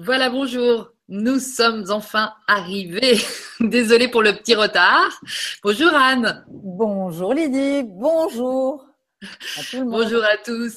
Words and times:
Voilà, 0.00 0.30
bonjour. 0.30 0.92
Nous 1.08 1.40
sommes 1.40 1.84
enfin 1.90 2.32
arrivés. 2.46 3.18
Désolée 3.60 4.06
pour 4.06 4.22
le 4.22 4.32
petit 4.32 4.54
retard. 4.54 5.10
Bonjour 5.64 5.92
Anne. 5.92 6.44
Bonjour 6.48 7.34
Lydie. 7.34 7.82
Bonjour. 7.84 8.86
À 9.20 9.62
tout 9.68 9.78
le 9.78 9.84
monde. 9.86 10.02
Bonjour 10.02 10.22
à 10.22 10.36
tous. 10.36 10.76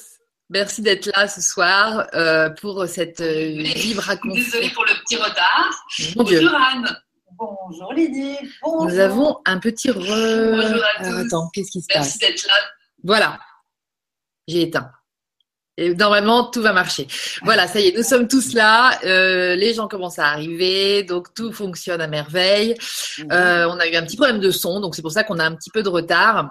Merci 0.50 0.82
d'être 0.82 1.06
là 1.14 1.28
ce 1.28 1.40
soir 1.40 2.08
euh, 2.14 2.50
pour 2.50 2.84
cette 2.88 3.20
euh, 3.20 3.62
vive 3.62 4.00
raconte. 4.00 4.34
Désolée 4.34 4.70
pour 4.70 4.84
le 4.86 5.00
petit 5.04 5.16
retard. 5.16 5.86
bonjour 6.16 6.54
Anne. 6.56 6.96
Bonjour 7.30 7.92
Lydie. 7.92 8.38
Bonjour. 8.60 8.90
Nous 8.90 8.98
avons 8.98 9.38
un 9.46 9.60
petit 9.60 9.92
re... 9.92 9.98
Bonjour 9.98 10.82
à 10.98 11.04
tous. 11.04 11.26
attends, 11.26 11.48
qu'est-ce 11.54 11.70
qui 11.70 11.80
se 11.80 11.86
passe 11.86 11.96
Merci 11.96 12.18
d'être 12.18 12.46
là. 12.48 12.54
Voilà. 13.04 13.38
J'ai 14.48 14.62
éteint. 14.62 14.90
Et 15.78 15.94
normalement, 15.94 16.44
tout 16.44 16.60
va 16.60 16.72
marcher. 16.72 17.06
Voilà, 17.42 17.66
ça 17.66 17.80
y 17.80 17.88
est, 17.88 17.96
nous 17.96 18.02
sommes 18.02 18.28
tous 18.28 18.52
là. 18.52 18.98
Euh, 19.04 19.56
les 19.56 19.72
gens 19.72 19.88
commencent 19.88 20.18
à 20.18 20.26
arriver, 20.26 21.02
donc 21.02 21.32
tout 21.34 21.52
fonctionne 21.52 22.00
à 22.00 22.06
merveille. 22.06 22.76
Mhm. 23.18 23.32
Euh, 23.32 23.68
on 23.68 23.78
a 23.78 23.86
eu 23.86 23.96
un 23.96 24.02
petit 24.02 24.16
problème 24.16 24.40
de 24.40 24.50
son, 24.50 24.80
donc 24.80 24.94
c'est 24.94 25.02
pour 25.02 25.12
ça 25.12 25.24
qu'on 25.24 25.38
a 25.38 25.44
un 25.44 25.54
petit 25.54 25.70
peu 25.70 25.82
de 25.82 25.88
retard. 25.88 26.50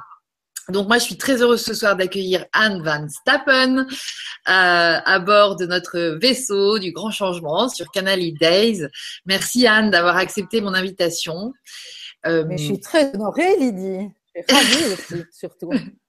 Donc 0.69 0.87
moi, 0.87 0.97
je 0.97 1.03
suis 1.03 1.17
très 1.17 1.41
heureuse 1.41 1.63
ce 1.63 1.73
soir 1.73 1.95
d'accueillir 1.95 2.45
Anne 2.53 2.81
Van 2.83 3.07
Stappen 3.09 3.79
euh, 3.79 3.85
à 4.45 5.19
bord 5.19 5.55
de 5.55 5.65
notre 5.65 6.17
vaisseau 6.19 6.79
du 6.79 6.91
Grand 6.91 7.11
Changement 7.11 7.69
sur 7.69 7.91
Canal 7.91 8.19
E 8.19 8.31
Days. 8.39 8.87
Merci 9.25 9.67
Anne 9.67 9.91
d'avoir 9.91 10.17
accepté 10.17 10.61
mon 10.61 10.73
invitation. 10.73 11.53
Euh, 12.25 12.45
Mais 12.47 12.57
je 12.57 12.65
suis 12.65 12.79
très 12.79 13.13
honorée, 13.15 13.57
Lydie. 13.57 14.09
Je 14.35 14.41
suis 14.41 14.55
ravie 14.55 14.93
aussi, 14.93 15.23
surtout. 15.31 15.71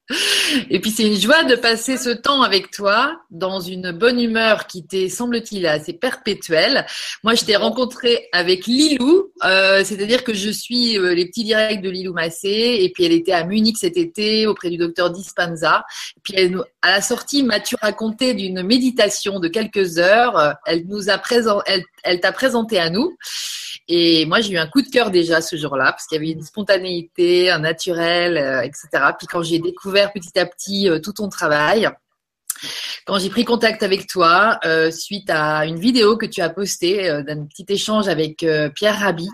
Et 0.71 0.81
puis 0.81 0.91
c'est 0.91 1.07
une 1.07 1.19
joie 1.19 1.45
de 1.45 1.55
passer 1.55 1.97
ce 1.97 2.11
temps 2.11 2.43
avec 2.43 2.71
toi 2.71 3.21
dans 3.31 3.61
une 3.61 3.93
bonne 3.93 4.21
humeur 4.21 4.67
qui 4.67 4.85
t'est, 4.85 5.09
semble-t-il, 5.09 5.67
assez 5.67 5.93
perpétuelle. 5.93 6.87
Moi, 7.23 7.35
je 7.35 7.45
t'ai 7.45 7.57
rencontré 7.57 8.29
avec 8.33 8.67
Lilou, 8.67 9.33
euh, 9.45 9.83
c'est-à-dire 9.85 10.25
que 10.25 10.35
je 10.35 10.51
suis 10.51 10.99
euh, 10.99 11.15
les 11.15 11.27
petits 11.27 11.45
directs 11.45 11.83
de 11.83 11.91
Lilou 11.91 12.13
Massé, 12.13 12.79
et 12.81 12.91
puis 12.93 13.05
elle 13.05 13.13
était 13.13 13.33
à 13.33 13.45
Munich 13.45 13.77
cet 13.79 13.97
été 13.97 14.47
auprès 14.47 14.71
du 14.71 14.77
docteur 14.77 15.11
Dispenza. 15.11 15.85
Et 16.17 16.21
puis 16.23 16.57
à 16.83 16.91
la 16.91 17.01
sortie, 17.01 17.43
m'as-tu 17.43 17.77
raconté 17.81 18.35
d'une 18.35 18.63
méditation 18.63 19.39
de 19.39 19.49
quelques 19.49 19.99
heures? 19.99 20.57
Elle 20.67 20.87
nous 20.87 21.11
a 21.11 21.19
présent, 21.19 21.63
elle 22.05 22.21
t'a 22.21 22.33
présenté 22.33 22.79
à 22.79 22.91
nous. 22.91 23.17
Et 23.89 24.27
moi, 24.27 24.41
j'ai 24.41 24.53
eu 24.53 24.59
un 24.59 24.67
coup 24.67 24.81
de 24.81 24.89
cœur 24.89 25.11
déjà 25.11 25.41
ce 25.41 25.57
jour-là, 25.57 25.93
parce 25.93 26.07
qu'il 26.07 26.17
y 26.17 26.21
avait 26.21 26.31
une 26.31 26.43
spontanéité, 26.43 27.51
un 27.51 27.59
naturel, 27.59 28.39
euh, 28.39 28.63
etc. 28.63 28.89
Puis 29.19 29.27
quand 29.27 29.43
j'ai 29.43 29.59
découvert 29.59 29.92
petit 30.13 30.39
à 30.39 30.47
petit 30.47 30.89
euh, 30.89 30.99
tout 30.99 31.13
ton 31.13 31.29
travail, 31.29 31.91
quand 33.07 33.19
j'ai 33.19 33.31
pris 33.31 33.45
contact 33.45 33.83
avec 33.83 34.07
toi, 34.07 34.59
euh, 34.65 34.91
suite 34.91 35.29
à 35.31 35.67
une 35.67 35.81
vidéo 35.81 36.17
que 36.17 36.27
tu 36.27 36.41
as 36.41 36.49
postée 36.49 37.09
euh, 37.11 37.23
d'un 37.23 37.45
petit 37.47 37.67
échange 37.69 38.09
avec 38.09 38.45
Pierre 38.75 38.99
Rabhi, 39.01 39.29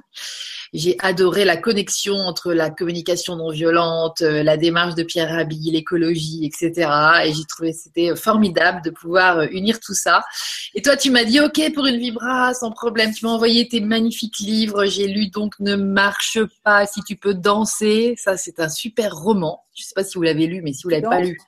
j'ai 0.73 0.97
adoré 1.01 1.45
la 1.45 1.57
connexion 1.57 2.17
entre 2.17 2.53
la 2.53 2.71
communication 2.71 3.37
non 3.37 3.51
violente, 3.51 4.21
euh, 4.23 4.43
la 4.43 4.57
démarche 4.57 4.95
de 4.95 5.03
Pierre 5.03 5.31
Rabhi, 5.31 5.71
l'écologie, 5.71 6.45
etc. 6.45 6.91
Et 7.25 7.33
j'ai 7.33 7.45
trouvé 7.45 7.73
que 7.73 7.79
c'était 7.79 8.15
formidable 8.17 8.83
de 8.83 8.91
pouvoir 8.91 9.39
euh, 9.39 9.47
unir 9.51 9.81
tout 9.81 9.95
ça. 9.95 10.23
Et 10.75 10.83
toi, 10.83 10.97
tu 10.97 11.11
m'as 11.11 11.25
dit, 11.25 11.41
OK, 11.41 11.61
pour 11.75 11.87
une 11.87 11.99
vibra, 11.99 12.55
sans 12.55 12.71
problème. 12.71 13.13
Tu 13.13 13.25
m'as 13.25 13.33
envoyé 13.33 13.69
tes 13.69 13.81
magnifiques 13.81 14.39
livres. 14.39 14.87
J'ai 14.87 15.07
lu 15.07 15.29
donc 15.29 15.55
Ne 15.61 15.77
marche 15.77 16.39
pas 16.65 16.87
si 16.87 17.03
tu 17.03 17.17
peux 17.17 17.35
danser. 17.35 18.15
Ça, 18.17 18.37
c'est 18.37 18.61
un 18.61 18.69
super 18.69 19.15
roman. 19.15 19.65
Je 19.75 19.85
sais 19.85 19.95
pas 19.95 20.05
si 20.05 20.15
vous 20.17 20.23
l'avez 20.23 20.47
lu, 20.47 20.61
mais 20.63 20.73
si 20.73 20.83
vous 20.85 20.91
l'avez 20.91 21.03
pas 21.03 21.21
lu. 21.21 21.39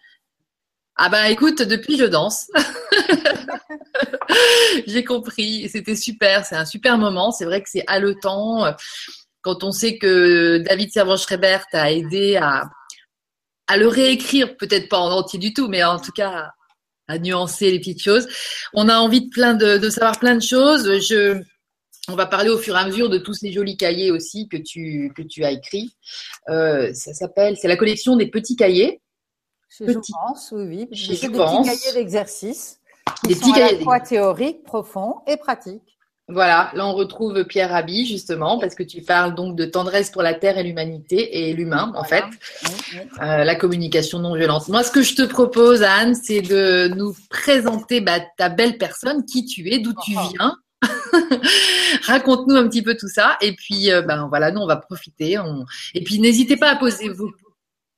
Ah 1.02 1.08
bah 1.08 1.30
écoute, 1.30 1.62
depuis 1.62 1.96
je 1.96 2.04
danse. 2.04 2.50
J'ai 4.86 5.02
compris, 5.02 5.66
c'était 5.70 5.96
super, 5.96 6.44
c'est 6.44 6.56
un 6.56 6.66
super 6.66 6.98
moment. 6.98 7.32
C'est 7.32 7.46
vrai 7.46 7.62
que 7.62 7.70
c'est 7.70 7.84
haletant 7.86 8.66
quand 9.40 9.64
on 9.64 9.72
sait 9.72 9.96
que 9.96 10.58
David 10.58 10.92
Servan-Schreiber 10.92 11.60
t'a 11.72 11.90
aidé 11.90 12.36
à, 12.36 12.68
le 13.78 13.88
réécrire, 13.88 14.58
peut-être 14.58 14.90
pas 14.90 14.98
en 14.98 15.10
entier 15.10 15.38
du 15.38 15.54
tout, 15.54 15.68
mais 15.68 15.82
en 15.82 15.98
tout 15.98 16.12
cas 16.12 16.50
à 17.08 17.18
nuancer 17.18 17.70
les 17.70 17.78
petites 17.78 18.02
choses. 18.02 18.28
On 18.74 18.90
a 18.90 18.98
envie 18.98 19.30
de 19.30 19.88
savoir 19.88 20.18
plein 20.18 20.34
de 20.34 20.42
choses. 20.42 20.86
On 22.08 22.14
va 22.14 22.26
parler 22.26 22.50
au 22.50 22.58
fur 22.58 22.76
et 22.76 22.78
à 22.78 22.84
mesure 22.84 23.08
de 23.08 23.16
tous 23.16 23.32
ces 23.32 23.52
jolis 23.52 23.78
cahiers 23.78 24.10
aussi 24.10 24.48
que 24.48 24.58
tu 24.58 25.10
que 25.16 25.44
as 25.44 25.52
écrits. 25.52 25.96
Euh, 26.50 26.92
ça 26.92 27.14
s'appelle, 27.14 27.56
c'est 27.56 27.68
la 27.68 27.78
collection 27.78 28.16
des 28.16 28.26
petits 28.26 28.56
cahiers. 28.56 29.00
Petit. 29.78 30.12
Jouvence, 30.12 30.52
oui, 30.52 30.88
oui. 30.90 31.16
C'est 31.18 31.28
des 31.28 31.38
petits 31.38 31.62
cahiers 31.64 31.92
d'exercice 31.94 32.80
qui 33.22 33.28
Des 33.28 33.34
sont 33.34 33.50
petits 33.52 33.62
à 33.62 33.72
la 33.72 33.78
fois 33.80 34.00
théoriques, 34.00 34.62
profonds 34.64 35.16
et 35.26 35.36
pratiques. 35.36 35.82
Voilà, 36.32 36.70
là 36.74 36.86
on 36.86 36.92
retrouve 36.94 37.42
Pierre 37.44 37.70
Rabhi 37.70 38.06
justement 38.06 38.60
parce 38.60 38.76
que 38.76 38.84
tu 38.84 39.02
parles 39.02 39.34
donc 39.34 39.56
de 39.56 39.64
tendresse 39.64 40.10
pour 40.10 40.22
la 40.22 40.32
terre 40.34 40.58
et 40.58 40.62
l'humanité 40.62 41.48
et 41.48 41.52
l'humain 41.54 41.92
en 41.96 42.04
fait, 42.04 42.20
Voilà. 42.20 42.36
Oui, 42.68 42.70
oui. 42.94 42.98
euh, 43.22 43.44
la 43.44 43.54
communication 43.56 44.20
non 44.20 44.36
violente. 44.36 44.68
Moi, 44.68 44.84
ce 44.84 44.92
que 44.92 45.02
je 45.02 45.16
te 45.16 45.22
propose, 45.22 45.82
Anne, 45.82 46.14
c'est 46.14 46.40
de 46.40 46.86
nous 46.94 47.16
présenter 47.30 48.00
bah, 48.00 48.20
ta 48.38 48.48
belle 48.48 48.78
personne, 48.78 49.24
qui 49.24 49.44
tu 49.44 49.68
es, 49.72 49.80
d'où 49.80 49.92
tu 50.04 50.12
viens. 50.12 50.56
Raconte-nous 52.04 52.54
un 52.56 52.68
petit 52.68 52.82
peu 52.82 52.96
tout 52.96 53.08
ça 53.08 53.36
et 53.40 53.52
puis 53.54 53.90
euh, 53.90 54.02
ben 54.02 54.28
voilà, 54.28 54.50
nous 54.52 54.60
on 54.60 54.66
va 54.66 54.76
profiter. 54.76 55.38
on- 55.38 55.64
Et 55.94 56.02
puis 56.04 56.18
n'hésitez 56.20 56.56
pas 56.56 56.70
à 56.70 56.76
poser 56.76 57.08
vos 57.08 57.30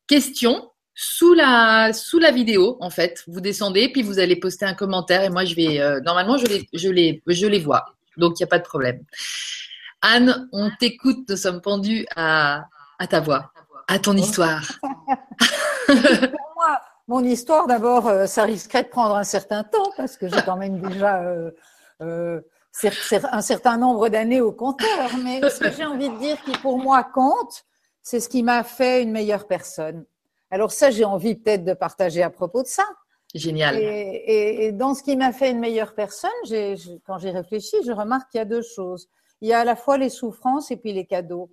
questions 0.06 0.68
sous 0.94 1.34
la 1.34 1.92
sous 1.92 2.18
la 2.18 2.30
vidéo 2.30 2.76
en 2.80 2.90
fait. 2.90 3.22
Vous 3.26 3.40
descendez 3.40 3.90
puis 3.90 4.02
vous 4.02 4.18
allez 4.18 4.36
poster 4.36 4.66
un 4.66 4.74
commentaire 4.74 5.22
et 5.22 5.30
moi 5.30 5.44
je 5.44 5.54
vais 5.54 5.80
euh, 5.80 6.00
normalement 6.00 6.36
je 6.36 6.46
les 6.46 6.68
je 6.72 6.88
les 6.88 7.22
je 7.26 7.46
les 7.46 7.60
vois. 7.60 7.84
Donc, 8.16 8.38
il 8.38 8.42
n'y 8.42 8.44
a 8.44 8.48
pas 8.48 8.58
de 8.58 8.64
problème. 8.64 9.04
Anne, 10.00 10.48
on 10.52 10.70
t'écoute, 10.78 11.28
nous 11.28 11.36
sommes 11.36 11.60
pendus 11.60 12.06
à, 12.16 12.64
à 12.98 13.06
ta 13.06 13.20
voix, 13.20 13.52
à 13.88 13.98
ton 13.98 14.16
histoire. 14.16 14.62
Pour 15.86 16.52
moi, 16.56 16.80
mon 17.08 17.24
histoire, 17.24 17.66
d'abord, 17.66 18.08
euh, 18.08 18.26
ça 18.26 18.44
risquerait 18.44 18.84
de 18.84 18.88
prendre 18.88 19.16
un 19.16 19.24
certain 19.24 19.64
temps 19.64 19.90
parce 19.96 20.16
que 20.16 20.28
j'ai 20.28 20.42
quand 20.44 20.56
même 20.56 20.80
déjà 20.80 21.22
euh, 22.00 22.40
un 23.30 23.40
certain 23.40 23.76
nombre 23.76 24.08
d'années 24.08 24.40
au 24.40 24.52
compteur. 24.52 25.10
Mais 25.22 25.40
ce 25.48 25.60
que 25.60 25.70
j'ai 25.70 25.84
envie 25.84 26.10
de 26.10 26.18
dire 26.18 26.40
qui, 26.42 26.52
pour 26.58 26.78
moi, 26.78 27.04
compte, 27.04 27.64
c'est 28.02 28.20
ce 28.20 28.28
qui 28.28 28.42
m'a 28.42 28.64
fait 28.64 29.02
une 29.02 29.12
meilleure 29.12 29.46
personne. 29.46 30.04
Alors 30.52 30.70
ça, 30.70 30.90
j'ai 30.90 31.04
envie 31.04 31.34
peut-être 31.34 31.64
de 31.64 31.72
partager 31.74 32.22
à 32.22 32.30
propos 32.30 32.62
de 32.62 32.68
ça. 32.68 32.84
Génial. 33.34 33.78
Et, 33.78 33.82
et- 33.88 34.64
et 34.66 34.72
dans 34.72 34.94
ce 34.94 35.02
qui 35.02 35.16
m'a 35.16 35.32
fait 35.32 35.50
une 35.50 35.58
meilleure 35.58 35.94
personne, 35.94 36.30
quand 37.06 37.18
j'y 37.18 37.30
réfléchis, 37.30 37.78
je 37.86 37.90
remarque 37.92 38.30
qu'il 38.30 38.38
y 38.38 38.42
a 38.42 38.44
deux 38.44 38.62
choses. 38.62 39.08
Il 39.40 39.48
y 39.48 39.54
a 39.54 39.60
à 39.60 39.64
la 39.64 39.74
fois 39.76 39.96
les 39.96 40.10
souffrances 40.10 40.70
et 40.70 40.76
puis 40.76 40.92
les 40.92 41.06
cadeaux. 41.06 41.50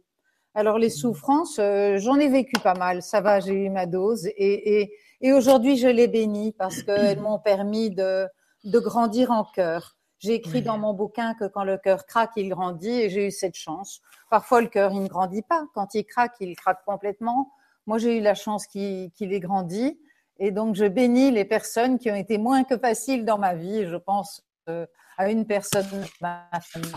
Alors 0.53 0.77
les 0.77 0.89
souffrances, 0.89 1.57
euh, 1.59 1.97
j'en 1.97 2.17
ai 2.19 2.27
vécu 2.27 2.59
pas 2.61 2.73
mal. 2.73 3.01
Ça 3.01 3.21
va, 3.21 3.39
j'ai 3.39 3.53
eu 3.53 3.69
ma 3.69 3.85
dose. 3.85 4.25
Et, 4.27 4.81
et, 4.81 4.93
et 5.21 5.31
aujourd'hui, 5.31 5.77
je 5.77 5.87
les 5.87 6.07
bénis 6.09 6.51
parce 6.51 6.83
qu'elles 6.83 7.21
m'ont 7.21 7.39
permis 7.39 7.91
de, 7.91 8.27
de 8.65 8.79
grandir 8.79 9.31
en 9.31 9.45
cœur. 9.45 9.95
J'ai 10.17 10.33
écrit 10.33 10.61
dans 10.65 10.77
mon 10.77 10.93
bouquin 10.93 11.33
que 11.33 11.45
quand 11.45 11.63
le 11.63 11.77
cœur 11.77 12.05
craque, 12.05 12.31
il 12.35 12.49
grandit 12.49 12.89
et 13.03 13.09
j'ai 13.09 13.27
eu 13.27 13.31
cette 13.31 13.55
chance. 13.55 14.01
Parfois, 14.29 14.59
le 14.59 14.67
cœur, 14.67 14.91
il 14.91 15.03
ne 15.03 15.07
grandit 15.07 15.43
pas. 15.43 15.63
Quand 15.73 15.95
il 15.95 16.03
craque, 16.03 16.33
il 16.41 16.57
craque 16.57 16.83
complètement. 16.85 17.53
Moi, 17.89 17.97
j'ai 17.97 18.17
eu 18.19 18.21
la 18.21 18.35
chance 18.35 18.67
qu'il 18.67 19.09
qu'il 19.15 19.33
ait 19.33 19.39
grandi. 19.39 19.99
Et 20.37 20.51
donc, 20.51 20.75
je 20.75 20.85
bénis 20.85 21.31
les 21.31 21.43
personnes 21.43 21.97
qui 21.97 22.11
ont 22.11 22.15
été 22.15 22.37
moins 22.37 22.63
que 22.63 22.77
faciles 22.77 23.25
dans 23.25 23.39
ma 23.39 23.55
vie. 23.55 23.87
Je 23.87 23.95
pense 23.95 24.43
euh, 24.69 24.85
à 25.17 25.31
une 25.31 25.47
personne, 25.47 25.87
ma 26.21 26.47
famille 26.61 26.91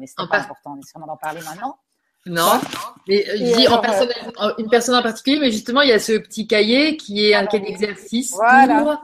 mais 0.00 0.06
c'est 0.06 0.14
En 0.16 0.26
pas 0.26 0.38
par- 0.38 0.44
important 0.46 0.74
nécessairement 0.76 1.06
d'en 1.06 1.18
parler 1.18 1.42
maintenant. 1.42 1.76
Non, 2.24 2.52
mais 3.06 3.28
euh, 3.28 3.36
je 3.36 3.42
Et 3.44 3.52
dis 3.56 3.68
en 3.68 3.72
alors, 3.72 3.80
personne, 3.82 4.08
en- 4.38 4.56
une 4.56 4.70
personne 4.70 4.94
en 4.94 5.02
particulier, 5.02 5.38
mais 5.38 5.50
justement, 5.50 5.82
il 5.82 5.90
y 5.90 5.92
a 5.92 5.98
ce 5.98 6.12
petit 6.16 6.46
cahier 6.46 6.96
qui 6.96 7.26
est 7.26 7.34
un 7.34 7.44
cahier 7.44 7.66
d'exercice 7.66 8.32
Voilà. 8.32 8.80
pour 8.82 8.96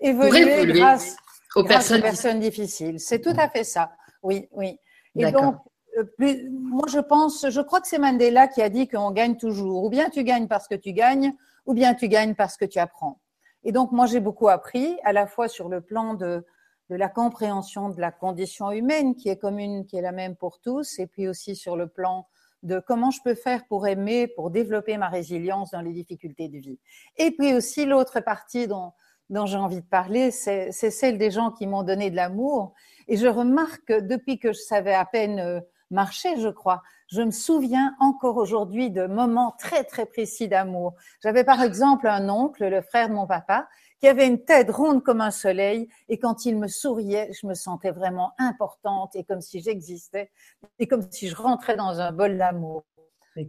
Évoluer 0.00 0.40
évoluer 0.58 0.78
grâce, 0.80 1.16
aux 1.56 1.64
grâce 1.64 1.74
personnes. 1.88 1.98
aux 1.98 2.02
personnes 2.02 2.40
difficiles. 2.40 3.00
C'est 3.00 3.20
tout 3.20 3.34
à 3.36 3.48
fait 3.50 3.64
ça. 3.64 3.90
Oui, 4.22 4.46
oui. 4.52 4.78
Et 5.16 5.32
donc, 5.32 5.54
euh, 5.56 5.58
plus- 6.02 6.50
moi, 6.50 6.86
je 6.88 6.98
pense, 6.98 7.48
je 7.48 7.60
crois 7.60 7.80
que 7.80 7.88
c'est 7.88 7.98
Mandela 7.98 8.48
qui 8.48 8.62
a 8.62 8.68
dit 8.68 8.88
qu'on 8.88 9.10
gagne 9.10 9.36
toujours. 9.36 9.84
Ou 9.84 9.90
bien 9.90 10.10
tu 10.10 10.24
gagnes 10.24 10.48
parce 10.48 10.68
que 10.68 10.74
tu 10.74 10.92
gagnes, 10.92 11.34
ou 11.66 11.74
bien 11.74 11.94
tu 11.94 12.08
gagnes 12.08 12.34
parce 12.34 12.56
que 12.56 12.64
tu 12.64 12.78
apprends. 12.78 13.20
Et 13.64 13.72
donc, 13.72 13.92
moi, 13.92 14.06
j'ai 14.06 14.20
beaucoup 14.20 14.48
appris, 14.48 14.96
à 15.04 15.12
la 15.12 15.26
fois 15.26 15.48
sur 15.48 15.68
le 15.68 15.80
plan 15.80 16.14
de, 16.14 16.44
la 16.88 17.08
compréhension 17.08 17.90
de 17.90 18.00
la 18.00 18.10
condition 18.10 18.70
humaine 18.70 19.14
qui 19.14 19.28
est 19.28 19.36
commune, 19.36 19.84
qui 19.84 19.96
est 19.96 20.02
la 20.02 20.12
même 20.12 20.36
pour 20.36 20.60
tous, 20.60 20.98
et 20.98 21.06
puis 21.06 21.28
aussi 21.28 21.54
sur 21.54 21.76
le 21.76 21.86
plan 21.86 22.26
de 22.62 22.80
comment 22.80 23.10
je 23.10 23.20
peux 23.22 23.34
faire 23.34 23.66
pour 23.66 23.86
aimer, 23.86 24.26
pour 24.26 24.50
développer 24.50 24.96
ma 24.96 25.08
résilience 25.08 25.70
dans 25.72 25.80
les 25.82 25.92
difficultés 25.92 26.48
de 26.48 26.58
vie. 26.58 26.78
Et 27.16 27.30
puis 27.30 27.54
aussi 27.54 27.84
l'autre 27.84 28.20
partie 28.20 28.66
dont, 28.66 28.92
j'ai 29.28 29.58
envie 29.58 29.82
de 29.82 29.86
parler, 29.86 30.30
c'est 30.30 30.72
celle 30.72 31.18
des 31.18 31.30
gens 31.30 31.50
qui 31.50 31.66
m'ont 31.66 31.82
donné 31.82 32.10
de 32.10 32.16
l'amour. 32.16 32.72
Et 33.06 33.16
je 33.16 33.26
remarque 33.26 33.84
que 33.84 34.00
depuis 34.00 34.38
que 34.38 34.52
je 34.52 34.60
savais 34.60 34.94
à 34.94 35.04
peine 35.04 35.62
marcher, 35.90 36.40
je 36.40 36.48
crois, 36.48 36.82
je 37.08 37.22
me 37.22 37.30
souviens 37.30 37.96
encore 38.00 38.36
aujourd'hui 38.36 38.90
de 38.90 39.06
moments 39.06 39.54
très 39.58 39.84
très 39.84 40.06
précis 40.06 40.48
d'amour. 40.48 40.94
J'avais 41.22 41.44
par 41.44 41.62
exemple 41.62 42.06
un 42.06 42.28
oncle, 42.28 42.66
le 42.66 42.82
frère 42.82 43.08
de 43.08 43.14
mon 43.14 43.26
papa, 43.26 43.68
qui 44.00 44.06
avait 44.06 44.26
une 44.26 44.44
tête 44.44 44.70
ronde 44.70 45.02
comme 45.02 45.20
un 45.20 45.30
soleil. 45.30 45.88
Et 46.08 46.18
quand 46.18 46.44
il 46.44 46.58
me 46.58 46.68
souriait, 46.68 47.30
je 47.32 47.46
me 47.46 47.54
sentais 47.54 47.90
vraiment 47.90 48.32
importante 48.38 49.16
et 49.16 49.24
comme 49.24 49.40
si 49.40 49.60
j'existais 49.60 50.30
et 50.78 50.86
comme 50.86 51.10
si 51.10 51.28
je 51.28 51.36
rentrais 51.36 51.76
dans 51.76 52.00
un 52.00 52.12
bol 52.12 52.36
d'amour. 52.36 52.84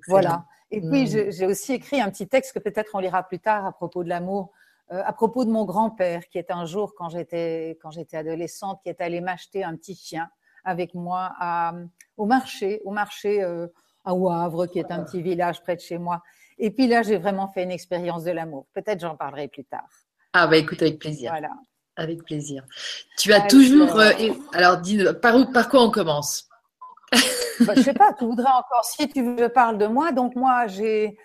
Voilà. 0.07 0.45
Et 0.71 0.81
puis, 0.81 1.03
hmm. 1.03 1.31
j'ai 1.31 1.47
aussi 1.47 1.73
écrit 1.73 1.99
un 1.99 2.09
petit 2.11 2.27
texte 2.27 2.53
que 2.53 2.59
peut-être 2.59 2.91
on 2.93 2.99
lira 2.99 3.23
plus 3.23 3.39
tard 3.39 3.65
à 3.65 3.71
propos 3.71 4.03
de 4.03 4.09
l'amour, 4.09 4.51
euh, 4.91 5.01
à 5.03 5.13
propos 5.13 5.43
de 5.43 5.49
mon 5.49 5.65
grand-père, 5.65 6.27
qui 6.29 6.37
est 6.37 6.51
un 6.51 6.65
jour, 6.65 6.93
quand 6.95 7.09
j'étais, 7.09 7.77
quand 7.81 7.89
j'étais 7.89 8.17
adolescente, 8.17 8.79
qui 8.83 8.89
est 8.89 9.01
allé 9.01 9.19
m'acheter 9.19 9.63
un 9.63 9.75
petit 9.75 9.95
chien 9.95 10.29
avec 10.63 10.93
moi 10.93 11.31
à, 11.39 11.73
au 12.17 12.25
marché, 12.25 12.81
au 12.85 12.91
marché 12.91 13.43
euh, 13.43 13.67
à 14.05 14.13
Wavre, 14.13 14.67
qui 14.67 14.79
est 14.79 14.91
un 14.91 15.03
petit 15.03 15.21
village 15.21 15.61
près 15.61 15.75
de 15.75 15.81
chez 15.81 15.97
moi. 15.97 16.21
Et 16.57 16.71
puis 16.71 16.87
là, 16.87 17.03
j'ai 17.03 17.17
vraiment 17.17 17.47
fait 17.47 17.63
une 17.63 17.71
expérience 17.71 18.23
de 18.23 18.31
l'amour. 18.31 18.67
Peut-être 18.73 18.99
j'en 18.99 19.15
parlerai 19.15 19.47
plus 19.47 19.65
tard. 19.65 19.87
Ah 20.33 20.47
bah 20.47 20.57
écoute, 20.57 20.81
avec 20.81 20.99
plaisir. 20.99 21.31
Voilà. 21.31 21.51
Avec 21.95 22.23
plaisir. 22.23 22.63
Tu 23.17 23.33
as 23.33 23.41
toujours. 23.41 23.99
Euh, 23.99 24.11
alors, 24.53 24.77
dis, 24.77 25.03
par, 25.21 25.35
où, 25.35 25.51
par 25.51 25.69
quoi 25.69 25.83
on 25.83 25.91
commence? 25.91 26.47
Bah, 27.61 27.73
Je 27.75 27.81
sais 27.81 27.93
pas, 27.93 28.13
tu 28.13 28.23
voudrais 28.25 28.51
encore, 28.51 28.85
si 28.85 29.09
tu 29.09 29.21
veux, 29.21 29.49
parle 29.49 29.77
de 29.77 29.85
moi. 29.85 30.11
Donc, 30.13 30.35
moi, 30.35 30.67
j'ai. 30.67 31.17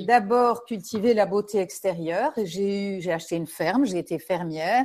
d'abord 0.00 0.64
cultivé 0.64 1.14
la 1.14 1.26
beauté 1.26 1.58
extérieure. 1.58 2.32
J'ai 2.36 3.00
j'ai 3.00 3.12
acheté 3.12 3.36
une 3.36 3.46
ferme, 3.46 3.84
j'ai 3.84 3.98
été 3.98 4.18
fermière. 4.18 4.84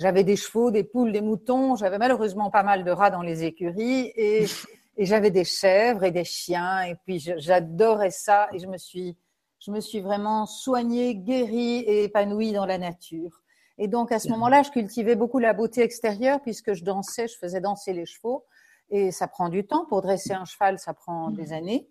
J'avais 0.00 0.24
des 0.24 0.36
chevaux, 0.36 0.70
des 0.70 0.82
poules, 0.82 1.12
des 1.12 1.20
moutons. 1.20 1.76
J'avais 1.76 1.98
malheureusement 1.98 2.50
pas 2.50 2.62
mal 2.62 2.84
de 2.84 2.90
rats 2.90 3.10
dans 3.10 3.20
les 3.20 3.44
écuries 3.44 4.10
et, 4.16 4.46
et 4.96 5.04
j'avais 5.04 5.30
des 5.30 5.44
chèvres 5.44 6.04
et 6.04 6.10
des 6.10 6.24
chiens. 6.24 6.80
Et 6.84 6.94
puis 7.04 7.18
j'adorais 7.18 8.10
ça 8.10 8.48
et 8.54 8.58
je 8.58 8.66
me 8.66 8.78
suis, 8.78 9.18
je 9.58 9.70
me 9.70 9.78
suis 9.80 10.00
vraiment 10.00 10.46
soignée, 10.46 11.16
guérie 11.16 11.80
et 11.80 12.04
épanouie 12.04 12.52
dans 12.52 12.64
la 12.64 12.78
nature. 12.78 13.42
Et 13.76 13.88
donc 13.88 14.10
à 14.10 14.18
ce 14.18 14.30
moment-là, 14.30 14.62
je 14.62 14.70
cultivais 14.70 15.16
beaucoup 15.16 15.38
la 15.38 15.52
beauté 15.52 15.82
extérieure 15.82 16.40
puisque 16.40 16.72
je 16.72 16.82
dansais, 16.82 17.28
je 17.28 17.36
faisais 17.36 17.60
danser 17.60 17.92
les 17.92 18.06
chevaux. 18.06 18.46
Et 18.88 19.10
ça 19.10 19.28
prend 19.28 19.50
du 19.50 19.66
temps. 19.66 19.84
Pour 19.84 20.00
dresser 20.00 20.32
un 20.32 20.46
cheval, 20.46 20.78
ça 20.78 20.94
prend 20.94 21.30
mmh. 21.30 21.34
des 21.34 21.52
années. 21.52 21.88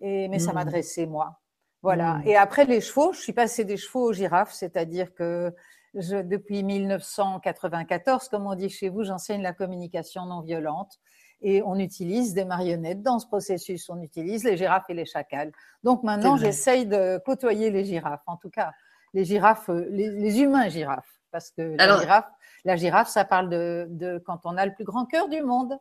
Et, 0.00 0.28
mais 0.28 0.38
ça 0.38 0.54
m'a 0.54 0.64
mmh. 0.64 0.68
dressé, 0.68 1.06
moi. 1.06 1.38
Voilà. 1.82 2.14
Mmh. 2.14 2.26
Et 2.26 2.36
après 2.36 2.64
les 2.64 2.80
chevaux, 2.80 3.12
je 3.12 3.20
suis 3.20 3.34
passée 3.34 3.64
des 3.64 3.76
chevaux 3.76 4.08
aux 4.08 4.12
girafes, 4.14 4.52
c'est-à-dire 4.52 5.14
que 5.14 5.54
je, 5.94 6.22
depuis 6.22 6.62
1994, 6.62 8.28
comme 8.28 8.46
on 8.46 8.54
dit 8.54 8.70
chez 8.70 8.88
vous, 8.88 9.04
j'enseigne 9.04 9.42
la 9.42 9.52
communication 9.52 10.26
non 10.26 10.40
violente 10.40 10.98
et 11.42 11.62
on 11.62 11.76
utilise 11.76 12.34
des 12.34 12.44
marionnettes 12.44 13.02
dans 13.02 13.18
ce 13.18 13.26
processus. 13.26 13.88
On 13.88 14.00
utilise 14.00 14.44
les 14.44 14.56
girafes 14.56 14.88
et 14.88 14.94
les 14.94 15.06
chacals. 15.06 15.52
Donc 15.82 16.02
maintenant, 16.02 16.36
j'essaye 16.36 16.86
de 16.86 17.20
côtoyer 17.24 17.70
les 17.70 17.84
girafes. 17.84 18.22
En 18.26 18.36
tout 18.36 18.50
cas, 18.50 18.72
les 19.14 19.24
girafes, 19.24 19.68
les, 19.90 20.40
humains 20.40 20.68
girafes, 20.68 21.20
parce 21.30 21.50
que 21.50 21.76
la 21.76 21.98
girafe, 21.98 22.28
la 22.64 22.76
girafe, 22.76 23.08
ça 23.08 23.24
parle 23.24 23.48
de, 23.48 23.86
de 23.90 24.22
quand 24.24 24.40
on 24.44 24.56
a 24.56 24.66
le 24.66 24.74
plus 24.74 24.84
grand 24.84 25.06
cœur 25.06 25.28
du 25.28 25.42
monde. 25.42 25.76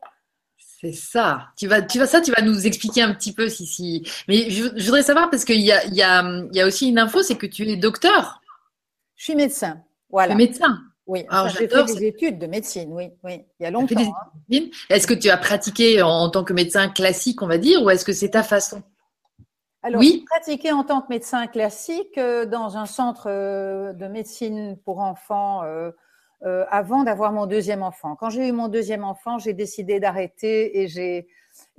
C'est 0.57 0.93
ça. 0.93 1.49
Tu 1.57 1.67
vas, 1.67 1.81
tu 1.81 1.99
vas, 1.99 2.07
ça, 2.07 2.21
tu 2.21 2.31
vas 2.31 2.41
nous 2.41 2.65
expliquer 2.65 3.01
un 3.01 3.13
petit 3.13 3.33
peu 3.33 3.49
si, 3.49 3.65
si. 3.65 4.09
Mais 4.27 4.49
je, 4.49 4.63
voudrais 4.63 5.03
savoir 5.03 5.29
parce 5.29 5.45
qu'il 5.45 5.61
y 5.61 5.71
a, 5.71 5.83
il 5.85 5.93
y 5.93 6.01
a, 6.01 6.21
il 6.23 6.55
y 6.55 6.61
a 6.61 6.65
aussi 6.65 6.89
une 6.89 6.99
info, 6.99 7.21
c'est 7.21 7.37
que 7.37 7.45
tu 7.45 7.67
es 7.67 7.75
docteur. 7.75 8.41
Je 9.15 9.25
suis 9.25 9.35
médecin. 9.35 9.83
Voilà. 10.09 10.35
médecin. 10.35 10.77
Oui, 11.09 11.25
j'ai 11.57 11.67
fait 11.67 11.83
des 11.85 12.05
études 12.05 12.37
de 12.37 12.45
médecine, 12.45 12.93
oui, 12.93 13.09
oui, 13.23 13.43
il 13.59 13.63
y 13.63 13.65
a 13.65 13.71
longtemps. 13.71 13.99
Hein. 13.99 14.59
Est-ce 14.91 15.07
que 15.07 15.15
tu 15.15 15.31
as 15.31 15.37
pratiqué 15.37 16.03
en, 16.03 16.29
tant 16.29 16.43
que 16.43 16.53
médecin 16.53 16.87
classique, 16.87 17.41
on 17.41 17.47
va 17.47 17.57
dire, 17.57 17.81
ou 17.81 17.89
est-ce 17.89 18.05
que 18.05 18.13
c'est 18.13 18.29
ta 18.29 18.43
façon? 18.43 18.83
Alors, 19.81 20.01
oui. 20.01 20.19
j'ai 20.19 20.25
pratiqué 20.25 20.71
en 20.71 20.83
tant 20.83 21.01
que 21.01 21.07
médecin 21.09 21.47
classique 21.47 22.17
euh, 22.19 22.45
dans 22.45 22.77
un 22.77 22.85
centre 22.85 23.27
euh, 23.27 23.91
de 23.93 24.05
médecine 24.05 24.77
pour 24.85 24.99
enfants 24.99 25.63
euh, 25.63 25.91
avant 26.69 27.03
d'avoir 27.03 27.31
mon 27.31 27.47
deuxième 27.47 27.81
enfant. 27.81 28.15
Quand 28.15 28.29
j'ai 28.29 28.47
eu 28.47 28.51
mon 28.51 28.67
deuxième 28.67 29.03
enfant, 29.03 29.39
j'ai 29.39 29.53
décidé 29.53 29.99
d'arrêter 29.99 30.79
et 30.79 30.87
j'ai 30.87 31.27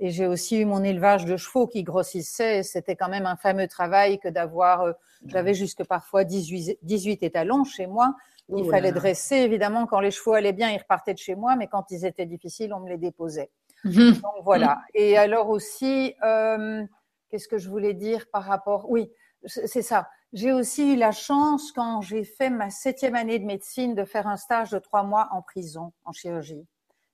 et 0.01 0.09
j'ai 0.09 0.25
aussi 0.25 0.57
eu 0.57 0.65
mon 0.65 0.83
élevage 0.83 1.25
de 1.25 1.37
chevaux 1.37 1.67
qui 1.67 1.83
grossissait. 1.83 2.63
C'était 2.63 2.95
quand 2.95 3.07
même 3.07 3.27
un 3.27 3.35
fameux 3.35 3.67
travail 3.67 4.19
que 4.19 4.27
d'avoir, 4.27 4.95
j'avais 5.27 5.53
jusque 5.53 5.85
parfois 5.85 6.23
18, 6.23 6.79
18 6.81 7.21
étalons 7.21 7.63
chez 7.63 7.85
moi. 7.85 8.15
Il 8.49 8.67
fallait 8.67 8.91
dresser, 8.91 9.35
évidemment, 9.35 9.85
quand 9.85 9.99
les 9.99 10.09
chevaux 10.09 10.33
allaient 10.33 10.53
bien, 10.53 10.71
ils 10.71 10.79
repartaient 10.79 11.13
de 11.13 11.19
chez 11.19 11.35
moi, 11.35 11.55
mais 11.55 11.67
quand 11.67 11.85
ils 11.91 12.03
étaient 12.03 12.25
difficiles, 12.25 12.73
on 12.73 12.79
me 12.79 12.89
les 12.89 12.97
déposait. 12.97 13.51
Donc 13.85 14.43
voilà. 14.43 14.81
Et 14.95 15.17
alors 15.17 15.49
aussi, 15.49 16.15
euh, 16.23 16.83
qu'est-ce 17.29 17.47
que 17.47 17.59
je 17.59 17.69
voulais 17.69 17.93
dire 17.93 18.25
par 18.33 18.43
rapport 18.43 18.89
Oui, 18.89 19.11
c'est 19.45 19.83
ça. 19.83 20.09
J'ai 20.33 20.51
aussi 20.51 20.93
eu 20.93 20.95
la 20.95 21.11
chance, 21.11 21.71
quand 21.71 22.01
j'ai 22.01 22.23
fait 22.23 22.49
ma 22.49 22.71
septième 22.71 23.15
année 23.15 23.37
de 23.37 23.45
médecine, 23.45 23.93
de 23.93 24.03
faire 24.03 24.27
un 24.27 24.37
stage 24.37 24.71
de 24.71 24.79
trois 24.79 25.03
mois 25.03 25.29
en 25.31 25.43
prison, 25.43 25.93
en 26.05 26.11
chirurgie. 26.11 26.65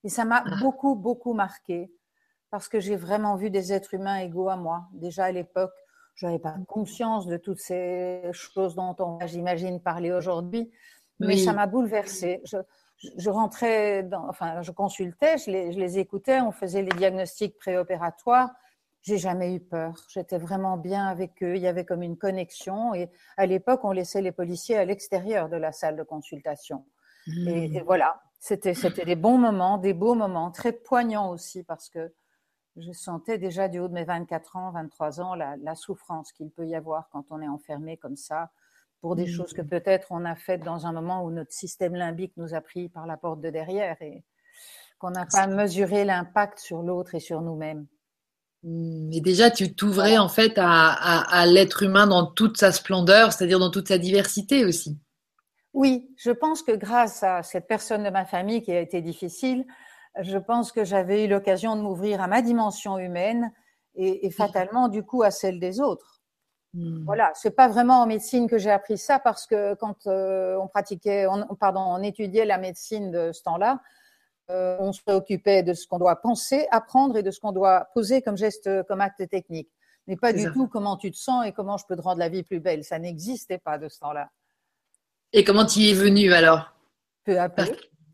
Et 0.05 0.09
ça 0.09 0.23
m'a 0.23 0.43
ah. 0.45 0.55
beaucoup, 0.61 0.95
beaucoup 0.95 1.33
marqué, 1.33 1.91
parce 2.49 2.67
que 2.69 2.79
j'ai 2.79 2.95
vraiment 2.95 3.35
vu 3.35 3.49
des 3.49 3.73
êtres 3.73 3.93
humains 3.93 4.17
égaux 4.17 4.49
à 4.49 4.55
moi. 4.55 4.87
Déjà 4.93 5.25
à 5.25 5.31
l'époque, 5.31 5.73
je 6.15 6.25
n'avais 6.25 6.39
pas 6.39 6.55
conscience 6.67 7.27
de 7.27 7.37
toutes 7.37 7.59
ces 7.59 8.21
choses 8.31 8.75
dont 8.75 8.95
on, 8.99 9.19
j'imagine, 9.27 9.79
parler 9.79 10.11
aujourd'hui 10.11 10.71
mais 11.19 11.37
ça 11.37 11.53
m'a 11.53 11.67
bouleversée. 11.67 12.41
Je, 12.45 12.57
je, 13.17 13.29
rentrais, 13.29 14.03
dans, 14.03 14.27
enfin, 14.27 14.61
je 14.61 14.71
consultais, 14.71 15.37
je 15.37 15.51
les, 15.51 15.71
je 15.71 15.79
les 15.79 15.99
écoutais, 15.99 16.41
on 16.41 16.51
faisait 16.51 16.81
les 16.81 16.95
diagnostics 16.97 17.57
préopératoires. 17.57 18.51
J'ai 19.01 19.17
jamais 19.17 19.53
eu 19.53 19.59
peur. 19.59 19.93
J'étais 20.09 20.37
vraiment 20.37 20.77
bien 20.77 21.07
avec 21.07 21.41
eux. 21.41 21.55
Il 21.55 21.61
y 21.61 21.67
avait 21.67 21.85
comme 21.85 22.03
une 22.03 22.17
connexion. 22.17 22.93
Et 22.93 23.09
à 23.37 23.45
l'époque, 23.45 23.81
on 23.83 23.91
laissait 23.91 24.21
les 24.21 24.31
policiers 24.31 24.77
à 24.77 24.85
l'extérieur 24.85 25.49
de 25.49 25.55
la 25.55 25.71
salle 25.71 25.95
de 25.95 26.03
consultation. 26.03 26.85
Et, 27.27 27.75
et, 27.75 27.81
hmm. 27.81 27.85
voilà, 27.85 28.21
c'était 28.39 28.73
c'était 28.73 29.05
des 29.05 29.15
bons 29.15 29.37
moments, 29.37 29.77
des 29.77 29.93
beaux 29.93 30.15
moments, 30.15 30.49
très 30.51 30.71
poignants 30.71 31.29
aussi 31.31 31.63
parce 31.63 31.89
que 31.89 32.13
je 32.77 32.91
sentais 32.91 33.37
déjà 33.37 33.67
du 33.67 33.79
haut 33.79 33.87
de 33.87 33.93
mes 33.93 34.05
24 34.05 34.55
ans, 34.55 34.71
23 34.71 35.21
ans, 35.21 35.35
la, 35.35 35.55
la 35.57 35.75
souffrance 35.75 36.31
qu'il 36.31 36.49
peut 36.49 36.67
y 36.67 36.75
avoir 36.75 37.09
quand 37.09 37.25
on 37.31 37.41
est 37.41 37.47
enfermé 37.47 37.97
comme 37.97 38.15
ça 38.15 38.51
pour 39.01 39.15
des 39.15 39.27
choses 39.27 39.53
que 39.53 39.61
mmh. 39.61 39.69
peut-être 39.69 40.07
on 40.11 40.25
a 40.25 40.35
faites 40.35 40.63
dans 40.63 40.85
un 40.85 40.91
moment 40.91 41.23
où 41.23 41.31
notre 41.31 41.53
système 41.53 41.95
limbique 41.95 42.33
nous 42.37 42.53
a 42.53 42.61
pris 42.61 42.89
par 42.89 43.05
la 43.05 43.17
porte 43.17 43.41
de 43.41 43.49
derrière 43.49 44.01
et 44.01 44.23
qu'on 44.99 45.11
n'a 45.11 45.25
pas 45.25 45.47
mesuré 45.47 46.05
l'impact 46.05 46.59
sur 46.59 46.81
l'autre 46.81 47.15
et 47.15 47.19
sur 47.19 47.41
nous-mêmes. 47.41 47.85
Mais 48.63 49.19
mmh. 49.19 49.21
déjà, 49.21 49.51
tu 49.51 49.73
t'ouvrais 49.75 50.17
en 50.17 50.29
fait 50.29 50.53
à, 50.57 51.45
l'être 51.45 51.83
humain 51.83 52.07
dans 52.07 52.25
toute 52.25 52.57
sa 52.57 52.71
splendeur, 52.71 53.31
c'est-à-dire 53.31 53.59
dans 53.59 53.69
toute 53.69 53.87
sa 53.87 53.99
diversité 53.99 54.65
aussi. 54.65 54.97
Oui, 55.73 56.09
je 56.17 56.31
pense 56.31 56.63
que 56.63 56.71
grâce 56.71 57.21
à 57.21 57.43
cette 57.43 57.67
personne 57.67 58.03
de 58.03 58.09
ma 58.09 58.25
famille 58.25 58.63
qui 58.63 58.71
a 58.71 58.79
été 58.79 59.01
difficile, 59.01 59.65
je 60.21 60.37
pense 60.37 60.71
que 60.71 60.83
j'avais 60.83 61.25
eu 61.25 61.27
l'occasion 61.27 61.75
de 61.75 61.81
m'ouvrir 61.81 62.21
à 62.21 62.27
ma 62.27 62.41
dimension 62.41 62.97
humaine 62.97 63.51
et, 63.95 64.25
et 64.25 64.31
fatalement 64.31 64.87
du 64.87 65.03
coup 65.03 65.23
à 65.23 65.31
celle 65.31 65.59
des 65.59 65.79
autres. 65.79 66.21
Hmm. 66.73 67.05
Voilà, 67.05 67.31
c'est 67.33 67.55
pas 67.55 67.67
vraiment 67.67 68.01
en 68.01 68.07
médecine 68.07 68.49
que 68.49 68.57
j'ai 68.57 68.71
appris 68.71 68.97
ça 68.97 69.19
parce 69.19 69.47
que 69.47 69.73
quand 69.75 70.05
euh, 70.07 70.57
on 70.57 70.67
pratiquait, 70.67 71.25
on, 71.27 71.55
pardon, 71.55 71.81
on 71.81 72.03
étudiait 72.03 72.45
la 72.45 72.57
médecine 72.57 73.09
de 73.09 73.31
ce 73.31 73.41
temps-là, 73.43 73.81
euh, 74.49 74.77
on 74.79 74.91
se 74.91 75.01
préoccupait 75.01 75.63
de 75.63 75.73
ce 75.73 75.87
qu'on 75.87 75.97
doit 75.97 76.17
penser, 76.17 76.67
apprendre 76.71 77.17
et 77.17 77.23
de 77.23 77.31
ce 77.31 77.39
qu'on 77.39 77.51
doit 77.51 77.87
poser 77.93 78.21
comme 78.21 78.37
geste, 78.37 78.69
comme 78.83 79.01
acte 79.01 79.27
technique, 79.29 79.69
mais 80.07 80.17
pas 80.17 80.33
du 80.33 80.51
tout 80.51 80.67
comment 80.67 80.97
tu 80.97 81.11
te 81.11 81.17
sens 81.17 81.45
et 81.45 81.51
comment 81.51 81.77
je 81.77 81.85
peux 81.85 81.95
te 81.95 82.01
rendre 82.01 82.19
la 82.19 82.29
vie 82.29 82.43
plus 82.43 82.59
belle. 82.59 82.83
Ça 82.83 82.99
n'existait 82.99 83.59
pas 83.59 83.77
de 83.77 83.89
ce 83.89 83.99
temps-là. 83.99 84.29
Et 85.33 85.43
comment 85.43 85.65
tu 85.65 85.79
y 85.79 85.89
es 85.89 85.93
venu 85.93 86.33
alors? 86.33 86.73
Peu 87.25 87.39
à 87.39 87.49
peu. 87.49 87.65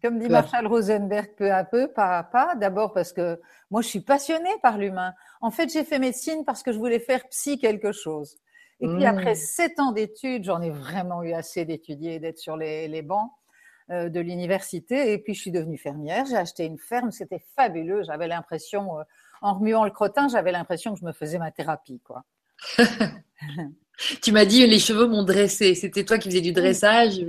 Comme 0.04 0.20
dit 0.20 0.28
Marshall 0.28 0.68
Rosenberg, 0.68 1.30
peu 1.38 1.50
à 1.50 1.64
peu, 1.64 1.88
pas 1.88 2.18
à 2.18 2.24
pas. 2.24 2.56
D'abord 2.56 2.92
parce 2.92 3.14
que 3.14 3.40
moi, 3.72 3.82
je 3.82 3.88
suis 3.88 4.02
passionnée 4.02 4.54
par 4.62 4.78
l'humain. 4.78 5.14
En 5.40 5.50
fait, 5.50 5.72
j'ai 5.72 5.86
fait 5.86 5.98
médecine 5.98 6.44
parce 6.46 6.62
que 6.62 6.74
je 6.74 6.78
voulais 6.78 7.00
faire 7.00 7.26
psy 7.30 7.58
quelque 7.58 7.94
chose. 7.94 8.36
Et 8.82 8.88
puis 8.88 9.06
après 9.06 9.32
mmh. 9.32 9.36
sept 9.36 9.80
ans 9.80 9.94
d'études, 9.94 10.44
j'en 10.44 10.62
ai 10.62 10.72
vraiment 10.72 11.24
eu 11.24 11.32
assez 11.32 11.64
d'étudier 11.64 12.16
et 12.16 12.20
d'être 12.20 12.38
sur 12.38 12.58
les, 12.58 12.90
les 12.90 13.02
bancs 13.02 13.32
euh, 13.92 14.10
de 14.10 14.20
l'université. 14.20 15.14
Et 15.14 15.20
puis 15.20 15.36
je 15.36 15.40
suis 15.40 15.52
devenue 15.52 15.78
fermière. 15.78 16.26
J'ai 16.26 16.36
acheté 16.36 16.66
une 16.66 16.80
ferme. 16.80 17.12
C'était 17.12 17.42
fabuleux. 17.56 18.04
J'avais 18.04 18.28
l'impression, 18.28 19.00
euh, 19.00 19.04
en 19.42 19.54
remuant 19.54 19.86
le 19.86 19.92
crottin, 19.92 20.28
j'avais 20.28 20.52
l'impression 20.52 20.94
que 20.94 21.00
je 21.00 21.06
me 21.06 21.14
faisais 21.14 21.38
ma 21.38 21.52
thérapie, 21.52 22.02
quoi. 22.02 22.26
tu 24.22 24.34
m'as 24.34 24.46
dit 24.46 24.68
les 24.68 24.80
cheveux 24.80 25.08
m'ont 25.08 25.24
dressé. 25.24 25.76
C'était 25.76 26.04
toi 26.04 26.18
qui 26.18 26.28
faisais 26.28 26.42
du 26.42 26.52
dressage. 26.52 27.26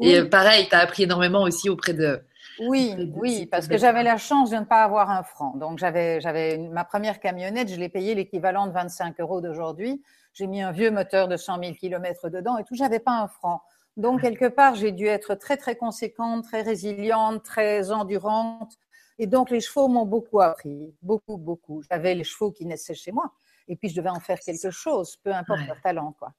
Et 0.00 0.18
euh, 0.18 0.28
pareil, 0.28 0.68
tu 0.68 0.74
as 0.74 0.80
appris 0.80 1.04
énormément 1.04 1.42
aussi 1.42 1.68
auprès 1.68 1.94
de. 1.94 2.20
Oui, 2.58 2.94
oui, 3.14 3.46
parce 3.46 3.68
que 3.68 3.76
j'avais 3.76 4.02
la 4.02 4.16
chance 4.16 4.50
de 4.50 4.56
ne 4.56 4.64
pas 4.64 4.82
avoir 4.82 5.10
un 5.10 5.22
franc. 5.22 5.54
Donc 5.56 5.78
j'avais, 5.78 6.20
j'avais 6.20 6.58
ma 6.58 6.84
première 6.84 7.20
camionnette, 7.20 7.68
je 7.68 7.76
l'ai 7.76 7.88
payée 7.88 8.14
l'équivalent 8.14 8.66
de 8.66 8.72
25 8.72 9.20
euros 9.20 9.40
d'aujourd'hui. 9.40 10.02
J'ai 10.32 10.46
mis 10.46 10.62
un 10.62 10.72
vieux 10.72 10.90
moteur 10.90 11.28
de 11.28 11.36
100 11.36 11.62
000 11.62 11.74
km 11.74 12.30
dedans 12.30 12.56
et 12.58 12.64
tout, 12.64 12.74
j'avais 12.74 12.98
pas 12.98 13.20
un 13.20 13.28
franc. 13.28 13.62
Donc, 13.96 14.20
quelque 14.20 14.48
part, 14.48 14.74
j'ai 14.74 14.92
dû 14.92 15.06
être 15.06 15.34
très, 15.34 15.56
très 15.56 15.76
conséquente, 15.76 16.44
très 16.44 16.62
résiliente, 16.62 17.42
très 17.42 17.90
endurante. 17.90 18.74
Et 19.18 19.26
donc, 19.26 19.50
les 19.50 19.60
chevaux 19.60 19.88
m'ont 19.88 20.04
beaucoup 20.04 20.42
appris, 20.42 20.94
beaucoup, 21.00 21.38
beaucoup. 21.38 21.82
J'avais 21.90 22.14
les 22.14 22.24
chevaux 22.24 22.52
qui 22.52 22.66
naissaient 22.66 22.94
chez 22.94 23.12
moi. 23.12 23.32
Et 23.68 23.76
puis, 23.76 23.88
je 23.88 23.96
devais 23.96 24.10
en 24.10 24.20
faire 24.20 24.38
quelque 24.38 24.70
chose, 24.70 25.16
peu 25.16 25.32
importe 25.32 25.66
leur 25.66 25.80
talent, 25.80 26.14
quoi. 26.18 26.32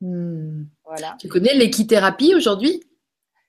Hmm. 0.00 0.64
Voilà. 0.84 1.16
Tu 1.20 1.28
connais 1.28 1.54
l'équithérapie 1.54 2.34
aujourd'hui? 2.34 2.82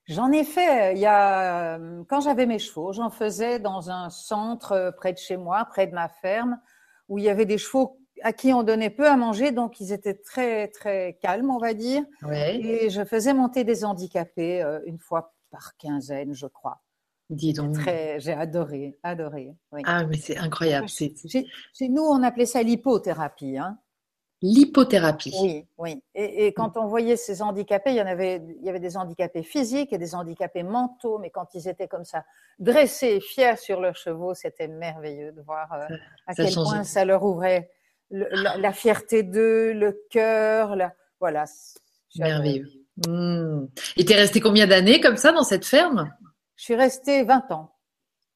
J'en 0.08 0.32
ai 0.32 0.44
fait. 0.44 0.94
Il 0.94 1.00
y 1.00 1.06
a 1.06 1.80
quand 2.08 2.22
j'avais 2.22 2.46
mes 2.46 2.60
chevaux, 2.60 2.94
j'en 2.94 3.10
faisais 3.10 3.60
dans 3.60 3.90
un 3.90 4.10
centre 4.10 4.94
près 4.98 5.14
de 5.14 5.18
chez 5.18 5.38
moi, 5.38 5.66
près 5.66 5.88
de 5.88 5.94
ma 5.94 6.10
ferme, 6.10 6.60
où 7.10 7.18
il 7.18 7.24
y 7.24 7.30
avait 7.30 7.46
des 7.46 7.58
chevaux 7.58 8.00
à 8.22 8.34
qui 8.34 8.54
on 8.54 8.64
donnait 8.64 8.90
peu 8.90 9.08
à 9.08 9.18
manger, 9.18 9.52
donc 9.52 9.80
ils 9.80 9.92
étaient 9.92 10.16
très 10.16 10.70
très 10.70 11.18
calmes, 11.22 11.50
on 11.50 11.58
va 11.58 11.74
dire. 11.74 12.04
Et 12.32 12.90
je 12.90 13.04
faisais 13.04 13.34
monter 13.34 13.64
des 13.64 13.84
handicapés 13.84 14.62
euh, 14.62 14.80
une 14.86 15.00
fois 15.00 15.34
par 15.52 15.76
quinzaine, 15.78 16.34
je 16.34 16.48
crois. 16.48 16.82
Dis 17.30 17.54
donc. 17.54 17.78
J'ai 18.18 18.34
adoré, 18.34 18.98
adoré. 19.04 19.52
Ah, 19.86 20.06
mais 20.06 20.18
c'est 20.18 20.38
incroyable. 20.38 20.88
Chez, 20.88 21.90
nous, 21.90 22.04
on 22.04 22.22
appelait 22.24 22.46
ça 22.46 22.62
l'hypothérapie. 22.62 23.58
Hein. 23.58 23.78
L'hypothérapie. 24.48 25.34
Oui, 25.42 25.66
oui. 25.80 26.04
Et, 26.14 26.54
quand 26.54 26.78
on 26.78 26.86
voyait 26.86 27.16
ces 27.16 27.42
handicapés, 27.42 27.90
il 27.90 27.96
y 27.96 28.02
en 28.02 28.06
avait, 28.06 28.44
il 28.60 28.64
y 28.64 28.70
avait 28.70 28.80
des 28.80 28.96
handicapés 28.96 29.42
physiques 29.42 29.92
et 29.92 29.98
des 29.98 30.14
handicapés 30.14 30.62
mentaux, 30.62 31.18
mais 31.18 31.32
quand 31.32 31.56
ils 31.56 31.68
étaient 31.68 31.88
comme 31.88 32.06
ça, 32.06 32.26
dressés 32.60 33.16
et 33.16 33.22
fiers 33.22 33.58
sur 33.58 33.82
leurs 33.82 33.96
chevaux, 33.96 34.36
c'était 34.36 34.68
merveilleux 34.68 35.32
de 35.32 35.42
voir 35.42 35.74
euh, 35.74 35.96
à 36.28 36.36
quel 36.36 36.54
point 36.54 36.84
ça 36.84 37.06
leur 37.06 37.24
ouvrait 37.24 37.72
la, 38.12 38.72
fierté 38.72 39.24
d'eux, 39.24 39.74
le 39.74 40.00
cœur, 40.12 40.78
voilà. 41.20 41.46
Merveilleux. 42.18 42.68
Hmm. 43.08 43.66
Et 43.98 44.06
tu 44.06 44.14
es 44.14 44.16
resté 44.16 44.40
combien 44.40 44.68
d'années 44.68 45.02
comme 45.02 45.18
ça 45.18 45.32
dans 45.32 45.44
cette 45.44 45.66
ferme? 45.66 46.14
Je 46.56 46.66
suis 46.66 46.76
restée 46.76 47.24
20 47.24 47.52
ans. 47.52 47.76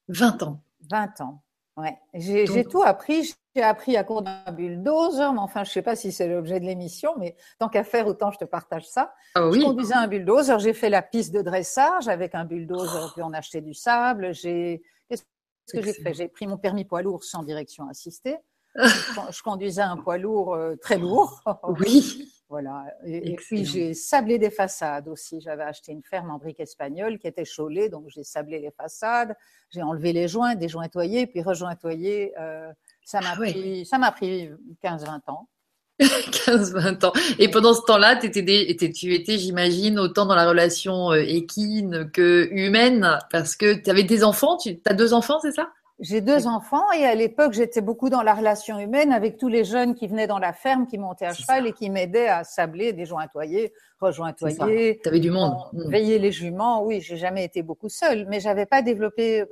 20 0.08 0.42
ans. 0.42 0.60
20 0.90 1.20
ans. 1.20 1.42
Ouais. 1.80 1.98
J'ai 2.14 2.64
tout 2.64 2.82
appris. 2.82 3.34
J'ai 3.56 3.62
appris 3.62 3.96
à 3.96 4.04
court 4.04 4.22
d'un 4.22 4.52
bulldozer, 4.52 5.32
mais 5.32 5.40
enfin, 5.40 5.64
je 5.64 5.70
sais 5.70 5.82
pas 5.82 5.96
si 5.96 6.12
c'est 6.12 6.28
l'objet 6.28 6.60
de 6.60 6.64
l'émission, 6.64 7.14
mais 7.18 7.36
tant 7.58 7.68
qu'à 7.68 7.82
faire, 7.82 8.06
autant 8.06 8.30
je 8.30 8.38
te 8.38 8.44
partage 8.44 8.86
ça. 8.86 9.12
Ah 9.34 9.48
oui. 9.48 9.60
Je 9.60 9.66
conduisais 9.66 9.94
un 9.94 10.06
bulldozer. 10.06 10.58
J'ai 10.60 10.72
fait 10.72 10.90
la 10.90 11.02
piste 11.02 11.34
de 11.34 11.42
dressage 11.42 12.06
avec 12.06 12.34
un 12.34 12.44
bulldozer, 12.44 13.12
puis 13.12 13.22
on 13.22 13.32
achetait 13.32 13.60
du 13.60 13.74
sable. 13.74 14.32
J'ai, 14.34 14.82
qu'est-ce 15.08 15.24
que 15.72 15.82
j'ai 15.82 15.92
fait? 15.92 16.14
J'ai 16.14 16.28
pris 16.28 16.46
mon 16.46 16.58
permis 16.58 16.84
poids 16.84 17.02
lourd 17.02 17.24
sans 17.24 17.42
direction 17.42 17.88
assistée 17.88 18.38
je 18.76 19.42
conduisais 19.42 19.82
un 19.82 19.96
poids 19.96 20.18
lourd 20.18 20.54
euh, 20.54 20.76
très 20.76 20.98
lourd. 20.98 21.42
Oui. 21.64 22.32
Voilà. 22.50 22.84
Et, 23.06 23.36
puis 23.36 23.64
j'ai 23.64 23.94
sablé 23.94 24.36
des 24.40 24.50
façades 24.50 25.06
aussi. 25.06 25.40
J'avais 25.40 25.62
acheté 25.62 25.92
une 25.92 26.02
ferme 26.02 26.32
en 26.32 26.38
briques 26.38 26.58
espagnoles 26.58 27.20
qui 27.20 27.28
était 27.28 27.44
chaulée, 27.44 27.88
donc 27.88 28.06
j'ai 28.08 28.24
sablé 28.24 28.58
les 28.58 28.72
façades, 28.72 29.36
j'ai 29.70 29.82
enlevé 29.82 30.12
les 30.12 30.26
joints, 30.26 30.56
déjointoyé, 30.56 31.28
puis 31.28 31.42
rejointoyé. 31.42 32.32
Euh, 32.40 32.68
ça 33.04 33.20
m'a 33.20 33.34
ah 33.34 33.36
pris, 33.36 33.86
ça 33.86 33.98
m'a 33.98 34.10
pris 34.10 34.50
15-20 34.82 35.20
ans. 35.28 35.48
15-20 36.00 37.06
ans. 37.06 37.12
Et 37.38 37.48
pendant 37.48 37.72
ce 37.72 37.82
temps-là, 37.82 38.18
étais, 38.20 38.90
tu 38.90 39.14
étais, 39.14 39.38
j'imagine, 39.38 40.00
autant 40.00 40.26
dans 40.26 40.34
la 40.34 40.48
relation 40.48 41.12
euh, 41.12 41.22
équine 41.22 42.10
que 42.10 42.48
humaine, 42.50 43.16
parce 43.30 43.54
que 43.54 43.74
tu 43.74 43.90
avais 43.90 44.02
des 44.02 44.24
enfants, 44.24 44.56
tu 44.56 44.76
as 44.86 44.94
deux 44.94 45.14
enfants, 45.14 45.38
c'est 45.40 45.52
ça? 45.52 45.70
J'ai 46.00 46.20
deux 46.20 46.46
enfants 46.46 46.90
et 46.92 47.04
à 47.04 47.14
l'époque, 47.14 47.52
j'étais 47.52 47.80
beaucoup 47.80 48.08
dans 48.08 48.22
la 48.22 48.34
relation 48.34 48.78
humaine 48.78 49.12
avec 49.12 49.36
tous 49.36 49.48
les 49.48 49.64
jeunes 49.64 49.94
qui 49.94 50.06
venaient 50.08 50.26
dans 50.26 50.38
la 50.38 50.52
ferme, 50.52 50.86
qui 50.86 50.98
montaient 50.98 51.26
à 51.26 51.34
cheval 51.34 51.66
et 51.66 51.72
qui 51.72 51.90
m'aidaient 51.90 52.28
à 52.28 52.42
sabler, 52.42 52.92
déjointoyer, 52.92 53.72
rejointoyer. 54.00 55.00
Tu 55.02 55.08
avais 55.08 55.20
du 55.20 55.30
monde. 55.30 55.54
Veiller 55.72 56.18
les 56.18 56.32
juments. 56.32 56.82
Oui, 56.82 57.00
j'ai 57.00 57.16
jamais 57.16 57.44
été 57.44 57.62
beaucoup 57.62 57.88
seule, 57.88 58.26
mais 58.28 58.40
j'avais 58.40 58.66
pas 58.66 58.80
développé 58.82 59.44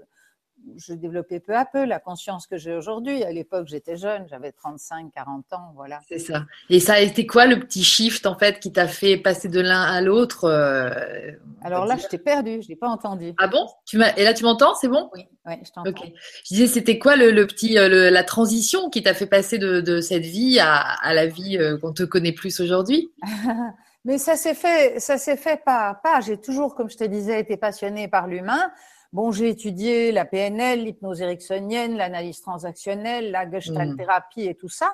je 0.76 0.92
développais 0.92 1.40
peu 1.40 1.56
à 1.56 1.64
peu 1.64 1.84
la 1.84 1.98
conscience 1.98 2.46
que 2.46 2.56
j'ai 2.56 2.74
aujourd'hui. 2.74 3.24
À 3.24 3.32
l'époque, 3.32 3.66
j'étais 3.68 3.96
jeune, 3.96 4.26
j'avais 4.28 4.52
35, 4.52 5.12
40 5.12 5.52
ans, 5.52 5.72
voilà. 5.74 6.00
C'est 6.08 6.18
ça. 6.18 6.44
Et 6.70 6.80
ça 6.80 6.94
a 6.94 7.00
été 7.00 7.26
quoi 7.26 7.46
le 7.46 7.58
petit 7.58 7.82
shift 7.82 8.26
en 8.26 8.38
fait 8.38 8.60
qui 8.60 8.72
t'a 8.72 8.86
fait 8.86 9.16
passer 9.16 9.48
de 9.48 9.60
l'un 9.60 9.82
à 9.82 10.00
l'autre 10.00 10.44
euh, 10.44 11.32
Alors 11.62 11.86
là, 11.86 11.96
je 11.96 12.06
t'ai 12.06 12.18
perdu, 12.18 12.60
je 12.62 12.68
n'ai 12.68 12.76
pas 12.76 12.88
entendu. 12.88 13.34
Ah 13.38 13.48
bon? 13.48 13.66
Tu 13.86 14.00
Et 14.16 14.24
là, 14.24 14.34
tu 14.34 14.44
m'entends? 14.44 14.74
C'est 14.74 14.88
bon? 14.88 15.10
Oui, 15.14 15.26
je 15.46 15.70
t'entends. 15.70 15.90
Ok. 15.90 16.02
Je 16.44 16.54
disais, 16.54 16.66
c'était 16.66 16.98
quoi 16.98 17.16
le, 17.16 17.46
petit, 17.46 17.78
euh, 17.78 18.10
la 18.10 18.24
transition 18.24 18.90
qui 18.90 19.02
t'a 19.02 19.14
fait 19.14 19.26
passer 19.26 19.58
de, 19.58 20.00
cette 20.00 20.24
vie 20.24 20.58
à, 20.60 21.14
la 21.14 21.26
vie 21.26 21.58
euh, 21.58 21.78
qu'on 21.78 21.92
te 21.92 22.02
connaît 22.02 22.32
plus 22.32 22.60
aujourd'hui? 22.60 23.10
Mais 24.04 24.16
ça 24.16 24.36
s'est 24.36 24.54
fait, 24.54 25.00
ça 25.00 25.18
s'est 25.18 25.36
fait 25.36 25.62
pas 25.62 26.00
pas. 26.02 26.20
J'ai 26.20 26.38
toujours, 26.38 26.74
comme 26.74 26.88
je 26.88 26.96
te 26.96 27.04
disais, 27.04 27.40
été 27.40 27.56
passionnée 27.56 28.08
par 28.08 28.26
l'humain. 28.26 28.70
Bon, 29.12 29.32
j'ai 29.32 29.48
étudié 29.48 30.12
la 30.12 30.26
PNL, 30.26 30.84
l'hypnose 30.84 31.22
ericksonienne, 31.22 31.96
l'analyse 31.96 32.42
transactionnelle, 32.42 33.30
la 33.30 33.50
gestalt 33.50 33.96
thérapie 33.96 34.42
et 34.42 34.54
tout 34.54 34.68
ça. 34.68 34.92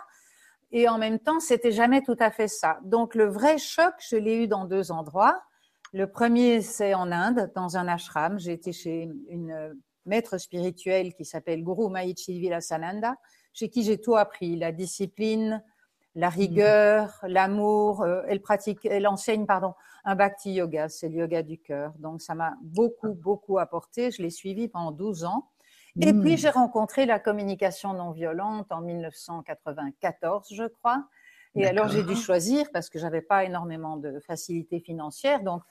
Et 0.70 0.88
en 0.88 0.98
même 0.98 1.18
temps, 1.18 1.40
c'était 1.40 1.72
jamais 1.72 2.00
tout 2.00 2.16
à 2.20 2.30
fait 2.30 2.48
ça. 2.48 2.78
Donc, 2.84 3.14
le 3.14 3.26
vrai 3.26 3.58
choc, 3.58 3.94
je 3.98 4.16
l'ai 4.16 4.44
eu 4.44 4.46
dans 4.46 4.66
deux 4.66 4.92
endroits. 4.92 5.42
Le 5.92 6.08
premier, 6.08 6.62
c'est 6.62 6.94
en 6.94 7.10
Inde, 7.10 7.50
dans 7.56 7.76
un 7.76 7.88
ashram. 7.88 8.38
J'ai 8.38 8.52
été 8.52 8.72
chez 8.72 9.08
une 9.28 9.76
maître 10.06 10.38
spirituelle 10.38 11.14
qui 11.14 11.24
s'appelle 11.24 11.64
Guru 11.64 11.90
Mahichi 11.90 12.38
Vilasananda, 12.38 13.16
chez 13.52 13.68
qui 13.68 13.82
j'ai 13.82 14.00
tout 14.00 14.16
appris, 14.16 14.56
la 14.56 14.72
discipline, 14.72 15.62
la 16.14 16.28
rigueur, 16.28 17.18
l'amour. 17.24 18.02
Euh, 18.02 18.22
elle 18.28 18.40
pratique, 18.40 18.84
elle 18.84 19.06
enseigne, 19.06 19.46
pardon, 19.46 19.74
un 20.04 20.14
bhakti 20.14 20.52
yoga, 20.52 20.88
c'est 20.88 21.08
le 21.08 21.16
yoga 21.16 21.42
du 21.42 21.58
cœur. 21.58 21.92
Donc 21.98 22.20
ça 22.20 22.34
m'a 22.34 22.54
beaucoup, 22.62 23.14
beaucoup 23.14 23.58
apporté. 23.58 24.10
Je 24.10 24.22
l'ai 24.22 24.30
suivi 24.30 24.68
pendant 24.68 24.92
12 24.92 25.24
ans. 25.24 25.50
Et 26.00 26.12
hmm. 26.12 26.22
puis 26.22 26.36
j'ai 26.36 26.50
rencontré 26.50 27.06
la 27.06 27.18
communication 27.18 27.94
non 27.94 28.10
violente 28.10 28.70
en 28.70 28.80
1994, 28.80 30.48
je 30.52 30.64
crois. 30.64 31.04
Et 31.56 31.66
alors 31.66 31.88
j'ai 31.88 32.02
dû 32.02 32.16
choisir 32.16 32.66
parce 32.72 32.90
que 32.90 32.98
j'avais 32.98 33.22
pas 33.22 33.44
énormément 33.44 33.96
de 33.96 34.18
facilité 34.26 34.80
financière. 34.80 35.42
Donc 35.42 35.62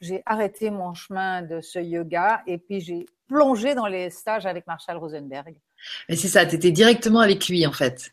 j'ai 0.00 0.22
arrêté 0.24 0.70
mon 0.70 0.94
chemin 0.94 1.42
de 1.42 1.60
ce 1.60 1.80
yoga 1.80 2.42
et 2.46 2.58
puis 2.58 2.80
j'ai 2.80 3.06
plongé 3.26 3.74
dans 3.74 3.86
les 3.86 4.10
stages 4.10 4.46
avec 4.46 4.66
Marshall 4.68 4.98
Rosenberg. 4.98 5.56
Mais 6.08 6.14
c'est 6.14 6.28
ça, 6.28 6.46
tu 6.46 6.54
étais 6.54 6.70
directement 6.70 7.20
avec 7.20 7.48
lui 7.48 7.66
en 7.66 7.72
fait. 7.72 8.12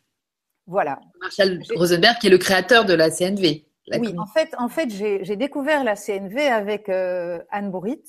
Voilà. 0.66 1.00
Marshall 1.22 1.62
Rosenberg 1.76 2.18
qui 2.20 2.28
est 2.28 2.32
le 2.32 2.40
créateur 2.40 2.86
de 2.86 2.94
la 2.94 3.12
CNV 3.12 3.64
oui, 3.92 4.16
en 4.18 4.26
fait, 4.26 4.54
en 4.58 4.70
fait 4.70 4.90
j'ai 4.90 5.36
découvert 5.36 5.84
la 5.84 5.96
CNV 5.96 6.48
avec 6.48 6.90
euh, 6.90 7.40
Anne 7.50 7.72
Bourrit, 7.72 8.04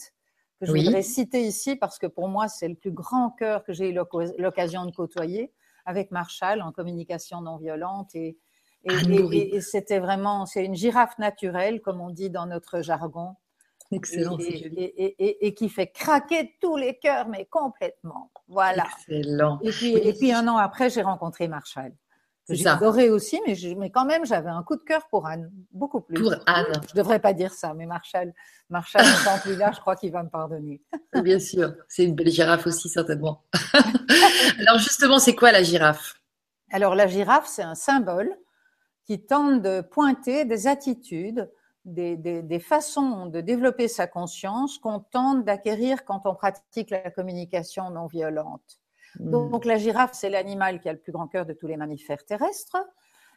que 0.60 0.66
je 0.66 0.72
voudrais 0.72 1.02
citer 1.02 1.42
ici 1.42 1.76
parce 1.76 1.98
que 1.98 2.06
pour 2.06 2.28
moi, 2.28 2.48
c'est 2.48 2.68
le 2.68 2.74
plus 2.74 2.92
grand 2.92 3.30
cœur 3.30 3.64
que 3.64 3.72
j'ai 3.72 3.90
eu 3.90 3.98
l'occasion 4.38 4.86
de 4.86 4.92
côtoyer 4.92 5.52
avec 5.84 6.10
Marshall 6.10 6.62
en 6.62 6.72
communication 6.72 7.40
non 7.40 7.58
violente. 7.58 8.14
Et, 8.14 8.38
et, 8.84 9.60
c'était 9.60 9.98
vraiment, 9.98 10.46
c'est 10.46 10.64
une 10.64 10.74
girafe 10.74 11.18
naturelle, 11.18 11.80
comme 11.80 12.00
on 12.00 12.10
dit 12.10 12.30
dans 12.30 12.46
notre 12.46 12.82
jargon. 12.82 13.34
Excellent. 13.90 14.38
Et, 14.40 15.46
et, 15.46 15.54
qui 15.54 15.68
fait 15.68 15.88
craquer 15.88 16.56
tous 16.60 16.76
les 16.76 16.98
cœurs, 16.98 17.28
mais 17.28 17.46
complètement. 17.46 18.30
Voilà. 18.48 18.86
Excellent. 19.08 19.60
Et 19.62 19.70
puis, 19.70 19.94
et 19.94 20.12
puis 20.14 20.32
un 20.32 20.48
an 20.48 20.56
après, 20.56 20.90
j'ai 20.90 21.02
rencontré 21.02 21.48
Marshall. 21.48 21.92
J'ai 22.48 22.66
adoré 22.66 23.08
aussi, 23.08 23.40
mais, 23.46 23.56
mais 23.76 23.90
quand 23.90 24.04
même, 24.04 24.26
j'avais 24.26 24.50
un 24.50 24.62
coup 24.62 24.76
de 24.76 24.82
cœur 24.82 25.08
pour 25.08 25.26
Anne, 25.26 25.50
beaucoup 25.72 26.02
plus. 26.02 26.20
Pour 26.20 26.34
Anne. 26.46 26.72
Je 26.88 26.94
devrais 26.94 27.18
pas 27.18 27.32
dire 27.32 27.54
ça, 27.54 27.72
mais 27.72 27.86
Marshall, 27.86 28.34
Marshall 28.68 29.04
plus 29.42 29.56
là, 29.56 29.72
je 29.72 29.80
crois 29.80 29.96
qu'il 29.96 30.12
va 30.12 30.22
me 30.22 30.28
pardonner. 30.28 30.82
Bien 31.22 31.38
sûr, 31.38 31.74
c'est 31.88 32.04
une 32.04 32.14
belle 32.14 32.30
girafe 32.30 32.66
aussi, 32.66 32.88
certainement. 32.90 33.44
Alors 34.58 34.78
justement, 34.78 35.18
c'est 35.18 35.34
quoi 35.34 35.52
la 35.52 35.62
girafe? 35.62 36.20
Alors 36.70 36.94
la 36.94 37.06
girafe, 37.06 37.46
c'est 37.46 37.62
un 37.62 37.74
symbole 37.74 38.36
qui 39.04 39.24
tente 39.24 39.62
de 39.62 39.80
pointer 39.80 40.44
des 40.44 40.66
attitudes, 40.66 41.50
des, 41.86 42.16
des, 42.16 42.42
des 42.42 42.60
façons 42.60 43.26
de 43.26 43.40
développer 43.40 43.88
sa 43.88 44.06
conscience 44.06 44.78
qu'on 44.78 45.00
tente 45.00 45.44
d'acquérir 45.44 46.04
quand 46.04 46.22
on 46.26 46.34
pratique 46.34 46.90
la 46.90 47.10
communication 47.10 47.90
non 47.90 48.06
violente. 48.06 48.80
Hmm. 49.18 49.30
Donc, 49.30 49.64
la 49.64 49.76
girafe, 49.76 50.12
c'est 50.12 50.30
l'animal 50.30 50.80
qui 50.80 50.88
a 50.88 50.92
le 50.92 50.98
plus 50.98 51.12
grand 51.12 51.28
cœur 51.28 51.46
de 51.46 51.52
tous 51.52 51.66
les 51.66 51.76
mammifères 51.76 52.24
terrestres. 52.24 52.76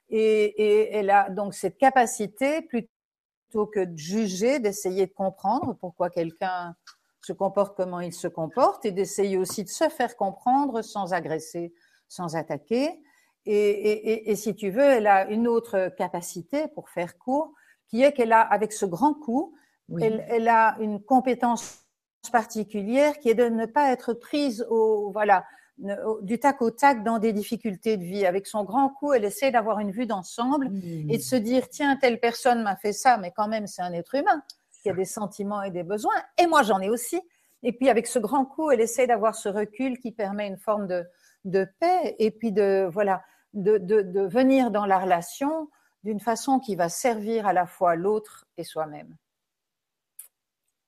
Et, 0.10 0.94
elle 0.94 1.10
a 1.10 1.30
donc 1.30 1.54
cette 1.54 1.78
capacité, 1.78 2.62
plutôt 2.62 3.68
que 3.68 3.84
de 3.84 3.98
juger, 3.98 4.60
d'essayer 4.60 5.08
de 5.08 5.14
comprendre 5.14 5.76
pourquoi 5.80 6.10
quelqu'un 6.10 6.76
se 7.22 7.34
comporte 7.34 7.76
comment 7.76 8.00
il 8.00 8.14
se 8.14 8.28
comporte 8.28 8.86
et 8.86 8.92
d'essayer 8.92 9.38
aussi 9.38 9.64
de 9.64 9.70
se 9.70 9.90
faire 9.90 10.16
comprendre 10.16 10.82
sans 10.82 11.14
agresser, 11.14 11.74
sans 12.08 12.36
attaquer. 12.36 13.02
Et, 13.46 14.36
si 14.36 14.56
tu 14.56 14.70
veux, 14.70 14.84
elle 14.84 15.08
a 15.08 15.30
une 15.30 15.48
autre 15.48 15.90
capacité, 15.98 16.68
pour 16.70 16.90
faire 16.90 17.18
court, 17.18 17.54
qui 17.88 18.04
est 18.04 18.12
qu'elle 18.12 18.34
a, 18.34 18.42
avec 18.42 18.74
ce 18.74 18.86
grand 18.86 19.14
coup, 19.14 19.56
elle, 20.02 20.48
a 20.50 20.76
une 20.80 21.02
compétence 21.02 21.86
particulière 22.32 23.20
qui 23.20 23.30
est 23.30 23.36
de 23.36 23.48
ne 23.48 23.66
pas 23.66 23.92
être 23.92 24.14
prise 24.14 24.66
au, 24.70 25.12
voilà, 25.12 25.46
du 25.78 26.40
tac 26.40 26.62
au 26.62 26.72
tac 26.72 27.04
dans 27.04 27.20
des 27.20 27.34
difficultés 27.34 27.98
de 27.98 28.04
vie. 28.04 28.26
Avec 28.26 28.48
son 28.48 28.64
grand 28.64 28.90
coup, 28.90 29.14
elle 29.14 29.26
essaie 29.26 29.52
d'avoir 29.52 29.80
une 29.80 29.92
vue 29.92 30.06
d'ensemble 30.06 30.70
mmh. 30.70 31.12
et 31.12 31.18
de 31.18 31.24
se 31.24 31.36
dire 31.36 31.70
tiens, 31.70 31.96
telle 31.98 32.20
personne 32.20 32.64
m'a 32.64 32.76
fait 32.76 32.94
ça, 32.94 33.18
mais 33.18 33.32
quand 33.36 33.48
même, 33.48 33.68
c'est 33.68 33.82
un 33.82 33.94
être 33.94 34.16
humain 34.16 34.42
qui 34.82 34.90
a 34.90 34.94
des 34.94 35.06
sentiments 35.06 35.64
et 35.64 35.72
des 35.72 35.84
besoins. 35.84 36.16
Et 36.38 36.48
moi, 36.48 36.64
j'en 36.64 36.80
ai 36.80 36.90
aussi. 36.90 37.20
Et 37.64 37.74
puis, 37.74 37.90
avec 37.90 38.08
ce 38.08 38.20
grand 38.20 38.46
coup, 38.46 38.72
elle 38.72 38.82
essaie 38.82 39.08
d'avoir 39.08 39.36
ce 39.36 39.50
recul 39.50 39.98
qui 40.00 40.12
permet 40.12 40.48
une 40.48 40.58
forme 40.58 40.88
de, 40.88 41.06
de 41.46 41.68
paix 41.80 42.16
et 42.20 42.32
puis 42.32 42.52
de, 42.52 42.88
voilà, 42.92 43.24
de, 43.54 43.78
de, 43.78 44.02
de 44.02 44.22
venir 44.22 44.72
dans 44.72 44.86
la 44.86 45.00
relation 45.00 45.70
d'une 46.04 46.20
façon 46.20 46.60
qui 46.60 46.76
va 46.76 46.90
servir 46.90 47.48
à 47.48 47.54
la 47.54 47.66
fois 47.66 47.96
l'autre 47.96 48.46
et 48.58 48.64
soi-même. 48.64 49.16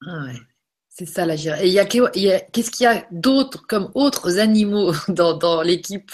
Ah 0.06 0.24
ouais. 0.26 0.40
C'est 1.00 1.06
ça 1.06 1.26
la 1.26 1.38
girafe. 1.38 1.62
Et 1.62 1.68
il 1.68 1.74
y 1.74 1.80
a, 1.80 1.86
qu'est-ce 1.86 2.72
qu'il 2.72 2.84
y 2.84 2.88
a 2.88 3.06
d'autre 3.10 3.66
comme 3.66 3.90
autres 3.96 4.38
animaux 4.38 4.92
dans, 5.08 5.62
l'équipe 5.62 6.12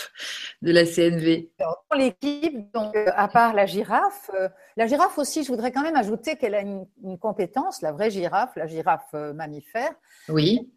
de 0.61 0.71
la 0.71 0.85
CNV 0.85 1.49
Dans 1.57 1.97
l'équipe, 1.97 2.71
donc 2.71 2.95
euh, 2.95 3.07
à 3.15 3.27
part 3.27 3.55
la 3.55 3.65
girafe, 3.65 4.29
euh, 4.35 4.47
la 4.77 4.85
girafe 4.85 5.17
aussi, 5.17 5.43
je 5.43 5.47
voudrais 5.47 5.71
quand 5.71 5.81
même 5.81 5.95
ajouter 5.95 6.35
qu'elle 6.35 6.53
a 6.53 6.61
une, 6.61 6.85
compétence, 7.19 7.81
la 7.81 7.93
vraie 7.93 8.11
girafe, 8.11 8.55
la 8.55 8.67
girafe 8.67 9.09
euh, 9.15 9.33
mammifère. 9.33 9.89
Oui. 10.29 10.71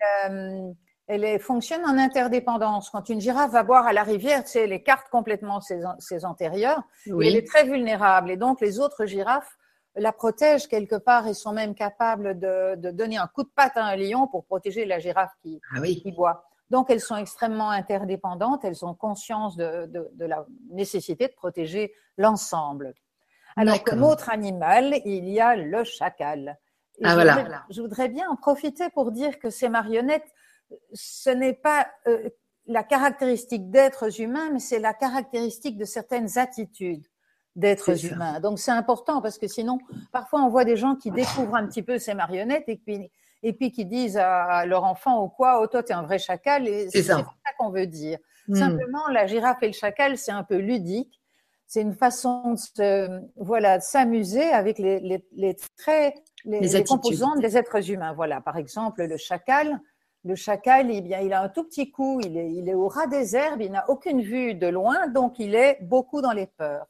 elle 1.07 1.38
fonctionne 1.38 1.85
en 1.85 1.99
interdépendance. 1.99 2.88
Quand 2.88 3.11
une 3.11 3.21
girafe 3.21 3.50
va 3.50 3.62
boire 3.62 3.87
à 3.87 3.93
la 3.93 4.05
rivière, 4.05 4.43
tu 4.43 4.53
sais, 4.53 4.65
elle 4.65 4.73
écarte 4.73 5.11
complètement 5.11 5.61
ses, 5.61 5.83
ses 5.99 6.25
antérieurs. 6.25 6.81
elle 7.05 7.37
est 7.37 7.47
très 7.47 7.65
vulnérable. 7.65 8.31
Et 8.31 8.38
donc, 8.38 8.62
les 8.62 8.81
autres 8.81 9.05
girafes 9.05 9.59
la 9.97 10.12
protègent 10.12 10.68
quelque 10.68 10.97
part 10.97 11.26
et 11.26 11.35
sont 11.35 11.52
même 11.52 11.75
capables 11.75 12.38
de, 12.38 12.90
donner 12.90 13.16
un 13.16 13.26
coup 13.26 13.42
de 13.42 13.49
patte 13.49 13.76
à 13.76 13.85
un 13.85 13.97
lion 13.97 14.26
pour 14.26 14.45
protéger 14.45 14.85
la 14.85 14.99
girafe 14.99 15.33
qui, 15.42 15.61
ah 15.75 15.80
boit. 16.16 16.45
Donc, 16.71 16.90
elles 16.90 17.00
sont 17.00 17.16
extrêmement 17.16 17.71
interdépendantes, 17.71 18.64
elles 18.64 18.85
ont 18.85 18.95
conscience 18.95 19.57
de, 19.57 19.90
la 20.18 20.47
nécessité 20.71 21.28
de 21.28 21.33
protéger 21.33 21.95
l'ensemble. 22.16 22.95
Alors, 23.57 23.83
comme 23.83 24.04
autre 24.04 24.30
animal, 24.30 25.00
il 25.04 25.28
y 25.28 25.40
a 25.40 25.57
le 25.57 25.83
chacal. 25.83 26.59
ah, 27.02 27.11
je, 27.11 27.14
voilà. 27.14 27.37
voudrais, 27.37 27.59
je 27.71 27.80
voudrais 27.80 28.09
bien 28.09 28.28
en 28.28 28.37
profiter 28.37 28.90
pour 28.90 29.11
dire 29.11 29.38
que 29.38 29.50
ces 29.50 29.68
marionnettes, 29.68 30.30
ce 30.92 31.30
n'est 31.30 31.54
pas 31.54 31.88
euh, 32.07 32.28
la 32.66 32.85
caractéristique 32.85 33.71
d'êtres 33.71 34.21
humains, 34.21 34.50
mais 34.52 34.61
c'est 34.61 34.78
la 34.78 34.92
caractéristique 34.92 35.78
de 35.78 35.87
certaines 35.87 36.38
attitudes 36.38 37.07
d'êtres 37.59 38.07
humains. 38.07 38.41
Donc 38.41 38.59
c'est 38.59 38.71
important 38.71 39.21
parce 39.21 39.37
que 39.37 39.49
sinon, 39.49 39.79
parfois 40.12 40.41
on 40.41 40.49
voit 40.49 40.65
des 40.65 40.77
gens 40.77 40.95
qui 40.95 41.11
découvrent 41.11 41.57
un 41.57 41.67
petit 41.67 41.83
peu 41.83 41.99
ces 41.99 42.15
marionnettes 42.15 42.69
et 42.69 42.77
puis, 42.77 43.11
et 43.43 43.53
puis 43.53 43.71
qui 43.71 43.85
disent 43.85 44.17
à 44.17 44.65
leur 44.65 44.85
enfant 44.85 45.23
ou 45.25 45.29
quoi, 45.29 45.61
oh 45.61 45.67
toi 45.67 45.83
t'es 45.83 45.93
un 45.93 46.03
vrai 46.03 46.19
chacal 46.19 46.67
et 46.67 46.88
c'est 46.91 47.03
ça, 47.03 47.27
qu'on 47.59 47.71
veut 47.71 47.87
dire. 47.87 48.19
Hmm. 48.47 48.55
Simplement, 48.55 49.09
la 49.09 49.27
girafe 49.27 49.62
et 49.62 49.67
le 49.67 49.73
chacal, 49.73 50.17
c'est 50.17 50.33
un 50.33 50.45
peu 50.45 50.57
ludique. 50.57 51.21
C'est 51.67 51.83
une 51.83 51.95
façon 51.95 52.55
de 52.79 53.21
voilà, 53.37 53.79
s'amuser 53.81 54.49
avec 54.50 54.79
les, 54.79 55.00
les, 55.00 55.23
les 55.33 55.55
traits, 55.77 56.15
les, 56.47 56.61
les 56.61 56.85
composantes 56.85 57.41
des 57.41 57.59
êtres 57.59 57.91
humains. 57.91 58.15
Voilà, 58.15 58.41
par 58.41 58.57
exemple, 58.57 59.05
le 59.05 59.17
chacal. 59.19 59.79
Le 60.25 60.35
chacal, 60.35 60.91
eh 60.91 61.00
bien, 61.00 61.21
il 61.21 61.33
a 61.33 61.43
un 61.43 61.49
tout 61.49 61.65
petit 61.65 61.93
cou, 61.93 62.21
il 62.25 62.37
est, 62.37 62.50
il 62.50 62.69
est 62.69 62.75
au 62.75 62.88
ras 62.88 63.07
des 63.07 63.37
herbes, 63.37 63.61
il 63.61 63.71
n'a 63.71 63.88
aucune 63.88 64.21
vue 64.21 64.55
de 64.55 64.67
loin, 64.67 65.07
donc 65.09 65.38
il 65.38 65.55
est 65.55 65.79
beaucoup 65.83 66.21
dans 66.21 66.33
les 66.33 66.47
peurs. 66.47 66.88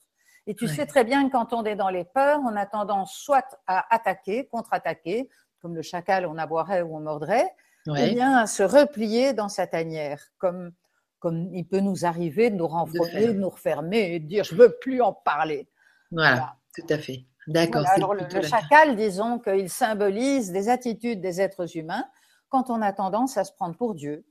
Et 0.49 0.55
tu 0.55 0.67
sais 0.67 0.87
très 0.87 1.05
bien 1.05 1.26
que 1.26 1.33
quand 1.33 1.52
on 1.52 1.62
est 1.64 1.76
dans 1.76 1.90
les 1.90 2.05
peurs, 2.05 2.40
on 2.40 2.57
a 2.57 2.64
tendance 2.64 3.14
soit 3.14 3.61
à 3.67 3.95
attaquer, 3.95 4.47
contre-attaquer, 4.47 5.28
comme 5.61 5.76
le 5.76 5.83
chacal, 5.83 6.25
on 6.25 6.38
aboierait 6.38 6.81
ou 6.81 6.97
on 6.97 7.00
mordrait, 7.00 7.55
ou 7.87 7.93
bien 7.93 8.38
à 8.38 8.47
se 8.47 8.62
replier 8.62 9.35
dans 9.35 9.50
sa 9.50 9.67
tanière, 9.67 10.23
comme, 10.38 10.73
comme 11.19 11.55
il 11.55 11.67
peut 11.67 11.81
nous 11.81 12.07
arriver 12.07 12.49
de 12.49 12.57
nous 12.57 12.67
renfrogner, 12.67 13.28
de, 13.28 13.33
nous 13.35 13.50
refermer 13.50 14.14
et 14.14 14.21
de 14.21 14.26
dire 14.26 14.43
je 14.43 14.55
veux 14.55 14.75
plus 14.81 15.02
en 15.02 15.12
parler. 15.12 15.69
Voilà, 16.11 16.57
tout 16.75 16.87
à 16.88 16.97
fait. 16.97 17.26
D'accord. 17.47 17.85
alors 17.95 18.14
le, 18.14 18.25
le 18.33 18.43
chacal, 18.43 18.97
disons 18.97 19.38
qu'il 19.38 19.69
symbolise 19.69 20.50
des 20.50 20.71
attitudes 20.71 21.21
des 21.21 21.43
êtres 21.43 21.76
humains 21.76 22.05
quand 22.49 22.71
on 22.71 22.81
a 22.81 22.95
tendance 22.95 23.37
à 23.37 23.45
se 23.45 23.52
prendre 23.52 23.76
pour 23.76 23.95
Dieu, 23.95 24.25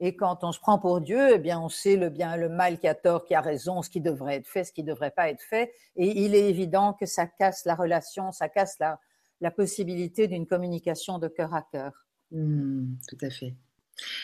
et 0.00 0.16
quand 0.16 0.42
on 0.42 0.52
se 0.52 0.58
prend 0.58 0.78
pour 0.78 1.00
Dieu, 1.00 1.34
eh 1.34 1.38
bien, 1.38 1.60
on 1.60 1.68
sait 1.68 1.96
le 1.96 2.10
bien, 2.10 2.36
le 2.36 2.48
mal, 2.48 2.78
qui 2.78 2.88
a 2.88 2.94
tort, 2.94 3.24
qui 3.24 3.34
a 3.34 3.40
raison, 3.40 3.80
ce 3.82 3.90
qui 3.90 4.00
devrait 4.00 4.36
être 4.36 4.46
fait, 4.46 4.64
ce 4.64 4.72
qui 4.72 4.82
ne 4.82 4.88
devrait 4.88 5.12
pas 5.12 5.30
être 5.30 5.42
fait. 5.42 5.72
Et 5.96 6.24
il 6.24 6.34
est 6.34 6.48
évident 6.48 6.94
que 6.94 7.06
ça 7.06 7.26
casse 7.26 7.64
la 7.64 7.74
relation, 7.74 8.32
ça 8.32 8.48
casse 8.48 8.78
la, 8.80 8.98
la 9.40 9.50
possibilité 9.50 10.26
d'une 10.26 10.46
communication 10.46 11.18
de 11.18 11.28
cœur 11.28 11.54
à 11.54 11.62
cœur. 11.62 11.92
Mmh, 12.32 12.94
tout 13.08 13.18
à 13.20 13.30
fait. 13.30 13.54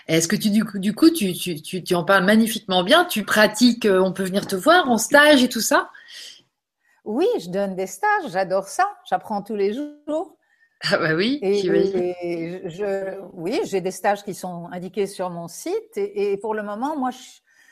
Est-ce 0.08 0.26
que 0.26 0.34
tu, 0.34 0.50
du 0.50 0.64
coup, 0.64 0.78
du 0.80 0.94
coup 0.94 1.10
tu, 1.10 1.32
tu, 1.32 1.62
tu, 1.62 1.84
tu, 1.84 1.94
en 1.94 2.04
parles 2.04 2.24
magnifiquement 2.24 2.82
bien? 2.82 3.04
Tu 3.04 3.24
pratiques, 3.24 3.86
euh, 3.86 4.02
on 4.02 4.12
peut 4.12 4.24
venir 4.24 4.48
te 4.48 4.56
voir 4.56 4.90
en 4.90 4.98
stage 4.98 5.44
et 5.44 5.48
tout 5.48 5.60
ça? 5.60 5.90
Oui, 7.04 7.26
je 7.40 7.48
donne 7.48 7.76
des 7.76 7.86
stages, 7.86 8.30
j'adore 8.30 8.68
ça, 8.68 8.86
j'apprends 9.08 9.42
tous 9.42 9.54
les 9.54 9.72
jours. 9.72 10.36
Ah 10.82 10.96
bah 10.96 11.14
oui, 11.14 11.38
et, 11.42 12.68
je, 12.70 13.20
oui, 13.34 13.60
j'ai 13.64 13.82
des 13.82 13.90
stages 13.90 14.24
qui 14.24 14.32
sont 14.32 14.68
indiqués 14.72 15.06
sur 15.06 15.28
mon 15.28 15.46
site 15.46 15.96
et, 15.96 16.38
pour 16.38 16.54
le 16.54 16.62
moment, 16.62 16.96
moi, 16.96 17.10
je, 17.10 17.18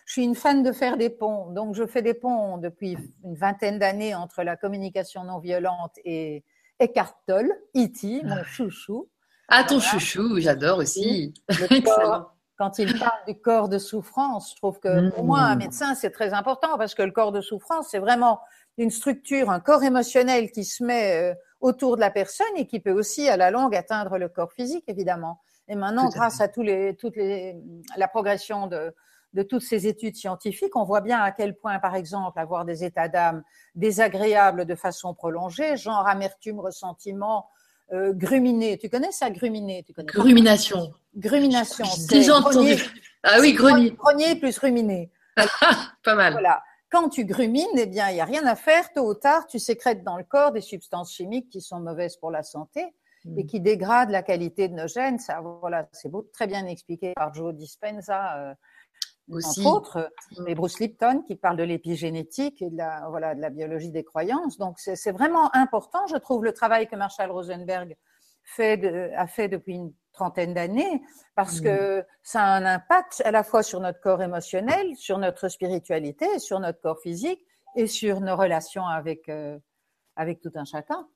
suis 0.04 0.24
une 0.24 0.34
fan 0.34 0.62
de 0.62 0.72
faire 0.72 0.96
des 0.96 1.10
ponts. 1.10 1.50
Donc, 1.52 1.74
je 1.74 1.86
fais 1.86 2.00
des 2.00 2.14
ponts 2.14 2.56
depuis 2.56 2.96
une 3.24 3.34
vingtaine 3.34 3.78
d'années 3.78 4.14
entre 4.14 4.42
la 4.42 4.56
communication 4.56 5.24
non 5.24 5.38
violente 5.38 5.92
et 6.04 6.44
Eckhart 6.80 7.14
Tolle, 7.26 7.52
E.T., 7.76 8.22
mon 8.24 8.36
ah. 8.36 8.44
chouchou. 8.44 9.08
Ah, 9.48 9.64
ton 9.64 9.80
chouchou, 9.80 10.40
j'adore 10.40 10.78
aussi. 10.78 11.34
quand 12.58 12.78
il 12.78 12.98
parle 12.98 13.20
du 13.26 13.40
corps 13.40 13.68
de 13.68 13.78
souffrance, 13.78 14.50
je 14.50 14.56
trouve 14.56 14.80
que 14.80 15.10
pour 15.10 15.24
moi, 15.24 15.40
un 15.40 15.54
mmh. 15.54 15.58
médecin, 15.58 15.94
c'est 15.94 16.10
très 16.10 16.34
important 16.34 16.76
parce 16.76 16.94
que 16.94 17.02
le 17.02 17.12
corps 17.12 17.32
de 17.32 17.40
souffrance, 17.40 17.88
c'est 17.90 18.00
vraiment 18.00 18.40
une 18.76 18.90
structure, 18.90 19.50
un 19.50 19.60
corps 19.60 19.82
émotionnel 19.82 20.50
qui 20.50 20.64
se 20.64 20.82
met 20.84 21.32
euh, 21.32 21.34
autour 21.60 21.96
de 21.96 22.00
la 22.00 22.10
personne 22.10 22.46
et 22.56 22.66
qui 22.66 22.80
peut 22.80 22.92
aussi 22.92 23.28
à 23.28 23.36
la 23.36 23.50
longue 23.50 23.74
atteindre 23.74 24.18
le 24.18 24.28
corps 24.28 24.52
physique 24.52 24.84
évidemment. 24.88 25.40
Et 25.68 25.74
maintenant, 25.74 26.08
grâce 26.08 26.40
à 26.40 26.48
tous 26.48 26.62
les, 26.62 26.96
toutes 26.96 27.16
les, 27.16 27.56
la 27.96 28.08
progression 28.08 28.66
de, 28.68 28.94
de 29.34 29.42
toutes 29.42 29.62
ces 29.62 29.86
études 29.86 30.16
scientifiques, 30.16 30.74
on 30.76 30.84
voit 30.84 31.02
bien 31.02 31.20
à 31.20 31.30
quel 31.30 31.54
point, 31.54 31.78
par 31.78 31.94
exemple, 31.94 32.38
avoir 32.38 32.64
des 32.64 32.84
états 32.84 33.08
d'âme 33.08 33.42
désagréables 33.74 34.64
de 34.64 34.74
façon 34.74 35.14
prolongée, 35.14 35.76
genre 35.76 36.06
amertume, 36.06 36.60
ressentiment, 36.60 37.50
euh, 37.92 38.12
gruminer. 38.14 38.78
Tu 38.78 38.88
connais 38.88 39.12
ça, 39.12 39.30
gruminer 39.30 39.82
tu 39.82 39.92
connais 39.92 40.06
Grumination. 40.06 40.92
Grumination. 41.14 41.84
J'ai 42.10 42.30
entendu. 42.30 42.76
Ah 43.22 43.38
oui, 43.40 43.52
grenier. 43.52 43.90
Grenier 43.90 44.36
plus 44.36 44.56
ruminer. 44.58 45.10
Pas 46.04 46.14
mal. 46.14 46.32
Voilà. 46.32 46.62
Quand 46.90 47.10
tu 47.10 47.24
grumines, 47.24 47.66
eh 47.76 47.86
bien, 47.86 48.08
il 48.10 48.14
n'y 48.14 48.20
a 48.20 48.24
rien 48.24 48.46
à 48.46 48.56
faire. 48.56 48.92
Tôt 48.92 49.08
ou 49.08 49.14
tard, 49.14 49.46
tu 49.46 49.58
sécrètes 49.58 50.02
dans 50.04 50.16
le 50.16 50.24
corps 50.24 50.52
des 50.52 50.62
substances 50.62 51.12
chimiques 51.12 51.50
qui 51.50 51.60
sont 51.60 51.80
mauvaises 51.80 52.16
pour 52.16 52.30
la 52.30 52.42
santé 52.42 52.94
et 53.36 53.44
mm. 53.44 53.46
qui 53.46 53.60
dégradent 53.60 54.10
la 54.10 54.22
qualité 54.22 54.68
de 54.68 54.74
nos 54.74 54.86
gènes. 54.86 55.18
Ça, 55.18 55.40
voilà, 55.40 55.88
c'est 55.92 56.10
très 56.32 56.46
bien 56.46 56.66
expliqué 56.66 57.12
par 57.14 57.34
Joe 57.34 57.54
Dispenza, 57.54 58.38
euh, 58.38 58.54
Aussi. 59.28 59.60
entre 59.60 59.70
autres, 59.70 60.12
et 60.46 60.54
Bruce 60.54 60.80
Lipton 60.80 61.22
qui 61.26 61.36
parle 61.36 61.58
de 61.58 61.64
l'épigénétique 61.64 62.62
et 62.62 62.70
de 62.70 62.76
la, 62.76 63.06
voilà, 63.10 63.34
de 63.34 63.40
la 63.40 63.50
biologie 63.50 63.90
des 63.90 64.04
croyances. 64.04 64.56
Donc, 64.56 64.78
c'est 64.78 65.12
vraiment 65.12 65.54
important, 65.54 66.06
je 66.06 66.16
trouve, 66.16 66.44
le 66.44 66.52
travail 66.52 66.88
que 66.88 66.96
Marshall 66.96 67.30
Rosenberg 67.30 67.96
fait 68.48 68.78
de, 68.78 69.10
a 69.14 69.26
fait 69.26 69.48
depuis 69.48 69.74
une 69.74 69.92
trentaine 70.12 70.54
d'années, 70.54 71.02
parce 71.36 71.60
que 71.60 72.04
ça 72.22 72.42
a 72.42 72.56
un 72.56 72.64
impact 72.64 73.22
à 73.24 73.30
la 73.30 73.44
fois 73.44 73.62
sur 73.62 73.78
notre 73.78 74.00
corps 74.00 74.22
émotionnel, 74.22 74.96
sur 74.96 75.18
notre 75.18 75.48
spiritualité, 75.48 76.38
sur 76.38 76.58
notre 76.58 76.80
corps 76.80 77.00
physique 77.00 77.40
et 77.76 77.86
sur 77.86 78.20
nos 78.20 78.36
relations 78.36 78.86
avec, 78.86 79.28
euh, 79.28 79.58
avec 80.16 80.40
tout 80.40 80.50
un 80.54 80.64
chacun. 80.64 81.06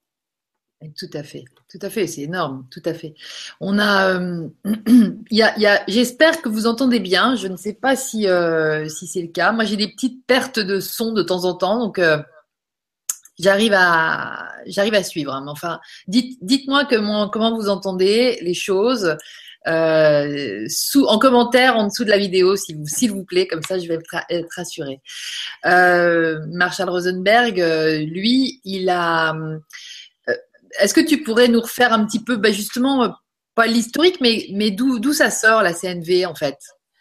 Tout 0.99 1.11
à 1.15 1.23
fait, 1.23 1.45
tout 1.69 1.79
à 1.81 1.91
fait, 1.91 2.07
c'est 2.07 2.23
énorme, 2.23 2.67
tout 2.71 2.83
à 2.85 2.93
fait. 2.93 3.15
On 3.61 3.79
a, 3.79 4.19
euh, 4.19 4.49
y 5.31 5.43
a, 5.43 5.57
y 5.59 5.67
a 5.67 5.83
j'espère 5.87 6.43
que 6.43 6.49
vous 6.49 6.67
entendez 6.67 6.99
bien. 7.01 7.37
Je 7.37 7.47
ne 7.47 7.57
sais 7.57 7.73
pas 7.73 7.95
si, 7.97 8.29
euh, 8.29 8.89
si 8.89 9.07
c'est 9.07 9.23
le 9.23 9.29
cas. 9.29 9.53
Moi, 9.53 9.65
j'ai 9.65 9.77
des 9.77 9.89
petites 9.89 10.27
pertes 10.27 10.59
de 10.59 10.81
son 10.81 11.13
de 11.13 11.23
temps 11.23 11.45
en 11.45 11.55
temps, 11.55 11.79
donc 11.79 12.01
j'arrive 13.39 13.75
à 13.75 14.49
j'arrive 14.67 14.95
à 14.95 15.03
suivre. 15.03 15.33
Hein. 15.33 15.47
Enfin, 15.49 15.81
dites 16.07 16.39
dites-moi 16.43 16.85
comment 16.87 17.57
vous 17.57 17.69
entendez 17.69 18.39
les 18.43 18.55
choses 18.55 19.17
euh, 19.69 20.65
sous 20.69 21.05
en 21.05 21.19
commentaire 21.19 21.77
en 21.77 21.87
dessous 21.87 22.05
de 22.05 22.11
la 22.11 22.19
vidéo, 22.19 22.57
s'il 22.57 23.13
vous 23.13 23.25
plaît. 23.25 23.47
Comme 23.47 23.63
ça, 23.63 23.79
je 23.79 23.87
vais 23.87 23.95
être, 23.95 24.25
être 24.29 24.51
rassurée. 24.57 25.01
Euh, 25.67 26.41
Marshall 26.49 26.91
Rosenberg, 26.91 27.61
euh, 27.61 27.99
lui, 27.99 28.61
il 28.65 28.89
a. 28.89 29.35
Euh, 29.35 29.59
est-ce 30.81 30.95
que 30.95 31.01
tu 31.01 31.23
pourrais 31.23 31.49
nous 31.49 31.61
refaire 31.61 31.93
un 31.93 32.05
petit 32.05 32.23
peu, 32.23 32.37
bah 32.37 32.51
justement, 32.51 33.15
pas 33.55 33.67
l'historique, 33.67 34.21
mais 34.21 34.47
mais 34.53 34.71
d'où 34.71 34.99
d'où 34.99 35.13
ça 35.13 35.31
sort 35.31 35.63
la 35.63 35.75
CNV 35.75 36.27
en 36.27 36.35
fait? 36.35 36.57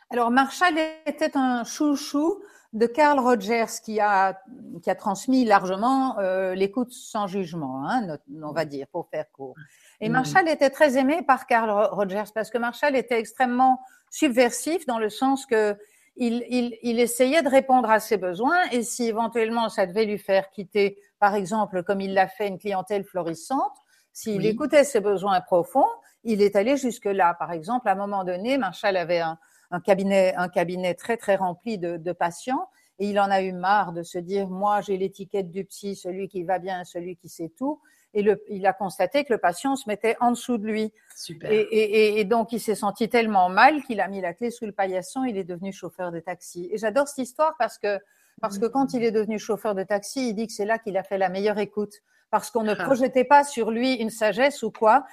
Alors 0.10 0.30
Marshall 0.30 0.76
était 1.06 1.32
un 1.36 1.64
chouchou 1.64 2.44
de 2.74 2.86
Carl 2.86 3.20
Rogers 3.20 3.82
qui 3.84 4.00
a, 4.00 4.42
qui 4.82 4.90
a 4.90 4.96
transmis 4.96 5.44
largement 5.44 6.18
euh, 6.20 6.56
l'écoute 6.56 6.92
sans 6.92 7.28
jugement, 7.28 7.86
hein, 7.90 8.18
on 8.42 8.54
va 8.54 8.66
dire, 8.66 8.88
pour 8.88 9.10
faire 9.10 9.26
court. 9.32 9.56
Et 10.00 10.08
mm. 10.08 10.14
Marshall 10.14 10.48
était 10.48 10.70
très 10.70 10.98
aimé 10.98 11.22
par 11.22 11.48
Carl 11.48 11.70
Rogers 11.92 12.32
parce 12.34 12.50
que 12.50 12.58
Marshall 12.58 12.96
était 12.96 13.20
extrêmement 13.20 13.82
subversif 14.10 14.86
dans 14.86 15.00
le 15.00 15.10
sens 15.10 15.46
que 15.46 15.78
il, 16.18 16.46
il, 16.50 16.78
il, 16.82 17.00
essayait 17.00 17.42
de 17.42 17.48
répondre 17.48 17.90
à 17.90 18.00
ses 18.02 18.18
besoins 18.18 18.70
et 18.72 18.84
si 18.84 19.08
éventuellement 19.08 19.70
ça 19.70 19.86
devait 19.86 20.06
lui 20.06 20.18
faire 20.18 20.50
quitter, 20.50 21.00
par 21.20 21.36
exemple, 21.36 21.84
comme 21.84 22.02
il 22.02 22.14
l'a 22.14 22.28
fait, 22.28 22.48
une 22.48 22.60
clientèle 22.60 23.06
florissante, 23.06 23.76
s'il 24.14 24.46
écoutait 24.46 24.84
ses 24.84 25.00
besoins 25.00 25.40
profonds, 25.40 25.88
il 26.24 26.42
est 26.42 26.58
allé 26.58 26.76
jusque-là. 26.76 27.34
Par 27.36 27.54
exemple, 27.54 27.88
à 27.88 27.94
un 27.94 27.96
moment 27.96 28.26
donné, 28.26 28.58
Marshall 28.58 28.98
avait 28.98 29.20
un, 29.20 29.40
un 29.72 29.80
cabinet, 29.80 30.34
un 30.36 30.50
cabinet 30.50 30.94
très 30.94 31.18
très 31.18 31.36
rempli 31.36 31.78
de, 31.78 31.98
de 31.98 32.12
patients. 32.12 32.68
Et 33.00 33.10
il 33.10 33.20
en 33.20 33.32
a 33.32 33.42
eu 33.42 33.52
marre 33.52 33.94
de 33.94 34.04
se 34.04 34.20
dire, 34.20 34.48
moi, 34.48 34.82
j'ai 34.82 34.96
l'étiquette 34.96 35.50
du 35.50 35.66
psy, 35.66 35.96
celui 35.96 36.28
qui 36.28 36.44
va 36.44 36.60
bien, 36.60 36.84
celui 36.84 37.16
qui 37.16 37.30
sait 37.30 37.50
tout. 37.58 37.82
Et 38.14 38.22
le, 38.22 38.44
il 38.50 38.64
a 38.68 38.74
constaté 38.74 39.24
que 39.24 39.34
le 39.34 39.40
patient 39.40 39.76
se 39.76 39.88
mettait 39.88 40.18
en 40.20 40.32
dessous 40.32 40.60
de 40.60 40.68
lui. 40.68 40.94
Super. 41.16 41.52
Et, 41.52 41.62
et, 41.62 42.20
et 42.20 42.26
donc, 42.26 42.52
il 42.52 42.60
s'est 42.60 42.76
senti 42.76 43.10
tellement 43.10 43.50
mal 43.50 43.82
qu'il 43.84 44.02
a 44.02 44.08
mis 44.08 44.22
la 44.22 44.34
clé 44.36 44.52
sous 44.52 44.66
le 44.68 44.72
paillasson. 44.72 45.24
Il 45.24 45.36
est 45.38 45.44
devenu 45.46 45.74
chauffeur 45.74 46.12
de 46.12 46.20
taxi. 46.20 46.70
Et 46.72 46.78
j'adore 46.78 47.08
cette 47.08 47.20
histoire 47.26 47.56
parce 47.58 47.80
que, 47.80 47.98
parce 48.40 48.60
que 48.60 48.66
quand 48.68 48.94
il 48.94 49.04
est 49.04 49.12
devenu 49.12 49.40
chauffeur 49.40 49.74
de 49.74 49.84
taxi, 49.84 50.30
il 50.30 50.34
dit 50.36 50.46
que 50.46 50.54
c'est 50.54 50.66
là 50.66 50.78
qu'il 50.78 50.96
a 50.98 51.04
fait 51.04 51.18
la 51.18 51.30
meilleure 51.30 51.58
écoute. 51.58 51.96
Parce 52.30 52.52
qu'on 52.52 52.64
ne 52.64 52.74
Ah. 52.78 52.84
projetait 52.86 53.24
pas 53.26 53.44
sur 53.44 53.72
lui 53.72 53.94
une 53.96 54.10
sagesse 54.12 54.62
ou 54.62 54.70
quoi. 54.72 55.06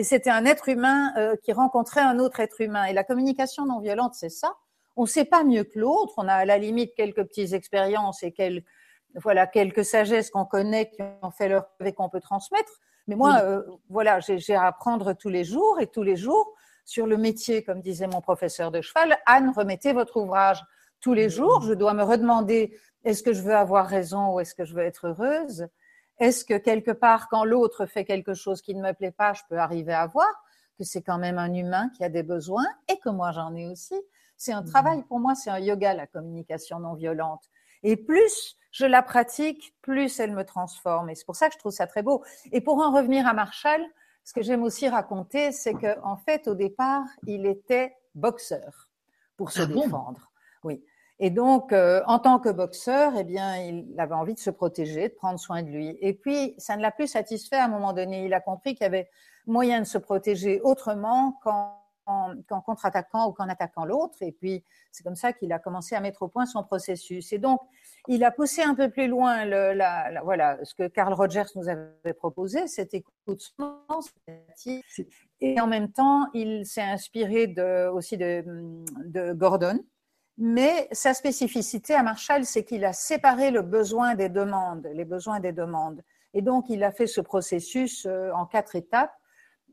Et 0.00 0.02
c'était 0.02 0.30
un 0.30 0.46
être 0.46 0.70
humain 0.70 1.12
euh, 1.18 1.36
qui 1.42 1.52
rencontrait 1.52 2.00
un 2.00 2.18
autre 2.20 2.40
être 2.40 2.62
humain. 2.62 2.84
Et 2.84 2.94
la 2.94 3.04
communication 3.04 3.66
non 3.66 3.80
violente, 3.80 4.14
c'est 4.14 4.30
ça. 4.30 4.54
On 4.96 5.02
ne 5.02 5.06
sait 5.06 5.26
pas 5.26 5.44
mieux 5.44 5.62
que 5.62 5.78
l'autre. 5.78 6.14
On 6.16 6.26
a 6.26 6.32
à 6.32 6.46
la 6.46 6.56
limite 6.56 6.94
quelques 6.94 7.22
petites 7.24 7.52
expériences 7.52 8.22
et 8.22 8.32
quelques, 8.32 8.64
voilà, 9.16 9.46
quelques 9.46 9.84
sagesses 9.84 10.30
qu'on 10.30 10.46
connaît, 10.46 10.88
qui 10.88 11.02
ont 11.20 11.30
fait 11.30 11.50
leur 11.50 11.66
et 11.84 11.92
qu'on 11.92 12.08
peut 12.08 12.22
transmettre. 12.22 12.72
Mais 13.08 13.14
moi, 13.14 13.34
Oui. 13.34 13.40
euh, 13.42 13.62
voilà, 13.90 14.20
j'ai 14.20 14.38
j'ai 14.38 14.54
à 14.54 14.64
apprendre 14.68 15.12
tous 15.12 15.28
les 15.28 15.44
jours 15.44 15.78
et 15.80 15.86
tous 15.86 16.02
les 16.02 16.16
jours 16.16 16.54
sur 16.86 17.06
le 17.06 17.18
métier, 17.18 17.62
comme 17.62 17.82
disait 17.82 18.06
mon 18.06 18.22
professeur 18.22 18.70
de 18.70 18.80
cheval. 18.80 19.18
Anne, 19.26 19.52
remettez 19.54 19.92
votre 19.92 20.16
ouvrage. 20.16 20.64
Tous 21.02 21.12
les 21.12 21.28
jours, 21.28 21.60
je 21.60 21.74
dois 21.74 21.92
me 21.92 22.04
redemander 22.04 22.74
est-ce 23.04 23.22
que 23.22 23.34
je 23.34 23.42
veux 23.42 23.54
avoir 23.54 23.86
raison 23.86 24.32
ou 24.32 24.40
est-ce 24.40 24.54
que 24.54 24.64
je 24.64 24.74
veux 24.74 24.82
être 24.82 25.08
heureuse? 25.08 25.68
Est-ce 26.20 26.44
que 26.44 26.56
quelque 26.58 26.90
part, 26.92 27.28
quand 27.28 27.44
l'autre 27.44 27.86
fait 27.86 28.04
quelque 28.04 28.34
chose 28.34 28.62
qui 28.62 28.74
ne 28.74 28.82
me 28.82 28.92
plaît 28.92 29.10
pas, 29.10 29.32
je 29.32 29.42
peux 29.48 29.58
arriver 29.58 29.94
à 29.94 30.06
voir 30.06 30.28
que 30.78 30.84
c'est 30.84 31.02
quand 31.02 31.18
même 31.18 31.38
un 31.38 31.52
humain 31.52 31.90
qui 31.96 32.04
a 32.04 32.08
des 32.08 32.22
besoins 32.22 32.66
et 32.88 32.98
que 32.98 33.08
moi 33.08 33.32
j'en 33.32 33.54
ai 33.54 33.66
aussi? 33.66 33.94
C'est 34.36 34.52
un 34.52 34.62
travail 34.62 35.02
pour 35.02 35.18
moi, 35.18 35.34
c'est 35.34 35.50
un 35.50 35.58
yoga, 35.58 35.92
la 35.92 36.06
communication 36.06 36.78
non 36.78 36.94
violente. 36.94 37.50
Et 37.82 37.96
plus 37.96 38.56
je 38.70 38.86
la 38.86 39.02
pratique, 39.02 39.74
plus 39.82 40.20
elle 40.20 40.32
me 40.32 40.44
transforme. 40.44 41.10
Et 41.10 41.14
c'est 41.14 41.24
pour 41.24 41.36
ça 41.36 41.48
que 41.48 41.54
je 41.54 41.58
trouve 41.58 41.72
ça 41.72 41.86
très 41.86 42.02
beau. 42.02 42.22
Et 42.52 42.60
pour 42.60 42.78
en 42.78 42.92
revenir 42.92 43.26
à 43.26 43.32
Marshall, 43.32 43.82
ce 44.24 44.32
que 44.32 44.42
j'aime 44.42 44.62
aussi 44.62 44.88
raconter, 44.88 45.52
c'est 45.52 45.74
que 45.74 45.98
en 46.02 46.16
fait, 46.16 46.46
au 46.48 46.54
départ, 46.54 47.04
il 47.26 47.46
était 47.46 47.96
boxeur 48.14 48.90
pour 49.36 49.50
se 49.50 49.62
Ah 49.62 49.66
bon? 49.66 49.82
défendre. 49.82 50.30
Oui. 50.62 50.84
Et 51.22 51.30
donc, 51.30 51.72
euh, 51.72 52.02
en 52.06 52.18
tant 52.18 52.38
que 52.38 52.48
boxeur, 52.48 53.12
eh 53.18 53.24
bien, 53.24 53.58
il 53.58 53.94
avait 53.98 54.14
envie 54.14 54.34
de 54.34 54.38
se 54.40 54.48
protéger, 54.50 55.08
de 55.10 55.14
prendre 55.14 55.38
soin 55.38 55.62
de 55.62 55.68
lui. 55.68 55.96
Et 56.00 56.14
puis, 56.14 56.54
ça 56.56 56.76
ne 56.76 56.82
l'a 56.82 56.90
plus 56.90 57.06
satisfait 57.08 57.56
à 57.56 57.66
un 57.66 57.68
moment 57.68 57.92
donné. 57.92 58.24
Il 58.24 58.32
a 58.32 58.40
compris 58.40 58.74
qu'il 58.74 58.84
y 58.84 58.86
avait 58.86 59.08
moyen 59.46 59.80
de 59.80 59.84
se 59.84 59.98
protéger 59.98 60.60
autrement 60.62 61.38
qu'en 61.42 61.76
qu'en 62.48 62.60
contre-attaquant 62.60 63.28
ou 63.28 63.32
qu'en 63.32 63.48
attaquant 63.48 63.84
l'autre. 63.84 64.16
Et 64.22 64.32
puis, 64.32 64.64
c'est 64.90 65.04
comme 65.04 65.14
ça 65.14 65.32
qu'il 65.32 65.52
a 65.52 65.60
commencé 65.60 65.94
à 65.94 66.00
mettre 66.00 66.22
au 66.22 66.28
point 66.28 66.44
son 66.44 66.64
processus. 66.64 67.32
Et 67.32 67.38
donc, 67.38 67.60
il 68.08 68.24
a 68.24 68.32
poussé 68.32 68.62
un 68.62 68.74
peu 68.74 68.90
plus 68.90 69.06
loin 69.06 69.44
le, 69.44 69.72
la, 69.74 70.10
la- 70.10 70.22
voilà, 70.22 70.58
ce 70.64 70.74
que 70.74 70.88
Carl 70.88 71.12
Rogers 71.12 71.44
nous 71.54 71.68
avait 71.68 72.14
proposé, 72.14 72.66
cette 72.66 72.94
écoute 72.94 73.54
et 75.40 75.60
en 75.60 75.68
même 75.68 75.92
temps, 75.92 76.26
il 76.34 76.66
s'est 76.66 76.82
inspiré 76.82 77.46
de, 77.46 77.88
aussi 77.88 78.16
de, 78.16 78.44
de 79.04 79.32
Gordon. 79.32 79.78
Mais 80.42 80.88
sa 80.90 81.12
spécificité 81.12 81.94
à 81.94 82.02
Marshall, 82.02 82.46
c'est 82.46 82.64
qu'il 82.64 82.86
a 82.86 82.94
séparé 82.94 83.50
le 83.50 83.60
besoin 83.60 84.14
des 84.14 84.30
demandes, 84.30 84.88
les 84.94 85.04
besoins 85.04 85.38
des 85.38 85.52
demandes. 85.52 86.02
Et 86.32 86.40
donc, 86.40 86.70
il 86.70 86.82
a 86.82 86.92
fait 86.92 87.06
ce 87.06 87.20
processus 87.20 88.06
euh, 88.06 88.32
en 88.32 88.46
quatre 88.46 88.74
étapes 88.74 89.12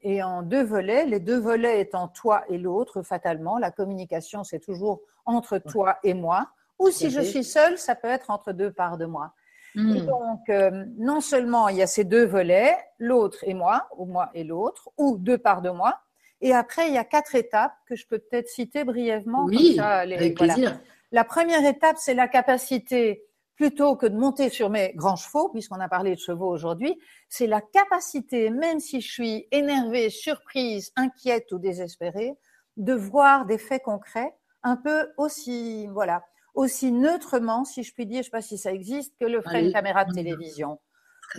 et 0.02 0.22
en 0.22 0.42
deux 0.42 0.64
volets. 0.64 1.06
Les 1.06 1.22
deux 1.22 1.40
volets 1.40 1.80
étant 1.80 2.10
toi 2.10 2.44
et 2.50 2.58
l'autre, 2.58 3.02
fatalement. 3.02 3.58
La 3.58 3.72
communication, 3.72 4.44
c'est 4.44 4.60
toujours 4.60 5.00
entre 5.26 5.58
toi 5.58 6.00
et 6.04 6.14
moi. 6.14 6.50
Ou 6.80 6.90
si 6.90 7.12
je 7.12 7.22
suis 7.22 7.46
seule, 7.46 7.78
ça 7.78 7.96
peut 7.96 8.10
être 8.10 8.30
entre 8.30 8.52
deux 8.52 8.72
parts 8.72 8.98
de 8.98 9.06
moi. 9.06 9.32
Et 9.76 10.02
Hmm. 10.02 10.06
donc, 10.06 10.50
euh, 10.50 10.86
non 10.98 11.22
seulement 11.22 11.70
il 11.70 11.78
y 11.78 11.82
a 11.82 11.88
ces 11.88 12.04
deux 12.04 12.26
volets, 12.26 12.76
l'autre 13.00 13.40
et 13.44 13.54
moi, 13.54 13.88
ou 13.96 14.06
moi 14.06 14.30
et 14.34 14.44
l'autre, 14.44 14.90
ou 14.98 15.18
deux 15.18 15.38
parts 15.38 15.62
de 15.62 15.70
moi. 15.70 16.00
Et 16.42 16.54
après, 16.54 16.88
il 16.88 16.94
y 16.94 16.98
a 16.98 17.04
quatre 17.04 17.36
étapes 17.36 17.76
que 17.88 17.96
je 17.96 18.06
peux 18.08 18.20
peut-être 18.20 18.48
citer 18.48 18.84
brièvement. 18.84 19.46
Oui, 19.46 19.76
ça, 19.76 20.06
les- 20.06 20.16
avec 20.16 20.38
voilà. 20.38 20.54
plaisir. 20.54 20.80
La 21.12 21.24
première 21.24 21.66
étape, 21.66 21.98
c'est 22.00 22.14
la 22.14 22.28
capacité, 22.28 23.24
plutôt 23.56 23.96
que 23.96 24.06
de 24.06 24.16
monter 24.16 24.50
sur 24.50 24.70
mes 24.70 24.94
grands 24.94 25.16
chevaux, 25.16 25.50
puisqu'on 25.50 25.80
a 25.80 25.90
parlé 25.90 26.14
de 26.14 26.20
chevaux 26.20 26.48
aujourd'hui, 26.48 27.00
c'est 27.28 27.48
la 27.48 27.62
capacité, 27.62 28.52
même 28.52 28.80
si 28.80 29.02
je 29.02 29.12
suis 29.12 29.48
énervée, 29.52 30.10
surprise, 30.12 30.92
inquiète 30.96 31.52
ou 31.52 31.58
désespérée, 31.58 32.36
de 32.76 32.94
voir 32.94 33.46
des 33.48 33.58
faits 33.58 33.82
concrets 33.82 34.36
un 34.62 34.76
peu 34.76 35.10
aussi, 35.18 35.88
voilà, 35.88 36.24
aussi 36.54 36.92
neutrement, 36.92 37.64
si 37.66 37.82
je 37.84 37.94
puis 37.94 38.06
dire, 38.06 38.18
je 38.18 38.20
ne 38.20 38.24
sais 38.26 38.30
pas 38.30 38.42
si 38.42 38.58
ça 38.60 38.72
existe, 38.72 39.16
que 39.20 39.26
le 39.26 39.42
ferait 39.42 39.60
Allez. 39.60 39.68
une 39.68 39.74
caméra 39.74 40.06
de 40.06 40.14
télévision. 40.14 40.80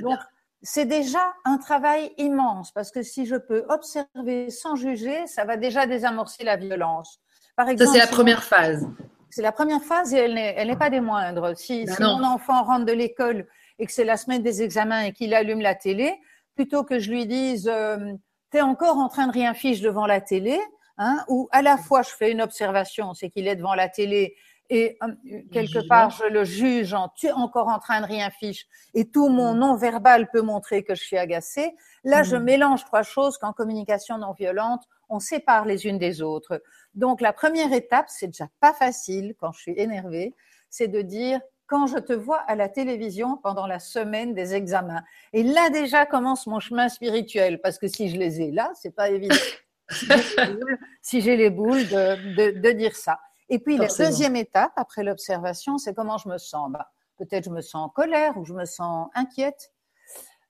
Donc, 0.01 0.19
bien. 0.19 0.27
C'est 0.63 0.87
déjà 0.87 1.35
un 1.45 1.59
travail 1.59 2.13
immense 2.19 2.73
parce 2.73 2.91
que 2.91 3.03
si 3.03 3.27
je 3.27 3.37
peux 3.37 3.65
observer 3.69 4.51
sans 4.51 4.77
juger, 4.77 5.27
ça 5.27 5.45
va 5.45 5.57
déjà 5.57 5.87
désamorcer 5.87 6.45
la 6.45 6.57
violence. 6.57 7.21
Par 7.57 7.67
Ça, 7.67 7.73
exemple, 7.73 7.93
c'est 7.93 7.99
la 7.99 8.07
si 8.07 8.13
première 8.13 8.43
phase. 8.45 8.89
c'est 9.31 9.43
la 9.43 9.53
première 9.53 9.83
phase 9.83 10.13
et 10.15 10.19
elle 10.19 10.35
n'est, 10.35 10.55
elle 10.57 10.69
n'est 10.69 10.77
pas 10.77 10.91
des 10.91 11.01
moindres. 11.01 11.57
Si, 11.57 11.85
Ben 11.85 11.95
si 11.95 12.03
mon 12.03 12.23
enfant 12.25 12.63
rentre 12.65 12.85
de 12.87 12.93
l'école 12.93 13.47
et 13.79 13.87
que 13.87 13.93
c'est 13.93 14.05
la 14.05 14.17
semaine 14.17 14.43
des 14.43 14.63
examens 14.63 15.03
et 15.03 15.13
qu'il 15.13 15.35
allume 15.35 15.61
la 15.61 15.75
télé, 15.75 16.19
plutôt 16.55 16.83
que 16.85 16.99
je 16.99 17.11
lui 17.11 17.27
dise 17.27 17.69
euh, 17.73 18.13
t'es 18.51 18.61
encore 18.61 18.99
en 18.99 19.09
train 19.09 19.27
de 19.29 19.33
rien 19.33 19.55
fiche 19.55 19.81
devant 19.81 20.07
la 20.07 20.21
télé, 20.21 20.59
hein, 20.97 21.25
ou 21.29 21.49
à 21.53 21.63
la 21.63 21.77
fois 21.77 22.03
je 22.03 22.11
fais 22.11 22.33
une 22.33 22.43
observation, 22.43 23.15
c'est 23.15 23.31
qu'il 23.31 23.47
est 23.47 23.57
devant 23.57 23.75
la 23.75 23.89
télé 23.89 24.35
et 24.71 24.99
euh, 25.03 25.09
quelque 25.53 25.79
part 25.89 26.11
je 26.11 26.25
le 26.25 26.45
juge 26.45 26.93
en 26.95 27.09
tu 27.11 27.27
es 27.27 27.33
encore 27.33 27.69
en 27.69 27.79
train 27.79 28.01
de 28.01 28.07
rien 28.07 28.31
fiche 28.31 28.67
et 28.95 29.09
tout 29.09 29.29
mon 29.29 29.55
non 29.55 29.77
verbal 29.77 30.29
peut 30.31 30.43
montrer 30.43 30.83
que 30.85 30.95
je 30.95 31.03
suis 31.03 31.17
agacée. 31.19 31.75
Là, 32.05 32.23
je 32.23 32.37
Mm. 32.37 32.43
mélange 32.45 32.85
trois 32.85 33.03
choses 33.03 33.39
qu'en 33.39 33.53
communication 33.53 34.19
non 34.19 34.33
violente, 34.33 34.83
on 35.09 35.21
sépare 35.21 35.65
les 35.65 35.87
unes 35.87 35.99
des 35.99 36.21
autres. 36.23 36.63
Donc 36.95 37.21
la 37.21 37.33
première 37.33 37.73
étape, 37.73 38.07
c'est 38.09 38.27
déjà 38.29 38.49
pas 38.61 38.73
facile 38.75 39.35
quand 39.39 39.53
je 39.53 39.61
suis 39.61 39.75
énervée, 39.77 40.35
c'est 40.69 40.89
de 40.89 41.01
dire 41.03 41.41
quand 41.67 41.87
je 41.87 41.99
te 41.99 42.13
vois 42.15 42.39
à 42.41 42.55
la 42.55 42.69
télévision 42.69 43.37
pendant 43.37 43.67
la 43.67 43.79
semaine 43.79 44.35
des 44.35 44.55
examens. 44.55 45.03
Et 45.33 45.43
là 45.43 45.71
déjà 45.71 46.07
commence 46.07 46.47
mon 46.47 46.61
chemin 46.61 46.89
spirituel 46.89 47.61
parce 47.61 47.79
que 47.79 47.89
si 47.89 48.09
je 48.11 48.17
les 48.17 48.41
ai 48.43 48.51
là, 48.51 48.71
c'est 48.75 48.95
pas 48.95 49.09
évident. 49.11 49.35
Si 49.91 50.07
j'ai 50.07 50.37
les 50.37 50.53
boules- 50.53 50.79
si 51.01 51.21
j'ai 51.23 51.37
les 51.37 51.51
boules 51.51 51.89
de, 51.89 52.35
de, 52.53 52.61
de 52.61 52.71
dire 52.73 52.95
ça. 52.95 53.19
Et 53.49 53.59
puis 53.59 53.77
Forcément. 53.77 54.05
la 54.05 54.11
deuxième 54.11 54.37
étape 54.37 54.73
après 54.77 55.03
l'observation, 55.03 55.79
c'est 55.79 55.95
comment 55.95 56.19
je 56.19 56.29
me 56.29 56.39
sens. 56.39 56.71
Bah, 56.71 56.91
peut-être 57.17 57.45
je 57.45 57.51
me 57.51 57.61
sens 57.61 57.87
en 57.87 57.89
colère 57.89 58.37
ou 58.37 58.45
je 58.45 58.53
me 58.53 58.65
sens 58.65 59.09
inquiète. 59.15 59.73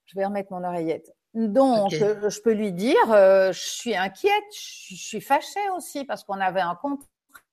Je 0.07 0.17
vais 0.17 0.25
remettre 0.25 0.53
mon 0.53 0.65
oreillette. 0.65 1.15
Donc, 1.35 1.91
je 1.93 2.41
peux 2.41 2.53
lui 2.53 2.73
dire, 2.73 2.97
euh, 3.11 3.53
je 3.53 3.61
suis 3.61 3.95
inquiète, 3.95 4.33
je 4.53 4.95
je 4.95 5.03
suis 5.03 5.21
fâchée 5.21 5.71
aussi 5.77 6.05
parce 6.05 6.25
qu'on 6.25 6.41
avait 6.41 6.61
un 6.61 6.75
contrat, 6.75 7.07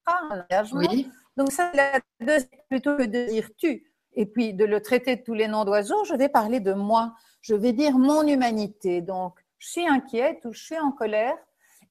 un 0.08 0.42
engagement. 0.42 0.80
Oui. 0.80 1.12
Donc, 1.36 1.52
ça, 1.52 1.72
la 1.74 2.00
deuxième, 2.22 2.50
plutôt 2.70 2.96
que 2.96 3.04
de 3.04 3.26
dire 3.28 3.50
tu, 3.58 3.92
et 4.14 4.26
puis 4.26 4.54
de 4.54 4.64
le 4.64 4.82
traiter 4.82 5.18
de 5.18 5.22
tous 5.22 5.34
les 5.34 5.48
noms 5.48 5.66
d'oiseaux, 5.66 6.04
je 6.06 6.16
vais 6.16 6.30
parler 6.30 6.62
de 6.62 6.74
moi. 6.74 7.14
Je 7.42 7.54
vais 7.54 7.74
dire 7.74 7.98
mon 7.98 8.26
humanité. 8.26 9.02
Donc, 9.02 9.38
je 9.60 9.70
suis 9.70 9.88
inquiète 9.88 10.46
ou 10.46 10.54
je 10.54 10.64
suis 10.64 10.80
en 10.80 10.92
colère. 10.92 11.38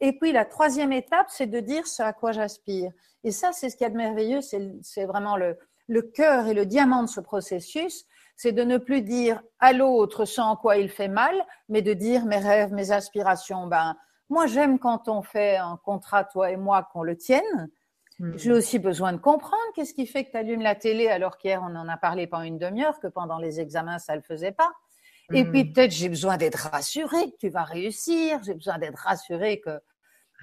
Et 0.01 0.19
puis, 0.19 0.33
la 0.33 0.45
troisième 0.45 0.93
étape, 0.93 1.27
c'est 1.29 1.47
de 1.47 1.61
dire 1.61 1.87
ce 1.87 2.03
à 2.03 2.12
quoi 2.12 2.33
j'aspire. 2.33 2.90
Et 3.25 3.31
ça, 3.31 3.53
c'est 3.53 3.71
ce 3.71 3.77
qu'il 3.77 3.85
y 3.85 3.89
a 3.89 3.91
de 3.91 3.97
merveilleux. 3.97 4.41
C'est 4.41 5.05
vraiment 5.05 5.37
le, 5.37 5.59
le 5.89 6.03
cœur 6.03 6.47
et 6.47 6.55
le 6.55 6.67
diamant 6.67 7.03
de 7.03 7.09
ce 7.09 7.21
processus. 7.21 8.05
C'est 8.37 8.53
de 8.53 8.63
ne 8.65 8.79
plus 8.79 9.03
dire 9.03 9.43
à 9.61 9.73
l'autre 9.73 10.25
en 10.39 10.57
quoi 10.57 10.77
il 10.77 10.89
fait 10.89 11.09
mal, 11.09 11.35
mais 11.69 11.83
de 11.83 11.93
dire 11.95 12.27
mes 12.27 12.39
rêves, 12.39 12.73
mes 12.73 12.91
aspirations. 12.91 13.67
Ben, 13.67 13.97
moi, 14.29 14.47
j'aime 14.47 14.79
quand 14.79 15.09
on 15.09 15.23
fait 15.23 15.57
un 15.57 15.79
contrat, 15.85 16.25
toi 16.25 16.51
et 16.51 16.57
moi, 16.57 16.89
qu'on 16.93 17.03
le 17.03 17.17
tienne. 17.17 17.71
Hmm. 18.19 18.37
J'ai 18.37 18.53
aussi 18.53 18.79
besoin 18.79 19.13
de 19.13 19.19
comprendre 19.19 19.63
qu'est-ce 19.75 19.95
qui 19.95 20.07
fait 20.07 20.25
que 20.25 20.31
tu 20.31 20.37
allumes 20.37 20.63
la 20.63 20.75
télé 20.75 21.09
alors 21.09 21.37
qu'hier 21.37 21.61
on 21.63 21.75
en 21.75 21.89
a 21.89 21.97
parlé 21.97 22.27
pendant 22.27 22.45
une 22.45 22.59
demi-heure, 22.59 23.01
que 23.01 23.09
pendant 23.09 23.39
les 23.39 23.61
examens 23.61 23.99
ça 23.99 24.15
le 24.15 24.23
faisait 24.23 24.53
pas. 24.53 24.71
Et 25.33 25.43
Hmm. 25.43 25.51
puis 25.51 25.65
peut-être 25.73 25.91
j'ai 25.91 26.09
besoin 26.09 26.37
d'être 26.37 26.69
rassurée 26.71 27.31
que 27.33 27.37
tu 27.41 27.49
vas 27.49 27.65
réussir, 27.65 28.41
j'ai 28.45 28.55
besoin 28.55 28.79
d'être 28.79 28.99
rassurée 28.99 29.61
que 29.61 29.81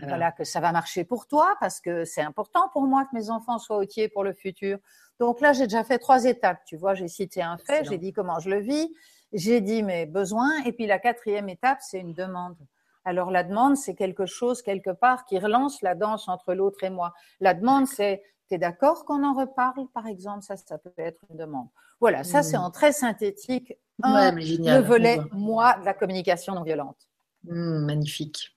Voilà. 0.02 0.16
voilà 0.18 0.32
que 0.32 0.44
ça 0.44 0.60
va 0.60 0.72
marcher 0.72 1.04
pour 1.04 1.28
toi 1.28 1.56
parce 1.60 1.80
que 1.80 2.06
c'est 2.06 2.22
important 2.22 2.70
pour 2.74 2.84
moi 2.84 3.06
que 3.06 3.16
mes 3.16 3.30
enfants 3.30 3.60
soient 3.60 3.78
outillés 3.78 4.10
pour 4.10 4.24
le 4.24 4.34
futur. 4.34 4.78
Donc 5.20 5.42
là 5.42 5.54
j'ai 5.54 5.64
déjà 5.64 5.84
fait 5.84 6.00
trois 6.00 6.26
étapes, 6.26 6.60
tu 6.66 6.78
vois, 6.78 6.94
j'ai 6.94 7.08
cité 7.08 7.42
un 7.42 7.58
fait, 7.58 7.86
j'ai 7.86 7.98
dit 7.98 8.12
comment 8.14 8.40
je 8.40 8.50
le 8.50 8.60
vis, 8.60 8.90
j'ai 9.34 9.62
dit 9.62 9.84
mes 9.84 10.06
besoins 10.06 10.52
et 10.66 10.72
puis 10.72 10.88
la 10.88 11.00
quatrième 11.00 11.50
étape 11.50 11.80
c'est 11.82 12.00
une 12.00 12.14
demande. 12.14 12.58
Alors 13.04 13.32
la 13.32 13.44
demande, 13.44 13.78
c'est 13.78 13.96
quelque 13.96 14.26
chose 14.26 14.62
quelque 14.62 14.92
part 14.92 15.26
qui 15.26 15.40
relance 15.40 15.82
la 15.82 15.96
danse 15.96 16.28
entre 16.28 16.54
l'autre 16.54 16.84
et 16.84 16.90
moi. 16.90 17.14
La 17.40 17.54
demande, 17.54 17.88
c'est 17.88 18.22
tu 18.48 18.56
es 18.56 18.58
d'accord 18.58 19.06
qu'on 19.06 19.24
en 19.24 19.34
reparle, 19.34 19.88
par 19.94 20.08
exemple? 20.08 20.44
Ça, 20.44 20.58
ça 20.58 20.78
peut 20.78 20.92
être 20.98 21.20
une 21.30 21.38
demande. 21.38 21.68
Voilà, 22.02 22.24
ça, 22.26 22.44
c'est 22.44 22.58
en 22.58 22.70
très 22.70 22.92
synthétique 22.92 23.74
un, 24.04 24.14
Ouais, 24.14 24.32
mais 24.34 24.42
génial. 24.42 24.82
le 24.82 24.88
volet 24.88 25.20
moi 25.32 25.78
de 25.80 25.86
la 25.86 25.94
communication 25.94 26.54
non 26.56 26.64
violente. 26.64 26.98
Hmm, 27.46 27.86
magnifique. 27.86 28.56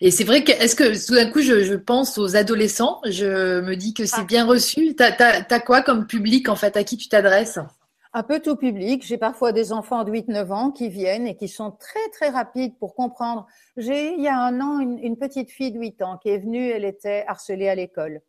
Et 0.00 0.10
c'est 0.10 0.24
vrai 0.24 0.44
que, 0.44 0.52
est-ce 0.52 0.74
que 0.74 1.06
tout 1.06 1.14
d'un 1.14 1.30
coup, 1.30 1.40
je, 1.40 1.62
je, 1.62 1.74
pense 1.74 2.16
aux 2.16 2.36
adolescents, 2.36 3.00
je 3.04 3.60
me 3.60 3.74
dis 3.76 3.92
que 3.92 4.06
c'est 4.06 4.22
ah. 4.22 4.24
bien 4.24 4.46
reçu. 4.46 4.94
Tu 4.94 5.02
as, 5.02 5.60
quoi 5.60 5.82
comme 5.82 6.06
public, 6.06 6.48
en 6.48 6.56
fait, 6.56 6.76
à 6.76 6.84
qui 6.84 6.96
tu 6.96 7.08
t'adresses? 7.08 7.58
Un 8.12 8.22
peu 8.22 8.40
tout 8.40 8.56
public. 8.56 9.04
J'ai 9.06 9.18
parfois 9.18 9.52
des 9.52 9.72
enfants 9.72 10.04
de 10.04 10.10
8-9 10.10 10.52
ans 10.52 10.70
qui 10.70 10.88
viennent 10.88 11.26
et 11.26 11.36
qui 11.36 11.48
sont 11.48 11.70
très, 11.72 12.08
très 12.12 12.30
rapides 12.30 12.76
pour 12.78 12.94
comprendre. 12.94 13.46
J'ai, 13.76 14.14
il 14.14 14.22
y 14.22 14.28
a 14.28 14.38
un 14.38 14.60
an, 14.60 14.80
une, 14.80 14.98
une, 14.98 15.16
petite 15.16 15.50
fille 15.50 15.70
de 15.70 15.78
8 15.78 16.02
ans 16.02 16.18
qui 16.18 16.30
est 16.30 16.38
venue, 16.38 16.70
elle 16.70 16.84
était 16.84 17.24
harcelée 17.26 17.68
à 17.68 17.74
l'école. 17.74 18.20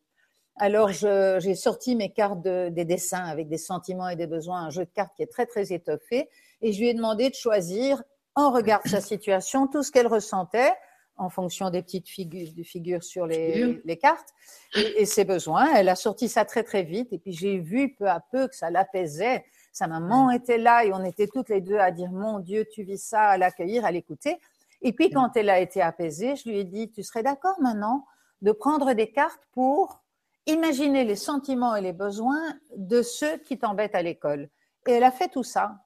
Alors, 0.57 0.91
j'ai 0.91 1.55
sorti 1.55 1.95
mes 1.95 2.11
cartes 2.11 2.43
de, 2.43 2.69
des 2.69 2.85
dessins 2.85 3.23
avec 3.23 3.47
des 3.47 3.57
sentiments 3.57 4.09
et 4.09 4.15
des 4.15 4.27
besoins, 4.27 4.63
un 4.65 4.69
jeu 4.69 4.85
de 4.85 4.91
cartes 4.93 5.13
qui 5.15 5.23
est 5.23 5.31
très, 5.31 5.45
très 5.45 5.71
étoffé. 5.73 6.29
Et 6.61 6.73
je 6.73 6.79
lui 6.79 6.89
ai 6.89 6.93
demandé 6.93 7.29
de 7.29 7.35
choisir, 7.35 8.03
en 8.35 8.51
regard 8.51 8.81
de 8.83 8.89
sa 8.89 9.01
situation, 9.01 9.67
tout 9.67 9.83
ce 9.83 9.91
qu'elle 9.91 10.07
ressentait 10.07 10.73
en 11.21 11.29
fonction 11.29 11.69
des 11.69 11.81
petites 11.81 12.09
figures, 12.09 12.49
figures 12.65 13.03
sur 13.03 13.27
les, 13.27 13.81
les 13.85 13.97
cartes 13.97 14.29
et, 14.75 15.01
et, 15.01 15.05
ses 15.05 15.23
besoins. 15.23 15.71
Elle 15.75 15.89
a 15.89 15.95
sorti 15.95 16.27
ça 16.27 16.45
très 16.45 16.63
très 16.63 16.83
vite 16.83 17.13
et 17.13 17.19
puis 17.19 17.31
j'ai 17.31 17.59
vu 17.59 17.93
peu 17.93 18.09
à 18.09 18.19
peu 18.19 18.47
que 18.47 18.55
ça 18.55 18.71
l'apaisait. 18.71 19.45
Sa 19.71 19.87
maman 19.87 20.31
était 20.31 20.57
là 20.57 20.83
et 20.83 20.91
on 20.91 21.03
était 21.03 21.27
toutes 21.27 21.49
les 21.49 21.61
deux 21.61 21.77
à 21.77 21.91
dire 21.91 22.11
mon 22.11 22.39
Dieu, 22.39 22.65
tu 22.71 22.83
vis 22.83 22.97
ça, 22.97 23.29
à 23.29 23.37
l'accueillir, 23.37 23.85
à 23.85 23.91
l'écouter. 23.91 24.39
Et 24.81 24.93
puis 24.93 25.11
quand 25.11 25.37
elle 25.37 25.49
a 25.49 25.59
été 25.59 25.81
apaisée, 25.81 26.35
je 26.35 26.49
lui 26.49 26.59
ai 26.59 26.63
dit 26.63 26.89
tu 26.89 27.03
serais 27.03 27.23
d'accord 27.23 27.59
maintenant 27.61 28.05
de 28.41 28.51
prendre 28.51 28.93
des 28.93 29.11
cartes 29.11 29.47
pour 29.51 30.01
imaginer 30.47 31.03
les 31.03 31.15
sentiments 31.15 31.75
et 31.75 31.81
les 31.81 31.93
besoins 31.93 32.55
de 32.75 33.03
ceux 33.03 33.37
qui 33.37 33.59
t'embêtent 33.59 33.95
à 33.95 34.01
l'école? 34.01 34.49
Et 34.87 34.93
elle 34.93 35.03
a 35.03 35.11
fait 35.11 35.29
tout 35.29 35.43
ça. 35.43 35.83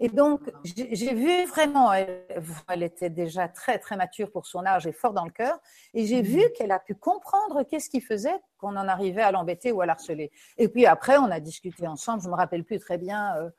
Et 0.00 0.08
donc, 0.08 0.40
j'ai 0.64 1.14
vu 1.14 1.44
vraiment, 1.46 1.92
elle, 1.92 2.82
était 2.82 3.10
déjà 3.10 3.48
très, 3.48 3.78
très 3.78 3.96
mature 3.96 4.30
pour 4.30 4.46
son 4.46 4.64
âge 4.66 4.86
et 4.86 4.92
fort 4.92 5.12
dans 5.12 5.24
le 5.24 5.30
cœur. 5.30 5.58
Et 5.94 6.06
j'ai 6.06 6.22
vu 6.22 6.40
mhm. 6.40 6.52
qu'elle 6.56 6.72
a 6.72 6.78
pu 6.78 6.94
comprendre 6.94 7.62
qu'est-ce 7.62 7.88
qui 7.88 8.00
faisait 8.00 8.38
qu'on 8.58 8.76
en 8.76 8.88
arrivait 8.88 9.22
à 9.22 9.32
l'embêter 9.32 9.72
ou 9.72 9.80
à 9.80 9.86
l'harceler. 9.86 10.30
Et 10.58 10.68
puis 10.68 10.86
après, 10.86 11.18
on 11.18 11.30
a 11.30 11.40
discuté 11.40 11.86
ensemble. 11.86 12.22
Je 12.22 12.28
me 12.28 12.34
rappelle 12.34 12.64
plus 12.64 12.78
très 12.78 12.98
bien 12.98 13.36
euh, 13.36 13.50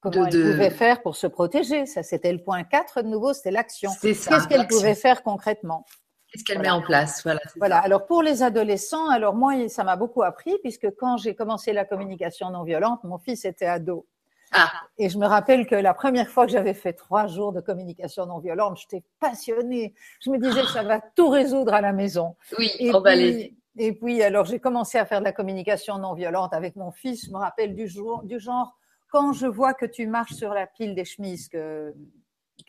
comment 0.00 0.26
elle 0.26 0.52
pouvait 0.52 0.70
faire 0.70 1.02
pour 1.02 1.16
se 1.16 1.26
protéger. 1.26 1.86
Ça, 1.86 2.02
c'était 2.02 2.32
le 2.32 2.42
point 2.42 2.64
4 2.64 3.02
de 3.02 3.08
nouveau, 3.08 3.32
c'était 3.32 3.50
l'action. 3.50 3.90
Qu'est-ce 4.00 4.48
qu'elle 4.48 4.66
pouvait 4.66 4.94
faire 4.94 5.22
concrètement? 5.22 5.84
Qu'est-ce 6.28 6.44
qu'elle 6.44 6.60
met 6.60 6.70
en 6.70 6.82
place? 6.82 7.22
Voilà. 7.22 7.40
Voilà. 7.56 7.78
Alors 7.78 8.06
pour 8.06 8.22
les 8.22 8.42
adolescents, 8.42 9.08
alors 9.08 9.34
moi, 9.34 9.68
ça 9.68 9.84
m'a 9.84 9.94
beaucoup 9.94 10.22
appris 10.22 10.58
puisque 10.62 10.90
quand 10.96 11.16
j'ai 11.16 11.36
commencé 11.36 11.72
la 11.72 11.84
communication 11.84 12.50
non 12.50 12.64
violente, 12.64 13.04
mon 13.04 13.18
fils 13.18 13.44
était 13.44 13.66
ado. 13.66 14.08
Ah. 14.54 14.70
Et 14.98 15.08
je 15.08 15.18
me 15.18 15.26
rappelle 15.26 15.66
que 15.66 15.74
la 15.74 15.94
première 15.94 16.28
fois 16.28 16.46
que 16.46 16.52
j'avais 16.52 16.74
fait 16.74 16.92
trois 16.92 17.26
jours 17.26 17.52
de 17.52 17.60
communication 17.60 18.26
non 18.26 18.38
violente, 18.38 18.78
j'étais 18.78 19.04
passionnée. 19.18 19.94
Je 20.20 20.30
me 20.30 20.38
disais 20.38 20.62
que 20.62 20.68
ça 20.68 20.84
va 20.84 21.00
tout 21.00 21.28
résoudre 21.28 21.74
à 21.74 21.80
la 21.80 21.92
maison. 21.92 22.36
Oui, 22.56 22.70
et 22.78 22.92
puis, 22.92 23.56
et 23.76 23.92
puis, 23.92 24.22
alors 24.22 24.44
j'ai 24.44 24.60
commencé 24.60 24.96
à 24.96 25.04
faire 25.04 25.18
de 25.18 25.24
la 25.24 25.32
communication 25.32 25.98
non 25.98 26.14
violente 26.14 26.54
avec 26.54 26.76
mon 26.76 26.92
fils. 26.92 27.26
Je 27.26 27.32
me 27.32 27.38
rappelle 27.38 27.74
du, 27.74 27.88
jour, 27.88 28.22
du 28.22 28.38
genre, 28.38 28.78
quand 29.10 29.32
je 29.32 29.46
vois 29.46 29.74
que 29.74 29.86
tu 29.86 30.06
marches 30.06 30.34
sur 30.34 30.54
la 30.54 30.68
pile 30.68 30.94
des 30.94 31.04
chemises 31.04 31.48
que, 31.48 31.92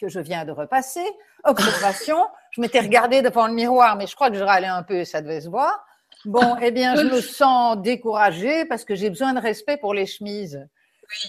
que 0.02 0.08
je 0.08 0.20
viens 0.20 0.44
de 0.44 0.52
repasser, 0.52 1.06
observation, 1.44 2.18
je 2.52 2.62
m'étais 2.62 2.80
regardée 2.80 3.22
devant 3.22 3.46
le 3.46 3.54
miroir, 3.54 3.96
mais 3.96 4.08
je 4.08 4.16
crois 4.16 4.32
que 4.32 4.38
je 4.38 4.44
râlais 4.44 4.66
un 4.66 4.82
peu, 4.82 5.06
ça 5.06 5.22
devait 5.22 5.42
se 5.42 5.50
voir. 5.50 5.86
Bon, 6.26 6.58
eh 6.60 6.72
bien, 6.72 6.96
je 6.96 7.04
me 7.14 7.22
sens 7.22 7.78
découragée 7.78 8.66
parce 8.66 8.84
que 8.84 8.96
j'ai 8.96 9.12
besoin 9.12 9.34
de 9.34 9.40
respect 9.40 9.78
pour 9.78 9.94
les 9.94 10.08
chemises. 10.08 10.68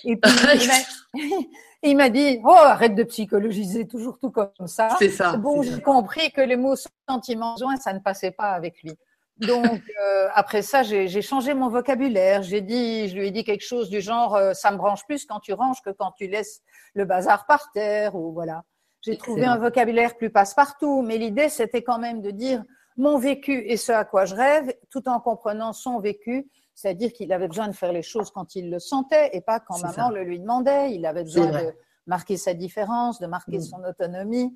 Et 0.04 0.16
puis, 0.16 0.32
il 1.82 1.96
m'a 1.96 2.08
dit, 2.08 2.40
oh, 2.44 2.50
arrête 2.50 2.94
de 2.94 3.04
psychologiser 3.04 3.86
toujours 3.86 4.18
tout 4.18 4.30
comme 4.30 4.50
ça. 4.66 4.96
C'est 4.98 5.10
ça. 5.10 5.36
Bon, 5.36 5.62
j'ai 5.62 5.80
compris 5.80 6.30
que 6.32 6.40
les 6.40 6.56
mots 6.56 6.74
sentiments, 7.08 7.56
ça 7.80 7.92
ne 7.92 8.00
passait 8.00 8.30
pas 8.30 8.50
avec 8.52 8.82
lui. 8.82 8.92
Donc 9.38 9.64
euh, 10.02 10.28
après 10.34 10.62
ça, 10.62 10.82
j'ai 10.82 11.22
changé 11.22 11.54
mon 11.54 11.68
vocabulaire. 11.68 12.42
J'ai 12.42 12.60
dit, 12.60 13.08
je 13.08 13.16
lui 13.16 13.28
ai 13.28 13.30
dit 13.30 13.44
quelque 13.44 13.64
chose 13.64 13.90
du 13.90 14.00
genre, 14.00 14.34
euh, 14.34 14.52
ça 14.54 14.70
me 14.70 14.76
branche 14.76 15.04
plus 15.06 15.26
quand 15.26 15.40
tu 15.40 15.52
ranges 15.52 15.82
que 15.82 15.90
quand 15.90 16.12
tu 16.12 16.26
laisses 16.26 16.62
le 16.94 17.04
bazar 17.04 17.46
par 17.46 17.70
terre 17.72 18.14
ou 18.14 18.32
voilà. 18.32 18.62
J'ai 19.02 19.16
trouvé 19.16 19.44
un 19.44 19.56
vocabulaire 19.56 20.16
plus 20.16 20.30
passe-partout, 20.30 21.02
mais 21.02 21.16
l'idée 21.16 21.48
c'était 21.48 21.82
quand 21.82 21.98
même 21.98 22.22
de 22.22 22.32
dire 22.32 22.64
mon 22.96 23.18
vécu 23.18 23.62
et 23.66 23.76
ce 23.76 23.92
à 23.92 24.04
quoi 24.04 24.24
je 24.24 24.34
rêve, 24.34 24.74
tout 24.90 25.08
en 25.08 25.20
comprenant 25.20 25.72
son 25.72 26.00
vécu 26.00 26.48
c'est-à-dire 26.76 27.12
qu'il 27.14 27.32
avait 27.32 27.48
besoin 27.48 27.68
de 27.68 27.72
faire 27.74 27.90
les 27.90 28.02
choses 28.02 28.30
quand 28.30 28.54
il 28.54 28.70
le 28.70 28.78
sentait 28.78 29.30
et 29.32 29.40
pas 29.40 29.60
quand 29.60 29.80
maman 29.82 30.10
le 30.10 30.22
lui 30.22 30.38
demandait. 30.38 30.94
Il 30.94 31.06
avait 31.06 31.24
besoin 31.24 31.46
de 31.46 31.74
marquer 32.06 32.36
sa 32.36 32.52
différence, 32.52 33.18
de 33.18 33.26
marquer 33.26 33.58
mm. 33.58 33.62
son 33.62 33.82
autonomie. 33.82 34.54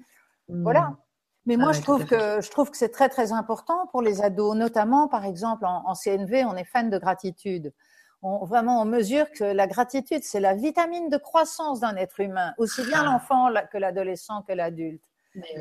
Mm. 0.49 0.63
Voilà. 0.63 0.93
Mais 1.47 1.57
moi, 1.57 1.73
je, 1.73 1.81
trouve 1.81 2.05
que, 2.05 2.43
je 2.43 2.51
trouve 2.51 2.71
que 2.71 2.77
c'est 2.77 2.91
très, 2.91 3.09
très 3.09 3.33
important 3.33 3.87
pour 3.91 4.03
les 4.03 4.21
ados, 4.21 4.55
notamment, 4.55 5.09
par 5.09 5.25
exemple, 5.25 5.65
en, 5.65 5.95
CNV, 5.95 6.45
on 6.45 6.55
est 6.55 6.65
fan 6.65 6.91
de 6.91 6.99
gratitude. 6.99 7.73
On, 8.21 8.45
vraiment, 8.45 8.83
on 8.83 8.85
mesure 8.85 9.25
que 9.33 9.45
la 9.45 9.67
gratitude, 9.67 10.23
c'est 10.23 10.41
la 10.41 10.53
vitamine 10.53 11.09
de 11.09 11.17
croissance 11.17 11.81
d'un 11.81 11.97
être 11.97 12.21
humain, 12.21 12.53
aussi 12.59 12.83
bien 12.83 13.01
ah. 13.01 13.05
l'enfant 13.05 13.49
que 13.73 13.79
l'adolescent 13.79 14.43
que 14.43 14.53
l'adulte. 14.53 15.03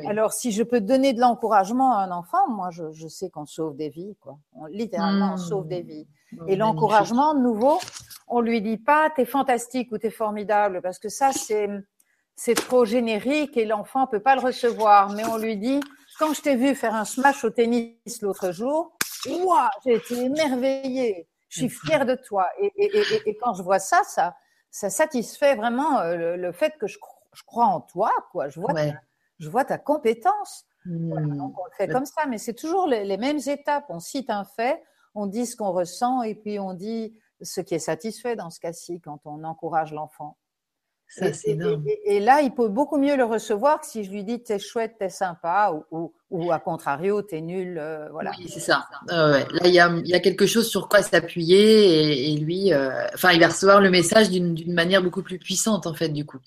Alors, 0.06 0.32
si 0.32 0.50
je 0.50 0.62
peux 0.62 0.80
donner 0.80 1.12
de 1.12 1.20
l'encouragement 1.20 1.92
à 1.96 2.00
un 2.02 2.10
enfant, 2.10 2.48
moi, 2.48 2.70
je, 2.70 2.90
je 2.92 3.06
sais 3.06 3.30
qu'on 3.30 3.46
sauve 3.46 3.76
des 3.76 3.88
vies, 3.88 4.16
quoi. 4.20 4.38
On, 4.54 4.66
littéralement, 4.66 5.34
on 5.34 5.36
sauve 5.36 5.68
des 5.68 5.82
mmh. 5.82 5.86
vies. 5.86 6.08
Et 6.48 6.56
l'encouragement, 6.56 7.34
de 7.34 7.40
nouveau, 7.40 7.78
on 8.28 8.40
lui 8.40 8.62
dit 8.62 8.78
pas 8.78 9.10
t'es 9.10 9.24
fantastique 9.24 9.90
ou 9.92 9.98
t'es 9.98 10.10
formidable, 10.10 10.80
parce 10.82 10.98
que 10.98 11.08
ça, 11.08 11.32
c'est 11.32 11.68
c'est 12.36 12.54
trop 12.54 12.86
générique 12.86 13.58
et 13.58 13.66
l'enfant 13.66 14.06
peut 14.06 14.20
pas 14.20 14.34
le 14.34 14.40
recevoir. 14.40 15.10
Mais 15.10 15.26
on 15.26 15.36
lui 15.36 15.58
dit 15.58 15.80
quand 16.18 16.32
je 16.32 16.40
t'ai 16.40 16.56
vu 16.56 16.74
faire 16.74 16.94
un 16.94 17.04
smash 17.04 17.44
au 17.44 17.50
tennis 17.50 18.22
l'autre 18.22 18.52
jour, 18.52 18.96
ouah, 19.28 19.70
j'ai 19.84 19.94
été 19.94 20.18
émerveillée. 20.18 21.28
Je 21.48 21.60
suis 21.60 21.68
fière 21.68 22.06
de 22.06 22.14
toi. 22.14 22.46
Et, 22.60 22.72
et, 22.76 22.96
et, 22.96 23.28
et, 23.28 23.36
quand 23.36 23.54
je 23.54 23.62
vois 23.62 23.78
ça, 23.80 24.02
ça, 24.04 24.36
ça 24.70 24.88
satisfait 24.88 25.56
vraiment 25.56 25.98
euh, 26.00 26.36
le, 26.36 26.52
fait 26.52 26.78
que 26.78 26.86
je, 26.86 26.96
je, 27.34 27.42
crois 27.42 27.66
en 27.66 27.80
toi, 27.80 28.12
quoi. 28.30 28.48
Je 28.48 28.60
vois 28.60 28.72
je 29.40 29.48
vois 29.48 29.64
ta 29.64 29.78
compétence. 29.78 30.64
Hmm. 30.86 31.12
on 31.12 31.48
le 31.48 31.76
fait 31.76 31.88
comme 31.88 32.06
ça, 32.06 32.26
mais 32.28 32.38
c'est 32.38 32.54
toujours 32.54 32.86
les, 32.86 33.16
mêmes 33.18 33.40
étapes. 33.46 33.86
On 33.88 34.00
cite 34.00 34.30
un 34.30 34.44
fait, 34.44 34.82
on 35.14 35.26
dit 35.26 35.46
ce 35.46 35.56
qu'on 35.56 35.72
ressent 35.72 36.22
et 36.22 36.34
puis 36.34 36.58
on 36.58 36.72
dit 36.72 37.18
ce 37.42 37.60
qui 37.60 37.74
est 37.74 37.80
satisfait 37.80 38.36
dans 38.36 38.50
ce 38.50 38.60
cas-ci 38.60 39.00
quand 39.00 39.20
on 39.24 39.44
encourage 39.44 39.92
l'enfant. 39.92 40.38
et, 41.20 42.20
là, 42.20 42.40
il 42.40 42.52
peut 42.54 42.68
beaucoup 42.68 42.96
mieux 42.96 43.16
le 43.16 43.24
recevoir 43.24 43.80
que 43.80 43.86
si 43.86 44.04
je 44.04 44.10
lui 44.10 44.24
dis 44.24 44.42
t'es 44.42 44.58
chouette, 44.58 44.96
t'es 44.98 45.08
sympa, 45.08 45.74
ou, 45.90 46.14
ou, 46.30 46.52
à 46.52 46.60
contrario, 46.60 47.20
t'es 47.20 47.40
nul. 47.40 47.78
Euh, 47.78 48.08
voilà. 48.10 48.32
Oui, 48.38 48.48
c'est 48.48 48.60
ça. 48.60 48.86
Là, 49.08 49.44
il 49.64 49.74
y 49.74 49.80
a, 49.80 49.90
y 50.04 50.14
a, 50.14 50.20
quelque 50.20 50.46
chose 50.46 50.68
sur 50.68 50.88
quoi 50.88 51.02
s'appuyer 51.02 52.32
et, 52.32 52.36
lui, 52.36 52.72
euh, 52.72 53.06
enfin, 53.12 53.32
il 53.32 53.40
va 53.40 53.48
recevoir 53.48 53.80
le 53.80 53.90
message 53.90 54.30
d'une 54.30 54.72
manière 54.72 55.02
beaucoup 55.02 55.22
plus 55.22 55.38
puissante, 55.38 55.86
en 55.86 55.94
fait, 55.94 56.10
du 56.10 56.24
coup. 56.24 56.38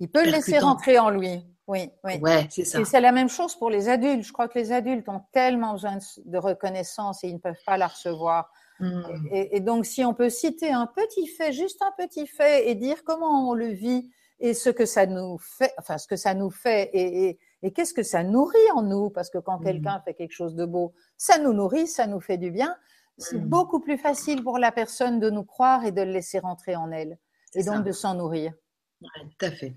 Il 0.00 0.10
peut 0.10 0.24
le 0.24 0.32
laisser 0.32 0.58
rentrer 0.58 0.98
en 0.98 1.10
lui. 1.10 1.44
Oui, 1.66 1.90
oui. 2.04 2.18
Ouais, 2.18 2.46
c'est 2.50 2.64
ça. 2.64 2.80
Et 2.80 2.84
c'est 2.84 3.00
la 3.00 3.12
même 3.12 3.28
chose 3.28 3.54
pour 3.56 3.70
les 3.70 3.88
adultes. 3.88 4.24
Je 4.24 4.32
crois 4.32 4.48
que 4.48 4.58
les 4.58 4.72
adultes 4.72 5.08
ont 5.08 5.22
tellement 5.32 5.72
besoin 5.72 5.98
de 6.24 6.38
reconnaissance 6.38 7.24
et 7.24 7.28
ils 7.28 7.34
ne 7.34 7.38
peuvent 7.38 7.62
pas 7.64 7.78
la 7.78 7.86
recevoir. 7.86 8.50
Hmm. 8.80 9.02
Et, 9.30 9.60
donc, 9.60 9.86
si 9.86 10.04
on 10.04 10.14
peut 10.14 10.28
citer 10.28 10.72
un 10.72 10.86
petit 10.86 11.26
fait, 11.26 11.52
juste 11.52 11.80
un 11.80 11.92
petit 11.96 12.26
fait, 12.26 12.68
et 12.68 12.74
dire 12.74 13.04
comment 13.04 13.48
on 13.48 13.54
le 13.54 13.68
vit 13.68 14.10
et 14.40 14.52
ce 14.52 14.68
que 14.68 14.84
ça 14.84 15.06
nous 15.06 15.38
fait, 15.38 15.72
enfin, 15.78 15.96
ce 15.96 16.08
que 16.08 16.16
ça 16.16 16.34
nous 16.34 16.50
fait 16.50 16.90
et, 16.92 17.38
et, 17.62 17.72
qu'est-ce 17.72 17.94
que 17.94 18.02
ça 18.02 18.24
nourrit 18.24 18.70
en 18.74 18.82
nous, 18.82 19.08
parce 19.10 19.30
que 19.30 19.38
quand 19.38 19.60
hmm. 19.60 19.64
quelqu'un 19.64 20.02
fait 20.04 20.14
quelque 20.14 20.32
chose 20.32 20.54
de 20.54 20.66
beau, 20.66 20.92
ça 21.16 21.38
nous 21.38 21.52
nourrit, 21.52 21.86
ça 21.86 22.06
nous 22.06 22.20
fait 22.20 22.36
du 22.36 22.50
bien. 22.50 22.76
C'est 23.16 23.38
hmm. 23.38 23.48
beaucoup 23.48 23.80
plus 23.80 23.96
facile 23.96 24.42
pour 24.42 24.58
la 24.58 24.72
personne 24.72 25.18
de 25.18 25.30
nous 25.30 25.44
croire 25.44 25.86
et 25.86 25.92
de 25.92 26.02
le 26.02 26.10
laisser 26.10 26.40
rentrer 26.40 26.76
en 26.76 26.90
elle, 26.90 27.16
et 27.54 27.62
donc 27.62 27.84
de 27.84 27.92
s'en 27.92 28.16
nourrir 28.16 28.52
tout 29.12 29.46
à 29.46 29.50
fait. 29.50 29.74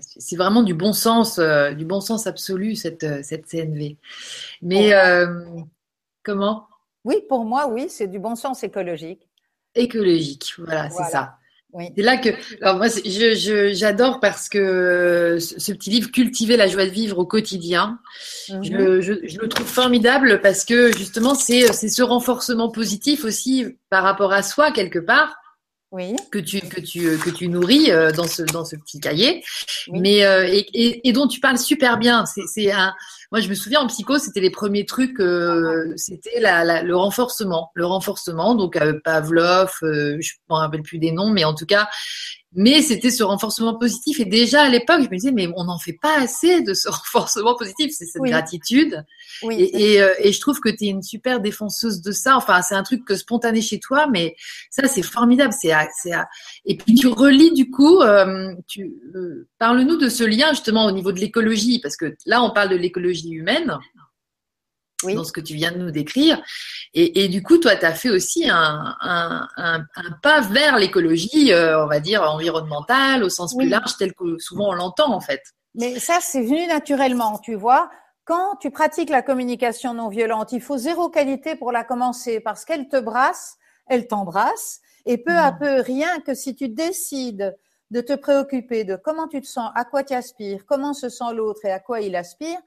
C'est 0.00 0.36
vraiment 0.36 0.62
du 0.62 0.74
bon 0.74 0.92
sens, 0.92 1.38
euh, 1.38 1.72
du 1.72 1.84
bon 1.84 2.00
sens 2.00 2.26
absolu 2.26 2.74
cette, 2.74 3.04
euh, 3.04 3.20
cette 3.22 3.46
CNV. 3.46 3.96
Mais 4.62 4.92
euh, 4.94 5.44
comment? 6.22 6.66
Oui, 7.04 7.16
pour 7.28 7.44
moi, 7.44 7.68
oui, 7.68 7.86
c'est 7.88 8.06
du 8.06 8.18
bon 8.18 8.36
sens 8.36 8.62
écologique. 8.62 9.28
Écologique, 9.74 10.54
voilà, 10.58 10.90
c'est 10.90 11.04
ça. 11.04 11.36
C'est 11.72 12.02
là 12.02 12.16
que, 12.16 12.30
alors 12.60 12.78
moi, 12.78 12.88
j'adore 13.72 14.18
parce 14.18 14.48
que 14.48 15.38
ce 15.38 15.72
petit 15.72 15.90
livre, 15.90 16.10
Cultiver 16.10 16.56
la 16.56 16.66
joie 16.66 16.84
de 16.84 16.90
vivre 16.90 17.18
au 17.18 17.26
quotidien, 17.26 18.00
mhm. 18.48 18.64
je, 18.64 19.00
je, 19.00 19.38
le 19.38 19.48
trouve 19.48 19.68
formidable 19.68 20.40
parce 20.40 20.64
que 20.64 20.90
justement, 20.96 21.36
c'est 21.36 21.72
ce 21.72 22.02
renforcement 22.02 22.70
positif 22.70 23.24
aussi 23.24 23.66
par 23.88 24.02
rapport 24.02 24.32
à 24.32 24.42
soi 24.42 24.72
quelque 24.72 24.98
part 24.98 25.39
oui. 25.92 26.16
que 26.30 26.38
tu 26.38 26.60
que 26.60 26.80
tu 26.80 27.06
euh, 27.06 27.18
que 27.18 27.30
tu 27.30 27.48
nourris 27.48 27.90
euh, 27.90 28.12
dans 28.12 28.26
ce 28.26 28.42
dans 28.42 28.64
ce 28.64 28.76
petit 28.76 29.00
cahier, 29.00 29.42
mais 29.92 30.24
euh, 30.24 30.46
et, 30.48 31.08
et, 31.08 31.12
dont 31.12 31.26
tu 31.26 31.40
parles 31.40 31.58
super 31.58 31.98
bien. 31.98 32.26
C'est 32.26 32.46
c'est 32.46 32.70
un 32.70 32.94
moi 33.32 33.40
je 33.40 33.48
me 33.48 33.54
souviens 33.54 33.80
en 33.80 33.86
psycho 33.86 34.18
c'était 34.18 34.40
les 34.40 34.50
premiers 34.50 34.86
trucs 34.86 35.18
c'était 35.96 36.40
la, 36.40 36.82
le 36.82 36.96
renforcement 36.96 37.70
le 37.74 37.86
renforcement 37.86 38.54
donc 38.54 38.78
Pavlov 39.04 39.72
je 39.82 40.32
me 40.48 40.54
rappelle 40.54 40.82
plus 40.82 40.98
des 40.98 41.12
noms 41.12 41.30
mais 41.30 41.44
en 41.44 41.54
tout 41.54 41.66
cas 41.66 41.88
mais 42.52 42.82
c'était 42.82 43.10
ce 43.10 43.22
renforcement 43.22 43.78
positif. 43.78 44.18
Et 44.18 44.24
déjà 44.24 44.62
à 44.62 44.68
l'époque, 44.68 45.02
je 45.02 45.08
me 45.08 45.16
disais, 45.16 45.32
mais 45.32 45.48
on 45.56 45.64
n'en 45.64 45.78
fait 45.78 45.96
pas 46.00 46.18
assez 46.18 46.62
de 46.62 46.74
ce 46.74 46.88
renforcement 46.90 47.54
positif, 47.54 47.92
c'est 47.96 48.06
cette 48.06 48.22
gratitude. 48.22 49.04
Oui. 49.42 49.70
Et, 49.72 50.02
euh, 50.02 50.12
et, 50.18 50.32
je 50.32 50.40
trouve 50.40 50.60
que 50.60 50.68
tu 50.68 50.84
es 50.84 50.88
une 50.88 51.02
super 51.02 51.40
défenseuse 51.40 52.02
de 52.02 52.12
ça. 52.12 52.36
Enfin, 52.36 52.60
c'est 52.62 52.74
un 52.74 52.82
truc 52.82 53.04
que 53.04 53.14
spontané 53.14 53.62
chez 53.62 53.78
toi, 53.78 54.06
mais 54.10 54.34
ça, 54.70 54.86
c'est 54.88 55.02
formidable. 55.02 55.54
C'est, 55.58 55.72
c'est, 56.02 56.12
et 56.64 56.76
puis 56.76 56.94
tu 56.94 57.06
relis 57.06 57.52
du 57.52 57.70
coup, 57.70 58.00
euh, 58.00 58.52
tu 58.66 58.92
euh, 59.14 59.48
parle-nous 59.58 59.96
de 59.96 60.08
ce 60.08 60.24
lien 60.24 60.50
justement 60.50 60.86
au 60.86 60.90
niveau 60.90 61.12
de 61.12 61.20
l'écologie, 61.20 61.80
parce 61.80 61.96
que 61.96 62.16
là, 62.26 62.42
on 62.42 62.50
parle 62.50 62.70
de 62.70 62.76
l'écologie 62.76 63.30
humaine 63.30 63.78
oui. 65.04 65.14
dans 65.14 65.24
ce 65.24 65.32
que 65.32 65.40
tu 65.40 65.54
viens 65.54 65.72
de 65.72 65.78
nous 65.78 65.90
décrire. 65.90 66.42
Et, 66.94 67.24
et 67.24 67.28
du 67.28 67.42
coup, 67.42 67.58
toi, 67.58 67.76
tu 67.76 67.84
as 67.84 67.94
fait 67.94 68.10
aussi 68.10 68.48
un, 68.48 68.96
un, 69.00 69.48
un, 69.56 69.84
un 69.96 70.10
pas 70.22 70.40
vers 70.40 70.78
l'écologie, 70.78 71.52
euh, 71.52 71.84
on 71.84 71.86
va 71.86 72.00
dire, 72.00 72.22
environnementale, 72.22 73.22
au 73.22 73.28
sens 73.28 73.56
plus 73.56 73.68
large, 73.68 73.96
tel 73.98 74.12
que 74.14 74.38
souvent 74.38 74.70
on 74.70 74.72
l'entend 74.72 75.12
en 75.12 75.20
fait. 75.20 75.42
Mais 75.74 75.98
ça, 75.98 76.18
c'est 76.20 76.42
venu 76.42 76.66
naturellement, 76.66 77.38
tu 77.38 77.54
vois. 77.54 77.90
Quand 78.24 78.56
tu 78.60 78.70
pratiques 78.70 79.10
la 79.10 79.22
communication 79.22 79.94
non 79.94 80.08
violente, 80.08 80.52
il 80.52 80.60
faut 80.60 80.76
zéro 80.76 81.08
qualité 81.08 81.56
pour 81.56 81.72
la 81.72 81.84
commencer 81.84 82.40
parce 82.40 82.64
qu'elle 82.64 82.88
te 82.88 83.00
brasse, 83.00 83.56
elle 83.86 84.06
t'embrasse. 84.06 84.80
Et 85.06 85.18
peu 85.18 85.32
à 85.32 85.52
mmh. 85.52 85.58
peu, 85.58 85.80
rien 85.80 86.20
que 86.20 86.34
si 86.34 86.54
tu 86.54 86.68
décides 86.68 87.56
de 87.90 88.00
te 88.00 88.12
préoccuper 88.12 88.84
de 88.84 88.96
comment 88.96 89.26
tu 89.26 89.40
te 89.40 89.46
sens, 89.46 89.70
à 89.74 89.84
quoi 89.84 90.04
tu 90.04 90.14
aspires, 90.14 90.64
comment 90.66 90.92
se 90.92 91.08
sent 91.08 91.32
l'autre 91.34 91.64
et 91.64 91.72
à 91.72 91.80
quoi 91.80 92.00
il 92.00 92.14
aspire, 92.14 92.58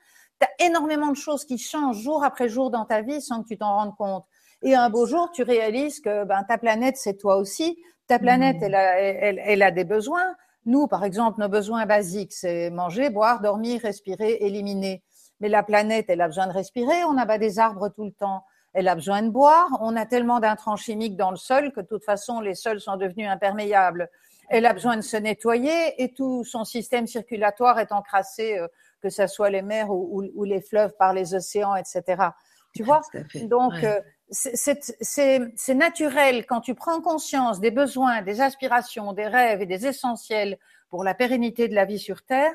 tu 0.43 0.63
as 0.63 0.67
énormément 0.67 1.11
de 1.11 1.17
choses 1.17 1.45
qui 1.45 1.57
changent 1.57 2.01
jour 2.01 2.23
après 2.23 2.49
jour 2.49 2.69
dans 2.69 2.85
ta 2.85 3.01
vie 3.01 3.21
sans 3.21 3.43
que 3.43 3.47
tu 3.47 3.57
t'en 3.57 3.75
rendes 3.75 3.95
compte. 3.95 4.25
Et 4.61 4.75
un 4.75 4.89
beau 4.89 5.05
jour, 5.05 5.29
tu 5.31 5.43
réalises 5.43 5.99
que 5.99 6.23
ben, 6.23 6.43
ta 6.43 6.57
planète, 6.57 6.95
c'est 6.97 7.17
toi 7.17 7.37
aussi. 7.37 7.77
Ta 8.07 8.19
planète, 8.19 8.57
mmh. 8.57 8.63
elle, 8.63 8.75
a, 8.75 8.99
elle, 8.99 9.41
elle 9.43 9.61
a 9.61 9.71
des 9.71 9.83
besoins. 9.83 10.35
Nous, 10.65 10.87
par 10.87 11.03
exemple, 11.03 11.41
nos 11.41 11.49
besoins 11.49 11.85
basiques, 11.85 12.31
c'est 12.31 12.69
manger, 12.69 13.09
boire, 13.09 13.41
dormir, 13.41 13.81
respirer, 13.81 14.37
éliminer. 14.41 15.03
Mais 15.41 15.49
la 15.49 15.63
planète, 15.63 16.05
elle 16.07 16.21
a 16.21 16.27
besoin 16.27 16.47
de 16.47 16.53
respirer. 16.53 17.03
On 17.05 17.17
abat 17.17 17.37
des 17.37 17.59
arbres 17.59 17.89
tout 17.89 18.05
le 18.05 18.11
temps. 18.13 18.45
Elle 18.73 18.87
a 18.87 18.95
besoin 18.95 19.21
de 19.21 19.29
boire. 19.29 19.67
On 19.81 19.95
a 19.97 20.05
tellement 20.05 20.39
d'intrants 20.39 20.77
chimiques 20.77 21.17
dans 21.17 21.31
le 21.31 21.37
sol 21.37 21.73
que 21.73 21.81
de 21.81 21.87
toute 21.87 22.05
façon, 22.05 22.39
les 22.39 22.55
sols 22.55 22.79
sont 22.79 22.95
devenus 22.95 23.29
imperméables. 23.29 24.09
Elle 24.49 24.65
a 24.65 24.73
besoin 24.73 24.95
de 24.95 25.01
se 25.01 25.17
nettoyer 25.17 26.01
et 26.01 26.13
tout 26.13 26.43
son 26.43 26.63
système 26.63 27.07
circulatoire 27.07 27.79
est 27.79 27.91
encrassé 27.91 28.57
euh, 28.57 28.67
que 29.03 29.09
ce 29.09 29.27
soit 29.27 29.49
les 29.49 29.61
mers 29.61 29.91
ou, 29.91 30.23
ou, 30.33 30.43
les 30.45 30.61
fleuves 30.61 30.95
par 30.97 31.13
les 31.13 31.35
océans, 31.35 31.75
etc. 31.75 32.29
Tu 32.73 32.83
vois 32.83 33.01
Donc, 33.43 33.73
euh, 33.83 33.99
c'est 34.31 35.75
naturel 35.75 36.45
quand 36.45 36.61
tu 36.61 36.73
prends 36.73 37.01
conscience 37.01 37.59
des 37.59 37.69
besoins, 37.69 38.21
des 38.21 38.39
aspirations, 38.39 39.11
des 39.11 39.27
rêves 39.27 39.61
et 39.61 39.65
des 39.65 39.85
essentiels 39.85 40.57
pour 40.89 41.03
la 41.03 41.13
pérennité 41.13 41.67
de 41.67 41.75
la 41.75 41.83
vie 41.83 41.99
sur 41.99 42.23
Terre, 42.23 42.53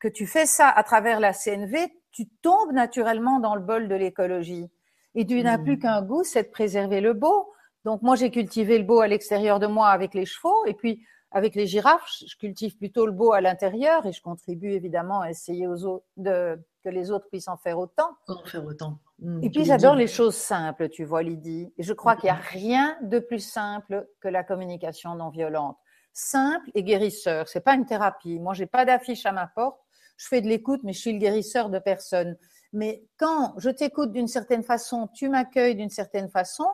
que 0.00 0.08
tu 0.08 0.26
fais 0.26 0.46
ça 0.46 0.68
à 0.68 0.82
travers 0.82 1.20
la 1.20 1.32
CNV, 1.32 1.92
tu 2.10 2.28
tombes 2.42 2.72
naturellement 2.72 3.38
dans 3.38 3.54
le 3.54 3.60
bol 3.62 3.86
de 3.86 3.94
l'écologie. 3.94 4.68
Et 5.14 5.24
tu 5.24 5.40
n'as 5.42 5.58
plus 5.58 5.76
mmh. 5.76 5.80
qu'un 5.80 6.02
goût, 6.02 6.24
c'est 6.24 6.42
de 6.42 6.48
préserver 6.48 7.00
le 7.00 7.12
beau. 7.12 7.52
Donc 7.84 8.02
moi, 8.02 8.16
j'ai 8.16 8.30
cultivé 8.30 8.78
le 8.78 8.84
beau 8.84 9.00
à 9.00 9.06
l'extérieur 9.06 9.60
de 9.60 9.68
moi 9.68 9.88
avec 9.88 10.12
les 10.12 10.26
chevaux, 10.26 10.64
et 10.66 10.74
puis 10.74 11.04
avec 11.30 11.54
les 11.54 11.66
girafes, 11.66 12.08
je 12.26 12.36
cultive 12.36 12.76
plutôt 12.76 13.04
le 13.04 13.12
beau 13.12 13.32
à 13.32 13.40
l'intérieur 13.40 14.06
et 14.06 14.12
je 14.12 14.22
contribue 14.22 14.72
évidemment 14.72 15.20
à 15.20 15.30
essayer 15.30 15.66
aux 15.66 15.84
autres 15.84 16.06
de, 16.16 16.58
que 16.82 16.88
les 16.88 17.10
autres 17.10 17.28
puissent 17.28 17.48
en 17.48 17.58
faire 17.58 17.78
autant. 17.78 18.16
En 18.28 18.42
faire 18.44 18.64
autant. 18.64 18.98
Mmh, 19.18 19.44
et 19.44 19.50
puis 19.50 19.64
j'adore 19.64 19.94
les 19.94 20.06
choses 20.06 20.36
simples, 20.36 20.88
tu 20.88 21.04
vois, 21.04 21.22
Lydie. 21.22 21.72
Et 21.76 21.82
je 21.82 21.92
crois 21.92 22.16
qu'il 22.16 22.24
n'y 22.24 22.36
a 22.36 22.40
rien 22.40 22.96
de 23.02 23.18
plus 23.18 23.40
simple 23.40 24.08
que 24.20 24.28
la 24.28 24.42
communication 24.42 25.14
non 25.16 25.28
violente. 25.28 25.76
Simple 26.14 26.70
et 26.74 26.82
guérisseur. 26.82 27.46
C'est 27.48 27.60
pas 27.60 27.74
une 27.74 27.84
thérapie. 27.84 28.40
Moi, 28.40 28.54
j'ai 28.54 28.66
pas 28.66 28.84
d'affiche 28.84 29.26
à 29.26 29.32
ma 29.32 29.46
porte. 29.46 29.78
Je 30.16 30.26
fais 30.26 30.40
de 30.40 30.48
l'écoute, 30.48 30.80
mais 30.82 30.92
je 30.92 31.00
suis 31.00 31.12
le 31.12 31.18
guérisseur 31.18 31.68
de 31.68 31.78
personne. 31.78 32.36
Mais 32.72 33.04
quand 33.18 33.54
je 33.58 33.70
t'écoute 33.70 34.12
d'une 34.12 34.28
certaine 34.28 34.62
façon, 34.62 35.08
tu 35.14 35.28
m'accueilles 35.28 35.76
d'une 35.76 35.90
certaine 35.90 36.28
façon, 36.28 36.66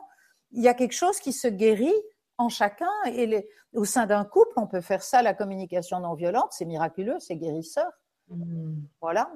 il 0.51 0.63
y 0.63 0.67
a 0.67 0.73
quelque 0.73 0.93
chose 0.93 1.19
qui 1.19 1.33
se 1.33 1.47
guérit 1.47 1.93
en 2.37 2.49
chacun. 2.49 2.91
Et 3.05 3.25
les, 3.25 3.49
au 3.73 3.85
sein 3.85 4.05
d'un 4.05 4.25
couple, 4.25 4.53
on 4.57 4.67
peut 4.67 4.81
faire 4.81 5.03
ça, 5.03 5.21
la 5.21 5.33
communication 5.33 5.99
non 5.99 6.13
violente, 6.13 6.49
c'est 6.51 6.65
miraculeux, 6.65 7.17
c'est 7.19 7.35
guérisseur. 7.35 7.91
Mmh. 8.29 8.75
Voilà. 9.01 9.31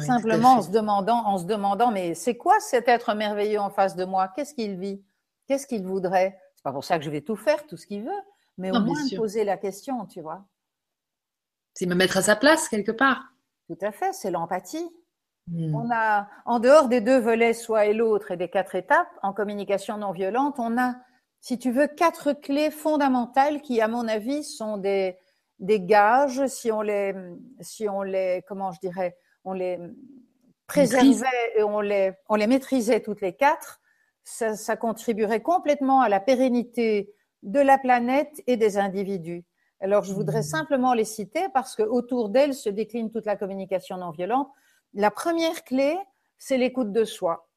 Simplement 0.00 0.56
en 0.56 0.62
se 0.62 0.70
demandant, 0.70 1.24
en 1.24 1.38
se 1.38 1.46
demandant, 1.46 1.90
mais 1.90 2.14
c'est 2.14 2.36
quoi 2.36 2.60
cet 2.60 2.88
être 2.88 3.14
merveilleux 3.14 3.58
en 3.58 3.70
face 3.70 3.96
de 3.96 4.04
moi? 4.04 4.28
Qu'est-ce 4.28 4.52
qu'il 4.52 4.78
vit? 4.78 5.02
Qu'est-ce 5.46 5.66
qu'il 5.66 5.86
voudrait? 5.86 6.38
C'est 6.54 6.62
pas 6.62 6.72
pour 6.72 6.84
ça 6.84 6.98
que 6.98 7.04
je 7.04 7.10
vais 7.10 7.22
tout 7.22 7.36
faire, 7.36 7.66
tout 7.66 7.78
ce 7.78 7.86
qu'il 7.86 8.04
veut, 8.04 8.10
mais 8.58 8.70
au 8.70 8.80
moins 8.80 9.00
poser 9.16 9.44
la 9.44 9.56
question, 9.56 10.04
tu 10.04 10.20
vois. 10.20 10.44
C'est 11.72 11.86
me 11.86 11.94
mettre 11.94 12.18
à 12.18 12.22
sa 12.22 12.36
place 12.36 12.68
quelque 12.68 12.92
part. 12.92 13.32
Tout 13.66 13.78
à 13.80 13.92
fait, 13.92 14.12
c'est 14.12 14.30
l'empathie. 14.30 14.94
Mmh. 15.48 15.74
On 15.74 15.90
a, 15.90 16.28
en 16.44 16.60
dehors 16.60 16.88
des 16.88 17.00
deux 17.00 17.18
volets, 17.18 17.54
soit 17.54 17.86
et 17.86 17.94
l'autre, 17.94 18.30
et 18.30 18.36
des 18.36 18.50
quatre 18.50 18.74
étapes, 18.74 19.08
en 19.22 19.32
communication 19.32 19.96
non 19.96 20.12
violente, 20.12 20.56
on 20.58 20.76
a 20.78 20.96
si 21.42 21.58
tu 21.58 21.72
veux, 21.72 21.88
quatre 21.88 22.32
clés 22.32 22.70
fondamentales 22.70 23.60
qui, 23.62 23.80
à 23.80 23.88
mon 23.88 24.06
avis, 24.06 24.44
sont 24.44 24.76
des, 24.76 25.18
des 25.58 25.80
gages, 25.80 26.46
si 26.46 26.70
on 26.70 26.82
les, 26.82 27.14
si 27.60 27.88
on 27.88 28.02
les, 28.02 28.42
comment 28.46 28.70
je 28.70 28.78
dirais, 28.78 29.16
on 29.44 29.52
les 29.52 29.76
préservait 30.68 31.26
et 31.56 31.64
on 31.64 31.80
les, 31.80 32.12
on 32.28 32.36
les 32.36 32.46
maîtrisait 32.46 33.00
toutes 33.00 33.20
les 33.20 33.32
quatre, 33.34 33.80
ça, 34.22 34.54
ça 34.54 34.76
contribuerait 34.76 35.42
complètement 35.42 36.00
à 36.00 36.08
la 36.08 36.20
pérennité 36.20 37.12
de 37.42 37.58
la 37.58 37.76
planète 37.76 38.40
et 38.46 38.56
des 38.56 38.78
individus. 38.78 39.44
Alors, 39.80 40.04
je 40.04 40.14
voudrais 40.14 40.40
mmh. 40.40 40.44
simplement 40.44 40.94
les 40.94 41.04
citer 41.04 41.48
parce 41.52 41.74
que 41.74 41.82
autour 41.82 42.28
d'elles 42.28 42.54
se 42.54 42.68
décline 42.68 43.10
toute 43.10 43.26
la 43.26 43.34
communication 43.34 43.96
non 43.96 44.10
violente. 44.10 44.48
La 44.94 45.10
première 45.10 45.64
clé, 45.64 45.98
c'est 46.38 46.56
l'écoute 46.56 46.92
de 46.92 47.04
soi. 47.04 47.48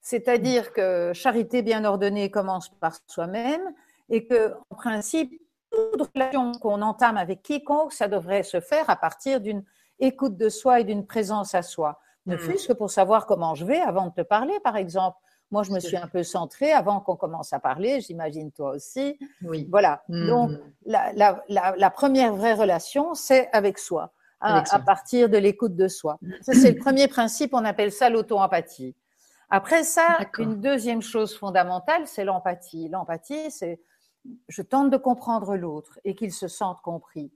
C'est-à-dire 0.00 0.72
que 0.72 1.12
charité 1.14 1.62
bien 1.62 1.84
ordonnée 1.84 2.30
commence 2.30 2.68
par 2.68 2.96
soi-même 3.06 3.62
et 4.08 4.26
que, 4.26 4.54
en 4.70 4.76
principe, 4.76 5.40
toute 5.70 6.08
relation 6.14 6.52
qu'on 6.52 6.82
entame 6.82 7.16
avec 7.16 7.42
quiconque, 7.42 7.92
ça 7.92 8.08
devrait 8.08 8.42
se 8.42 8.60
faire 8.60 8.88
à 8.88 8.96
partir 8.96 9.40
d'une 9.40 9.64
écoute 9.98 10.36
de 10.36 10.48
soi 10.48 10.80
et 10.80 10.84
d'une 10.84 11.06
présence 11.06 11.54
à 11.54 11.62
soi. 11.62 12.00
Ne 12.26 12.36
mmh. 12.36 12.38
fût-ce 12.38 12.68
que 12.68 12.72
pour 12.72 12.90
savoir 12.90 13.26
comment 13.26 13.54
je 13.54 13.64
vais 13.64 13.80
avant 13.80 14.06
de 14.06 14.12
te 14.12 14.22
parler, 14.22 14.58
par 14.62 14.76
exemple. 14.76 15.18
Moi, 15.50 15.62
je 15.62 15.70
me 15.72 15.80
suis 15.80 15.96
un 15.96 16.06
peu 16.06 16.22
centrée 16.22 16.72
avant 16.72 17.00
qu'on 17.00 17.16
commence 17.16 17.54
à 17.54 17.58
parler, 17.58 18.02
j'imagine 18.02 18.52
toi 18.52 18.72
aussi. 18.72 19.18
Oui. 19.42 19.66
Voilà. 19.70 20.02
Mmh. 20.08 20.26
Donc, 20.26 20.50
la, 20.84 21.12
la, 21.14 21.42
la, 21.48 21.74
la, 21.76 21.90
première 21.90 22.34
vraie 22.34 22.52
relation, 22.52 23.14
c'est 23.14 23.48
avec 23.52 23.78
soi, 23.78 24.12
à, 24.40 24.62
à 24.74 24.78
partir 24.78 25.30
de 25.30 25.38
l'écoute 25.38 25.74
de 25.74 25.88
soi. 25.88 26.18
Ça, 26.42 26.52
c'est 26.52 26.72
le 26.72 26.78
premier 26.78 27.08
principe, 27.08 27.54
on 27.54 27.64
appelle 27.64 27.92
ça 27.92 28.10
l'auto-empathie. 28.10 28.94
Après 29.50 29.82
ça, 29.82 30.18
une 30.38 30.60
deuxième 30.60 31.02
chose 31.02 31.36
fondamentale, 31.36 32.06
c'est 32.06 32.24
l'empathie. 32.24 32.88
L'empathie, 32.88 33.50
c'est 33.50 33.80
je 34.48 34.62
tente 34.62 34.90
de 34.90 34.96
comprendre 34.96 35.56
l'autre 35.56 35.98
et 36.04 36.14
qu'il 36.14 36.32
se 36.32 36.48
sente 36.48 36.80
compris. 36.82 37.32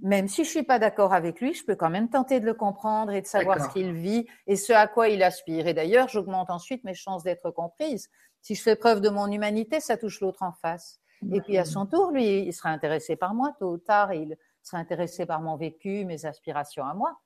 Même 0.00 0.28
si 0.28 0.44
je 0.44 0.50
suis 0.50 0.62
pas 0.62 0.78
d'accord 0.78 1.12
avec 1.12 1.40
lui, 1.40 1.54
je 1.54 1.64
peux 1.64 1.74
quand 1.74 1.90
même 1.90 2.08
tenter 2.08 2.40
de 2.40 2.46
le 2.46 2.54
comprendre 2.54 3.12
et 3.12 3.22
de 3.22 3.26
savoir 3.26 3.62
ce 3.62 3.68
qu'il 3.72 3.92
vit 3.92 4.26
et 4.46 4.56
ce 4.56 4.72
à 4.72 4.86
quoi 4.86 5.08
il 5.08 5.22
aspire. 5.22 5.66
Et 5.66 5.74
d'ailleurs, 5.74 6.08
j'augmente 6.08 6.50
ensuite 6.50 6.84
mes 6.84 6.94
chances 6.94 7.22
d'être 7.22 7.50
comprise. 7.50 8.08
Si 8.40 8.54
je 8.54 8.62
fais 8.62 8.76
preuve 8.76 9.00
de 9.00 9.08
mon 9.08 9.30
humanité, 9.30 9.80
ça 9.80 9.96
touche 9.96 10.20
l'autre 10.20 10.42
en 10.42 10.52
face. 10.52 11.00
Et 11.32 11.40
puis 11.40 11.56
à 11.56 11.64
son 11.64 11.86
tour, 11.86 12.10
lui, 12.10 12.40
il 12.40 12.52
sera 12.52 12.70
intéressé 12.70 13.14
par 13.14 13.32
moi 13.32 13.54
tôt 13.60 13.72
ou 13.72 13.78
tard, 13.78 14.12
il 14.12 14.36
sera 14.62 14.78
intéressé 14.78 15.24
par 15.24 15.40
mon 15.40 15.56
vécu, 15.56 16.04
mes 16.04 16.26
aspirations 16.26 16.84
à 16.84 16.94
moi. 16.94 17.20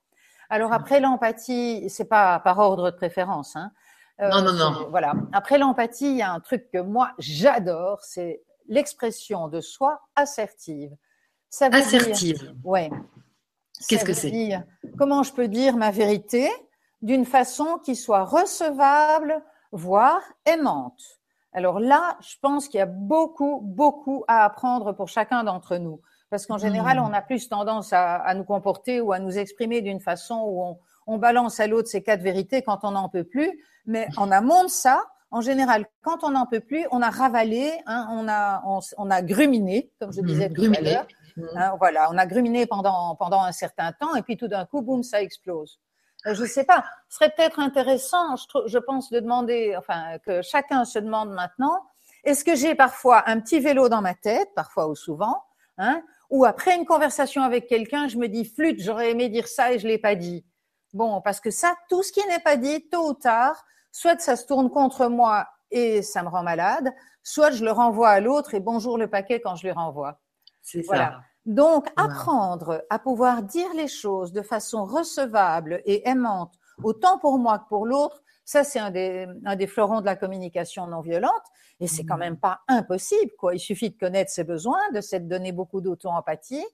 Alors 0.50 0.72
après 0.72 1.00
l'empathie, 1.00 1.88
c'est 1.88 2.04
pas 2.08 2.38
par 2.40 2.58
ordre 2.58 2.90
de 2.90 2.96
préférence, 2.96 3.56
hein, 3.56 3.72
euh, 4.20 4.28
non, 4.30 4.42
non, 4.42 4.52
non. 4.52 4.88
Voilà. 4.90 5.14
Après 5.32 5.58
l'empathie, 5.58 6.10
il 6.10 6.16
y 6.16 6.22
a 6.22 6.32
un 6.32 6.40
truc 6.40 6.70
que 6.72 6.78
moi 6.78 7.12
j'adore, 7.18 8.00
c'est 8.02 8.42
l'expression 8.68 9.48
de 9.48 9.60
soi 9.60 10.00
assertive. 10.14 10.96
Ça 11.50 11.68
veut 11.68 11.76
assertive. 11.76 12.38
Dire, 12.38 12.54
ouais. 12.64 12.90
Qu'est-ce 13.88 14.04
que 14.04 14.14
c'est? 14.14 14.32
Comment 14.96 15.22
je 15.22 15.32
peux 15.32 15.48
dire 15.48 15.76
ma 15.76 15.90
vérité 15.90 16.50
d'une 17.02 17.26
façon 17.26 17.78
qui 17.84 17.94
soit 17.94 18.24
recevable, 18.24 19.42
voire 19.70 20.22
aimante? 20.46 21.02
Alors 21.52 21.78
là, 21.78 22.16
je 22.20 22.36
pense 22.40 22.68
qu'il 22.68 22.78
y 22.78 22.82
a 22.82 22.86
beaucoup, 22.86 23.60
beaucoup 23.62 24.24
à 24.28 24.44
apprendre 24.44 24.92
pour 24.92 25.08
chacun 25.08 25.44
d'entre 25.44 25.76
nous. 25.76 26.00
Parce 26.30 26.46
qu'en 26.46 26.58
général, 26.58 26.98
hmm. 26.98 27.04
on 27.04 27.12
a 27.12 27.22
plus 27.22 27.48
tendance 27.48 27.92
à, 27.92 28.16
à, 28.16 28.34
nous 28.34 28.44
comporter 28.44 29.00
ou 29.00 29.12
à 29.12 29.18
nous 29.18 29.38
exprimer 29.38 29.80
d'une 29.80 30.00
façon 30.00 30.42
où 30.44 30.62
on, 30.62 30.78
on 31.06 31.18
balance 31.18 31.60
à 31.60 31.66
l'autre 31.66 31.88
ces 31.88 32.02
quatre 32.02 32.22
vérités 32.22 32.62
quand 32.62 32.80
on 32.82 32.92
n'en 32.92 33.08
peut 33.08 33.24
plus. 33.24 33.62
Mais 33.86 34.08
en 34.16 34.30
amont 34.30 34.64
de 34.64 34.68
ça, 34.68 35.04
en 35.30 35.40
général, 35.40 35.86
quand 36.02 36.24
on 36.24 36.30
n'en 36.30 36.46
peut 36.46 36.60
plus, 36.60 36.86
on 36.90 37.02
a 37.02 37.10
ravalé, 37.10 37.72
hein, 37.86 38.08
on 38.12 38.28
a 38.28 38.62
on, 38.96 39.10
a 39.10 39.22
gruminé, 39.22 39.92
comme 40.00 40.12
je 40.12 40.20
disais 40.20 40.50
tout 40.50 40.72
à 40.76 40.80
l'heure. 40.80 41.06
Hein, 41.54 41.74
voilà, 41.78 42.08
on 42.10 42.16
a 42.16 42.26
gruminé 42.26 42.66
pendant 42.66 43.14
pendant 43.16 43.42
un 43.42 43.52
certain 43.52 43.92
temps, 43.92 44.14
et 44.14 44.22
puis 44.22 44.36
tout 44.36 44.48
d'un 44.48 44.64
coup, 44.64 44.82
boum, 44.82 45.02
ça 45.02 45.20
explose. 45.20 45.78
Euh, 46.26 46.34
je 46.34 46.42
ne 46.42 46.46
sais 46.46 46.64
pas. 46.64 46.84
Ce 47.08 47.18
serait 47.18 47.30
peut-être 47.30 47.60
intéressant, 47.60 48.36
je, 48.36 48.44
je 48.66 48.78
pense, 48.78 49.10
de 49.10 49.20
demander, 49.20 49.74
enfin, 49.76 50.18
que 50.24 50.42
chacun 50.42 50.84
se 50.84 50.98
demande 50.98 51.30
maintenant, 51.30 51.82
est-ce 52.24 52.44
que 52.44 52.56
j'ai 52.56 52.74
parfois 52.74 53.28
un 53.28 53.38
petit 53.40 53.60
vélo 53.60 53.88
dans 53.88 54.00
ma 54.00 54.14
tête, 54.14 54.48
parfois 54.54 54.88
ou 54.88 54.96
souvent, 54.96 55.42
Hein 55.78 56.02
Ou 56.30 56.44
après 56.44 56.74
une 56.74 56.86
conversation 56.86 57.42
avec 57.42 57.66
quelqu'un, 57.66 58.08
je 58.08 58.16
me 58.16 58.28
dis 58.28 58.44
flûte, 58.44 58.80
j'aurais 58.80 59.10
aimé 59.10 59.28
dire 59.28 59.46
ça 59.46 59.72
et 59.72 59.78
je 59.78 59.86
l'ai 59.86 59.98
pas 59.98 60.14
dit. 60.14 60.44
Bon, 60.96 61.20
parce 61.20 61.40
que 61.40 61.50
ça, 61.50 61.74
tout 61.90 62.02
ce 62.02 62.10
qui 62.10 62.26
n'est 62.26 62.40
pas 62.40 62.56
dit, 62.56 62.88
tôt 62.88 63.10
ou 63.10 63.12
tard, 63.12 63.66
soit 63.92 64.18
ça 64.18 64.34
se 64.34 64.46
tourne 64.46 64.70
contre 64.70 65.08
moi 65.08 65.46
et 65.70 66.00
ça 66.00 66.22
me 66.22 66.28
rend 66.28 66.42
malade, 66.42 66.90
soit 67.22 67.50
je 67.50 67.62
le 67.62 67.70
renvoie 67.70 68.08
à 68.08 68.20
l'autre 68.20 68.54
et 68.54 68.60
bonjour 68.60 68.96
le 68.96 69.06
paquet 69.06 69.42
quand 69.42 69.56
je 69.56 69.66
lui 69.66 69.72
renvoie. 69.72 70.20
C'est 70.62 70.82
ça. 70.82 71.20
Donc, 71.44 71.86
apprendre 71.96 72.82
à 72.88 72.98
pouvoir 72.98 73.42
dire 73.42 73.68
les 73.74 73.88
choses 73.88 74.32
de 74.32 74.40
façon 74.40 74.86
recevable 74.86 75.82
et 75.84 76.08
aimante, 76.08 76.54
autant 76.82 77.18
pour 77.18 77.38
moi 77.38 77.58
que 77.58 77.68
pour 77.68 77.84
l'autre, 77.84 78.22
ça, 78.46 78.64
c'est 78.64 78.78
un 78.78 78.90
des, 78.90 79.26
un 79.44 79.54
des 79.54 79.66
fleurons 79.66 80.00
de 80.00 80.06
la 80.06 80.16
communication 80.16 80.86
non 80.86 81.02
violente. 81.02 81.44
Et 81.78 81.88
c'est 81.88 82.06
quand 82.06 82.16
mmh. 82.16 82.20
même 82.20 82.38
pas 82.38 82.60
impossible, 82.68 83.32
quoi. 83.38 83.54
Il 83.54 83.60
suffit 83.60 83.90
de 83.90 83.98
connaître 83.98 84.30
ses 84.30 84.44
besoins, 84.44 84.80
de 84.94 85.02
s'être 85.02 85.28
donné 85.28 85.52
beaucoup 85.52 85.82
d'auto-empathie 85.82 86.64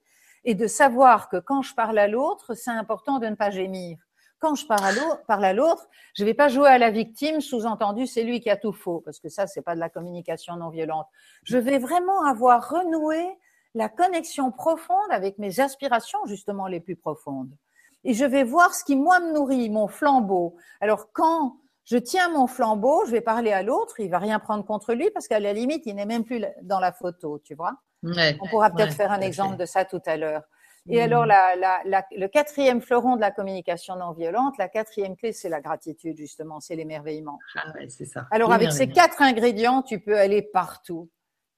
et 0.44 0.54
de 0.54 0.68
savoir 0.68 1.28
que 1.28 1.38
quand 1.38 1.62
je 1.62 1.74
parle 1.74 1.98
à 1.98 2.06
l'autre, 2.06 2.54
c'est 2.54 2.70
important 2.70 3.18
de 3.18 3.26
ne 3.26 3.34
pas 3.34 3.50
gémir. 3.50 3.98
Quand 4.43 4.57
je 4.57 4.66
parle 4.66 5.45
à 5.45 5.53
l'autre, 5.53 5.88
je 6.14 6.24
vais 6.24 6.34
pas 6.34 6.49
jouer 6.49 6.68
à 6.68 6.76
la 6.76 6.90
victime, 6.90 7.40
sous-entendu, 7.40 8.09
c'est 8.09 8.24
lui 8.24 8.40
qui 8.40 8.51
a 8.51 8.57
tout 8.57 8.72
faux, 8.72 9.01
parce 9.01 9.20
que 9.20 9.28
ça, 9.28 9.47
c'est 9.47 9.62
pas 9.62 9.76
de 9.76 9.80
la 9.80 9.88
communication 9.88 10.57
non 10.57 10.68
violente. 10.68 11.07
Je 11.45 11.59
vais 11.59 11.78
vraiment 11.78 12.24
avoir 12.24 12.68
renoué 12.68 13.24
la 13.76 13.88
connexion 13.88 14.51
profonde 14.51 15.11
avec 15.11 15.38
mes 15.38 15.61
aspirations, 15.61 16.18
justement 16.26 16.66
les 16.66 16.80
plus 16.80 16.97
profondes. 16.97 17.57
Et 18.03 18.14
je 18.14 18.24
vais 18.24 18.43
voir 18.43 18.74
ce 18.74 18.82
qui, 18.82 18.97
moi, 18.97 19.20
me 19.20 19.32
nourrit, 19.32 19.70
mon 19.70 19.86
flambeau. 19.86 20.57
Alors, 20.80 21.12
quand 21.12 21.59
je 21.84 21.97
tiens 21.97 22.28
mon 22.28 22.49
flambeau, 22.49 23.05
je 23.07 23.12
vais 23.12 23.20
parler 23.20 23.53
à 23.53 23.62
l'autre, 23.62 24.01
il 24.01 24.11
va 24.11 24.18
rien 24.18 24.40
prendre 24.40 24.64
contre 24.64 24.93
lui 24.93 25.09
parce 25.12 25.28
qu'à 25.28 25.38
la 25.38 25.53
limite, 25.53 25.86
il 25.86 25.95
n'est 25.95 26.05
même 26.05 26.24
plus 26.24 26.45
dans 26.62 26.80
la 26.80 26.90
photo, 26.90 27.40
tu 27.45 27.55
vois. 27.55 27.76
On 28.40 28.49
pourra 28.49 28.70
peut-être 28.70 28.95
faire 28.95 29.12
un 29.12 29.20
exemple 29.20 29.57
de 29.57 29.66
ça 29.66 29.84
tout 29.84 30.03
à 30.05 30.16
l'heure. 30.16 30.43
Et 30.89 30.99
mm. 30.99 31.01
alors, 31.01 31.26
le 31.26 32.26
quatrième 32.26 32.80
fleuron 32.80 33.16
de 33.16 33.20
la 33.20 33.30
communication 33.30 33.97
non 33.97 34.12
violente, 34.12 34.59
la 34.59 34.68
quatrième 34.68 35.16
clé, 35.16 35.33
c'est 35.33 35.49
la 35.49 35.61
gratitude, 35.61 36.16
justement, 36.16 36.61
c'est 36.61 36.74
l'émerveillement. 36.74 37.39
Ah 37.55 37.72
ouais, 37.74 37.89
c'est 37.89 38.05
ça. 38.05 38.26
Alors, 38.30 38.53
avec 38.53 38.72
ces 38.72 38.89
quatre 38.89 39.22
ingrédients, 39.22 39.83
tu 39.83 40.01
peux 40.01 40.18
aller 40.18 40.43
partout. 40.43 41.09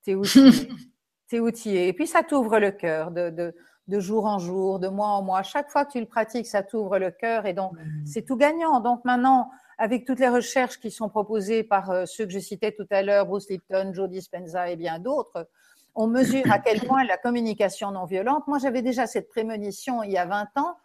T'es 0.02 0.14
outillé. 0.14 0.68
T'es 1.28 1.40
outillé. 1.40 1.88
Et 1.88 1.92
puis, 1.94 2.06
ça 2.06 2.22
t'ouvre 2.22 2.58
le 2.58 2.70
cœur 2.70 3.10
de, 3.10 3.30
de, 3.30 3.54
de, 3.88 4.00
jour 4.00 4.26
en 4.26 4.38
jour, 4.38 4.78
de 4.78 4.88
mois 4.88 5.08
en 5.08 5.22
mois. 5.22 5.42
Chaque 5.42 5.70
fois 5.70 5.86
que 5.86 5.92
tu 5.92 6.00
le 6.00 6.06
pratiques, 6.06 6.46
ça 6.46 6.62
t'ouvre 6.62 6.98
le 6.98 7.10
cœur. 7.10 7.46
Et 7.46 7.54
donc, 7.54 7.72
mm. 7.72 8.06
c'est 8.06 8.22
tout 8.22 8.36
gagnant. 8.36 8.80
Donc, 8.80 9.04
maintenant, 9.06 9.50
avec 9.78 10.04
toutes 10.04 10.20
les 10.20 10.28
recherches 10.28 10.78
qui 10.78 10.90
sont 10.90 11.08
proposées 11.08 11.64
par 11.64 11.90
euh, 11.90 12.04
ceux 12.06 12.26
que 12.26 12.32
je 12.32 12.38
citais 12.38 12.72
tout 12.72 12.86
à 12.90 13.02
l'heure, 13.02 13.26
Bruce 13.26 13.48
Lipton, 13.48 13.92
Joe 13.94 14.08
Dispenza 14.08 14.70
et 14.70 14.76
bien 14.76 14.98
d'autres, 14.98 15.48
on 15.94 16.06
mesure 16.06 16.50
à 16.50 16.58
quel 16.58 16.80
point 16.80 17.04
la 17.04 17.16
communication 17.16 17.90
non 17.92 18.04
violente, 18.04 18.46
moi 18.46 18.58
j'avais 18.58 18.82
déjà 18.82 19.06
cette 19.06 19.28
prémonition 19.28 20.02
il 20.02 20.12
y 20.12 20.18
a 20.18 20.26
20 20.26 20.48
ans, 20.56 20.76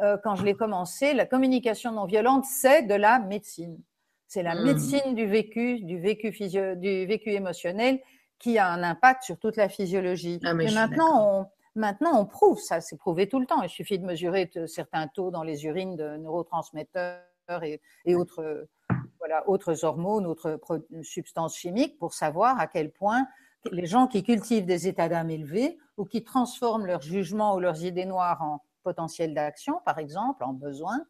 euh, 0.00 0.18
quand 0.22 0.34
je 0.34 0.44
l'ai 0.44 0.54
commencé, 0.54 1.14
la 1.14 1.26
communication 1.26 1.92
non 1.92 2.04
violente, 2.04 2.44
c'est 2.44 2.82
de 2.82 2.94
la 2.94 3.18
médecine. 3.18 3.80
C'est 4.26 4.42
la 4.42 4.54
hmm. 4.54 4.64
médecine 4.64 5.14
du 5.14 5.26
vécu, 5.26 5.80
du 5.80 5.98
vécu, 5.98 6.32
physio, 6.32 6.74
du 6.74 7.06
vécu 7.06 7.30
émotionnel 7.30 8.00
qui 8.38 8.58
a 8.58 8.68
un 8.68 8.82
impact 8.82 9.22
sur 9.22 9.38
toute 9.38 9.56
la 9.56 9.68
physiologie. 9.68 10.40
Ah, 10.44 10.52
mais 10.52 10.70
maintenant, 10.70 11.40
on, 11.40 11.46
maintenant, 11.74 12.20
on 12.20 12.26
prouve 12.26 12.58
ça, 12.58 12.80
c'est 12.80 12.98
prouvé 12.98 13.28
tout 13.28 13.40
le 13.40 13.46
temps. 13.46 13.62
Il 13.62 13.70
suffit 13.70 13.98
de 13.98 14.04
mesurer 14.04 14.50
certains 14.66 15.06
taux 15.08 15.30
dans 15.30 15.42
les 15.42 15.64
urines 15.64 15.96
de 15.96 16.16
neurotransmetteurs 16.18 17.22
et, 17.62 17.80
et 18.04 18.14
autres, 18.14 18.68
voilà, 19.18 19.48
autres 19.48 19.84
hormones, 19.84 20.26
autres 20.26 20.60
substances 21.02 21.56
chimiques 21.56 21.98
pour 21.98 22.12
savoir 22.12 22.60
à 22.60 22.66
quel 22.66 22.90
point 22.90 23.26
les 23.72 23.86
gens 23.86 24.06
qui 24.06 24.22
cultivent 24.22 24.66
des 24.66 24.88
états 24.88 25.08
d'âme 25.08 25.30
élevés 25.30 25.78
ou 25.96 26.04
qui 26.04 26.24
transforment 26.24 26.86
leurs 26.86 27.02
jugements 27.02 27.54
ou 27.54 27.60
leurs 27.60 27.84
idées 27.84 28.06
noires 28.06 28.42
en 28.42 28.62
potentiel 28.82 29.34
d'action, 29.34 29.80
par 29.84 29.98
exemple, 29.98 30.44
en 30.44 30.52
besoin, 30.52 31.00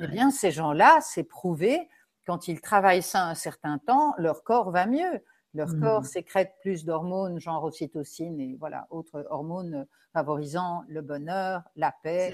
eh 0.00 0.06
bien, 0.06 0.30
ces 0.30 0.50
gens-là, 0.50 1.00
c'est 1.00 1.24
prouvé, 1.24 1.88
quand 2.26 2.48
ils 2.48 2.60
travaillent 2.60 3.02
ça 3.02 3.26
un 3.26 3.34
certain 3.34 3.78
temps, 3.78 4.14
leur 4.18 4.44
corps 4.44 4.70
va 4.70 4.86
mieux. 4.86 5.24
Leur 5.52 5.68
mmh. 5.68 5.80
corps 5.80 6.04
sécrète 6.04 6.52
plus 6.60 6.84
d'hormones, 6.84 7.40
genre 7.40 7.64
ocytocine 7.64 8.38
et 8.40 8.56
voilà, 8.60 8.86
autres 8.90 9.26
hormones 9.30 9.86
favorisant 10.12 10.84
le 10.88 11.02
bonheur, 11.02 11.62
la 11.76 11.92
paix, 12.02 12.32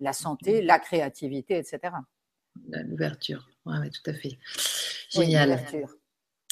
la 0.00 0.12
santé, 0.12 0.62
la 0.62 0.78
créativité, 0.78 1.58
etc. 1.58 1.94
L'ouverture, 2.84 3.48
oui, 3.66 3.90
tout 3.90 4.10
à 4.10 4.14
fait. 4.14 4.38
Génial. 5.10 5.60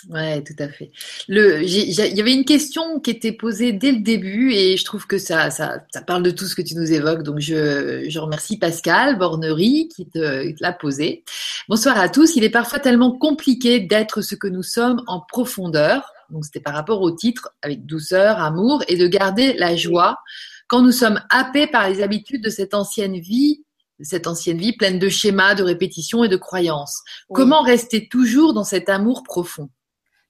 Ouais, 0.09 0.43
tout 0.43 0.55
à 0.59 0.69
fait. 0.69 0.91
Le, 1.29 1.63
il 1.63 1.93
y 1.93 2.21
avait 2.21 2.33
une 2.33 2.45
question 2.45 3.01
qui 3.01 3.11
était 3.11 3.33
posée 3.33 3.73
dès 3.73 3.93
le 3.93 4.01
début 4.01 4.53
et 4.53 4.77
je 4.77 4.85
trouve 4.85 5.07
que 5.07 5.19
ça, 5.19 5.51
ça, 5.51 5.85
ça 5.93 6.01
parle 6.01 6.23
de 6.23 6.31
tout 6.31 6.47
ce 6.47 6.55
que 6.55 6.63
tu 6.63 6.75
nous 6.75 6.91
évoques. 6.93 7.23
Donc, 7.23 7.41
je, 7.41 8.07
je 8.09 8.19
remercie 8.19 8.59
Pascal 8.59 9.19
Bornery 9.19 9.89
qui 9.95 10.09
te 10.09 10.55
l'a 10.61 10.73
posé. 10.73 11.25
Bonsoir 11.69 11.99
à 11.99 12.09
tous. 12.09 12.35
Il 12.37 12.45
est 12.45 12.51
parfois 12.51 12.79
tellement 12.79 13.13
compliqué 13.13 13.81
d'être 13.81 14.23
ce 14.23 14.35
que 14.35 14.49
nous 14.49 14.63
sommes 14.63 15.03
en 15.07 15.21
profondeur. 15.21 16.11
Donc, 16.31 16.45
c'était 16.47 16.61
par 16.61 16.75
rapport 16.75 17.03
au 17.03 17.11
titre 17.11 17.51
avec 17.61 17.85
douceur, 17.85 18.39
amour 18.39 18.83
et 18.89 18.97
de 18.97 19.07
garder 19.07 19.53
la 19.55 19.77
joie 19.77 20.19
quand 20.67 20.83
nous 20.83 20.93
sommes 20.93 21.21
happés 21.29 21.67
par 21.67 21.91
les 21.91 22.01
habitudes 22.03 22.43
de 22.43 22.51
cette 22.51 22.75
ancienne 22.75 23.19
vie 23.19 23.65
cette 24.03 24.27
ancienne 24.27 24.57
vie 24.59 24.75
pleine 24.75 24.99
de 24.99 25.11
schémas, 25.11 25.55
de 25.55 25.63
répétitions 25.63 26.25
et 26.25 26.29
de 26.29 26.37
croyances. 26.37 27.03
Comment 27.33 27.61
rester 27.61 28.09
toujours 28.09 28.55
dans 28.55 28.65
cet 28.65 28.89
amour 28.89 29.23
profond? 29.23 29.69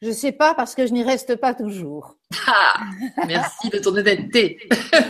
Je 0.03 0.11
sais 0.11 0.33
pas 0.33 0.55
parce 0.55 0.75
que 0.75 0.87
je 0.87 0.93
n'y 0.93 1.03
reste 1.03 1.37
pas 1.37 1.53
toujours. 1.53 2.17
Ah, 2.47 2.81
merci 3.27 3.69
de 3.69 3.79
ton 3.79 3.95
honnêteté. 3.95 4.59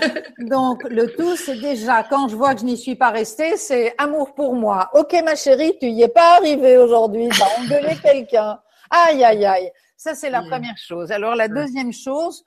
Donc, 0.38 0.82
le 0.84 1.14
tout, 1.14 1.36
c'est 1.36 1.60
déjà, 1.60 2.02
quand 2.02 2.28
je 2.28 2.34
vois 2.34 2.54
que 2.54 2.60
je 2.60 2.64
n'y 2.66 2.76
suis 2.76 2.96
pas 2.96 3.10
restée, 3.10 3.56
c'est 3.56 3.94
amour 3.98 4.34
pour 4.34 4.54
moi. 4.54 4.90
Ok, 4.94 5.14
ma 5.24 5.36
chérie, 5.36 5.74
tu 5.80 5.86
y 5.86 6.02
es 6.02 6.08
pas 6.08 6.38
arrivée 6.38 6.76
aujourd'hui. 6.76 7.28
T'as 7.28 7.62
engueulé 7.62 7.96
quelqu'un. 8.02 8.58
Aïe, 8.90 9.22
aïe, 9.22 9.44
aïe. 9.44 9.70
Ça, 9.96 10.14
c'est 10.14 10.30
la 10.30 10.42
première 10.42 10.78
chose. 10.78 11.12
Alors, 11.12 11.36
la 11.36 11.46
deuxième 11.46 11.92
chose, 11.92 12.44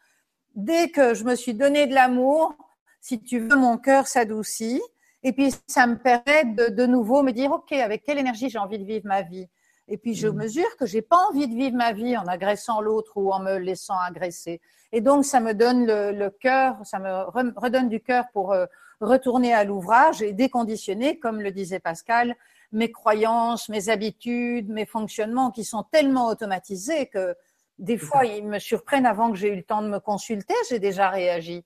dès 0.56 0.90
que 0.90 1.14
je 1.14 1.24
me 1.24 1.36
suis 1.36 1.54
donné 1.54 1.88
de 1.88 1.94
l'amour, 1.94 2.56
si 3.00 3.22
tu 3.22 3.40
veux, 3.40 3.56
mon 3.56 3.78
cœur 3.78 4.08
s'adoucit. 4.08 4.82
Et 5.24 5.32
puis, 5.32 5.54
ça 5.68 5.88
me 5.88 5.98
permet 5.98 6.44
de, 6.46 6.74
de 6.74 6.86
nouveau 6.86 7.24
me 7.24 7.32
dire, 7.32 7.52
OK, 7.52 7.72
avec 7.72 8.04
quelle 8.04 8.18
énergie 8.18 8.50
j'ai 8.50 8.58
envie 8.58 8.80
de 8.80 8.86
vivre 8.86 9.06
ma 9.06 9.22
vie? 9.22 9.48
Et 9.88 9.98
puis 9.98 10.14
je 10.14 10.28
mmh. 10.28 10.36
mesure 10.36 10.78
que 10.78 10.86
j'ai 10.86 11.02
pas 11.02 11.18
envie 11.30 11.48
de 11.48 11.56
vivre 11.56 11.76
ma 11.76 11.92
vie 11.92 12.18
en 12.18 12.26
agressant 12.26 12.82
l'autre 12.82 13.14
ou 13.16 13.32
en 13.32 13.40
me 13.40 13.58
laissant 13.58 13.98
agresser. 13.98 14.62
Et 14.92 15.02
donc 15.02 15.26
ça 15.26 15.40
me 15.40 15.54
donne 15.54 15.86
le, 15.86 16.30
cœur, 16.30 16.78
ça 16.86 17.00
me 17.00 17.24
redonne 17.60 17.90
du 17.90 18.00
cœur 18.00 18.26
pour 18.32 18.54
euh, 18.54 18.66
retourner 19.02 19.54
à 19.54 19.64
l'ouvrage 19.64 20.22
et 20.22 20.34
déconditionner, 20.34 21.20
comme 21.20 21.42
le 21.42 21.52
disait 21.52 21.80
Pascal, 21.80 22.36
mes 22.72 22.92
croyances, 22.92 23.70
mes 23.70 23.90
habitudes, 23.90 24.70
mes 24.70 24.86
fonctionnements 24.86 25.52
qui 25.52 25.64
sont 25.64 25.84
tellement 25.84 26.28
automatisés 26.28 27.08
que 27.08 27.36
des 27.80 27.98
fois 27.98 28.26
ils 28.26 28.48
me 28.48 28.60
surprennent 28.60 29.06
avant 29.06 29.32
que 29.32 29.38
j'ai 29.38 29.50
eu 29.50 29.56
le 29.56 29.64
temps 29.64 29.82
de 29.82 29.90
me 29.90 30.00
consulter, 30.00 30.56
j'ai 30.70 30.80
déjà 30.80 31.10
réagi. 31.10 31.64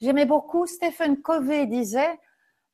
J'aimais 0.00 0.26
beaucoup, 0.26 0.66
Stephen 0.66 1.20
Covey 1.20 1.66
disait, 1.66 2.18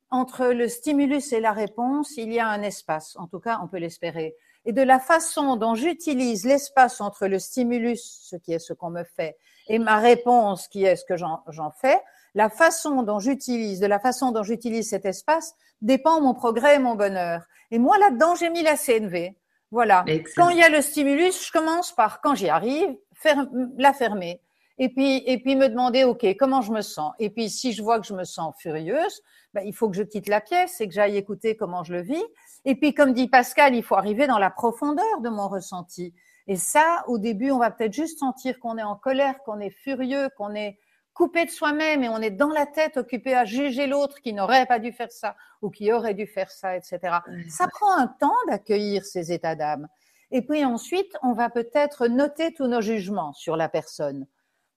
entre 0.09 0.47
le 0.47 0.69
stimulus 0.69 1.33
et 1.33 1.41
la 1.41 1.51
réponse, 1.51 2.15
il 2.15 2.31
y 2.31 2.39
a 2.39 2.47
un 2.47 2.61
espace. 2.61 3.17
En 3.17 3.27
tout 3.27 3.39
cas, 3.39 3.59
on 3.61 3.67
peut 3.67 3.77
l'espérer 3.77 4.35
et 4.67 4.73
de 4.73 4.81
la 4.81 4.99
façon 4.99 5.55
dont 5.55 5.75
j'utilise 5.75 6.45
l'espace 6.45 6.99
entre 6.99 7.27
le 7.27 7.39
stimulus, 7.39 8.19
ce 8.21 8.35
qui 8.35 8.51
est 8.51 8.59
ce 8.59 8.73
qu'on 8.73 8.89
me 8.89 9.05
fait, 9.05 9.37
et 9.69 9.79
ma 9.79 9.97
réponse, 9.97 10.67
qui 10.67 10.83
est 10.83 10.97
ce 10.97 11.05
que 11.05 11.15
j'en 11.15 11.71
fais, 11.71 11.99
la 12.35 12.49
façon 12.49 13.01
dont 13.01 13.19
j'utilise, 13.19 13.79
de 13.79 13.87
la 13.87 13.99
façon 13.99 14.31
dont 14.31 14.43
j'utilise 14.43 14.89
cet 14.89 15.05
espace, 15.05 15.55
dépend 15.81 16.19
mon 16.19 16.33
progrès 16.33 16.75
et 16.75 16.79
mon 16.79 16.95
bonheur. 16.95 17.43
Et 17.71 17.79
moi, 17.79 17.97
là-dedans, 17.97 18.35
j'ai 18.35 18.49
mis 18.49 18.61
la 18.61 18.75
CNV. 18.75 19.37
Voilà. 19.71 20.03
Quand 20.35 20.49
il 20.49 20.57
y 20.57 20.63
a 20.63 20.69
le 20.69 20.81
stimulus, 20.81 21.47
je 21.47 21.51
commence 21.51 21.93
par, 21.93 22.19
quand 22.19 22.35
j'y 22.35 22.49
arrive, 22.49 22.93
faire, 23.13 23.47
la 23.77 23.93
fermer. 23.93 24.41
Et 24.79 24.89
puis, 24.89 25.23
et 25.25 25.39
puis 25.39 25.55
me 25.55 25.69
demander, 25.69 26.03
OK, 26.03 26.25
comment 26.37 26.61
je 26.61 26.73
me 26.73 26.81
sens? 26.81 27.13
Et 27.19 27.29
puis, 27.29 27.49
si 27.49 27.71
je 27.71 27.81
vois 27.81 27.99
que 27.99 28.05
je 28.05 28.13
me 28.13 28.25
sens 28.25 28.53
furieuse, 28.59 29.21
ben, 29.53 29.63
il 29.65 29.73
faut 29.73 29.89
que 29.89 29.95
je 29.95 30.03
quitte 30.03 30.27
la 30.27 30.41
pièce 30.41 30.81
et 30.81 30.87
que 30.87 30.93
j'aille 30.93 31.17
écouter 31.17 31.55
comment 31.55 31.83
je 31.83 31.93
le 31.93 32.01
vis. 32.01 32.23
Et 32.65 32.75
puis, 32.75 32.93
comme 32.93 33.13
dit 33.13 33.27
Pascal, 33.27 33.75
il 33.75 33.83
faut 33.83 33.95
arriver 33.95 34.27
dans 34.27 34.39
la 34.39 34.49
profondeur 34.49 35.21
de 35.21 35.29
mon 35.29 35.47
ressenti. 35.47 36.13
Et 36.47 36.55
ça, 36.55 37.03
au 37.07 37.17
début, 37.17 37.51
on 37.51 37.59
va 37.59 37.71
peut-être 37.71 37.93
juste 37.93 38.19
sentir 38.19 38.59
qu'on 38.59 38.77
est 38.77 38.83
en 38.83 38.95
colère, 38.95 39.41
qu'on 39.43 39.59
est 39.59 39.69
furieux, 39.69 40.29
qu'on 40.37 40.55
est 40.55 40.79
coupé 41.17 41.45
de 41.45 41.49
soi-même 41.49 42.03
et 42.03 42.09
on 42.09 42.19
est 42.19 42.29
dans 42.29 42.49
la 42.49 42.67
tête 42.67 42.95
occupé 42.95 43.33
à 43.33 43.43
juger 43.43 43.87
l'autre 43.87 44.21
qui 44.21 44.33
n'aurait 44.33 44.67
pas 44.67 44.77
dû 44.77 44.91
faire 44.91 45.11
ça 45.11 45.35
ou 45.63 45.71
qui 45.71 45.91
aurait 45.91 46.13
dû 46.13 46.27
faire 46.27 46.51
ça, 46.51 46.77
etc. 46.77 46.99
Ça 47.49 47.67
prend 47.67 47.97
un 47.97 48.05
temps 48.05 48.35
d'accueillir 48.47 49.03
ces 49.03 49.31
états 49.31 49.55
d'âme. 49.55 49.87
Et 50.29 50.43
puis 50.43 50.63
ensuite, 50.63 51.17
on 51.23 51.33
va 51.33 51.49
peut-être 51.49 52.07
noter 52.07 52.53
tous 52.53 52.67
nos 52.67 52.81
jugements 52.81 53.33
sur 53.33 53.57
la 53.57 53.67
personne. 53.67 54.27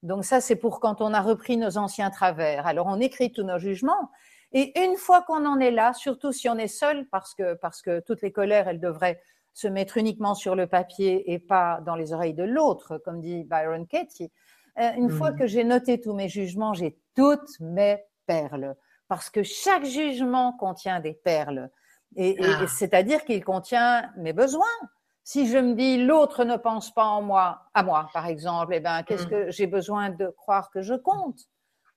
Donc 0.02 0.24
ça, 0.24 0.40
c'est 0.40 0.56
pour 0.56 0.80
quand 0.80 1.02
on 1.02 1.12
a 1.12 1.20
repris 1.20 1.58
nos 1.58 1.76
anciens 1.76 2.08
travers. 2.08 2.66
Alors 2.66 2.86
on 2.86 3.00
écrit 3.00 3.32
tous 3.32 3.42
nos 3.42 3.58
jugements 3.58 4.10
et 4.52 4.78
une 4.84 4.96
fois 4.96 5.22
qu'on 5.22 5.46
en 5.46 5.60
est 5.60 5.70
là, 5.70 5.92
surtout 5.92 6.32
si 6.32 6.48
on 6.48 6.56
est 6.56 6.68
seul, 6.68 7.06
parce 7.10 7.34
que, 7.34 7.54
parce 7.54 7.82
que 7.82 8.00
toutes 8.00 8.22
les 8.22 8.32
colères, 8.32 8.68
elles 8.68 8.80
devraient 8.80 9.20
se 9.52 9.68
mettre 9.68 9.96
uniquement 9.96 10.34
sur 10.34 10.54
le 10.54 10.66
papier 10.66 11.32
et 11.32 11.38
pas 11.38 11.80
dans 11.84 11.94
les 11.94 12.12
oreilles 12.12 12.34
de 12.34 12.44
l'autre, 12.44 12.98
comme 12.98 13.20
dit 13.20 13.44
Byron 13.44 13.86
Katie, 13.86 14.30
Euh, 14.78 14.92
une 14.96 15.10
fois 15.10 15.32
mm. 15.32 15.38
que 15.38 15.46
j'ai 15.46 15.64
noté 15.64 16.00
tous 16.00 16.14
mes 16.14 16.28
jugements, 16.28 16.74
j'ai 16.74 16.96
toutes 17.16 17.58
mes 17.60 17.98
perles. 18.26 18.76
Parce 19.08 19.28
que 19.28 19.42
chaque 19.42 19.84
jugement 19.84 20.52
contient 20.52 21.00
des 21.00 21.14
perles. 21.14 21.70
Et, 22.16 22.36
ah. 22.40 22.66
c'est-à-dire 22.68 23.24
qu'il 23.24 23.44
contient 23.44 24.10
mes 24.16 24.32
besoins. 24.32 24.78
Si 25.24 25.48
je 25.48 25.58
me 25.58 25.74
dis 25.74 26.04
l'autre 26.04 26.44
ne 26.44 26.56
pense 26.56 26.92
pas 26.94 27.04
en 27.04 27.20
moi, 27.20 27.62
à 27.74 27.82
moi 27.82 28.08
par 28.12 28.26
exemple, 28.26 28.74
eh 28.74 28.80
ben 28.80 29.02
qu'est-ce 29.02 29.26
mm. 29.26 29.30
que 29.30 29.50
j'ai 29.50 29.66
besoin 29.66 30.10
de 30.10 30.28
croire 30.28 30.70
que 30.70 30.82
je 30.82 30.94
compte? 30.94 31.40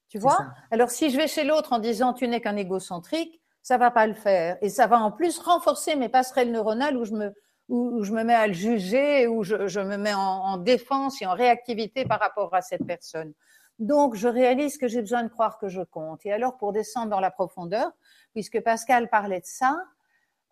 Tu 0.10 0.20
vois 0.20 0.38
Alors 0.72 0.92
si 0.92 1.10
je 1.10 1.18
vais 1.18 1.28
chez 1.28 1.44
l'autre 1.44 1.74
en 1.74 1.80
disant 1.80 2.14
tu 2.14 2.28
n'es 2.28 2.42
qu'un 2.42 2.56
égocentrique, 2.56 3.42
ça 3.62 3.78
va 3.78 3.92
pas 3.92 4.08
le 4.08 4.14
faire 4.14 4.58
et 4.62 4.70
ça 4.70 4.88
va 4.88 5.00
en 5.00 5.12
plus 5.12 5.40
renforcer 5.40 5.96
mes 5.96 6.10
passerelles 6.10 6.52
neuronales 6.52 6.98
où 6.98 7.06
je 7.06 7.14
me 7.14 7.34
où 7.70 8.04
je 8.04 8.12
me 8.12 8.24
mets 8.24 8.36
à 8.36 8.48
le 8.48 8.54
juger, 8.54 9.26
où 9.26 9.44
je, 9.44 9.68
je 9.68 9.80
me 9.80 9.98
mets 9.98 10.14
en, 10.14 10.20
en, 10.20 10.58
défense 10.58 11.22
et 11.22 11.26
en 11.26 11.34
réactivité 11.34 12.06
par 12.06 12.20
rapport 12.20 12.54
à 12.54 12.62
cette 12.62 12.86
personne. 12.86 13.34
Donc, 13.80 14.16
je 14.16 14.28
réalise 14.28 14.78
que 14.78 14.88
j'ai 14.88 15.00
besoin 15.00 15.24
de 15.24 15.30
croire 15.30 15.58
que 15.58 15.70
je 15.70 15.82
compte. 15.82 16.26
Et 16.26 16.32
alors, 16.32 16.58
pour 16.58 16.74
descendre 16.74 17.10
dans 17.10 17.22
la 17.22 17.32
profondeur, 17.32 17.92
puisque 18.34 18.62
Pascal 18.62 19.10
parlait 19.10 19.40
de 19.40 19.46
ça, 19.46 19.78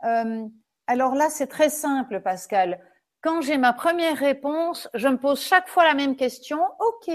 euh, 0.04 0.48
alors 0.88 1.16
là, 1.16 1.30
c'est 1.30 1.48
très 1.48 1.70
simple, 1.70 2.22
Pascal. 2.22 2.82
Quand 3.22 3.42
j'ai 3.42 3.58
ma 3.58 3.74
première 3.74 4.18
réponse, 4.18 4.90
je 4.94 5.08
me 5.08 5.18
pose 5.18 5.40
chaque 5.40 5.68
fois 5.68 5.84
la 5.84 5.94
même 5.94 6.16
question. 6.16 6.60
OK, 6.80 7.14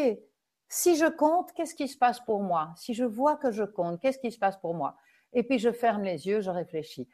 si 0.68 0.96
je 0.96 1.06
compte, 1.06 1.52
qu'est-ce 1.52 1.74
qui 1.74 1.88
se 1.88 1.98
passe 1.98 2.20
pour 2.20 2.40
moi? 2.42 2.72
Si 2.76 2.94
je 2.94 3.04
vois 3.04 3.36
que 3.36 3.52
je 3.52 3.62
compte, 3.62 4.00
qu'est-ce 4.00 4.18
qui 4.18 4.32
se 4.32 4.38
passe 4.38 4.56
pour 4.58 4.74
moi? 4.74 4.96
Et 5.32 5.42
puis, 5.42 5.58
je 5.58 5.72
ferme 5.72 6.02
les 6.02 6.26
yeux, 6.26 6.40
je 6.40 6.50
réfléchis. 6.50 7.08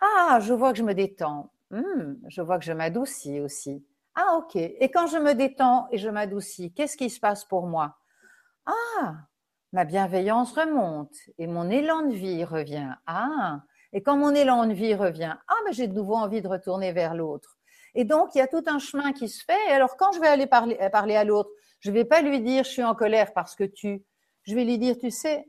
Ah, 0.00 0.38
je 0.40 0.52
vois 0.54 0.72
que 0.72 0.78
je 0.78 0.84
me 0.84 0.94
détends. 0.94 1.52
Hmm, 1.70 2.14
je 2.28 2.40
vois 2.42 2.58
que 2.58 2.64
je 2.64 2.72
m'adoucis 2.72 3.40
aussi. 3.40 3.84
Ah, 4.14 4.36
ok. 4.36 4.56
Et 4.56 4.90
quand 4.90 5.06
je 5.06 5.18
me 5.18 5.34
détends 5.34 5.88
et 5.90 5.98
je 5.98 6.08
m'adoucis, 6.08 6.72
qu'est-ce 6.72 6.96
qui 6.96 7.10
se 7.10 7.20
passe 7.20 7.44
pour 7.44 7.66
moi? 7.66 7.96
Ah, 8.66 9.16
ma 9.72 9.84
bienveillance 9.84 10.52
remonte 10.52 11.14
et 11.38 11.46
mon 11.46 11.70
élan 11.70 12.02
de 12.02 12.14
vie 12.14 12.44
revient. 12.44 12.94
Ah, 13.06 13.62
et 13.92 14.02
quand 14.02 14.16
mon 14.16 14.34
élan 14.34 14.66
de 14.66 14.72
vie 14.72 14.94
revient, 14.94 15.36
ah, 15.48 15.54
mais 15.66 15.72
j'ai 15.72 15.88
de 15.88 15.94
nouveau 15.94 16.16
envie 16.16 16.42
de 16.42 16.48
retourner 16.48 16.92
vers 16.92 17.14
l'autre. 17.14 17.56
Et 17.94 18.04
donc, 18.04 18.34
il 18.34 18.38
y 18.38 18.42
a 18.42 18.46
tout 18.46 18.62
un 18.66 18.78
chemin 18.78 19.12
qui 19.12 19.28
se 19.28 19.42
fait. 19.44 19.58
Et 19.68 19.72
alors, 19.72 19.96
quand 19.96 20.12
je 20.12 20.20
vais 20.20 20.28
aller 20.28 20.46
parler 20.46 21.16
à 21.16 21.24
l'autre, 21.24 21.50
je 21.80 21.90
ne 21.90 21.94
vais 21.94 22.04
pas 22.04 22.22
lui 22.22 22.40
dire 22.40 22.64
je 22.64 22.70
suis 22.70 22.84
en 22.84 22.94
colère 22.94 23.32
parce 23.32 23.54
que 23.54 23.64
tu. 23.64 24.04
Je 24.44 24.54
vais 24.54 24.64
lui 24.64 24.78
dire, 24.78 24.96
tu 24.98 25.10
sais, 25.10 25.46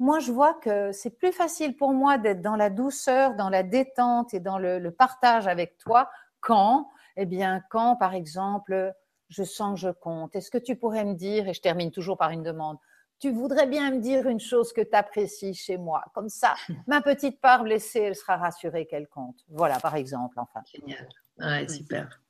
moi, 0.00 0.18
je 0.18 0.32
vois 0.32 0.54
que 0.54 0.92
c'est 0.92 1.10
plus 1.10 1.30
facile 1.30 1.76
pour 1.76 1.92
moi 1.92 2.16
d'être 2.16 2.40
dans 2.40 2.56
la 2.56 2.70
douceur, 2.70 3.34
dans 3.34 3.50
la 3.50 3.62
détente 3.62 4.32
et 4.32 4.40
dans 4.40 4.58
le, 4.58 4.90
partage 4.90 5.46
avec 5.46 5.76
toi 5.76 6.10
quand, 6.40 6.88
eh 7.16 7.26
bien, 7.26 7.62
quand, 7.68 7.96
par 7.96 8.14
exemple, 8.14 8.94
je 9.28 9.44
sens 9.44 9.74
que 9.74 9.86
je 9.86 9.90
compte. 9.90 10.34
Est-ce 10.34 10.50
que 10.50 10.56
tu 10.56 10.74
pourrais 10.74 11.04
me 11.04 11.12
dire, 11.14 11.48
et 11.48 11.54
je 11.54 11.60
termine 11.60 11.90
toujours 11.90 12.16
par 12.16 12.30
une 12.30 12.42
demande, 12.42 12.78
tu 13.18 13.30
voudrais 13.30 13.66
bien 13.66 13.90
me 13.90 14.00
dire 14.00 14.26
une 14.26 14.40
chose 14.40 14.72
que 14.72 14.80
tu 14.80 14.96
apprécies 14.96 15.52
chez 15.52 15.76
moi? 15.76 16.02
Comme 16.14 16.30
ça, 16.30 16.54
ma 16.86 17.02
petite 17.02 17.38
part 17.38 17.62
blessée, 17.62 18.00
elle 18.00 18.16
sera 18.16 18.38
rassurée 18.38 18.86
qu'elle 18.86 19.06
compte. 19.06 19.44
Voilà, 19.48 19.78
par 19.80 19.96
exemple, 19.96 20.40
enfin. 20.40 20.62
Génial. 20.74 21.06
Ouais, 21.38 21.68
super. 21.68 22.22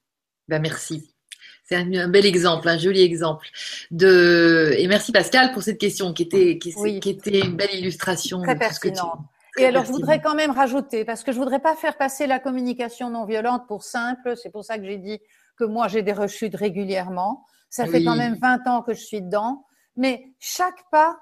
Ben, 0.49 0.61
merci. 0.61 1.15
C'est 1.65 1.77
un, 1.77 2.09
bel 2.09 2.27
exemple, 2.27 2.69
un 2.69 2.79
joli 2.79 3.03
exemple. 3.03 3.49
De... 3.91 4.75
Et 4.77 4.89
merci 4.89 5.13
Pascal 5.13 5.53
pour 5.53 5.63
cette 5.63 5.79
question 5.79 6.13
qui 6.13 6.25
était, 6.25 6.59
qui, 6.59 6.71
était 7.11 7.41
une 7.41 7.57
belle 7.57 7.75
illustration. 7.75 8.43
Très 8.43 8.59
pertinente. 8.59 9.21
Et 9.59 9.67
alors, 9.67 9.85
je 9.85 9.93
voudrais 9.93 10.21
quand 10.21 10.35
même 10.35 10.51
rajouter, 10.51 11.05
parce 11.05 11.23
que 11.23 11.33
je 11.33 11.39
voudrais 11.39 11.59
pas 11.59 11.75
faire 11.75 11.97
passer 11.97 12.27
la 12.27 12.39
communication 12.39 13.11
non 13.11 13.25
violente 13.25 13.67
pour 13.67 13.83
simple. 13.83 14.37
C'est 14.37 14.51
pour 14.51 14.65
ça 14.65 14.79
que 14.79 14.85
j'ai 14.85 14.99
dit 14.99 15.21
que 15.57 15.65
moi, 15.65 15.89
j'ai 15.89 16.03
des 16.03 16.13
rechutes 16.13 16.57
régulièrement. 16.57 17.45
Ça 17.69 17.87
fait 17.87 18.03
quand 18.03 18.17
même 18.17 18.37
20 18.41 18.67
ans 18.67 18.83
que 18.83 18.95
je 18.95 19.01
suis 19.01 19.23
dedans. 19.23 19.65
Mais 19.97 20.33
chaque 20.39 20.89
pas, 20.91 21.19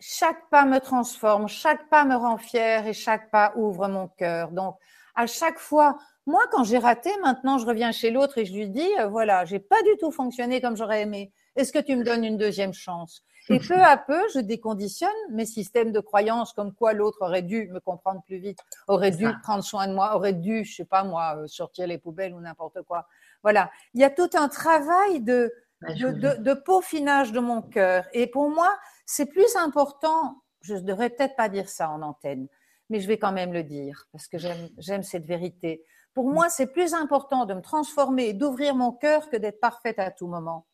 chaque 0.00 0.48
pas 0.50 0.64
me 0.64 0.78
transforme, 0.78 1.48
chaque 1.48 1.88
pas 1.88 2.04
me 2.04 2.16
rend 2.16 2.38
fière 2.38 2.86
et 2.86 2.92
chaque 2.92 3.30
pas 3.30 3.52
ouvre 3.56 3.88
mon 3.88 4.08
cœur. 4.08 4.50
Donc, 4.50 4.76
à 5.14 5.26
chaque 5.26 5.58
fois, 5.58 5.98
moi, 6.26 6.42
quand 6.50 6.64
j'ai 6.64 6.78
raté, 6.78 7.10
maintenant, 7.22 7.58
je 7.58 7.66
reviens 7.66 7.92
chez 7.92 8.10
l'autre 8.10 8.38
et 8.38 8.44
je 8.44 8.54
lui 8.54 8.68
dis, 8.68 8.88
euh, 8.98 9.08
voilà, 9.08 9.44
j'ai 9.44 9.58
pas 9.58 9.82
du 9.82 9.96
tout 9.98 10.10
fonctionné 10.10 10.60
comme 10.60 10.76
j'aurais 10.76 11.02
aimé. 11.02 11.32
Est-ce 11.56 11.72
que 11.72 11.78
tu 11.78 11.96
me 11.96 12.04
donnes 12.04 12.24
une 12.24 12.36
deuxième 12.36 12.72
chance? 12.72 13.22
Et 13.50 13.58
peu 13.58 13.74
à 13.74 13.98
peu, 13.98 14.20
je 14.34 14.40
déconditionne 14.40 15.10
mes 15.30 15.44
systèmes 15.44 15.92
de 15.92 16.00
croyances, 16.00 16.54
comme 16.54 16.72
quoi 16.72 16.94
l'autre 16.94 17.18
aurait 17.20 17.42
dû 17.42 17.68
me 17.68 17.78
comprendre 17.78 18.22
plus 18.26 18.38
vite, 18.38 18.58
aurait 18.88 19.10
dû 19.10 19.28
prendre 19.42 19.62
soin 19.62 19.86
de 19.86 19.92
moi, 19.92 20.16
aurait 20.16 20.32
dû, 20.32 20.64
je 20.64 20.76
sais 20.76 20.84
pas 20.86 21.04
moi, 21.04 21.36
euh, 21.36 21.46
sortir 21.46 21.86
les 21.86 21.98
poubelles 21.98 22.32
ou 22.32 22.40
n'importe 22.40 22.80
quoi. 22.82 23.06
Voilà, 23.42 23.70
il 23.92 24.00
y 24.00 24.04
a 24.04 24.10
tout 24.10 24.30
un 24.32 24.48
travail 24.48 25.20
de 25.20 25.52
de, 25.82 26.10
de, 26.12 26.42
de 26.42 26.54
peaufinage 26.54 27.32
de 27.32 27.40
mon 27.40 27.62
cœur. 27.62 28.06
Et 28.12 28.26
pour 28.26 28.48
moi, 28.48 28.74
c'est 29.06 29.26
plus 29.26 29.56
important. 29.56 30.42
Je 30.62 30.76
devrais 30.76 31.10
peut-être 31.10 31.36
pas 31.36 31.48
dire 31.48 31.68
ça 31.68 31.90
en 31.90 32.00
antenne, 32.02 32.48
mais 32.88 33.00
je 33.00 33.08
vais 33.08 33.18
quand 33.18 33.32
même 33.32 33.52
le 33.52 33.62
dire 33.62 34.06
parce 34.12 34.28
que 34.28 34.38
j'aime 34.38 35.02
cette 35.02 35.26
vérité. 35.26 35.84
Pour 36.14 36.30
moi, 36.30 36.48
c'est 36.48 36.68
plus 36.68 36.94
important 36.94 37.44
de 37.44 37.54
me 37.54 37.60
transformer 37.60 38.28
et 38.28 38.32
d'ouvrir 38.32 38.74
mon 38.76 38.92
cœur 38.92 39.28
que 39.28 39.36
d'être 39.36 39.60
parfaite 39.60 39.98
à 39.98 40.10
tout 40.10 40.28
moment. 40.28 40.66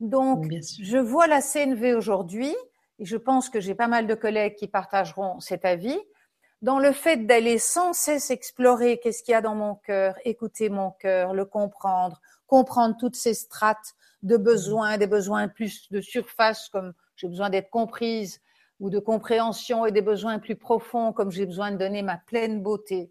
Donc, 0.00 0.46
je 0.80 0.98
vois 0.98 1.26
la 1.26 1.40
CNV 1.40 1.94
aujourd'hui, 1.94 2.54
et 2.98 3.04
je 3.04 3.16
pense 3.16 3.48
que 3.48 3.60
j'ai 3.60 3.74
pas 3.74 3.88
mal 3.88 4.06
de 4.06 4.14
collègues 4.14 4.56
qui 4.56 4.68
partageront 4.68 5.40
cet 5.40 5.64
avis, 5.64 5.98
dans 6.60 6.78
le 6.78 6.92
fait 6.92 7.26
d'aller 7.26 7.58
sans 7.58 7.92
cesse 7.92 8.30
explorer 8.30 9.00
qu'est-ce 9.00 9.22
qu'il 9.22 9.32
y 9.32 9.34
a 9.34 9.40
dans 9.40 9.54
mon 9.54 9.76
cœur, 9.76 10.14
écouter 10.24 10.68
mon 10.68 10.90
cœur, 10.92 11.34
le 11.34 11.44
comprendre, 11.44 12.20
comprendre 12.46 12.96
toutes 12.98 13.16
ces 13.16 13.34
strates 13.34 13.94
de 14.22 14.36
besoins, 14.36 14.98
des 14.98 15.06
besoins 15.06 15.48
plus 15.48 15.90
de 15.90 16.00
surface, 16.00 16.68
comme 16.68 16.92
j'ai 17.16 17.28
besoin 17.28 17.50
d'être 17.50 17.70
comprise, 17.70 18.40
ou 18.78 18.90
de 18.90 18.98
compréhension, 18.98 19.86
et 19.86 19.92
des 19.92 20.02
besoins 20.02 20.38
plus 20.38 20.56
profonds, 20.56 21.12
comme 21.12 21.30
j'ai 21.30 21.46
besoin 21.46 21.72
de 21.72 21.78
donner 21.78 22.02
ma 22.02 22.18
pleine 22.18 22.62
beauté. 22.62 23.10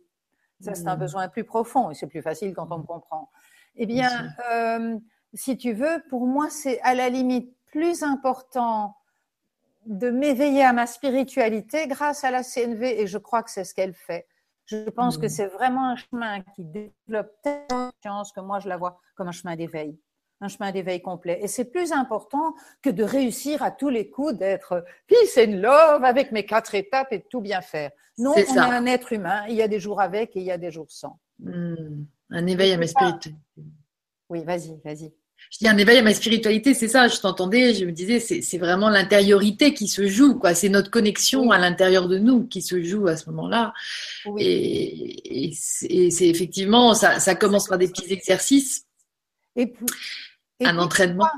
Ça, 0.61 0.75
c'est 0.75 0.87
un 0.87 0.95
mmh. 0.95 0.99
besoin 0.99 1.27
plus 1.27 1.43
profond 1.43 1.91
et 1.91 1.95
c'est 1.95 2.07
plus 2.07 2.21
facile 2.21 2.53
quand 2.53 2.67
on 2.71 2.79
me 2.79 2.83
comprend. 2.83 3.29
Eh 3.75 3.85
bien, 3.85 4.33
euh, 4.51 4.97
si 5.33 5.57
tu 5.57 5.73
veux, 5.73 6.03
pour 6.09 6.27
moi, 6.27 6.49
c'est 6.49 6.79
à 6.81 6.93
la 6.93 7.09
limite 7.09 7.55
plus 7.67 8.03
important 8.03 8.95
de 9.85 10.09
m'éveiller 10.09 10.63
à 10.63 10.73
ma 10.73 10.85
spiritualité 10.85 11.87
grâce 11.87 12.23
à 12.23 12.31
la 12.31 12.43
CNV 12.43 13.01
et 13.01 13.07
je 13.07 13.17
crois 13.17 13.41
que 13.41 13.49
c'est 13.49 13.63
ce 13.63 13.73
qu'elle 13.73 13.95
fait. 13.95 14.27
Je 14.65 14.89
pense 14.89 15.17
que 15.17 15.25
mmh. 15.25 15.29
c'est 15.29 15.47
vraiment 15.47 15.89
un 15.89 15.95
chemin 15.95 16.41
qui 16.55 16.63
développe 16.63 17.31
tellement 17.41 17.87
de 17.87 17.91
conscience 18.03 18.31
que 18.31 18.41
moi 18.41 18.59
je 18.59 18.69
la 18.69 18.77
vois 18.77 18.99
comme 19.15 19.27
un 19.27 19.31
chemin 19.31 19.55
d'éveil 19.55 19.97
un 20.41 20.47
chemin 20.47 20.71
d'éveil 20.71 21.01
complet. 21.01 21.39
Et 21.41 21.47
c'est 21.47 21.65
plus 21.65 21.91
important 21.91 22.55
que 22.81 22.89
de 22.89 23.03
réussir 23.03 23.61
à 23.63 23.71
tous 23.71 23.89
les 23.89 24.09
coups 24.09 24.33
d'être 24.33 24.83
peace 25.07 25.37
and 25.37 25.57
love 25.57 26.03
avec 26.03 26.31
mes 26.31 26.45
quatre 26.45 26.75
étapes 26.75 27.09
et 27.11 27.19
de 27.19 27.25
tout 27.29 27.41
bien 27.41 27.61
faire. 27.61 27.91
Non, 28.17 28.33
on 28.35 28.37
est 28.37 28.57
un 28.57 28.85
être 28.87 29.13
humain. 29.13 29.45
Il 29.47 29.55
y 29.55 29.61
a 29.61 29.67
des 29.67 29.79
jours 29.79 30.01
avec 30.01 30.35
et 30.35 30.39
il 30.39 30.45
y 30.45 30.51
a 30.51 30.57
des 30.57 30.71
jours 30.71 30.87
sans. 30.89 31.17
Hmm. 31.39 32.03
un 32.29 32.45
éveil 32.45 32.73
à 32.73 32.77
ma 32.77 32.85
spiritualité. 32.85 33.33
Oui, 34.29 34.43
vas-y, 34.43 34.79
vas-y. 34.85 35.11
Je 35.49 35.57
dis 35.57 35.67
un 35.67 35.77
éveil 35.77 35.97
à 35.97 36.03
ma 36.03 36.13
spiritualité, 36.13 36.75
c'est 36.75 36.87
ça. 36.87 37.07
Je 37.07 37.19
t'entendais, 37.19 37.73
je 37.73 37.85
me 37.85 37.91
disais, 37.91 38.19
c'est 38.19 38.57
vraiment 38.59 38.89
l'intériorité 38.89 39.73
qui 39.73 39.87
se 39.87 40.05
joue, 40.07 40.37
quoi. 40.37 40.53
C'est 40.53 40.69
notre 40.69 40.91
connexion 40.91 41.49
à 41.49 41.57
l'intérieur 41.57 42.07
de 42.07 42.19
nous 42.19 42.45
qui 42.45 42.61
se 42.61 42.81
joue 42.83 43.07
à 43.07 43.17
ce 43.17 43.27
moment-là. 43.31 43.73
Oui. 44.27 44.43
Et, 44.43 45.47
et 45.47 45.51
c'est 45.53 46.27
effectivement, 46.27 46.93
ça, 46.93 47.19
ça 47.19 47.33
commence 47.33 47.67
par 47.67 47.79
des 47.79 47.87
petits 47.87 48.13
exercices. 48.13 48.85
Et 49.55 49.65
puis, 49.65 49.85
un 50.65 50.77
entraînement. 50.77 51.29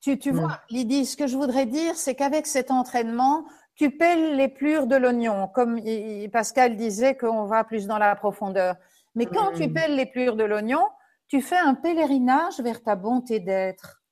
Tu, 0.00 0.18
tu 0.18 0.32
vois, 0.32 0.60
Lydie, 0.68 1.06
ce 1.06 1.16
que 1.16 1.26
je 1.26 1.36
voudrais 1.36 1.64
dire, 1.64 1.96
c'est 1.96 2.14
qu'avec 2.14 2.46
cet 2.46 2.70
entraînement, 2.70 3.46
tu 3.74 3.90
pèles 3.90 4.36
les 4.36 4.48
plures 4.48 4.86
de 4.86 4.96
l'oignon, 4.96 5.48
comme 5.48 5.80
Pascal 6.30 6.76
disait 6.76 7.16
qu'on 7.16 7.46
va 7.46 7.64
plus 7.64 7.86
dans 7.86 7.98
la 7.98 8.14
profondeur. 8.14 8.76
Mais 9.14 9.26
quand 9.26 9.52
tu 9.52 9.72
pèles 9.72 9.96
les 9.96 10.06
plures 10.06 10.36
de 10.36 10.44
l'oignon, 10.44 10.82
tu 11.28 11.40
fais 11.40 11.56
un 11.56 11.74
pèlerinage 11.74 12.60
vers 12.60 12.82
ta 12.82 12.96
bonté 12.96 13.40
d'être. 13.40 14.02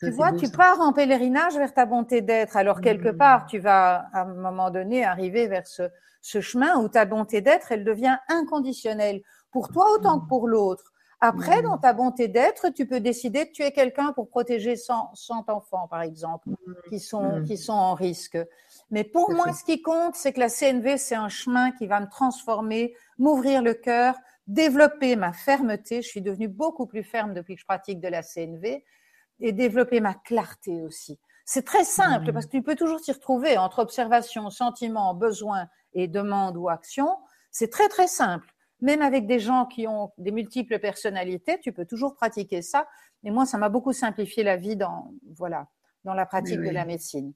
Tu 0.00 0.10
vois, 0.10 0.32
tu 0.32 0.50
pars 0.50 0.80
en 0.80 0.92
pèlerinage 0.92 1.56
vers 1.56 1.72
ta 1.72 1.86
bonté 1.86 2.22
d'être. 2.22 2.56
Alors 2.56 2.80
quelque 2.80 3.10
part, 3.10 3.46
tu 3.46 3.60
vas 3.60 4.06
à 4.12 4.22
un 4.22 4.34
moment 4.34 4.70
donné 4.70 5.04
arriver 5.04 5.46
vers 5.46 5.66
ce, 5.66 5.84
ce 6.20 6.40
chemin 6.40 6.76
où 6.78 6.88
ta 6.88 7.04
bonté 7.04 7.40
d'être, 7.40 7.70
elle 7.70 7.84
devient 7.84 8.16
inconditionnelle 8.28 9.22
pour 9.52 9.68
toi 9.68 9.92
autant 9.92 10.18
que 10.18 10.26
pour 10.26 10.48
l'autre. 10.48 10.91
Après, 11.24 11.60
mm. 11.60 11.62
dans 11.62 11.78
ta 11.78 11.92
bonté 11.92 12.26
d'être, 12.26 12.70
tu 12.70 12.84
peux 12.84 12.98
décider 12.98 13.44
de 13.44 13.50
tuer 13.52 13.70
quelqu'un 13.70 14.12
pour 14.12 14.28
protéger 14.28 14.74
100, 14.74 15.14
100 15.14 15.48
enfants, 15.50 15.86
par 15.86 16.02
exemple, 16.02 16.50
mm. 16.50 16.74
qui 16.88 16.98
sont, 16.98 17.38
mm. 17.38 17.44
qui 17.44 17.56
sont 17.56 17.72
en 17.72 17.94
risque. 17.94 18.36
Mais 18.90 19.04
pour 19.04 19.30
moi, 19.30 19.52
ce 19.52 19.62
qui 19.62 19.80
compte, 19.82 20.16
c'est 20.16 20.32
que 20.32 20.40
la 20.40 20.48
CNV, 20.48 20.98
c'est 20.98 21.14
un 21.14 21.28
chemin 21.28 21.70
qui 21.70 21.86
va 21.86 22.00
me 22.00 22.08
transformer, 22.08 22.96
m'ouvrir 23.18 23.62
le 23.62 23.72
cœur, 23.72 24.16
développer 24.48 25.14
ma 25.14 25.32
fermeté. 25.32 26.02
Je 26.02 26.08
suis 26.08 26.22
devenue 26.22 26.48
beaucoup 26.48 26.86
plus 26.86 27.04
ferme 27.04 27.34
depuis 27.34 27.54
que 27.54 27.60
je 27.60 27.66
pratique 27.66 28.00
de 28.00 28.08
la 28.08 28.24
CNV 28.24 28.84
et 29.38 29.52
développer 29.52 30.00
ma 30.00 30.14
clarté 30.14 30.82
aussi. 30.82 31.20
C'est 31.44 31.64
très 31.64 31.84
simple 31.84 32.32
parce 32.32 32.46
que 32.46 32.50
tu 32.50 32.62
peux 32.62 32.74
toujours 32.74 33.00
t'y 33.00 33.12
retrouver 33.12 33.56
entre 33.58 33.78
observation, 33.78 34.50
sentiment, 34.50 35.14
besoin 35.14 35.68
et 35.94 36.08
demande 36.08 36.56
ou 36.56 36.68
action. 36.68 37.16
C'est 37.52 37.70
très 37.70 37.88
très 37.88 38.08
simple 38.08 38.51
même 38.82 39.00
avec 39.00 39.26
des 39.26 39.38
gens 39.38 39.64
qui 39.64 39.86
ont 39.86 40.12
des 40.18 40.32
multiples 40.32 40.78
personnalités, 40.78 41.58
tu 41.62 41.72
peux 41.72 41.86
toujours 41.86 42.14
pratiquer 42.14 42.60
ça. 42.60 42.86
Et 43.24 43.30
moi, 43.30 43.46
ça 43.46 43.56
m'a 43.56 43.68
beaucoup 43.68 43.92
simplifié 43.92 44.42
la 44.42 44.56
vie 44.56 44.76
dans, 44.76 45.14
voilà, 45.36 45.68
dans 46.04 46.12
la 46.12 46.26
pratique 46.26 46.60
de 46.60 46.70
la 46.70 46.84
médecine, 46.84 47.32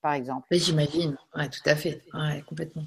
par 0.00 0.14
exemple. 0.14 0.48
J'imagine, 0.50 1.16
ouais, 1.36 1.48
tout 1.48 1.60
à 1.66 1.76
fait, 1.76 2.02
ouais, 2.14 2.42
complètement. 2.48 2.86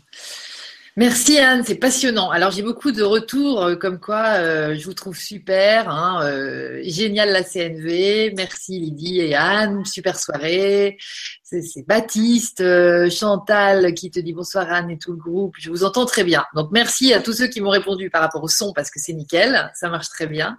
Merci 0.95 1.37
Anne, 1.37 1.63
c'est 1.65 1.75
passionnant. 1.75 2.31
Alors 2.31 2.51
j'ai 2.51 2.63
beaucoup 2.63 2.91
de 2.91 3.03
retours 3.03 3.63
euh, 3.63 3.75
comme 3.75 3.99
quoi 3.99 4.23
euh, 4.37 4.75
je 4.75 4.83
vous 4.85 4.93
trouve 4.93 5.17
super, 5.17 5.89
hein, 5.89 6.21
euh, 6.23 6.81
génial 6.83 7.31
la 7.31 7.43
CNV. 7.43 8.33
Merci 8.35 8.79
Lydie 8.79 9.19
et 9.19 9.35
Anne, 9.35 9.85
super 9.85 10.19
soirée. 10.19 10.97
C'est 11.43 11.87
Baptiste, 11.87 12.63
Chantal 13.09 13.93
qui 13.93 14.11
te 14.11 14.19
dit 14.19 14.33
bonsoir 14.33 14.71
Anne 14.71 14.89
et 14.89 14.97
tout 14.97 15.11
le 15.11 15.17
groupe. 15.17 15.55
Je 15.59 15.69
vous 15.69 15.83
entends 15.83 16.05
très 16.05 16.23
bien. 16.23 16.43
Donc 16.55 16.69
merci 16.71 17.13
à 17.13 17.21
tous 17.21 17.33
ceux 17.33 17.47
qui 17.47 17.61
m'ont 17.61 17.69
répondu 17.69 18.09
par 18.09 18.21
rapport 18.21 18.43
au 18.43 18.49
son 18.49 18.73
parce 18.73 18.91
que 18.91 18.99
c'est 18.99 19.13
nickel, 19.13 19.71
ça 19.75 19.89
marche 19.89 20.09
très 20.09 20.27
bien. 20.27 20.57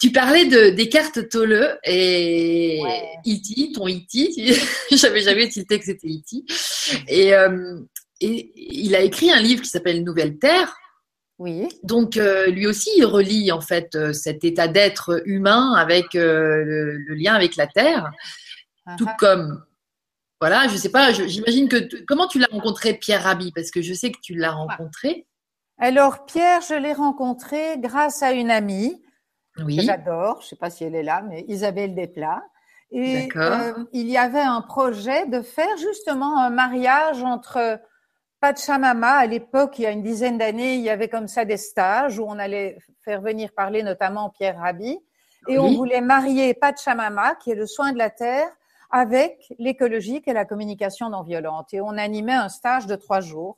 Tu 0.00 0.10
parlais 0.10 0.46
de 0.46 0.70
des 0.70 0.88
cartes 0.88 1.28
Tolle 1.28 1.78
et 1.84 2.80
E.T., 3.26 3.72
ton 3.72 3.88
E.T. 3.88 4.54
J'avais 4.96 5.20
jamais 5.20 5.48
tilté 5.48 5.78
que 5.78 5.84
c'était 5.84 6.08
E.T. 6.08 6.44
Et 7.08 7.32
et 8.20 8.52
il 8.56 8.94
a 8.94 9.00
écrit 9.00 9.30
un 9.30 9.40
livre 9.40 9.62
qui 9.62 9.68
s'appelle 9.68 10.04
Nouvelle 10.04 10.38
Terre. 10.38 10.76
Oui. 11.38 11.68
Donc 11.82 12.16
euh, 12.16 12.46
lui 12.46 12.66
aussi, 12.66 12.90
il 12.96 13.04
relie 13.04 13.50
en 13.50 13.60
fait 13.60 13.94
euh, 13.96 14.12
cet 14.12 14.44
état 14.44 14.68
d'être 14.68 15.22
humain 15.26 15.72
avec 15.72 16.14
euh, 16.14 16.62
le, 16.64 17.14
lien 17.14 17.34
avec 17.34 17.56
la 17.56 17.66
Terre, 17.66 18.12
uh-huh. 18.86 18.96
tout 18.96 19.08
comme 19.18 19.64
voilà, 20.40 20.68
je 20.68 20.76
sais 20.76 20.90
pas, 20.90 21.12
j'imagine 21.12 21.68
que 21.68 22.04
comment 22.04 22.28
tu 22.28 22.38
l'as 22.38 22.48
rencontré 22.50 22.94
Pierre 22.94 23.22
Rabhi? 23.22 23.50
Parce 23.52 23.70
que 23.70 23.82
je 23.82 23.94
sais 23.94 24.12
que 24.12 24.20
tu 24.22 24.34
l'as 24.34 24.52
rencontré. 24.52 25.26
Alors 25.78 26.24
Pierre, 26.26 26.60
je 26.60 26.74
l'ai 26.74 26.92
rencontré 26.92 27.78
grâce 27.78 28.22
à 28.22 28.32
une 28.32 28.50
amie 28.50 29.02
oui. 29.58 29.76
que 29.78 29.82
j'adore, 29.82 30.40
je 30.42 30.48
sais 30.48 30.56
pas 30.56 30.70
si 30.70 30.84
elle 30.84 30.94
est 30.94 31.02
là, 31.02 31.22
mais 31.22 31.44
Isabelle 31.48 31.94
Desplat. 31.94 32.42
Et 32.90 33.28
il 33.92 34.08
y 34.08 34.16
avait 34.16 34.40
un 34.40 34.60
projet 34.60 35.26
de 35.26 35.40
faire 35.40 35.76
justement 35.78 36.38
un 36.38 36.50
mariage 36.50 37.24
entre 37.24 37.80
Pachamama, 38.44 39.12
à 39.12 39.26
l'époque, 39.26 39.78
il 39.78 39.82
y 39.84 39.86
a 39.86 39.90
une 39.90 40.02
dizaine 40.02 40.36
d'années, 40.36 40.74
il 40.74 40.82
y 40.82 40.90
avait 40.90 41.08
comme 41.08 41.28
ça 41.28 41.46
des 41.46 41.56
stages 41.56 42.18
où 42.18 42.26
on 42.28 42.38
allait 42.38 42.76
faire 43.02 43.22
venir 43.22 43.50
parler 43.56 43.82
notamment 43.82 44.28
Pierre 44.28 44.58
Rabhi. 44.58 44.98
Et 45.48 45.58
on 45.58 45.72
voulait 45.72 46.02
marier 46.02 46.52
Pachamama, 46.52 47.36
qui 47.36 47.52
est 47.52 47.54
le 47.54 47.66
soin 47.66 47.94
de 47.94 47.96
la 47.96 48.10
terre, 48.10 48.50
avec 48.90 49.50
l'écologique 49.58 50.28
et 50.28 50.34
la 50.34 50.44
communication 50.44 51.08
non 51.08 51.22
violente. 51.22 51.72
Et 51.72 51.80
on 51.80 51.96
animait 51.96 52.34
un 52.34 52.50
stage 52.50 52.86
de 52.86 52.96
trois 52.96 53.20
jours. 53.20 53.56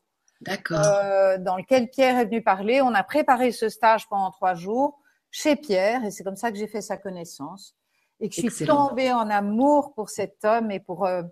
Euh, 0.70 1.37
dans 1.39 1.57
lequel 1.57 1.91
Pierre 1.91 2.18
est 2.18 2.26
venu 2.26 2.41
parler. 2.41 2.80
On 2.80 2.95
a 2.95 3.03
préparé 3.03 3.51
ce 3.51 3.68
stage 3.68 4.07
pendant 4.09 4.30
trois 4.30 4.55
jours 4.55 5.01
chez 5.32 5.57
Pierre 5.57 6.05
et 6.05 6.12
c'est 6.12 6.22
comme 6.22 6.37
ça 6.37 6.53
que 6.53 6.59
j'ai 6.59 6.68
fait 6.68 6.82
sa 6.82 6.97
connaissance 6.97 7.74
et 8.20 8.28
que 8.28 8.34
je 8.37 8.49
suis 8.49 8.66
tombée 8.66 9.12
en 9.12 9.30
amour 9.30 9.95
pour 9.95 10.11
cet 10.11 10.45
homme 10.45 10.70
et 10.70 10.78
pour 10.78 11.07
euh, 11.07 11.22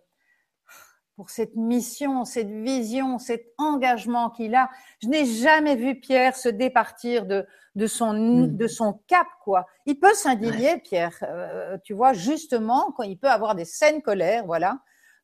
pour 1.17 1.31
cette 1.31 1.55
mission, 1.55 2.25
cette 2.25 2.51
vision, 2.51 3.19
cet 3.19 3.47
engagement 3.59 4.31
qu'il 4.31 4.55
a. 4.55 4.69
Je 5.03 5.09
n'ai 5.09 5.25
jamais 5.27 5.77
vu 5.77 6.01
Pierre 6.01 6.37
se 6.37 6.49
départir 6.49 7.27
de, 7.27 7.47
de, 7.77 7.87
son, 7.87 8.13
hmm. 8.15 8.57
de 8.57 8.67
son 8.67 9.01
cap, 9.07 9.27
quoi. 9.43 9.67
Il 9.87 9.99
peut 9.99 10.15
s'indigner, 10.15 10.79
Pierre, 10.79 11.17
euh, 11.23 11.79
tu 11.85 11.95
vois, 11.95 12.13
justement, 12.13 12.93
quand 12.97 13.05
il 13.05 13.19
peut 13.19 13.31
avoir 13.31 13.55
des 13.55 13.65
scènes 13.65 14.03
colères, 14.03 14.45
voilà. 14.47 14.79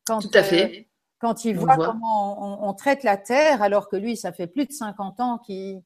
Quand, 0.05 0.19
Tout 0.19 0.31
à 0.33 0.43
fait. 0.43 0.65
Euh, 0.65 0.83
quand 1.19 1.45
il 1.45 1.55
voit, 1.55 1.75
comment 1.75 2.63
on, 2.63 2.69
on, 2.69 2.73
traite 2.73 3.03
la 3.03 3.17
terre, 3.17 3.61
alors 3.61 3.89
que 3.89 3.95
lui, 3.95 4.17
ça 4.17 4.31
fait 4.31 4.47
plus 4.47 4.65
de 4.65 4.71
50 4.71 5.19
ans 5.19 5.37
qu'il 5.37 5.83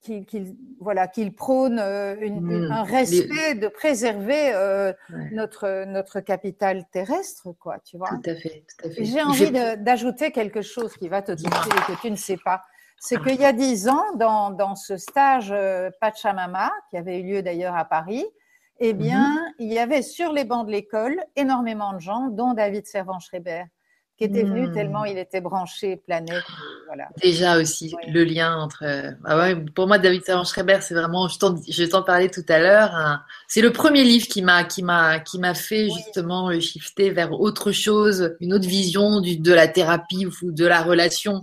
qu'il 0.00 0.56
voilà 0.80 1.08
qu'il 1.08 1.34
prône 1.34 1.78
euh, 1.78 2.16
une, 2.20 2.40
mmh. 2.40 2.72
un 2.72 2.82
respect 2.84 3.54
de 3.54 3.68
préserver 3.68 4.52
euh, 4.54 4.92
notre 5.32 5.84
notre 5.84 6.20
capital 6.20 6.86
terrestre 6.90 7.52
quoi 7.58 7.78
tu 7.84 7.98
vois 7.98 8.08
tout 8.08 8.30
à 8.30 8.34
fait, 8.34 8.64
tout 8.68 8.88
à 8.88 8.90
fait. 8.90 9.04
j'ai 9.04 9.22
envie 9.22 9.50
d'ajouter 9.50 10.32
quelque 10.32 10.62
chose 10.62 10.94
qui 10.96 11.08
va 11.08 11.22
te 11.22 11.32
toucher 11.32 11.48
et 11.48 11.92
que 11.92 12.00
tu 12.00 12.10
ne 12.10 12.16
sais 12.16 12.38
pas 12.38 12.62
c'est 12.98 13.16
ah. 13.18 13.24
qu'il 13.24 13.40
y 13.40 13.44
a 13.44 13.52
dix 13.52 13.88
ans 13.88 14.14
dans 14.16 14.50
dans 14.50 14.74
ce 14.74 14.96
stage 14.96 15.52
euh, 15.52 15.90
Pachamama 16.00 16.70
qui 16.88 16.96
avait 16.96 17.20
eu 17.20 17.24
lieu 17.24 17.42
d'ailleurs 17.42 17.76
à 17.76 17.84
Paris 17.84 18.24
eh 18.78 18.94
bien 18.94 19.34
mmh. 19.34 19.54
il 19.58 19.72
y 19.72 19.78
avait 19.78 20.02
sur 20.02 20.32
les 20.32 20.44
bancs 20.44 20.66
de 20.66 20.72
l'école 20.72 21.20
énormément 21.36 21.92
de 21.92 22.00
gens 22.00 22.28
dont 22.28 22.54
David 22.54 22.86
Servan-Schreiber 22.86 23.64
qui 24.20 24.26
était 24.26 24.42
venu 24.42 24.68
hmm. 24.68 24.72
tellement 24.72 25.06
il 25.06 25.16
était 25.16 25.40
branché 25.40 25.96
planète. 25.96 26.44
Voilà. 26.86 27.08
Déjà 27.22 27.58
aussi, 27.58 27.94
le 28.06 28.22
lien 28.22 28.54
entre. 28.54 28.84
Ah 29.24 29.38
ouais, 29.38 29.56
pour 29.74 29.86
moi, 29.86 29.98
David 29.98 30.22
Servan-Schreiber, 30.24 30.78
c'est 30.82 30.92
vraiment. 30.92 31.26
Je 31.26 31.86
t'en 31.86 32.02
parlais 32.02 32.28
tout 32.28 32.44
à 32.48 32.58
l'heure. 32.58 33.22
c'est 33.48 33.62
le 33.62 33.72
premier 33.72 34.04
livre 34.04 34.26
qui 34.26 34.42
m'a 34.42 34.64
qui 34.64 34.82
m'a 34.82 35.20
qui 35.20 35.38
m'a 35.38 35.54
fait 35.54 35.88
justement 35.88 36.50
le 36.50 36.60
shifter 36.60 37.08
vers 37.08 37.32
autre 37.32 37.72
chose, 37.72 38.36
une 38.40 38.52
autre 38.52 38.68
vision 38.68 39.22
du, 39.22 39.38
de 39.38 39.54
la 39.54 39.68
thérapie 39.68 40.26
ou 40.26 40.52
de 40.52 40.66
la 40.66 40.82
relation. 40.82 41.40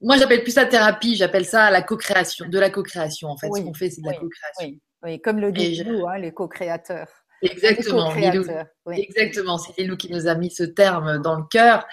Moi, 0.00 0.18
j'appelle 0.18 0.44
plus 0.44 0.52
ça 0.52 0.66
thérapie, 0.66 1.16
j'appelle 1.16 1.44
ça 1.44 1.68
la 1.72 1.82
co-création, 1.82 2.48
de 2.48 2.58
la 2.60 2.70
co-création 2.70 3.28
en 3.28 3.36
fait. 3.36 3.48
Ce 3.52 3.60
qu'on 3.60 3.74
fait, 3.74 3.90
c'est 3.90 4.02
de 4.02 4.06
la 4.06 4.14
co-création. 4.14 4.78
Oui, 5.02 5.20
comme 5.20 5.40
le 5.40 5.50
dit 5.50 5.82
nous, 5.84 6.06
hein, 6.06 6.18
les 6.18 6.30
co-créateurs. 6.30 7.08
Exactement, 7.42 8.14
Exactement, 8.90 9.58
c'est 9.58 9.76
Lilou 9.78 9.96
qui 9.96 10.12
nous 10.12 10.28
a 10.28 10.34
mis 10.34 10.50
ce 10.50 10.62
terme 10.62 11.18
dans 11.18 11.36
le 11.36 11.44
cœur. 11.50 11.84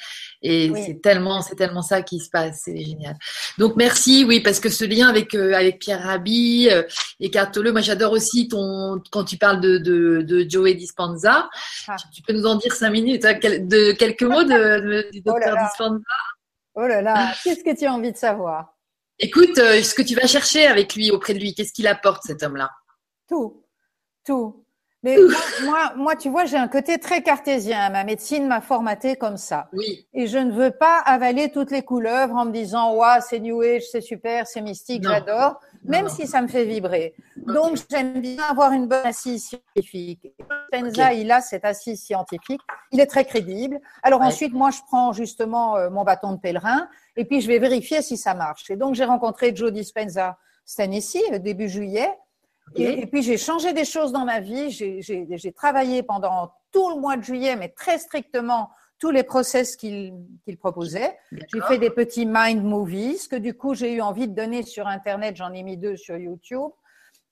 Et 0.42 0.72
c'est 0.76 1.02
tellement, 1.02 1.42
c'est 1.42 1.56
tellement 1.56 1.82
ça 1.82 2.02
qui 2.02 2.20
se 2.20 2.30
passe, 2.30 2.62
c'est 2.66 2.78
génial. 2.78 3.16
Donc 3.58 3.76
merci, 3.76 4.26
oui, 4.26 4.42
parce 4.42 4.60
que 4.60 4.70
ce 4.70 4.86
lien 4.86 5.08
avec 5.10 5.34
euh, 5.34 5.54
avec 5.54 5.80
Pierre 5.80 6.04
Rabhi 6.04 6.70
euh, 6.70 6.84
et 7.20 7.30
Cartoleux, 7.30 7.72
moi 7.72 7.82
j'adore 7.82 8.12
aussi 8.12 8.48
ton 8.48 9.02
quand 9.12 9.24
tu 9.24 9.38
parles 9.38 9.60
de 9.60 9.78
de, 9.80 10.22
de 10.22 10.50
Joey 10.50 10.76
Dispenza. 10.76 11.50
Ah. 11.88 11.96
Tu 12.14 12.22
peux 12.22 12.34
nous 12.34 12.46
en 12.46 12.56
dire 12.56 12.74
cinq 12.74 12.92
minutes, 12.92 13.26
hein, 13.26 13.34
de 13.34 13.92
quelques 13.94 14.24
mots 14.24 14.44
de, 14.44 15.10
du 15.12 15.22
oh 15.26 15.32
docteur 15.32 15.58
Dispenza. 15.58 16.04
Oh 16.76 16.88
là 16.88 17.02
là, 17.02 17.34
qu'est-ce 17.44 17.64
que 17.64 17.78
tu 17.78 17.86
as 17.86 17.94
envie 17.94 18.12
de 18.12 18.18
savoir? 18.18 18.76
Écoute, 19.18 19.58
euh, 19.58 19.84
ce 19.84 19.94
que 19.94 20.02
tu 20.02 20.16
vas 20.16 20.28
chercher 20.28 20.66
avec 20.66 20.96
lui, 20.96 21.12
auprès 21.12 21.34
de 21.34 21.40
lui, 21.40 21.54
qu'est-ce 21.54 21.74
qu'il 21.74 21.88
apporte 21.88 22.24
cet 22.24 22.42
homme-là? 22.42 22.70
Tout, 23.28 23.66
tout. 24.26 24.66
Mais 25.02 25.16
moi, 25.64 25.94
moi, 25.96 26.16
tu 26.18 26.30
vois, 26.30 26.44
j'ai 26.44 26.58
un 26.58 26.68
côté 26.68 26.98
très 27.00 27.24
cartésien. 27.24 27.90
Ma 27.90 28.04
médecine 28.04 28.48
m'a 28.48 28.60
formaté 28.60 29.16
comme 29.16 29.38
ça. 29.38 29.70
Oui. 29.72 30.06
Et 30.14 30.28
je 30.28 30.38
ne 30.38 30.52
veux 30.52 30.72
pas 30.72 31.00
avaler 31.00 31.52
toutes 31.52 31.72
les 31.72 31.84
couleuvres 31.84 32.36
en 32.36 32.46
me 32.46 32.52
disant, 32.52 32.96
ouais, 32.96 33.22
c'est 33.22 33.40
New 33.40 33.62
Age, 33.62 33.84
c'est 33.90 34.02
super, 34.02 34.46
c'est 34.46 34.62
mystique, 34.62 35.04
j'adore, 35.04 35.62
même 35.86 36.10
si 36.10 36.28
ça 36.28 36.42
me 36.42 36.48
fait 36.48 36.66
vibrer. 36.66 37.14
Donc, 37.38 37.78
j'aime 37.90 38.20
bien 38.20 38.44
avoir 38.44 38.74
une 38.74 38.88
bonne 38.88 39.06
assise 39.06 39.48
scientifique. 39.48 40.34
Penza, 40.72 41.14
il 41.14 41.32
a 41.32 41.40
cette 41.40 41.64
assise 41.64 42.02
scientifique. 42.02 42.62
Il 42.92 43.00
est 43.00 43.08
très 43.08 43.24
crédible. 43.24 43.80
Alors 44.04 44.22
ensuite, 44.22 44.54
moi, 44.54 44.70
je 44.72 44.80
prends 44.88 45.14
justement 45.14 45.78
euh, 45.78 45.90
mon 45.90 46.04
bâton 46.04 46.34
de 46.34 46.40
pèlerin 46.40 46.88
et 47.16 47.26
puis 47.26 47.40
je 47.42 47.48
vais 47.48 47.60
vérifier 47.60 48.02
si 48.02 48.18
ça 48.18 48.34
marche. 48.34 48.70
Et 48.70 48.76
donc, 48.76 48.96
j'ai 48.96 49.06
rencontré 49.06 49.56
Joe 49.56 49.72
Dispenza 49.72 50.38
cette 50.66 50.82
année-ci, 50.82 51.24
début 51.40 51.70
juillet. 51.70 52.10
Et, 52.76 53.06
puis 53.08 53.22
j'ai 53.24 53.38
changé 53.38 53.74
des 53.74 53.86
choses 53.86 54.12
dans 54.12 54.26
ma 54.26 54.40
vie. 54.40 54.72
J'ai 54.72 55.52
travaillé 55.52 56.04
pendant 56.04 56.52
tout 56.72 56.90
le 56.90 57.00
mois 57.00 57.18
de 57.18 57.24
juillet, 57.24 57.56
mais 57.56 57.70
très 57.70 57.98
strictement 57.98 58.70
tous 59.00 59.12
les 59.12 59.24
process 59.24 59.76
qu'il 59.78 60.14
proposait. 60.60 61.18
J'ai 61.32 61.62
fait 61.62 61.78
des 61.78 61.90
petits 61.90 62.26
mind 62.26 62.64
movies 62.64 63.28
que 63.30 63.38
du 63.38 63.54
coup 63.54 63.74
j'ai 63.74 63.94
eu 63.94 64.02
envie 64.02 64.28
de 64.28 64.36
donner 64.36 64.64
sur 64.64 64.88
Internet. 64.88 65.38
J'en 65.38 65.54
ai 65.54 65.64
mis 65.64 65.78
deux 65.78 65.96
sur 65.96 66.18
YouTube, 66.18 66.72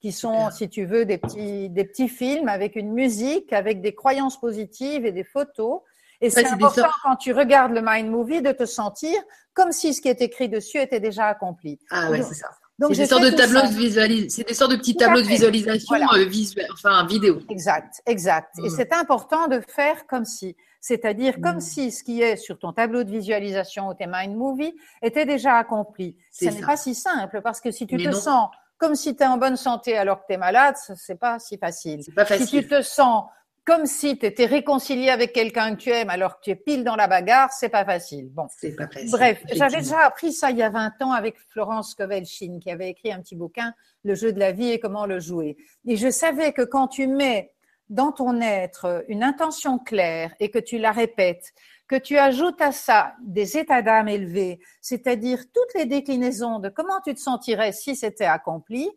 qui 0.00 0.12
sont, 0.12 0.50
si 0.50 0.68
tu 0.68 0.86
veux, 0.86 1.04
des 1.04 1.18
petits, 1.18 1.68
des 1.68 1.84
petits 1.84 2.08
films 2.08 2.48
avec 2.48 2.74
une 2.74 2.92
musique, 2.92 3.52
avec 3.52 3.82
des 3.82 3.94
croyances 3.94 4.40
positives 4.40 5.04
et 5.04 5.12
des 5.12 5.24
photos. 5.24 5.80
Et 6.20 6.30
c'est 6.30 6.46
important 6.46 6.88
quand 7.02 7.16
tu 7.16 7.32
regardes 7.32 7.72
le 7.72 7.82
mind 7.84 8.10
movie 8.10 8.42
de 8.42 8.50
te 8.50 8.64
sentir 8.64 9.14
comme 9.54 9.70
si 9.72 9.94
ce 9.94 10.00
qui 10.00 10.08
est 10.08 10.20
écrit 10.22 10.48
dessus 10.48 10.78
était 10.78 11.00
déjà 11.00 11.26
accompli. 11.26 11.78
Ah 11.90 12.10
ouais, 12.10 12.22
c'est 12.22 12.34
ça. 12.34 12.48
Donc, 12.78 12.94
c'est 12.94 13.02
des 13.02 13.06
sortes 13.06 13.24
de 13.24 13.30
tableaux 13.30 13.62
de 13.62 14.28
c'est 14.28 14.46
des 14.46 14.54
sortes 14.54 14.70
de 14.70 14.76
petits 14.76 14.94
tableaux 14.94 15.20
de 15.20 15.26
visualisation 15.26 15.96
euh, 16.14 16.24
visuelle, 16.24 16.68
enfin 16.72 17.04
vidéo. 17.06 17.40
Exact, 17.48 18.00
exact. 18.06 18.56
Et 18.58 18.68
mm. 18.68 18.70
c'est 18.70 18.92
important 18.92 19.48
de 19.48 19.60
faire 19.68 20.06
comme 20.06 20.24
si, 20.24 20.56
c'est-à-dire 20.80 21.40
comme 21.40 21.56
mm. 21.56 21.60
si 21.60 21.90
ce 21.90 22.04
qui 22.04 22.22
est 22.22 22.36
sur 22.36 22.56
ton 22.56 22.72
tableau 22.72 23.02
de 23.02 23.10
visualisation 23.10 23.88
ou 23.88 23.94
tes 23.94 24.06
mind 24.06 24.36
movie 24.36 24.76
était 25.02 25.26
déjà 25.26 25.56
accompli. 25.56 26.16
Ce 26.30 26.44
n'est 26.44 26.60
pas 26.60 26.76
si 26.76 26.94
simple 26.94 27.40
parce 27.42 27.60
que 27.60 27.72
si 27.72 27.86
tu 27.86 27.96
te 27.96 28.12
sens 28.12 28.48
comme 28.78 28.94
si 28.94 29.16
tu 29.16 29.24
es 29.24 29.26
en 29.26 29.38
bonne 29.38 29.56
santé 29.56 29.96
alors 29.96 30.20
que 30.20 30.26
tu 30.28 30.34
es 30.34 30.36
malade, 30.36 30.76
c'est 30.94 31.18
pas 31.18 31.40
si 31.40 31.58
facile. 31.58 32.00
Pas 32.14 32.24
facile. 32.24 32.46
Si 32.46 32.60
tu 32.60 32.68
te 32.68 32.80
sens 32.82 33.24
comme 33.68 33.84
si 33.84 34.16
tu 34.18 34.24
étais 34.24 34.46
réconcilié 34.46 35.10
avec 35.10 35.34
quelqu'un 35.34 35.76
que 35.76 35.82
tu 35.82 35.90
aimes 35.90 36.08
alors 36.08 36.36
que 36.36 36.44
tu 36.44 36.50
es 36.50 36.56
pile 36.56 36.84
dans 36.84 36.96
la 36.96 37.06
bagarre, 37.06 37.52
c'est 37.52 37.68
pas 37.68 37.84
facile. 37.84 38.30
Bon. 38.30 38.46
C'est 38.48 38.74
pas 38.74 38.88
facile. 38.88 39.10
Bref, 39.10 39.42
j'avais 39.52 39.82
déjà 39.82 40.06
appris 40.06 40.32
ça 40.32 40.50
il 40.50 40.56
y 40.56 40.62
a 40.62 40.70
20 40.70 41.02
ans 41.02 41.12
avec 41.12 41.38
Florence 41.50 41.94
Kovelchine 41.94 42.60
qui 42.60 42.70
avait 42.70 42.88
écrit 42.88 43.12
un 43.12 43.20
petit 43.20 43.36
bouquin, 43.36 43.74
Le 44.04 44.14
jeu 44.14 44.32
de 44.32 44.38
la 44.38 44.52
vie 44.52 44.70
et 44.70 44.80
comment 44.80 45.04
le 45.04 45.20
jouer. 45.20 45.58
Et 45.86 45.96
je 45.98 46.08
savais 46.08 46.54
que 46.54 46.62
quand 46.62 46.88
tu 46.88 47.06
mets 47.08 47.52
dans 47.90 48.10
ton 48.10 48.40
être 48.40 49.04
une 49.08 49.22
intention 49.22 49.78
claire 49.78 50.34
et 50.40 50.50
que 50.50 50.58
tu 50.58 50.78
la 50.78 50.92
répètes, 50.92 51.52
que 51.88 51.96
tu 51.96 52.16
ajoutes 52.16 52.62
à 52.62 52.72
ça 52.72 53.16
des 53.22 53.58
états 53.58 53.82
d'âme 53.82 54.08
élevés, 54.08 54.60
c'est-à-dire 54.80 55.40
toutes 55.52 55.74
les 55.74 55.84
déclinaisons 55.84 56.58
de 56.58 56.70
comment 56.70 57.02
tu 57.04 57.12
te 57.12 57.20
sentirais 57.20 57.72
si 57.72 57.96
c'était 57.96 58.24
accompli, 58.24 58.88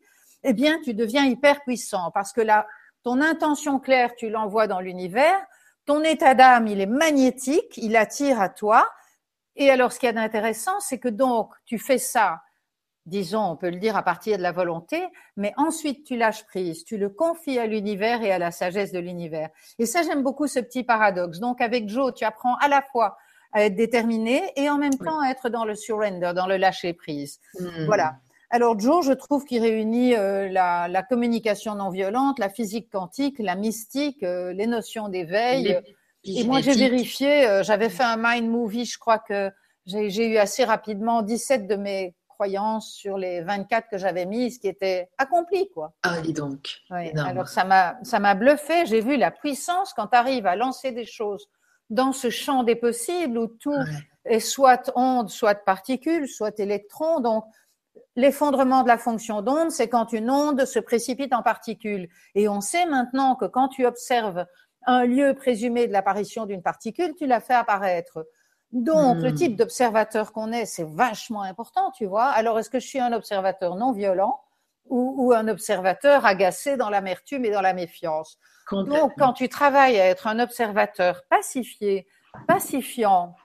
eh 0.43 0.53
bien, 0.53 0.79
tu 0.81 0.93
deviens 0.93 1.25
hyper 1.25 1.61
puissant 1.63 2.09
parce 2.13 2.31
que 2.31 2.41
là, 2.41 2.65
ton 3.03 3.21
intention 3.21 3.79
claire, 3.79 4.15
tu 4.15 4.29
l'envoies 4.29 4.67
dans 4.67 4.79
l'univers. 4.79 5.39
ton 5.85 6.03
état 6.03 6.35
d'âme, 6.35 6.67
il 6.67 6.79
est 6.79 6.85
magnétique, 6.85 7.77
il 7.77 7.95
attire 7.95 8.39
à 8.39 8.49
toi. 8.49 8.87
Et 9.55 9.69
alors, 9.69 9.91
ce 9.91 9.99
qui 9.99 10.05
est 10.05 10.17
intéressant, 10.17 10.79
c'est 10.79 10.99
que 10.99 11.09
donc, 11.09 11.51
tu 11.65 11.79
fais 11.79 11.97
ça, 11.97 12.41
disons, 13.05 13.43
on 13.43 13.57
peut 13.57 13.69
le 13.69 13.77
dire 13.77 13.97
à 13.97 14.03
partir 14.03 14.37
de 14.37 14.43
la 14.43 14.51
volonté, 14.51 15.03
mais 15.35 15.53
ensuite 15.57 16.05
tu 16.05 16.15
lâches 16.15 16.45
prise, 16.45 16.85
tu 16.85 16.97
le 16.97 17.09
confies 17.09 17.59
à 17.59 17.65
l'univers 17.65 18.21
et 18.21 18.31
à 18.31 18.37
la 18.37 18.51
sagesse 18.51 18.91
de 18.91 18.99
l'univers. 18.99 19.49
Et 19.79 19.85
ça, 19.85 20.03
j'aime 20.03 20.23
beaucoup 20.23 20.47
ce 20.47 20.59
petit 20.59 20.83
paradoxe. 20.83 21.39
Donc, 21.39 21.61
avec 21.61 21.89
Joe, 21.89 22.13
tu 22.13 22.23
apprends 22.23 22.55
à 22.57 22.67
la 22.67 22.81
fois 22.81 23.17
à 23.53 23.63
être 23.63 23.75
déterminé 23.75 24.53
et 24.55 24.69
en 24.69 24.77
même 24.77 24.97
temps 24.97 25.19
à 25.19 25.29
être 25.29 25.49
dans 25.49 25.65
le 25.65 25.75
surrender, 25.75 26.31
dans 26.33 26.47
le 26.47 26.57
lâcher 26.57 26.93
prise. 26.93 27.39
Hmm. 27.59 27.85
Voilà. 27.85 28.15
Alors 28.53 28.77
Joe, 28.77 29.05
je 29.05 29.13
trouve 29.13 29.45
qu'il 29.45 29.61
réunit 29.61 30.13
euh, 30.13 30.49
la, 30.49 31.03
communication 31.03 31.73
non 31.75 31.89
violente, 31.89 32.37
la 32.37 32.49
physique 32.49 32.91
quantique, 32.91 33.39
la 33.39 33.55
mystique, 33.55 34.23
euh, 34.23 34.51
les 34.51 34.67
notions 34.67 35.07
d'éveil. 35.07 35.79
Et 36.25 36.43
moi, 36.43 36.59
j'ai 36.59 36.75
vérifié, 36.75 37.47
euh, 37.47 37.63
j'avais 37.63 37.89
fait 37.89 38.03
un 38.03 38.17
mind 38.17 38.49
movie, 38.49 38.85
je 38.85 38.99
crois 38.99 39.19
que 39.19 39.49
j'ai 39.85 40.27
eu 40.27 40.37
assez 40.37 40.65
rapidement 40.65 41.21
17 41.21 41.65
de 41.65 41.75
mes 41.75 42.13
croyances 42.27 42.91
sur 42.91 43.17
les 43.17 43.41
24 43.41 43.87
que 43.89 43.97
j'avais 43.97 44.25
mises 44.25 44.59
qui 44.59 44.67
étaient 44.67 45.09
accomplies, 45.17 45.69
quoi. 45.73 45.93
Ah, 46.03 46.19
dis 46.19 46.33
donc. 46.33 46.81
Alors 46.89 47.47
ça 47.47 47.63
m'a 47.63 47.97
ça 48.03 48.19
m'a 48.19 48.35
bluffé. 48.35 48.85
J'ai 48.85 48.99
vu 48.99 49.15
la 49.15 49.31
puissance 49.31 49.93
quand 49.93 50.07
tu 50.07 50.17
arrives 50.17 50.45
à 50.45 50.57
lancer 50.57 50.91
des 50.91 51.05
choses 51.05 51.47
dans 51.89 52.11
ce 52.11 52.29
champ 52.29 52.63
des 52.63 52.75
possibles 52.75 53.37
où 53.37 53.47
tout 53.47 53.77
est 54.25 54.39
soit 54.39 54.91
onde, 54.95 55.29
soit 55.29 55.55
particule, 55.55 56.27
soit 56.27 56.59
électron. 56.59 57.21
Donc 57.21 57.45
L'effondrement 58.15 58.83
de 58.83 58.89
la 58.89 58.97
fonction 58.97 59.41
d'onde, 59.41 59.71
c'est 59.71 59.87
quand 59.87 60.11
une 60.11 60.29
onde 60.29 60.65
se 60.65 60.79
précipite 60.79 61.33
en 61.33 61.43
particule. 61.43 62.09
Et 62.35 62.49
on 62.49 62.59
sait 62.59 62.85
maintenant 62.85 63.35
que 63.35 63.45
quand 63.45 63.69
tu 63.69 63.85
observes 63.85 64.45
un 64.85 65.05
lieu 65.05 65.33
présumé 65.33 65.87
de 65.87 65.93
l'apparition 65.93 66.45
d'une 66.45 66.61
particule, 66.61 67.13
tu 67.15 67.25
la 67.25 67.39
fais 67.39 67.53
apparaître. 67.53 68.25
Donc, 68.71 69.17
le 69.17 69.31
hmm. 69.31 69.35
type 69.35 69.55
d'observateur 69.55 70.31
qu'on 70.31 70.51
est, 70.51 70.65
c'est 70.65 70.87
vachement 70.87 71.41
important, 71.41 71.91
tu 71.91 72.05
vois. 72.05 72.25
Alors, 72.25 72.57
est-ce 72.59 72.69
que 72.69 72.79
je 72.79 72.87
suis 72.87 72.99
un 72.99 73.11
observateur 73.13 73.75
non 73.75 73.91
violent 73.91 74.41
ou, 74.89 75.31
un 75.33 75.47
observateur 75.47 76.25
agacé 76.25 76.75
dans 76.75 76.89
l'amertume 76.89 77.45
et 77.45 77.51
dans 77.51 77.61
la 77.61 77.73
méfiance? 77.73 78.37
Donc, 78.71 79.13
quand 79.17 79.33
tu 79.33 79.47
travailles 79.47 79.99
à 79.99 80.07
être 80.07 80.27
un 80.27 80.39
observateur 80.39 81.23
pacifié, 81.29 82.07
pacifiant, 82.47 83.35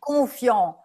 confiant, 0.00 0.78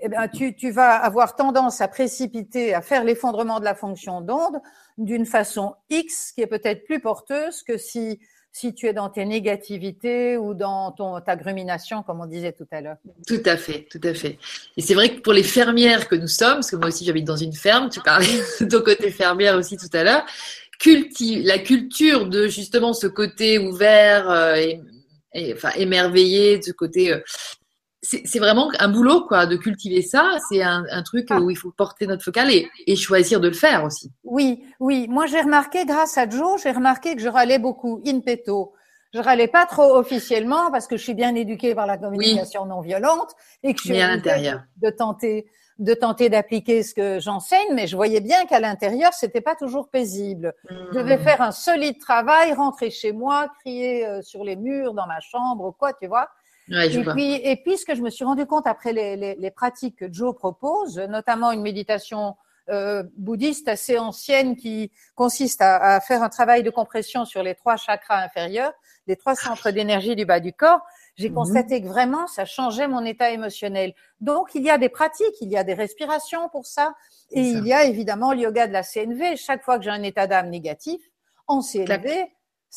eh 0.00 0.08
bien, 0.08 0.28
tu, 0.28 0.54
tu, 0.54 0.70
vas 0.70 0.94
avoir 0.94 1.36
tendance 1.36 1.80
à 1.80 1.88
précipiter, 1.88 2.74
à 2.74 2.82
faire 2.82 3.04
l'effondrement 3.04 3.60
de 3.60 3.64
la 3.64 3.74
fonction 3.74 4.20
d'onde 4.20 4.60
d'une 4.98 5.26
façon 5.26 5.74
X 5.90 6.32
qui 6.32 6.42
est 6.42 6.46
peut-être 6.46 6.84
plus 6.84 7.00
porteuse 7.00 7.62
que 7.62 7.76
si, 7.76 8.18
si 8.52 8.74
tu 8.74 8.86
es 8.86 8.92
dans 8.92 9.10
tes 9.10 9.24
négativités 9.24 10.38
ou 10.38 10.54
dans 10.54 10.92
ton, 10.92 11.20
ta 11.20 11.36
grumination, 11.36 12.02
comme 12.02 12.20
on 12.20 12.26
disait 12.26 12.52
tout 12.52 12.66
à 12.70 12.80
l'heure. 12.80 12.96
Tout 13.26 13.42
à 13.44 13.56
fait, 13.56 13.86
tout 13.90 14.00
à 14.02 14.14
fait. 14.14 14.38
Et 14.76 14.80
c'est 14.80 14.94
vrai 14.94 15.14
que 15.14 15.20
pour 15.20 15.34
les 15.34 15.42
fermières 15.42 16.08
que 16.08 16.14
nous 16.14 16.28
sommes, 16.28 16.54
parce 16.54 16.70
que 16.70 16.76
moi 16.76 16.88
aussi 16.88 17.04
j'habite 17.04 17.26
dans 17.26 17.36
une 17.36 17.52
ferme, 17.52 17.90
tu 17.90 18.00
parlais 18.00 18.26
de 18.60 18.66
ton 18.66 18.82
côté 18.82 19.10
fermière 19.10 19.56
aussi 19.56 19.76
tout 19.76 19.94
à 19.94 20.04
l'heure, 20.04 20.24
la 20.86 21.58
culture 21.58 22.26
de 22.26 22.48
justement 22.48 22.92
ce 22.92 23.06
côté 23.06 23.58
ouvert 23.58 24.30
euh, 24.30 24.56
et, 25.34 25.52
enfin 25.52 25.70
émerveillé, 25.76 26.60
ce 26.62 26.72
côté 26.72 27.12
euh, 27.12 27.20
c'est 28.24 28.38
vraiment 28.38 28.70
un 28.78 28.88
boulot, 28.88 29.26
quoi, 29.26 29.46
de 29.46 29.56
cultiver 29.56 30.02
ça. 30.02 30.38
C'est 30.48 30.62
un, 30.62 31.02
truc 31.04 31.28
où 31.30 31.50
il 31.50 31.56
faut 31.56 31.70
porter 31.70 32.06
notre 32.06 32.22
focal 32.22 32.50
et, 32.50 32.96
choisir 32.96 33.40
de 33.40 33.48
le 33.48 33.54
faire 33.54 33.84
aussi. 33.84 34.10
Oui, 34.24 34.64
oui. 34.80 35.06
Moi, 35.08 35.26
j'ai 35.26 35.40
remarqué, 35.40 35.84
grâce 35.84 36.16
à 36.18 36.28
Joe, 36.28 36.60
j'ai 36.62 36.70
remarqué 36.70 37.14
que 37.16 37.22
je 37.22 37.28
râlais 37.28 37.58
beaucoup, 37.58 38.02
in 38.06 38.20
petto. 38.20 38.72
Je 39.14 39.20
râlais 39.20 39.48
pas 39.48 39.66
trop 39.66 39.96
officiellement 39.96 40.70
parce 40.70 40.86
que 40.86 40.96
je 40.96 41.02
suis 41.02 41.14
bien 41.14 41.34
éduquée 41.34 41.74
par 41.74 41.86
la 41.86 41.96
communication 41.96 42.66
non 42.66 42.80
violente 42.80 43.32
et 43.62 43.72
que 43.72 43.80
je 43.80 43.84
suis 43.84 44.00
à 44.00 44.08
l'intérieur 44.08 44.62
de 44.76 44.90
tenter 44.90 45.46
de 45.78 45.92
tenter 45.92 46.30
d'appliquer 46.30 46.82
ce 46.82 46.94
que 46.94 47.20
j'enseigne, 47.20 47.74
mais 47.74 47.86
je 47.86 47.96
voyais 47.96 48.20
bien 48.20 48.46
qu'à 48.46 48.60
l'intérieur, 48.60 49.12
c'était 49.12 49.42
pas 49.42 49.54
toujours 49.54 49.90
paisible. 49.90 50.54
Je 50.70 50.98
devais 50.98 51.18
faire 51.18 51.42
un 51.42 51.52
solide 51.52 51.98
travail, 51.98 52.54
rentrer 52.54 52.90
chez 52.90 53.12
moi, 53.12 53.48
crier 53.60 54.06
euh, 54.06 54.22
sur 54.22 54.42
les 54.42 54.56
murs 54.56 54.94
dans 54.94 55.06
ma 55.06 55.20
chambre, 55.20 55.74
quoi, 55.78 55.92
tu 55.92 56.06
vois 56.06 56.30
et, 56.70 57.04
puis, 57.04 57.34
et 57.34 57.56
puis, 57.56 57.78
ce 57.78 57.84
que 57.84 57.94
je 57.94 58.02
me 58.02 58.10
suis 58.10 58.24
rendu 58.24 58.46
compte 58.46 58.66
après 58.66 58.92
les, 58.92 59.16
les, 59.16 59.34
les 59.36 59.50
pratiques 59.50 59.96
que 59.96 60.12
Joe 60.12 60.34
propose, 60.34 60.98
notamment 60.98 61.52
une 61.52 61.62
méditation 61.62 62.36
euh, 62.68 63.04
bouddhiste 63.16 63.68
assez 63.68 63.96
ancienne 63.96 64.56
qui 64.56 64.90
consiste 65.14 65.62
à, 65.62 65.76
à, 65.94 66.00
faire 66.00 66.24
un 66.24 66.28
travail 66.28 66.64
de 66.64 66.70
compression 66.70 67.24
sur 67.24 67.44
les 67.44 67.54
trois 67.54 67.76
chakras 67.76 68.24
inférieurs, 68.24 68.72
les 69.06 69.14
trois 69.14 69.36
centres 69.36 69.70
d'énergie 69.70 70.16
du 70.16 70.24
bas 70.24 70.40
du 70.40 70.52
corps, 70.52 70.80
j'ai 71.14 71.28
mhm. 71.28 71.36
constaté 71.36 71.80
que 71.80 71.86
vraiment 71.86 72.26
ça 72.26 72.44
changeait 72.44 72.88
mon 72.88 73.04
état 73.04 73.30
émotionnel. 73.30 73.94
Donc 74.20 74.48
il 74.54 74.62
y 74.62 74.70
a 74.70 74.78
des 74.78 74.88
pratiques, 74.88 75.40
il 75.40 75.48
y 75.48 75.56
a 75.56 75.62
des 75.62 75.74
respirations 75.74 76.48
pour 76.48 76.66
ça, 76.66 76.94
et 77.30 77.40
il 77.40 77.66
y 77.66 77.72
a 77.72 77.84
évidemment 77.84 78.32
le 78.32 78.40
yoga 78.40 78.66
de 78.66 78.72
la 78.72 78.82
CNV. 78.82 79.36
Chaque 79.36 79.62
fois 79.62 79.78
que 79.78 79.84
j'ai 79.84 79.90
un 79.90 80.02
état 80.02 80.26
d'âme 80.26 80.50
négatif, 80.50 81.00
en 81.46 81.60
CNV, 81.60 82.26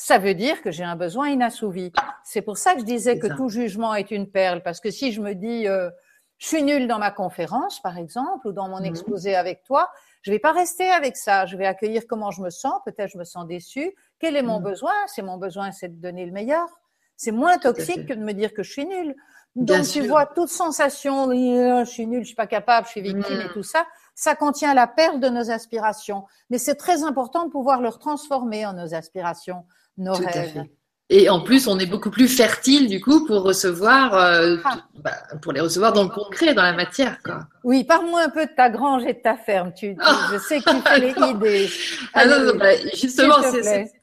ça 0.01 0.17
veut 0.17 0.33
dire 0.33 0.61
que 0.61 0.71
j'ai 0.71 0.85
un 0.85 0.95
besoin 0.95 1.27
inassouvi. 1.27 1.91
C'est 2.23 2.41
pour 2.41 2.57
ça 2.57 2.73
que 2.73 2.79
je 2.79 2.85
disais 2.85 3.19
que 3.19 3.27
tout 3.27 3.49
jugement 3.49 3.93
est 3.93 4.11
une 4.11 4.31
perle, 4.31 4.63
parce 4.63 4.79
que 4.79 4.91
si 4.91 5.11
je 5.11 5.19
me 5.21 5.35
dis 5.35 5.67
euh, 5.67 5.89
je 6.37 6.47
suis 6.47 6.63
nulle 6.63 6.87
dans 6.87 6.99
ma 6.99 7.11
conférence, 7.11 7.81
par 7.81 7.97
exemple, 7.97 8.47
ou 8.47 8.53
dans 8.53 8.69
mon 8.69 8.79
mhm. 8.79 8.85
exposé 8.85 9.35
avec 9.35 9.61
toi, 9.63 9.89
je 10.21 10.31
vais 10.31 10.39
pas 10.39 10.53
rester 10.53 10.89
avec 10.89 11.17
ça. 11.17 11.45
Je 11.45 11.57
vais 11.57 11.65
accueillir 11.65 12.03
comment 12.07 12.31
je 12.31 12.41
me 12.41 12.49
sens. 12.49 12.75
Peut-être 12.85 13.09
je 13.11 13.17
me 13.17 13.25
sens 13.25 13.45
déçue. 13.45 13.93
Quel 14.19 14.37
est 14.37 14.41
mon 14.41 14.59
mhm. 14.59 14.63
besoin? 14.63 14.93
C'est 15.07 15.21
mon 15.21 15.37
besoin, 15.37 15.73
c'est 15.73 15.89
de 15.89 16.01
donner 16.01 16.25
le 16.25 16.31
meilleur. 16.31 16.69
C'est 17.17 17.33
moins 17.33 17.57
toxique 17.57 18.07
que 18.07 18.13
de 18.13 18.23
me 18.23 18.31
dire 18.31 18.53
que 18.53 18.63
je 18.63 18.71
suis 18.71 18.85
nulle. 18.85 19.13
Donc 19.57 19.85
tu 19.85 20.07
vois 20.07 20.25
toute 20.27 20.47
sensation, 20.47 21.29
je 21.29 21.83
suis 21.85 22.07
nulle, 22.07 22.21
je 22.21 22.27
suis 22.27 22.35
pas 22.35 22.47
capable, 22.47 22.87
je 22.87 22.91
suis 22.91 23.01
victime 23.01 23.41
et 23.41 23.45
mhm. 23.45 23.51
tout 23.51 23.63
ça, 23.63 23.85
ça 24.15 24.33
contient 24.33 24.73
la 24.73 24.87
perle 24.87 25.19
de 25.19 25.27
nos 25.27 25.51
aspirations. 25.51 26.23
Mais 26.49 26.57
c'est 26.57 26.75
très 26.75 27.03
important 27.03 27.43
de 27.43 27.49
pouvoir 27.49 27.81
le 27.81 27.91
transformer 27.91 28.65
en 28.65 28.71
nos 28.71 28.93
aspirations 28.93 29.65
nos 29.99 30.13
rêves. 30.13 30.63
Et 31.11 31.27
en 31.27 31.41
plus, 31.41 31.67
on 31.67 31.79
est 31.79 31.87
beaucoup 31.87 32.11
plus 32.11 32.27
fertile 32.27 32.87
du 32.87 33.01
coup 33.01 33.25
pour 33.25 33.41
recevoir, 33.41 34.13
euh, 34.13 34.57
ah. 34.63 34.77
bah, 35.03 35.15
pour 35.41 35.53
les 35.53 35.59
recevoir 35.59 35.91
dans 35.91 36.03
le 36.03 36.09
concret, 36.09 36.53
dans 36.53 36.61
la 36.61 36.73
matière. 36.73 37.17
Quoi. 37.23 37.47
Oui, 37.63 37.83
parle-moi 37.83 38.21
un 38.21 38.29
peu 38.29 38.45
de 38.45 38.51
ta 38.55 38.69
grange 38.69 39.03
et 39.05 39.13
de 39.13 39.19
ta 39.19 39.35
ferme. 39.35 39.73
Tu, 39.75 39.97
je 40.31 40.37
sais 40.37 40.59
que 40.59 40.69
tu 40.69 40.81
fais 40.81 40.99
les 40.99 41.29
idées. 41.31 41.69
Ah 42.13 42.27
non, 42.27 42.45
non, 42.45 42.55
bah, 42.59 42.75
justement, 42.93 43.37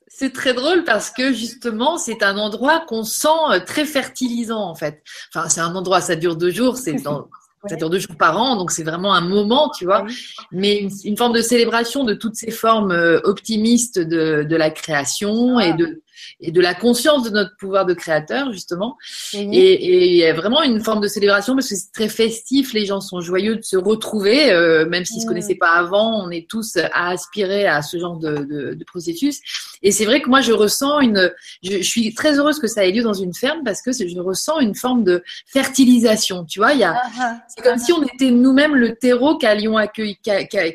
c'est 0.09 0.32
très 0.32 0.53
drôle 0.53 0.82
parce 0.82 1.11
que 1.11 1.32
justement, 1.32 1.97
c'est 1.97 2.24
un 2.24 2.38
endroit 2.38 2.84
qu'on 2.88 3.05
sent 3.05 3.28
euh, 3.51 3.61
très 3.61 3.84
fertilisant 3.84 4.62
en 4.62 4.74
fait. 4.74 5.03
Enfin, 5.32 5.49
c'est 5.49 5.61
un 5.61 5.74
endroit, 5.76 6.01
ça 6.01 6.16
dure 6.16 6.34
deux 6.36 6.51
jours, 6.51 6.76
c'est 6.76 6.94
dans 6.94 7.28
ça 7.68 7.76
dure 7.76 7.90
deux 7.90 7.98
jours 7.98 8.16
par 8.16 8.40
an, 8.40 8.56
donc 8.56 8.70
c'est 8.70 8.84
vraiment 8.84 9.14
un 9.14 9.20
moment, 9.20 9.70
tu 9.70 9.84
vois. 9.84 10.06
Mais 10.52 10.88
une, 11.04 11.16
forme 11.16 11.32
de 11.32 11.40
célébration 11.40 12.04
de 12.04 12.14
toutes 12.14 12.36
ces 12.36 12.50
formes 12.50 12.92
euh, 12.92 13.20
optimistes 13.24 13.98
de, 13.98 14.44
de 14.48 14.56
la 14.56 14.70
création 14.70 15.60
et 15.60 15.72
de 15.72 16.02
et 16.40 16.50
de 16.50 16.60
la 16.60 16.74
conscience 16.74 17.22
de 17.24 17.30
notre 17.30 17.56
pouvoir 17.56 17.86
de 17.86 17.94
créateur 17.94 18.52
justement. 18.52 18.96
Et, 19.34 20.06
il 20.06 20.16
y 20.16 20.24
a 20.24 20.32
vraiment 20.32 20.62
une 20.62 20.80
forme 20.80 21.00
de 21.00 21.08
célébration 21.08 21.54
parce 21.54 21.68
que 21.68 21.74
c'est 21.74 21.92
très 21.92 22.08
festif 22.08 22.72
les 22.72 22.86
gens 22.86 23.00
sont 23.00 23.20
joyeux 23.20 23.56
de 23.56 23.62
se 23.62 23.76
retrouver 23.76 24.50
euh, 24.50 24.86
même 24.86 25.04
s'ils 25.04 25.22
se 25.22 25.26
connaissaient 25.26 25.54
pas 25.56 25.72
avant 25.72 26.24
on 26.24 26.30
est 26.30 26.48
tous 26.48 26.76
à 26.76 27.08
aspirer 27.08 27.66
à 27.66 27.82
ce 27.82 27.98
genre 27.98 28.18
de, 28.18 28.36
de, 28.36 28.74
de 28.74 28.84
processus. 28.84 29.40
Et 29.82 29.92
c'est 29.92 30.04
vrai 30.04 30.20
que 30.20 30.28
moi 30.28 30.40
je 30.40 30.52
ressens 30.52 31.00
une 31.00 31.32
je, 31.62 31.78
je, 31.78 31.82
suis 31.82 32.14
très 32.14 32.38
heureuse 32.38 32.58
que 32.58 32.66
ça 32.66 32.86
ait 32.86 32.92
lieu 32.92 33.02
dans 33.02 33.14
une 33.14 33.34
ferme 33.34 33.62
parce 33.64 33.82
que 33.82 33.92
je 33.92 34.20
ressens 34.20 34.60
une 34.60 34.74
forme 34.74 35.04
de 35.04 35.22
fertilisation 35.46 36.44
tu 36.44 36.58
vois. 36.58 36.72
Il 36.72 36.80
y 36.80 36.84
a 36.84 36.94
ah, 36.96 37.10
ah. 37.20 37.40
c'est 37.48 37.62
comme 37.62 37.78
si 37.78 37.92
on 37.92 38.02
était 38.02 38.30
nous-mêmes 38.30 38.74
le 38.74 38.94
terreau 38.96 39.36
qu'allions 39.36 39.76
accueillir 39.76 40.16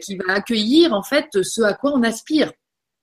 qui, 0.01 0.15
va 0.15 0.33
accueillir 0.33 0.93
en 0.93 1.03
fait 1.03 1.41
ce 1.41 1.61
à 1.61 1.73
quoi 1.73 1.91
on 1.93 2.03
aspire. 2.03 2.51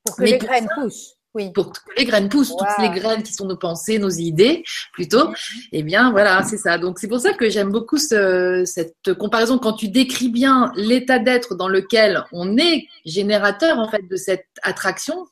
Pour 0.05 0.17
que 0.17 0.23
les 0.25 0.39
graines 0.39 0.69
poussent 0.75 1.18
pour 1.55 1.73
que 1.73 1.79
les 1.97 2.05
graines 2.05 2.29
poussent, 2.29 2.57
toutes 2.57 2.79
les 2.81 2.91
graines 2.91 3.23
qui 3.23 3.33
sont 3.33 3.47
nos 3.47 3.57
pensées, 3.57 3.99
nos 3.99 4.11
idées, 4.11 4.65
plutôt. 4.93 5.33
Eh 5.73 5.83
bien, 5.83 6.11
voilà, 6.11 6.43
c'est 6.43 6.59
ça. 6.59 6.79
Donc, 6.79 6.99
c'est 6.99 7.09
pour 7.09 7.21
ça 7.21 7.33
que 7.33 7.49
j'aime 7.49 7.71
beaucoup 7.71 7.99
cette 7.99 9.15
comparaison 9.19 9.59
quand 9.59 9.75
tu 9.75 9.89
décris 9.89 10.29
bien 10.29 10.73
l'état 10.77 11.19
d'être 11.19 11.55
dans 11.55 11.69
lequel 11.69 12.25
on 12.33 12.57
est 12.57 12.87
générateur, 13.05 13.79
en 13.79 13.89
fait, 13.89 14.09
de 14.09 14.17
cette 14.17 14.47
attraction. 14.63 15.27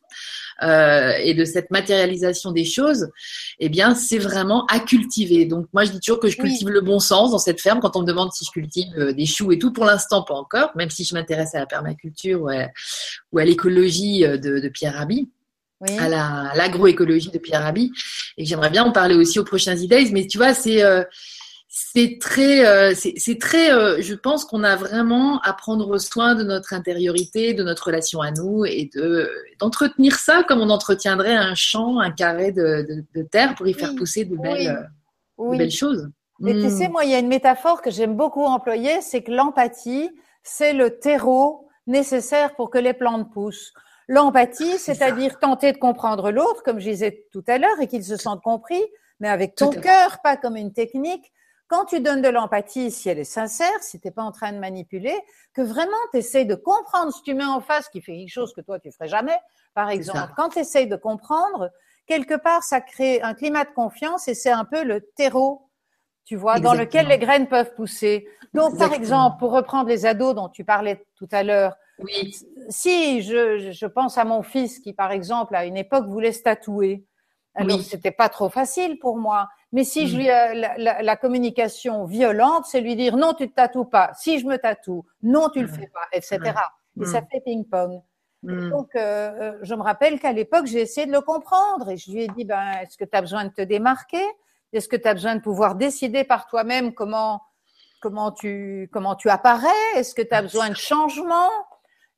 Euh, 0.63 1.13
et 1.23 1.35
de 1.35 1.45
cette 1.45 1.71
matérialisation 1.71 2.51
des 2.51 2.65
choses, 2.65 3.11
eh 3.59 3.69
bien, 3.69 3.95
c'est 3.95 4.17
vraiment 4.17 4.65
à 4.67 4.81
cultiver. 4.81 5.45
Donc, 5.45 5.67
moi, 5.75 5.85
je 5.85 5.91
dis 5.91 6.01
toujours 6.01 6.19
que 6.19 6.29
je 6.29 6.39
cultive 6.39 6.71
le 6.71 6.81
bon 6.81 6.99
sens 6.99 7.33
dans 7.33 7.39
cette 7.39 7.61
ferme. 7.61 7.79
Quand 7.81 7.95
on 7.95 8.01
me 8.01 8.07
demande 8.07 8.33
si 8.33 8.47
je 8.47 8.51
cultive 8.53 8.89
euh, 8.97 9.13
des 9.13 9.27
choux 9.27 9.53
et 9.53 9.59
tout, 9.59 9.71
pour 9.71 9.85
l'instant, 9.85 10.23
pas 10.23 10.33
encore, 10.33 10.71
même 10.75 10.89
si 10.89 11.05
je 11.05 11.13
m'intéresse 11.13 11.55
à 11.55 11.59
la 11.59 11.67
permaculture 11.67 12.41
ou 12.41 12.49
à, 12.49 13.45
l'écologie 13.45 14.25
euh, 14.25 14.39
de, 14.39 14.59
de 14.59 14.69
Pierre 14.71 14.95
Rabhi 14.95 15.29
à 15.81 16.55
l'agroécologie 16.55 17.31
de 17.31 17.39
Pierre 17.39 17.63
Rabhi 17.63 17.93
et 18.39 18.45
j'aimerais 18.45 18.71
bien 18.71 18.85
en 18.85 18.93
parler 18.93 19.15
aussi 19.15 19.39
aux 19.39 19.45
prochains 19.45 19.77
e 19.77 20.13
Mais 20.13 20.27
tu 20.27 20.39
vois, 20.39 20.55
c'est 20.55 20.83
euh, 20.83 21.05
c'est 21.69 22.19
très, 22.21 22.67
euh, 22.67 22.95
c'est 22.95 23.39
très. 23.39 23.71
Euh, 23.71 24.01
je 24.01 24.15
pense 24.15 24.47
qu'on 24.47 24.65
a 24.65 24.77
vraiment 24.77 25.41
à 25.41 25.53
prendre 25.53 25.99
soin 25.99 26.35
de 26.35 26.43
notre 26.43 26.73
intériorité, 26.73 27.53
de 27.53 27.63
notre 27.63 27.89
relation 27.89 28.23
à 28.23 28.31
nous, 28.31 28.65
et 28.65 28.89
de 28.95 29.31
d'entretenir 29.61 30.19
ça 30.19 30.43
comme 30.43 30.61
on 30.61 30.71
entretiendrait 30.71 31.37
un 31.37 31.55
champ, 31.55 31.99
un 32.01 32.11
carré 32.11 32.53
de, 32.53 33.05
terre 33.31 33.55
pour 33.55 33.69
y 33.69 33.75
faire 33.75 33.95
pousser 33.95 34.25
de 34.25 34.37
belles, 34.37 34.91
belles 35.39 35.71
choses. 35.71 36.09
Et 36.47 36.53
tu 36.53 36.71
sais, 36.71 36.89
hmm. 36.89 36.93
moi, 36.93 37.05
il 37.05 37.11
y 37.11 37.15
a 37.15 37.19
une 37.19 37.29
métaphore 37.29 37.81
que 37.81 37.91
j'aime 37.91 38.15
beaucoup 38.15 38.45
employer, 38.45 39.01
c'est 39.01 39.23
que 39.23 39.33
l'empathie, 39.33 40.11
c'est 40.43 40.75
le 40.75 40.99
terreau 40.99 41.69
nécessaire 41.87 42.55
pour 42.55 42.71
que 42.71 42.79
les 42.79 42.93
plantes 42.93 43.33
poussent. 43.33 43.73
L'empathie, 44.09 44.79
c'est-à-dire 44.79 45.39
tenter 45.39 45.73
de 45.73 45.79
comprendre 45.79 46.31
l'autre, 46.31 46.63
comme 46.63 46.79
je 46.79 46.91
disais 46.91 47.27
tout 47.33 47.45
à 47.49 47.59
l'heure, 47.59 47.81
et 47.81 47.89
qu'il 47.89 48.05
se 48.05 48.17
sente 48.17 48.43
compris, 48.43 48.83
mais 49.21 49.29
avec 49.29 49.55
ton 49.55 49.71
cœur, 49.71 50.21
pas 50.23 50.37
comme 50.37 50.57
une 50.57 50.73
technique. 50.73 51.33
Quand 51.69 51.85
tu 51.85 52.01
donnes 52.01 52.23
de 52.23 52.29
l'empathie, 52.29 52.93
si 52.93 53.09
elle 53.09 53.19
est 53.19 53.25
sincère, 53.25 53.83
si 53.83 53.99
tu 53.99 54.07
n'es 54.07 54.13
pas 54.13 54.23
en 54.23 54.31
train 54.31 54.53
de 54.53 54.59
manipuler, 54.59 55.19
que 55.53 55.63
vraiment 55.63 55.97
tu 56.13 56.19
essayes 56.19 56.47
de 56.47 56.55
comprendre 56.55 57.13
ce 57.13 57.19
que 57.19 57.25
tu 57.25 57.35
mets 57.35 57.45
en 57.45 57.61
face 57.61 57.89
qui 57.89 58.01
fait 58.01 58.17
quelque 58.17 58.33
chose 58.33 58.55
que 58.55 58.61
toi 58.61 58.79
tu 58.79 58.93
ferais 58.93 59.09
jamais, 59.09 59.37
par 59.75 59.91
exemple. 59.91 60.33
Quand 60.37 60.51
tu 60.51 60.61
essayes 60.61 60.87
de 60.87 60.95
comprendre, 60.95 61.71
quelque 62.07 62.35
part 62.35 62.63
ça 62.63 62.81
crée 62.81 63.21
un 63.23 63.35
climat 63.35 63.65
de 63.65 63.71
confiance 63.71 64.29
et 64.29 64.35
c'est 64.35 64.53
un 64.53 64.65
peu 64.65 64.85
le 64.85 65.01
terreau, 65.17 65.69
tu 66.25 66.37
vois, 66.37 66.61
dans 66.61 66.75
lequel 66.75 67.09
les 67.09 67.19
graines 67.19 67.49
peuvent 67.49 67.75
pousser. 67.75 68.29
Donc 68.55 68.79
par 68.79 68.93
exemple, 68.93 69.39
pour 69.41 69.51
reprendre 69.51 69.89
les 69.89 70.07
ados 70.07 70.37
dont 70.37 70.49
tu 70.49 70.65
parlais 70.65 71.05
tout 71.17 71.29
à 71.33 71.43
l'heure, 71.43 71.75
oui. 71.99 72.37
si 72.69 73.23
je, 73.23 73.73
je 73.73 73.87
pense 73.87 74.19
à 74.19 74.25
mon 74.25 74.43
fils 74.43 74.79
qui 74.79 74.93
par 74.93 75.13
exemple 75.13 75.55
à 75.57 75.65
une 75.65 75.77
époque 75.77 76.07
voulait 76.07 76.33
se 76.33 76.43
tatouer, 76.43 77.05
alors, 77.57 77.81
c'était 77.81 78.11
pas 78.11 78.29
trop 78.29 78.51
facile 78.51 78.99
pour 78.99 79.17
moi. 79.17 79.49
Mais 79.73 79.83
si 79.83 80.09
je 80.09 80.15
mm. 80.15 80.19
lui, 80.19 80.27
la, 80.27 81.03
la, 81.03 81.17
communication 81.17 82.05
violente, 82.05 82.67
c'est 82.67 82.81
lui 82.81 82.97
dire 82.97 83.17
non, 83.17 83.33
tu 83.33 83.49
te 83.49 83.55
tatoues 83.55 83.87
pas. 83.87 84.11
Si 84.15 84.39
je 84.39 84.47
me 84.47 84.59
tatoue, 84.59 85.07
non, 85.23 85.49
tu 85.49 85.63
le 85.63 85.69
fais 85.69 85.89
pas, 85.93 86.07
etc. 86.13 86.39
Et 87.01 87.07
ça 87.07 87.23
mm. 87.23 87.27
fait 87.31 87.41
ping-pong. 87.41 88.03
Donc, 88.43 88.95
euh, 88.95 89.01
euh, 89.01 89.59
je 89.63 89.75
me 89.75 89.83
rappelle 89.83 90.21
qu'à 90.21 90.33
l'époque, 90.33 90.67
j'ai 90.67 90.81
essayé 90.81 91.07
de 91.07 91.13
le 91.13 91.21
comprendre 91.21 91.91
et 91.91 91.97
je 91.97 92.13
lui 92.13 92.23
ai 92.23 92.29
dit, 92.29 92.45
ben, 92.45 92.79
est-ce 92.83 92.97
que 92.97 93.05
tu 93.05 93.17
as 93.17 93.21
besoin 93.21 93.45
de 93.45 93.51
te 93.51 93.63
démarquer? 93.63 94.25
Est-ce 94.73 94.89
que 94.89 94.97
tu 94.97 95.09
as 95.09 95.15
besoin 95.15 95.35
de 95.35 95.41
pouvoir 95.41 95.75
décider 95.75 96.23
par 96.23 96.47
toi-même 96.47 96.95
comment, 96.95 97.43
comment, 98.01 98.31
tu, 98.31 98.89
comment 98.93 99.17
tu 99.17 99.31
apparais? 99.31 99.69
Est-ce 99.97 100.15
que 100.15 100.23
tu 100.23 100.33
as 100.33 100.43
besoin 100.43 100.69
de 100.69 100.77
changement? 100.77 101.49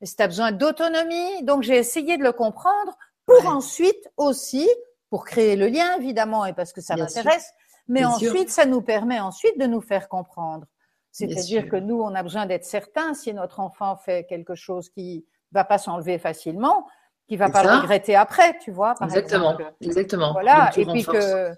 Est-ce 0.01 0.13
que 0.13 0.17
tu 0.19 0.23
as 0.23 0.29
besoin 0.29 0.53
d'autonomie 0.53 1.43
Donc, 1.43 1.63
j'ai 1.63 1.77
essayé 1.77 2.17
de 2.17 2.23
le 2.23 2.33
comprendre 2.33 2.97
pour 3.27 3.47
ensuite 3.47 4.09
aussi 4.17 4.69
pour 5.11 5.25
créer 5.25 5.57
le 5.57 5.69
lien, 5.69 5.97
évidemment, 5.97 6.45
et 6.45 6.53
parce 6.53 6.73
que 6.73 6.81
ça 6.81 6.97
m'intéresse. 6.97 7.53
Mais 7.89 8.05
ensuite, 8.05 8.51
ça 8.51 8.67
nous 8.67 8.83
permet 8.83 9.21
ensuite 9.21 9.59
de 9.59 9.67
nous 9.67 9.81
faire 9.81 10.09
comprendre. 10.09 10.67
C'est-à-dire 11.11 11.69
que 11.69 11.77
nous, 11.77 12.01
on 12.01 12.15
a 12.15 12.23
besoin 12.23 12.47
d'être 12.47 12.65
certain 12.65 13.15
si 13.15 13.33
notre 13.33 13.61
enfant 13.61 13.97
fait 13.97 14.25
quelque 14.25 14.55
chose 14.55 14.91
qui 14.91 15.27
va 15.53 15.65
pas 15.65 15.79
s'enlever 15.79 16.19
facilement, 16.19 16.87
qui 17.27 17.37
va 17.37 17.51
pas 17.51 17.63
le 17.63 17.81
regretter 17.81 18.15
après, 18.15 18.59
tu 18.59 18.71
vois. 18.71 18.95
Par 18.95 19.09
exactement, 19.09 19.57
exactement. 19.81 20.33
Voilà, 20.33 20.71
et 20.77 20.85
puis 20.85 21.05
que, 21.05 21.53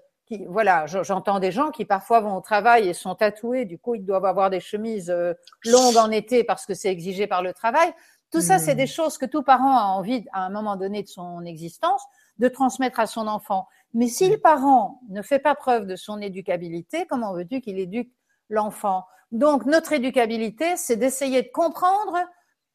voilà, 0.47 0.85
j'entends 0.87 1.39
des 1.39 1.51
gens 1.51 1.71
qui 1.71 1.85
parfois 1.85 2.21
vont 2.21 2.37
au 2.37 2.41
travail 2.41 2.87
et 2.87 2.93
sont 2.93 3.15
tatoués, 3.15 3.65
du 3.65 3.77
coup 3.77 3.95
ils 3.95 4.05
doivent 4.05 4.25
avoir 4.25 4.49
des 4.49 4.61
chemises 4.61 5.09
euh, 5.09 5.33
longues 5.65 5.97
en 5.97 6.09
été 6.09 6.45
parce 6.45 6.65
que 6.65 6.73
c'est 6.73 6.89
exigé 6.89 7.27
par 7.27 7.41
le 7.41 7.53
travail. 7.53 7.93
Tout 8.31 8.41
ça, 8.41 8.59
c'est 8.59 8.73
hmm. 8.73 8.77
des 8.77 8.87
choses 8.87 9.17
que 9.17 9.25
tout 9.25 9.43
parent 9.43 9.77
a 9.77 9.83
envie 9.83 10.25
à 10.31 10.45
un 10.45 10.49
moment 10.49 10.77
donné 10.77 11.03
de 11.03 11.07
son 11.07 11.43
existence 11.43 12.01
de 12.37 12.47
transmettre 12.47 12.99
à 12.99 13.05
son 13.05 13.27
enfant. 13.27 13.67
Mais 13.93 14.07
si 14.07 14.29
le 14.29 14.37
parent 14.37 15.01
ne 15.09 15.21
fait 15.21 15.39
pas 15.39 15.53
preuve 15.53 15.85
de 15.85 15.95
son 15.95 16.19
éducabilité, 16.21 17.05
comment 17.07 17.33
veux-tu 17.33 17.59
qu'il 17.61 17.77
éduque 17.77 18.11
l'enfant? 18.49 19.05
Donc 19.31 19.65
notre 19.65 19.93
éducabilité, 19.93 20.75
c'est 20.77 20.95
d'essayer 20.95 21.41
de 21.41 21.49
comprendre 21.53 22.17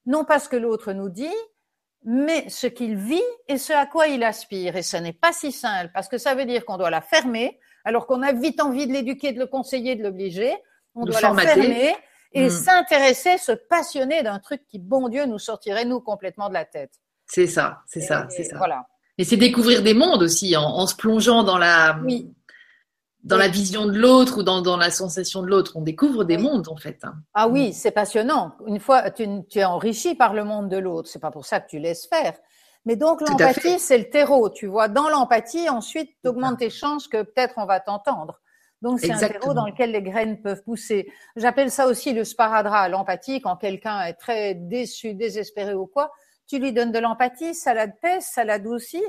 non 0.05 0.25
pas 0.25 0.39
ce 0.39 0.49
que 0.49 0.57
l'autre 0.57 0.93
nous 0.93 1.09
dit, 1.09 1.35
mais 2.05 2.49
ce 2.49 2.67
qu'il 2.67 2.97
vit 2.97 3.23
et 3.49 3.59
ce 3.59 3.73
à 3.73 3.87
quoi 3.87 4.07
il 4.09 4.23
aspire. 4.23 4.77
Et 4.77 4.83
ce 4.83 4.97
n'est 4.97 5.13
pas 5.13 5.33
si 5.33 5.53
simple, 5.53 5.91
parce 5.93 6.09
que 6.09 6.19
ça 6.19 6.35
veut 6.35 6.45
dire 6.45 6.65
qu'on 6.65 6.77
doit 6.77 6.91
la 6.91 7.01
fermer, 7.01 7.59
alors 7.85 8.07
qu'on 8.07 8.23
a 8.23 8.33
vite 8.33 8.61
envie 8.61 8.87
de 8.87 8.93
l'éduquer, 8.93 9.33
de 9.33 9.39
le 9.39 9.47
conseiller, 9.47 9.97
de 9.97 10.03
l'obliger. 10.03 10.55
On 10.95 11.05
doit 11.05 11.21
la 11.21 11.35
fermer 11.35 11.95
et 12.33 12.47
hmm. 12.47 12.51
s'intéresser, 12.51 13.39
se 13.39 13.53
passionner 13.53 14.23
d'un 14.23 14.39
truc 14.39 14.63
qui, 14.69 14.79
bon 14.79 15.09
Dieu, 15.09 15.27
nous 15.27 15.39
sortirait, 15.39 15.85
nous, 15.85 16.01
complètement 16.01 16.49
de 16.49 16.55
la 16.55 16.65
tête. 16.65 16.93
C'est 17.27 17.47
ça, 17.47 17.81
c'est 17.87 18.01
ça, 18.01 18.27
c'est 18.31 18.45
ça. 18.45 18.57
Voilà. 18.59 18.87
Et 19.19 19.25
c'est 19.25 19.37
découvrir 19.37 19.83
des 19.83 19.95
mondes 19.95 20.23
aussi 20.23 20.57
en, 20.57 20.87
se 20.87 20.95
plongeant 20.95 21.43
dans 21.43 21.59
la, 21.59 21.99
dans 23.25 23.37
la 23.37 23.49
vision 23.49 23.87
de 23.87 23.99
l'autre 23.99 24.39
ou 24.39 24.43
dans, 24.43 24.61
dans, 24.61 24.77
la 24.77 24.91
sensation 24.91 25.43
de 25.43 25.49
l'autre. 25.49 25.73
On 25.75 25.81
découvre 25.81 26.25
des 26.25 26.37
mondes 26.37 26.69
en 26.69 26.77
fait. 26.77 26.99
Hein. 27.03 27.15
Ah 27.35 27.49
oui, 27.49 27.73
c'est 27.73 27.91
passionnant. 27.91 28.53
Une 28.67 28.79
fois, 28.79 29.11
tu, 29.11 29.27
tu, 29.49 29.59
es 29.59 29.65
enrichi 29.65 30.15
par 30.15 30.35
le 30.35 30.45
monde 30.45 30.69
de 30.69 30.77
l'autre. 30.77 31.09
C'est 31.09 31.19
pas 31.19 31.31
pour 31.31 31.47
ça 31.47 31.61
que 31.61 31.69
tu 31.69 31.79
laisses 31.79 32.07
faire. 32.07 32.35
Mais 32.85 32.95
donc 32.95 33.21
l'empathie, 33.27 33.79
c'est 33.81 33.99
le 33.99 34.11
terreau. 34.11 34.49
Tu 34.49 34.67
vois, 34.67 34.89
dans 34.89 35.09
l'empathie, 35.09 35.69
ensuite, 35.69 36.11
tu 36.23 36.29
augmentes 36.29 36.59
tes 36.59 36.71
chances 36.71 37.09
que 37.09 37.23
peut-être 37.23 37.55
on 37.57 37.67
va 37.67 37.81
t'entendre. 37.81 38.41
Donc 38.83 39.01
c'est 39.01 39.11
un 39.11 39.19
terreau 39.19 39.55
dans 39.55 39.67
lequel 39.67 39.93
les 39.93 40.03
graines 40.03 40.41
peuvent 40.41 40.63
pousser. 40.63 41.11
J'appelle 41.35 41.71
ça 41.71 41.87
aussi 41.87 42.13
le 42.13 42.25
sparadrap, 42.25 42.91
l'empathie. 42.91 43.41
Quand 43.41 43.57
quelqu'un 43.57 44.03
est 44.03 44.15
très 44.15 44.55
déçu, 44.55 45.15
désespéré 45.15 45.75
ou 45.75 45.87
quoi, 45.87 46.13
tu 46.47 46.59
lui 46.59 46.73
donnes 46.73 46.93
de 46.93 46.99
l'empathie, 46.99 47.55
ça 47.55 47.75
l'apaise, 47.75 48.25
ça 48.25 48.45
l'adoucit, 48.45 49.05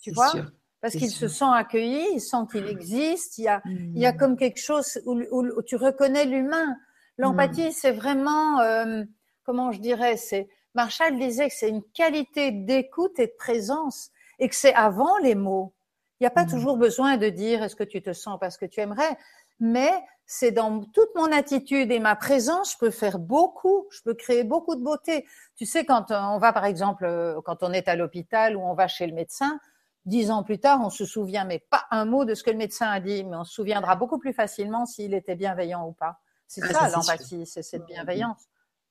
tu 0.00 0.12
vois 0.12 0.32
Parce 0.80 0.94
qu'il 0.94 1.10
se 1.10 1.28
sent 1.28 1.44
accueilli, 1.48 2.04
il 2.14 2.20
sent 2.20 2.44
qu'il 2.50 2.66
existe, 2.66 3.38
il 3.38 3.44
y 3.44 3.48
a, 3.48 3.62
il 3.66 3.98
y 3.98 4.06
a 4.06 4.12
hmm. 4.12 4.16
comme 4.16 4.36
quelque 4.36 4.60
chose 4.60 5.00
où, 5.06 5.62
tu 5.62 5.76
reconnais 5.76 6.24
l'humain. 6.24 6.76
L'empathie, 7.18 7.68
hmm. 7.68 7.72
c'est 7.72 7.92
vraiment, 7.92 8.60
euh, 8.60 9.04
comment 9.44 9.70
je 9.70 9.80
dirais, 9.80 10.16
c'est 10.16 10.48
Marshall 10.74 11.18
disait 11.18 11.48
que 11.48 11.54
c'est 11.54 11.68
une 11.68 11.82
qualité 11.94 12.50
d'écoute 12.50 13.18
et 13.18 13.26
de 13.26 13.34
présence 13.38 14.10
et 14.38 14.48
que 14.48 14.56
c'est 14.56 14.74
avant 14.74 15.18
les 15.18 15.34
mots. 15.34 15.74
Il 16.22 16.26
n'y 16.26 16.28
a 16.28 16.30
pas 16.30 16.44
hmm. 16.44 16.50
toujours 16.50 16.76
besoin 16.76 17.16
de 17.16 17.28
dire 17.30 17.64
est-ce 17.64 17.74
que 17.74 17.82
tu 17.82 18.00
te 18.00 18.12
sens 18.12 18.38
parce 18.38 18.56
que 18.56 18.64
tu 18.64 18.78
aimerais, 18.78 19.18
mais 19.58 19.90
c'est 20.24 20.52
dans 20.52 20.84
toute 20.84 21.08
mon 21.16 21.32
attitude 21.32 21.90
et 21.90 21.98
ma 21.98 22.14
présence, 22.14 22.74
je 22.74 22.78
peux 22.78 22.92
faire 22.92 23.18
beaucoup, 23.18 23.88
je 23.90 24.02
peux 24.04 24.14
créer 24.14 24.44
beaucoup 24.44 24.76
de 24.76 24.84
beauté. 24.84 25.26
Tu 25.56 25.66
sais, 25.66 25.84
quand 25.84 26.12
euh, 26.12 26.20
on 26.20 26.38
va, 26.38 26.52
par 26.52 26.64
exemple, 26.64 27.06
euh, 27.06 27.40
quand 27.44 27.64
on 27.64 27.72
est 27.72 27.88
à 27.88 27.96
l'hôpital 27.96 28.56
ou 28.56 28.60
on 28.60 28.72
va 28.72 28.86
chez 28.86 29.08
le 29.08 29.14
médecin, 29.14 29.58
dix 30.04 30.30
ans 30.30 30.44
plus 30.44 30.60
tard, 30.60 30.78
on 30.80 30.90
se 30.90 31.04
souvient, 31.04 31.44
mais 31.44 31.58
pas 31.58 31.86
un 31.90 32.04
mot 32.04 32.24
de 32.24 32.34
ce 32.34 32.44
que 32.44 32.50
le 32.50 32.56
médecin 32.56 32.88
a 32.88 33.00
dit, 33.00 33.24
mais 33.24 33.34
on 33.34 33.42
se 33.42 33.54
souviendra 33.54 33.96
beaucoup 33.96 34.20
plus 34.20 34.32
facilement 34.32 34.86
s'il 34.86 35.14
était 35.14 35.34
bienveillant 35.34 35.88
ou 35.88 35.92
pas. 35.92 36.20
C'est 36.46 36.62
ah, 36.62 36.72
ça, 36.72 36.88
l'empathie, 36.96 37.46
c'est 37.46 37.64
cette 37.64 37.86
bienveillance. 37.86 38.44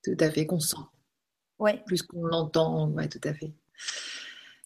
Tout 0.03 0.17
à 0.19 0.29
fait, 0.29 0.45
qu'on 0.45 0.59
sent. 0.59 0.75
Oui. 1.59 1.77
Plus 1.85 2.01
qu'on 2.01 2.25
l'entend, 2.25 2.89
oui, 2.89 3.07
tout 3.07 3.21
à 3.23 3.33
fait. 3.33 3.53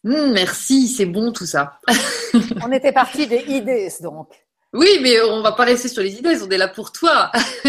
Hum, 0.05 0.33
merci, 0.33 0.87
c'est 0.87 1.07
bon 1.07 1.31
tout 1.31 1.47
ça. 1.47 1.79
on 2.63 2.71
était 2.71 2.91
parti 2.91 3.25
des 3.25 3.43
idées, 3.47 3.89
donc. 4.01 4.29
Oui, 4.71 4.99
mais 5.01 5.21
on 5.21 5.41
va 5.41 5.53
pas 5.53 5.63
rester 5.63 5.87
sur 5.87 6.03
les 6.03 6.15
idées, 6.15 6.37
on 6.43 6.49
est 6.49 6.57
là 6.57 6.67
pour 6.67 6.91
toi. 6.91 7.31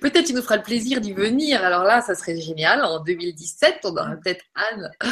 peut-être 0.00 0.24
tu 0.24 0.32
nous 0.32 0.42
feras 0.42 0.56
le 0.56 0.62
plaisir 0.62 1.00
d'y 1.00 1.12
venir. 1.12 1.62
Alors 1.62 1.84
là, 1.84 2.00
ça 2.00 2.14
serait 2.14 2.40
génial. 2.40 2.82
En 2.82 3.00
2017, 3.00 3.80
on 3.84 3.90
aura 3.90 4.16
peut-être 4.16 4.42
Anne 4.54 4.90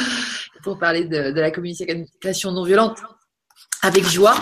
pour 0.63 0.79
parler 0.79 1.05
de, 1.05 1.39
la 1.39 1.51
communication 1.51 2.51
non 2.51 2.63
violente 2.63 2.97
avec 3.81 4.03
joie. 4.05 4.35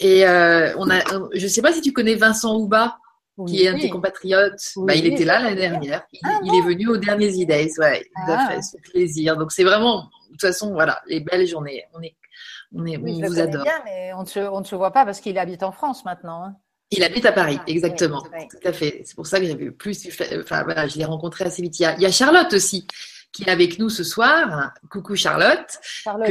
Et 0.00 0.26
euh, 0.26 0.74
on 0.76 0.90
a, 0.90 1.00
je 1.34 1.46
sais 1.46 1.62
pas 1.62 1.72
si 1.72 1.80
tu 1.80 1.92
connais 1.92 2.16
Vincent 2.16 2.56
Houba, 2.56 2.98
qui 3.46 3.64
est 3.64 3.68
un 3.68 3.74
de 3.74 3.80
tes 3.80 3.90
compatriotes. 3.90 4.72
Bah, 4.76 4.94
il 4.94 5.06
était 5.06 5.24
là 5.24 5.40
l'année 5.40 5.56
dernière. 5.56 6.06
Il, 6.12 6.20
ah 6.24 6.40
est 6.42 6.62
venu 6.62 6.88
aux 6.88 6.96
derniers 6.96 7.32
idées. 7.32 7.70
Ouais, 7.78 8.04
il 8.26 8.30
a 8.30 8.38
ah. 8.38 8.50
fait 8.50 8.62
ce 8.62 8.76
plaisir. 8.90 9.36
Donc 9.36 9.52
c'est 9.52 9.64
vraiment, 9.64 10.08
de 10.26 10.32
toute 10.32 10.40
façon, 10.40 10.72
voilà, 10.72 11.00
les 11.06 11.20
Belges, 11.20 11.54
on 11.54 11.64
est, 11.66 11.84
on 11.94 12.02
est 12.02 12.16
on, 12.74 12.86
est, 12.86 12.98
on 12.98 13.26
vous 13.26 13.38
adore. 13.38 13.62
Bien, 13.62 13.80
mais 13.84 14.12
on 14.14 14.22
ne, 14.22 14.26
se, 14.26 14.40
on 14.40 14.60
ne 14.60 14.64
se 14.64 14.74
voit 14.74 14.92
pas 14.92 15.04
parce 15.04 15.20
qu'il 15.20 15.38
habite 15.38 15.62
en 15.62 15.72
France 15.72 16.04
maintenant. 16.04 16.44
Hein. 16.44 16.56
Il 16.90 17.02
habite 17.02 17.26
à 17.26 17.32
Paris, 17.32 17.58
exactement. 17.66 18.22
Tout 18.22 18.68
à 18.68 18.72
fait. 18.72 19.02
C'est 19.04 19.14
pour 19.14 19.26
ça 19.26 19.40
que 19.40 19.46
j'avais 19.46 19.70
plus. 19.70 20.08
Enfin, 20.40 20.64
voilà, 20.64 20.86
je 20.86 20.96
l'ai 20.96 21.04
rencontré 21.04 21.44
assez 21.44 21.62
vite. 21.62 21.78
Il 21.78 21.82
y, 21.98 22.06
a, 22.06 22.10
Charlotte 22.10 22.52
aussi 22.52 22.86
qui 23.30 23.44
est 23.44 23.50
avec 23.50 23.78
nous 23.78 23.90
ce 23.90 24.04
soir. 24.04 24.72
Coucou 24.90 25.14
Charlotte. 25.14 25.78
Charlotte 25.82 26.30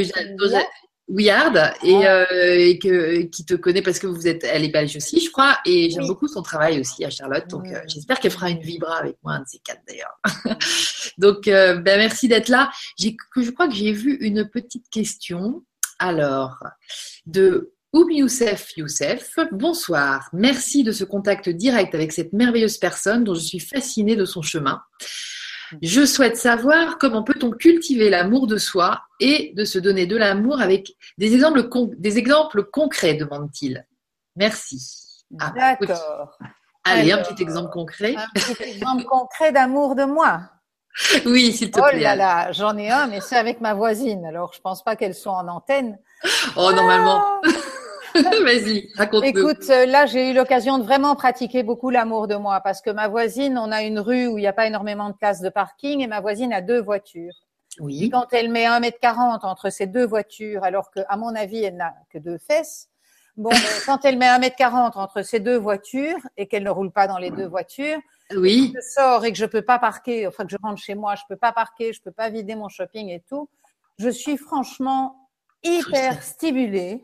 Weird 1.09 1.73
et, 1.83 2.05
ah. 2.05 2.25
euh, 2.31 2.55
et, 2.57 2.79
que, 2.79 3.21
qui 3.23 3.45
te 3.45 3.53
connaît 3.53 3.81
parce 3.81 3.99
que 3.99 4.07
vous 4.07 4.27
êtes, 4.27 4.43
elle 4.43 4.65
est 4.65 4.69
belge 4.69 4.95
aussi, 4.97 5.21
je 5.21 5.31
crois, 5.31 5.57
et 5.65 5.89
j'aime 5.89 6.05
beaucoup 6.05 6.27
son 6.27 6.41
travail 6.41 6.79
aussi 6.79 7.05
à 7.05 7.09
Charlotte. 7.09 7.47
Donc, 7.47 7.65
euh, 7.67 7.79
j'espère 7.87 8.19
qu'elle 8.19 8.31
fera 8.31 8.49
une 8.49 8.59
vibra 8.59 8.97
avec 8.97 9.15
moi, 9.23 9.33
un 9.33 9.39
de 9.39 9.45
ces 9.47 9.59
quatre 9.59 9.81
d'ailleurs. 9.87 10.19
donc, 11.17 11.47
euh, 11.47 11.75
ben, 11.75 11.97
merci 11.97 12.27
d'être 12.27 12.49
là. 12.49 12.69
Je 12.99 13.51
crois 13.51 13.67
que 13.67 13.75
j'ai 13.75 13.93
vu 13.93 14.17
une 14.19 14.49
petite 14.49 14.89
question. 14.89 15.63
Alors, 15.99 16.61
de 17.25 17.73
Oum 17.93 18.11
Youssef 18.11 18.75
Youssef, 18.75 19.39
bonsoir. 19.51 20.29
Merci 20.33 20.83
de 20.83 20.91
ce 20.91 21.05
contact 21.05 21.47
direct 21.49 21.95
avec 21.95 22.11
cette 22.11 22.33
merveilleuse 22.33 22.77
personne 22.77 23.23
dont 23.23 23.33
je 23.33 23.39
suis 23.39 23.59
fascinée 23.59 24.17
de 24.17 24.25
son 24.25 24.41
chemin. 24.41 24.81
Je 25.81 26.05
souhaite 26.05 26.37
savoir 26.37 26.97
comment 26.97 27.23
peut-on 27.23 27.51
cultiver 27.51 28.09
l'amour 28.09 28.47
de 28.47 28.57
soi 28.57 29.01
et 29.19 29.53
de 29.55 29.65
se 29.65 29.79
donner 29.79 30.05
de 30.05 30.17
l'amour 30.17 30.61
avec 30.61 30.95
des 31.17 31.33
exemples, 31.33 31.67
des 31.97 32.17
exemples 32.17 32.63
concrets, 32.63 33.15
demande-t-il. 33.15 33.85
Merci. 34.35 35.25
Ah, 35.39 35.53
D'accord. 35.55 36.37
Allez, 36.83 37.11
un 37.11 37.21
petit 37.21 37.41
exemple 37.41 37.71
concret. 37.71 38.15
Un 38.15 38.27
petit 38.33 38.63
exemple 38.63 39.03
concret 39.05 39.51
d'amour 39.51 39.95
de 39.95 40.05
moi. 40.05 40.41
Oui, 41.25 41.53
s'il 41.53 41.69
te 41.69 41.79
plaît. 41.79 41.91
Oh 41.93 41.99
là 42.01 42.15
là, 42.15 42.51
j'en 42.51 42.75
ai 42.75 42.89
un, 42.89 43.05
mais 43.05 43.21
c'est 43.21 43.35
avec 43.37 43.61
ma 43.61 43.75
voisine. 43.75 44.25
Alors, 44.25 44.53
je 44.53 44.61
pense 44.61 44.83
pas 44.83 44.95
qu'elle 44.95 45.13
soit 45.13 45.33
en 45.33 45.47
antenne. 45.47 45.99
Oh, 46.55 46.71
normalement. 46.71 47.41
Vas-y, 48.43 48.89
raconte-nous. 48.95 49.27
Écoute, 49.27 49.69
euh, 49.69 49.85
là, 49.85 50.05
j'ai 50.05 50.31
eu 50.31 50.33
l'occasion 50.33 50.77
de 50.77 50.83
vraiment 50.83 51.15
pratiquer 51.15 51.63
beaucoup 51.63 51.89
l'amour 51.89 52.27
de 52.27 52.35
moi 52.35 52.61
parce 52.61 52.81
que 52.81 52.89
ma 52.89 53.07
voisine, 53.07 53.57
on 53.57 53.71
a 53.71 53.83
une 53.83 53.99
rue 53.99 54.27
où 54.27 54.37
il 54.37 54.41
n'y 54.41 54.47
a 54.47 54.53
pas 54.53 54.67
énormément 54.67 55.09
de 55.09 55.15
places 55.15 55.41
de 55.41 55.49
parking 55.49 56.01
et 56.01 56.07
ma 56.07 56.21
voisine 56.21 56.53
a 56.53 56.61
deux 56.61 56.81
voitures. 56.81 57.33
Oui. 57.79 58.05
Et 58.05 58.09
quand 58.09 58.27
elle 58.31 58.49
met 58.49 58.65
1m40 58.65 59.45
entre 59.45 59.69
ces 59.69 59.87
deux 59.87 60.05
voitures, 60.05 60.63
alors 60.63 60.89
que, 60.91 60.99
à 61.07 61.17
mon 61.17 61.35
avis, 61.35 61.63
elle 61.63 61.75
n'a 61.75 61.93
que 62.09 62.17
deux 62.17 62.37
fesses, 62.37 62.89
bon, 63.35 63.49
ben, 63.49 63.57
quand 63.85 64.03
elle 64.05 64.17
met 64.17 64.27
1m40 64.27 64.97
entre 64.97 65.21
ces 65.21 65.39
deux 65.39 65.57
voitures 65.57 66.19
et 66.37 66.47
qu'elle 66.47 66.63
ne 66.63 66.69
roule 66.69 66.91
pas 66.91 67.07
dans 67.07 67.17
les 67.17 67.29
deux 67.29 67.47
voitures, 67.47 67.99
oui. 68.35 68.73
je 68.75 68.81
sors 68.81 69.23
et 69.25 69.31
que 69.31 69.37
je 69.37 69.45
peux 69.45 69.61
pas 69.61 69.79
parquer, 69.79 70.27
enfin 70.27 70.45
que 70.45 70.51
je 70.51 70.57
rentre 70.61 70.81
chez 70.81 70.95
moi, 70.95 71.15
je 71.15 71.23
peux 71.29 71.37
pas 71.37 71.51
parquer, 71.51 71.93
je 71.93 72.01
peux 72.01 72.11
pas 72.11 72.29
vider 72.29 72.55
mon 72.55 72.67
shopping 72.67 73.09
et 73.09 73.23
tout, 73.27 73.49
je 73.99 74.09
suis 74.09 74.37
franchement 74.37 75.29
hyper 75.63 76.21
stimulée 76.23 77.03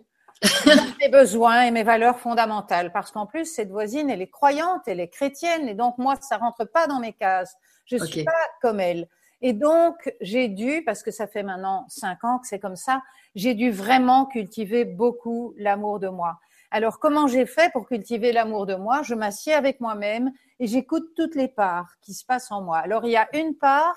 mes 1.00 1.10
besoins 1.10 1.64
et 1.64 1.72
mes 1.72 1.84
valeurs 1.84 2.20
fondamentales. 2.20 2.92
Parce 2.92 3.12
qu'en 3.12 3.26
plus, 3.26 3.46
cette 3.46 3.70
voisine, 3.70 4.10
elle 4.10 4.22
est 4.22 4.30
croyante, 4.32 4.82
elle 4.88 5.00
est 5.00 5.10
chrétienne, 5.10 5.68
et 5.68 5.74
donc 5.74 5.98
moi, 5.98 6.16
ça 6.22 6.38
rentre 6.38 6.66
pas 6.66 6.88
dans 6.88 7.00
mes 7.00 7.14
cases. 7.14 7.56
Je 7.86 7.98
suis 7.98 8.24
pas 8.24 8.32
comme 8.62 8.80
elle. 8.80 9.08
Et 9.42 9.52
donc, 9.52 10.14
j'ai 10.22 10.48
dû, 10.48 10.84
parce 10.86 11.04
que 11.04 11.12
ça 11.12 11.28
fait 11.28 11.44
maintenant 11.44 11.86
cinq 11.90 12.24
ans 12.24 12.40
que 12.40 12.48
c'est 12.48 12.60
comme 12.60 12.78
ça, 12.78 13.02
j'ai 13.36 13.56
dû 13.56 13.72
vraiment 13.72 14.26
cultiver 14.26 14.86
beaucoup 14.86 15.54
l'amour 15.58 16.00
de 16.00 16.08
moi. 16.08 16.40
Alors, 16.72 16.98
comment 16.98 17.28
j'ai 17.28 17.46
fait 17.46 17.72
pour 17.72 17.88
cultiver 17.88 18.32
l'amour 18.32 18.66
de 18.66 18.76
moi? 18.76 19.02
Je 19.04 19.14
m'assieds 19.16 19.54
avec 19.54 19.80
moi-même 19.82 20.32
et 20.60 20.68
j'écoute 20.68 21.14
toutes 21.16 21.36
les 21.36 21.50
parts 21.50 21.92
qui 22.02 22.14
se 22.14 22.26
passent 22.26 22.52
en 22.52 22.62
moi. 22.62 22.78
Alors, 22.80 23.06
il 23.06 23.12
y 23.12 23.18
a 23.18 23.28
une 23.34 23.56
part 23.56 23.96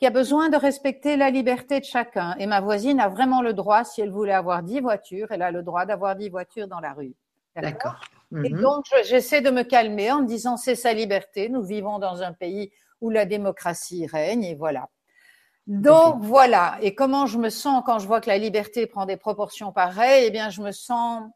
qui 0.00 0.06
a 0.06 0.10
besoin 0.10 0.48
de 0.48 0.56
respecter 0.56 1.18
la 1.18 1.28
liberté 1.28 1.78
de 1.78 1.84
chacun. 1.84 2.34
Et 2.38 2.46
ma 2.46 2.62
voisine 2.62 3.00
a 3.00 3.08
vraiment 3.08 3.42
le 3.42 3.52
droit, 3.52 3.84
si 3.84 4.00
elle 4.00 4.10
voulait 4.10 4.32
avoir 4.32 4.62
dix 4.62 4.80
voitures, 4.80 5.30
elle 5.30 5.42
a 5.42 5.50
le 5.50 5.62
droit 5.62 5.84
d'avoir 5.84 6.16
dix 6.16 6.30
voitures 6.30 6.68
dans 6.68 6.80
la 6.80 6.94
rue. 6.94 7.14
D'accord. 7.54 8.00
Et 8.32 8.48
mhm. 8.48 8.62
donc, 8.62 8.86
j'essaie 9.04 9.42
de 9.42 9.50
me 9.50 9.62
calmer 9.62 10.10
en 10.10 10.22
me 10.22 10.26
disant, 10.26 10.56
c'est 10.56 10.74
sa 10.74 10.94
liberté, 10.94 11.50
nous 11.50 11.62
vivons 11.62 11.98
dans 11.98 12.22
un 12.22 12.32
pays 12.32 12.72
où 13.02 13.10
la 13.10 13.26
démocratie 13.26 14.06
règne, 14.06 14.44
et 14.44 14.54
voilà. 14.54 14.88
Donc, 15.66 16.22
voilà. 16.22 16.78
Et 16.80 16.94
comment 16.94 17.26
je 17.26 17.36
me 17.36 17.50
sens 17.50 17.82
quand 17.84 17.98
je 17.98 18.06
vois 18.06 18.22
que 18.22 18.30
la 18.30 18.38
liberté 18.38 18.86
prend 18.86 19.04
des 19.04 19.18
proportions 19.18 19.70
pareilles? 19.70 20.24
Eh 20.28 20.30
bien, 20.30 20.48
je 20.48 20.62
me 20.62 20.72
sens, 20.72 21.28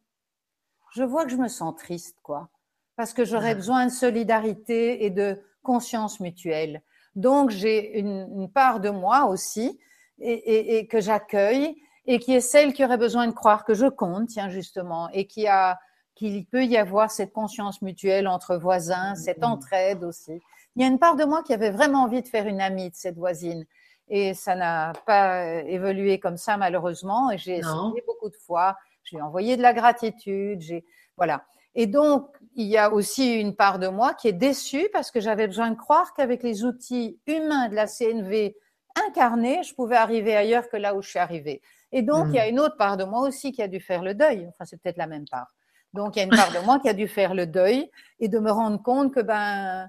je 0.94 1.02
vois 1.02 1.24
que 1.24 1.30
je 1.30 1.36
me 1.36 1.48
sens 1.48 1.74
triste, 1.76 2.16
quoi. 2.22 2.48
Parce 2.96 3.12
que 3.12 3.26
j'aurais 3.26 3.50
ah. 3.50 3.56
besoin 3.56 3.86
de 3.86 3.92
solidarité 3.92 5.04
et 5.04 5.10
de 5.10 5.38
conscience 5.62 6.18
mutuelle. 6.20 6.82
Donc, 7.16 7.50
j'ai 7.50 7.98
une, 7.98 8.48
part 8.52 8.80
de 8.80 8.90
moi 8.90 9.26
aussi 9.26 9.78
et, 10.18 10.86
que 10.88 11.00
j'accueille 11.00 11.76
et 12.06 12.18
qui 12.18 12.34
est 12.34 12.40
celle 12.40 12.72
qui 12.72 12.84
aurait 12.84 12.98
besoin 12.98 13.26
de 13.26 13.32
croire 13.32 13.64
que 13.64 13.74
je 13.74 13.86
compte, 13.86 14.28
tiens, 14.28 14.48
justement, 14.48 15.08
et 15.10 15.26
qui 15.26 15.46
a 15.46 15.78
qu'il 16.14 16.46
peut 16.46 16.64
y 16.64 16.76
avoir 16.76 17.10
cette 17.10 17.32
conscience 17.32 17.82
mutuelle 17.82 18.28
entre 18.28 18.56
voisins, 18.56 19.16
cette 19.16 19.40
mm-hmm. 19.40 19.46
entraide 19.46 20.04
aussi. 20.04 20.40
Il 20.76 20.82
y 20.82 20.84
a 20.84 20.88
une 20.88 20.98
part 20.98 21.16
de 21.16 21.24
moi 21.24 21.42
qui 21.42 21.52
avait 21.52 21.70
vraiment 21.70 22.04
envie 22.04 22.22
de 22.22 22.28
faire 22.28 22.46
une 22.46 22.60
amie 22.60 22.90
de 22.90 22.94
cette 22.94 23.16
voisine. 23.16 23.64
Et 24.08 24.34
ça 24.34 24.54
n'a 24.54 24.92
pas 25.06 25.44
évolué 25.62 26.20
comme 26.20 26.36
ça, 26.36 26.56
malheureusement. 26.56 27.30
Et 27.30 27.38
j'ai 27.38 27.58
essayé 27.58 28.02
beaucoup 28.06 28.28
de 28.28 28.36
fois. 28.36 28.76
J'ai 29.02 29.20
envoyé 29.20 29.56
de 29.56 29.62
la 29.62 29.72
gratitude. 29.72 30.60
J'ai, 30.60 30.84
voilà. 31.16 31.44
Et 31.74 31.86
donc, 31.86 32.28
il 32.56 32.66
y 32.66 32.76
a 32.76 32.92
aussi 32.92 33.34
une 33.34 33.54
part 33.54 33.78
de 33.78 33.88
moi 33.88 34.14
qui 34.14 34.28
est 34.28 34.32
déçue 34.32 34.88
parce 34.92 35.10
que 35.10 35.20
j'avais 35.20 35.46
besoin 35.46 35.70
de 35.70 35.76
croire 35.76 36.14
qu'avec 36.14 36.42
les 36.42 36.64
outils 36.64 37.18
humains 37.26 37.68
de 37.68 37.74
la 37.74 37.86
CNV 37.86 38.56
incarnés, 39.06 39.62
je 39.62 39.74
pouvais 39.74 39.96
arriver 39.96 40.36
ailleurs 40.36 40.68
que 40.68 40.76
là 40.76 40.94
où 40.94 41.02
je 41.02 41.08
suis 41.08 41.18
arrivée. 41.18 41.60
Et 41.92 42.02
donc, 42.02 42.26
il 42.28 42.34
y 42.34 42.38
a 42.38 42.46
hmm. 42.46 42.50
une 42.50 42.60
autre 42.60 42.76
part 42.76 42.96
de 42.96 43.04
moi 43.04 43.20
aussi 43.20 43.52
qui 43.52 43.62
a 43.62 43.68
dû 43.68 43.80
faire 43.80 44.02
le 44.02 44.14
deuil. 44.14 44.46
Enfin, 44.48 44.64
c'est 44.64 44.80
peut-être 44.80 44.96
la 44.96 45.06
même 45.06 45.26
part. 45.30 45.54
Donc, 45.92 46.16
il 46.16 46.20
y 46.20 46.22
a 46.22 46.24
une 46.24 46.30
part 46.30 46.52
de 46.52 46.64
moi 46.64 46.80
qui 46.80 46.88
a 46.88 46.92
dû 46.92 47.06
faire 47.06 47.34
le 47.34 47.46
deuil 47.46 47.88
et 48.18 48.28
de 48.28 48.38
me 48.38 48.50
rendre 48.50 48.82
compte 48.82 49.14
que 49.14 49.20
ben 49.20 49.88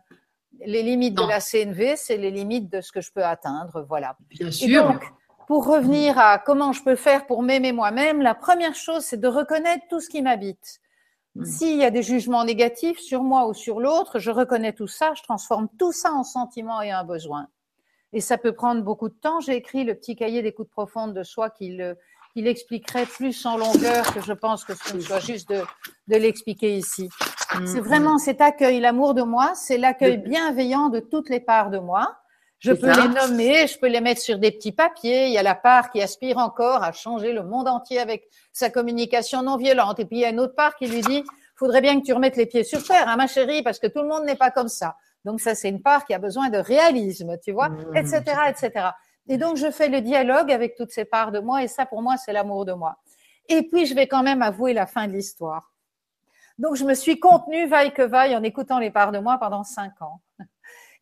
les 0.65 0.83
limites 0.83 1.15
de 1.15 1.27
la 1.27 1.39
CNV, 1.39 1.95
c'est 1.97 2.17
les 2.17 2.31
limites 2.31 2.71
de 2.71 2.79
ce 2.79 2.91
que 2.91 3.01
je 3.01 3.11
peux 3.11 3.23
atteindre. 3.23 3.85
Voilà. 3.89 4.15
Bien 4.29 4.51
sûr. 4.51 4.87
donc, 4.87 5.03
pour 5.47 5.65
revenir 5.65 6.17
à 6.17 6.37
comment 6.39 6.71
je 6.71 6.83
peux 6.83 6.95
faire 6.95 7.25
pour 7.25 7.41
m'aimer 7.41 7.71
moi-même, 7.71 8.21
la 8.21 8.35
première 8.35 8.75
chose, 8.75 9.03
c'est 9.03 9.19
de 9.19 9.27
reconnaître 9.27 9.85
tout 9.89 9.99
ce 9.99 10.09
qui 10.09 10.21
m'habite. 10.21 10.79
Mm. 11.35 11.45
S'il 11.45 11.77
y 11.77 11.83
a 11.83 11.91
des 11.91 12.03
jugements 12.03 12.43
négatifs 12.43 12.99
sur 12.99 13.23
moi 13.23 13.47
ou 13.47 13.53
sur 13.53 13.79
l'autre, 13.79 14.19
je 14.19 14.31
reconnais 14.31 14.73
tout 14.73 14.87
ça, 14.87 15.13
je 15.15 15.23
transforme 15.23 15.67
tout 15.77 15.91
ça 15.91 16.13
en 16.13 16.23
sentiment 16.23 16.81
et 16.81 16.91
un 16.91 17.03
besoin. 17.03 17.47
Et 18.13 18.21
ça 18.21 18.37
peut 18.37 18.53
prendre 18.53 18.81
beaucoup 18.81 19.09
de 19.09 19.15
temps. 19.15 19.41
J'ai 19.41 19.55
écrit 19.55 19.83
le 19.83 19.93
petit 19.95 20.15
cahier 20.15 20.41
d'écoute 20.41 20.69
profonde 20.69 21.13
de 21.13 21.23
soi 21.23 21.49
qui 21.49 21.77
l'expliquerait 22.35 23.05
plus 23.05 23.45
en 23.45 23.57
longueur 23.57 24.13
que 24.13 24.21
je 24.21 24.31
pense 24.31 24.63
que 24.63 24.73
ce 24.73 24.99
soit 25.01 25.19
juste 25.19 25.49
de, 25.49 25.61
de 26.07 26.15
l'expliquer 26.15 26.77
ici. 26.77 27.09
Mm, 27.59 27.65
c'est 27.65 27.81
vraiment 27.81 28.15
mm. 28.15 28.19
cet 28.19 28.39
accueil, 28.39 28.79
l'amour 28.79 29.13
de 29.13 29.21
moi, 29.21 29.53
c'est 29.55 29.77
l'accueil 29.77 30.17
bienveillant 30.17 30.89
de 30.89 30.99
toutes 31.01 31.29
les 31.29 31.41
parts 31.41 31.69
de 31.69 31.79
moi. 31.79 32.15
Je 32.59 32.71
peux 32.71 32.87
les 32.87 33.07
nommer, 33.09 33.67
je 33.67 33.77
peux 33.77 33.87
les 33.87 34.01
mettre 34.01 34.21
sur 34.21 34.39
des 34.39 34.51
petits 34.51 34.71
papiers. 34.71 35.27
Il 35.27 35.33
y 35.33 35.37
a 35.37 35.43
la 35.43 35.55
part 35.55 35.91
qui 35.91 36.01
aspire 36.01 36.37
encore 36.37 36.83
à 36.83 36.91
changer 36.91 37.31
le 37.31 37.43
monde 37.43 37.67
entier 37.67 37.99
avec 37.99 38.27
sa 38.51 38.69
communication 38.69 39.43
non 39.43 39.57
violente. 39.57 39.99
Et 39.99 40.05
puis 40.05 40.17
il 40.17 40.21
y 40.21 40.25
a 40.25 40.29
une 40.29 40.39
autre 40.39 40.55
part 40.55 40.75
qui 40.75 40.87
lui 40.87 41.01
dit, 41.01 41.23
faudrait 41.55 41.81
bien 41.81 41.99
que 41.99 42.05
tu 42.05 42.13
remettes 42.13 42.37
les 42.37 42.45
pieds 42.45 42.63
sur 42.63 42.83
terre, 42.83 43.07
hein, 43.07 43.17
ma 43.17 43.27
chérie, 43.27 43.61
parce 43.61 43.79
que 43.79 43.87
tout 43.87 44.01
le 44.01 44.07
monde 44.07 44.25
n'est 44.25 44.35
pas 44.35 44.51
comme 44.51 44.69
ça. 44.69 44.95
Donc 45.25 45.41
ça, 45.41 45.55
c'est 45.55 45.69
une 45.69 45.81
part 45.81 46.05
qui 46.05 46.13
a 46.13 46.19
besoin 46.19 46.49
de 46.49 46.57
réalisme, 46.57 47.37
tu 47.43 47.51
vois, 47.51 47.69
etc., 47.95 48.21
mmh. 48.25 48.49
etc. 48.49 48.87
Et 49.27 49.37
donc 49.37 49.57
je 49.57 49.71
fais 49.71 49.89
le 49.89 50.01
dialogue 50.01 50.51
avec 50.51 50.75
toutes 50.75 50.91
ces 50.91 51.05
parts 51.05 51.31
de 51.31 51.39
moi, 51.39 51.63
et 51.63 51.67
ça, 51.67 51.85
pour 51.85 52.01
moi, 52.01 52.15
c'est 52.17 52.33
l'amour 52.33 52.65
de 52.65 52.73
moi. 52.73 52.97
Et 53.47 53.63
puis 53.67 53.85
je 53.85 53.95
vais 53.95 54.07
quand 54.07 54.23
même 54.23 54.41
avouer 54.41 54.73
la 54.73 54.85
fin 54.85 55.07
de 55.07 55.13
l'histoire. 55.13 55.71
Donc 56.57 56.75
je 56.75 56.85
me 56.85 56.93
suis 56.93 57.19
contenue, 57.19 57.67
vaille 57.67 57.93
que 57.93 58.01
vaille, 58.01 58.35
en 58.35 58.43
écoutant 58.43 58.79
les 58.79 58.91
parts 58.91 59.11
de 59.11 59.19
moi 59.19 59.37
pendant 59.39 59.63
cinq 59.63 60.01
ans. 60.01 60.21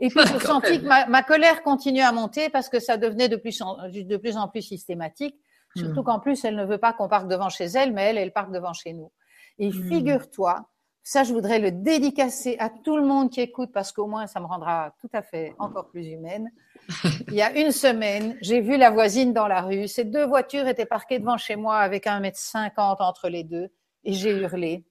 Et 0.03 0.09
puis 0.09 0.19
je 0.27 0.45
sentis 0.45 0.81
que 0.81 0.85
ma, 0.85 1.05
ma, 1.07 1.23
colère 1.23 1.63
continuait 1.63 2.03
à 2.03 2.11
monter 2.11 2.49
parce 2.49 2.67
que 2.67 2.79
ça 2.79 2.97
devenait 2.97 3.29
de 3.29 3.37
plus 3.37 3.61
en, 3.61 3.77
de 3.87 4.17
plus, 4.17 4.35
en 4.35 4.49
plus 4.49 4.61
systématique. 4.61 5.39
Surtout 5.75 6.01
hmm. 6.01 6.03
qu'en 6.03 6.19
plus, 6.19 6.43
elle 6.43 6.57
ne 6.57 6.65
veut 6.65 6.77
pas 6.77 6.93
qu'on 6.93 7.07
parque 7.07 7.29
devant 7.29 7.49
chez 7.49 7.65
elle, 7.65 7.93
mais 7.93 8.03
elle, 8.03 8.17
elle 8.17 8.33
parque 8.33 8.51
devant 8.51 8.73
chez 8.73 8.93
nous. 8.93 9.11
Et 9.57 9.69
hmm. 9.69 9.87
figure-toi, 9.89 10.67
ça, 11.01 11.23
je 11.23 11.33
voudrais 11.33 11.59
le 11.59 11.71
dédicacer 11.71 12.57
à 12.59 12.69
tout 12.69 12.97
le 12.97 13.03
monde 13.03 13.31
qui 13.31 13.39
écoute 13.39 13.71
parce 13.73 13.93
qu'au 13.93 14.05
moins, 14.05 14.27
ça 14.27 14.41
me 14.41 14.45
rendra 14.45 14.93
tout 14.99 15.09
à 15.13 15.21
fait 15.21 15.55
encore 15.57 15.87
plus 15.87 16.07
humaine. 16.07 16.51
Il 17.29 17.35
y 17.35 17.41
a 17.41 17.57
une 17.57 17.71
semaine, 17.71 18.37
j'ai 18.41 18.59
vu 18.59 18.77
la 18.77 18.91
voisine 18.91 19.33
dans 19.33 19.47
la 19.47 19.61
rue. 19.61 19.87
Ces 19.87 20.03
deux 20.03 20.25
voitures 20.25 20.67
étaient 20.67 20.85
parquées 20.85 21.19
devant 21.19 21.37
chez 21.37 21.55
moi 21.55 21.77
avec 21.77 22.07
un 22.07 22.19
mètre 22.19 22.37
cinquante 22.37 22.99
entre 22.99 23.29
les 23.29 23.45
deux 23.45 23.69
et 24.03 24.11
j'ai 24.11 24.31
hurlé. 24.31 24.85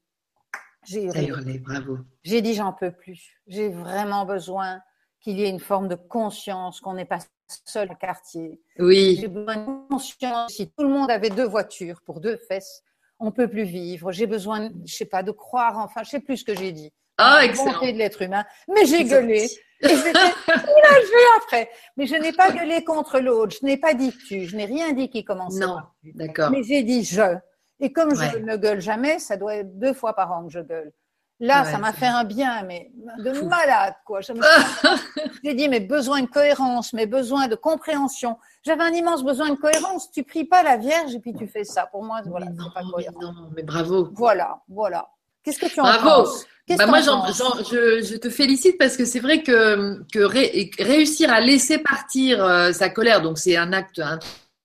J'ai 0.85 1.05
hurlé. 1.05 1.27
hurlé. 1.27 1.59
bravo. 1.59 1.99
J'ai 2.25 2.41
dit, 2.41 2.55
j'en 2.55 2.73
peux 2.73 2.91
plus. 2.93 3.37
J'ai 3.47 3.69
vraiment 3.69 4.25
besoin 4.25 4.81
qu'il 5.23 5.39
y 5.39 5.45
ait 5.45 5.49
une 5.49 5.61
forme 5.61 5.89
de 5.89 5.95
conscience, 5.95 6.81
qu'on 6.81 6.95
n'est 6.95 7.05
pas 7.05 7.21
seul 7.65 7.93
au 7.93 7.95
quartier. 7.95 8.61
Oui. 8.79 9.19
J'ai 9.21 9.29
besoin 9.29 9.57
de 9.57 9.89
conscience. 9.89 10.53
Si 10.53 10.71
tout 10.71 10.83
le 10.83 10.91
monde 10.91 11.11
avait 11.11 11.31
deux 11.31 11.47
voitures 11.47 12.01
pour 12.05 12.21
deux 12.21 12.37
fesses, 12.49 12.83
on 13.19 13.31
peut 13.31 13.49
plus 13.49 13.65
vivre. 13.65 14.11
J'ai 14.11 14.27
besoin, 14.27 14.71
je 14.85 14.95
sais 14.95 15.07
pas, 15.07 15.23
de 15.23 15.31
croire. 15.31 15.79
Enfin, 15.79 16.03
je 16.03 16.11
sais 16.11 16.21
plus 16.21 16.39
ce 16.39 16.45
que 16.45 16.57
j'ai 16.57 16.73
dit. 16.73 16.93
Ah, 17.19 17.41
excellent. 17.45 17.81
de 17.81 17.99
l'être 17.99 18.23
humain. 18.23 18.45
Mais 18.69 18.85
j'ai 18.85 19.05
gueulé. 19.05 19.49
Et 19.85 19.89
j'étais 19.89 20.19
après. 21.37 21.71
Mais 21.97 22.07
je 22.07 22.15
n'ai 22.15 22.33
pas 22.33 22.51
gueulé 22.51 22.85
contre 22.85 23.21
l'autre. 23.21 23.57
Je 23.61 23.67
n'ai 23.67 23.77
pas 23.77 23.95
dit 23.95 24.13
tu. 24.27 24.45
Je 24.47 24.57
n'ai 24.57 24.65
rien 24.65 24.93
dit 24.93 25.09
qui 25.09 25.25
commençait. 25.25 25.61
Non, 25.61 25.79
d'accord. 26.15 26.51
Mais 26.51 26.63
j'ai 26.63 26.83
dit 26.83 27.05
je. 27.05 27.37
Et 27.81 27.93
comme 27.93 28.15
je 28.15 28.39
ne 28.39 28.57
gueule 28.57 28.81
jamais, 28.81 29.19
ça 29.19 29.37
doit 29.37 29.57
être 29.57 29.79
deux 29.79 29.93
fois 29.93 30.15
par 30.15 30.33
an 30.33 30.47
que 30.47 30.53
je 30.53 30.61
gueule. 30.61 30.93
Là, 31.41 31.65
ça 31.65 31.79
m'a 31.79 31.93
fait 31.93 32.07
un 32.07 32.23
bien, 32.23 32.63
mais 32.63 32.93
de 33.19 33.41
malade, 33.41 33.95
quoi. 34.07 34.21
J'ai 34.21 35.55
dit, 35.55 35.69
mes 35.69 35.81
besoins 35.81 36.23
de 36.23 36.29
cohérence, 36.29 36.93
mes 36.93 37.07
besoins 37.07 37.49
de 37.49 37.57
compréhension. 37.57 38.39
J'avais 38.65 38.85
un 38.85 38.93
immense 38.93 39.25
besoin 39.25 39.51
de 39.51 39.57
cohérence. 39.57 40.11
Tu 40.13 40.23
pries 40.23 40.45
pas 40.45 40.63
la 40.63 40.77
Vierge 40.77 41.15
et 41.15 41.19
puis 41.19 41.35
tu 41.35 41.49
fais 41.49 41.65
ça. 41.65 41.87
Pour 41.87 42.05
moi, 42.05 42.21
voilà, 42.27 42.47
c'est 42.47 42.73
pas 42.73 42.83
cohérent. 42.89 43.21
Non, 43.21 43.51
mais 43.57 43.65
bravo. 43.65 44.11
Voilà, 44.15 44.61
voilà. 44.69 45.09
Qu'est-ce 45.43 45.59
que 45.59 45.67
tu 45.67 45.81
en 45.81 45.85
bravo. 45.85 46.23
penses 46.23 46.47
bah 46.69 46.87
moi, 46.87 47.01
je, 47.01 48.03
je, 48.03 48.17
te 48.17 48.31
félicite 48.31 48.79
parce 48.79 48.97
que 48.97 49.05
c'est 49.05 49.19
vrai 49.21 49.43
que, 49.43 50.03
que 50.13 50.83
réussir 50.83 51.31
à 51.31 51.41
laisser 51.41 51.79
partir 51.79 52.43
euh, 52.43 52.73
sa 52.73 52.89
colère, 52.89 53.21
donc 53.21 53.39
c'est 53.39 53.57
un 53.57 53.73
acte, 53.73 53.99
un 53.99 54.19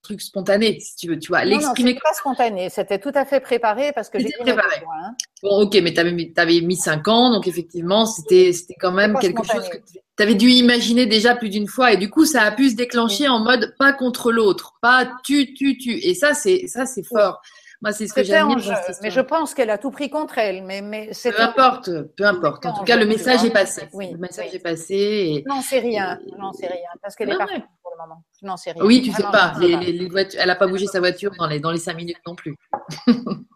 truc 0.08 0.22
spontané, 0.22 0.80
si 0.80 0.96
tu 0.96 1.10
veux, 1.10 1.20
tu 1.20 1.28
vois, 1.30 1.44
l'exprimer. 1.44 1.94
Non, 1.94 2.00
pas 2.02 2.14
spontané, 2.14 2.70
c'était 2.70 3.00
tout 3.00 3.12
à 3.14 3.26
fait 3.26 3.40
préparé 3.40 3.92
parce 3.94 4.10
que 4.10 4.20
j'ai 4.20 4.32
préparé. 4.40 4.78
Hein. 4.78 5.16
Bon, 5.44 5.62
ok, 5.62 5.78
mais 5.84 5.94
tu 5.94 6.00
avais, 6.00 6.34
avais, 6.38 6.62
mis 6.62 6.78
cinq 6.78 7.08
ans, 7.08 7.32
donc 7.32 7.48
effectivement, 7.48 8.06
c'était 8.06 8.52
quand 8.80 8.92
même 8.92 9.18
quelque 9.20 9.44
chose 9.44 9.68
que 9.70 9.78
tu 9.78 10.24
avais 10.24 10.36
dû 10.36 10.50
imaginer 10.50 11.06
déjà 11.06 11.36
plus 11.36 11.50
d'une 11.50 11.68
fois, 11.68 11.92
et 11.92 11.98
du 11.98 12.10
coup, 12.10 12.26
ça 12.26 12.44
a 12.44 12.52
pu 12.52 12.70
se 12.70 12.76
déclencher 12.76 13.28
en 13.28 13.40
mode 13.40 13.76
pas 13.78 13.94
contre 13.94 14.32
l'autre, 14.32 14.76
pas 14.82 15.12
tu, 15.24 15.54
tu, 15.54 15.78
tu, 15.78 15.92
et 15.92 16.16
ça, 16.16 16.34
c'est 16.34 16.68
ça, 16.68 16.86
c'est 16.86 17.04
fort. 17.04 17.42
Moi, 17.82 17.92
c'est 17.92 18.08
ce 18.08 18.14
que 18.14 18.24
C'était 18.24 18.40
j'aime 18.40 18.56
mais 19.04 19.12
je 19.12 19.22
pense 19.22 19.54
qu'elle 19.54 19.70
a 19.70 19.78
tout 19.78 19.92
pris 19.92 20.10
contre 20.10 20.40
elle. 20.40 20.64
Mais, 20.64 20.82
mais 20.82 21.10
c'est 21.12 21.32
Peu 21.32 21.42
importe, 21.42 21.90
peu 22.16 22.26
importe. 22.26 22.66
En 22.66 22.74
tout 22.74 22.84
cas, 22.84 22.96
le 22.98 23.06
message 23.06 23.46
est 23.46 23.52
passé. 23.52 23.88
Oui, 23.94 24.10
Le 24.12 24.18
message 24.18 24.48
oui. 24.50 24.56
est 24.56 24.60
passé. 24.60 24.96
Et... 24.96 25.44
Non, 25.48 25.62
c'est 25.62 25.80
rien. 25.80 26.20
Non, 26.40 26.52
c'est 26.54 26.68
rien. 26.68 26.90
Parce 27.04 27.16
qu'elle 27.16 27.30
est 27.30 27.38
partie 27.38 27.62
le 27.98 28.10
moment. 28.10 28.24
Non, 28.42 28.58
c'est 28.58 28.72
rien. 28.72 28.84
Oui, 28.86 29.02
tu 29.02 29.12
sais 29.12 29.24
pas. 29.24 29.54
je 29.56 29.62
sais 29.62 29.68
Les, 29.68 29.74
pas. 29.74 29.80
les- 29.82 29.92
les 29.94 30.10
voitures, 30.10 30.40
elle 30.42 30.48
n'a 30.48 30.56
pas 30.56 30.68
bougé 30.68 30.86
sa 30.88 31.00
voiture 31.00 31.32
dans 31.38 31.48
les, 31.48 31.60
dans 31.60 31.72
les 31.72 31.80
cinq 31.80 31.96
minutes 31.96 32.18
non 32.26 32.36
plus. 32.36 32.56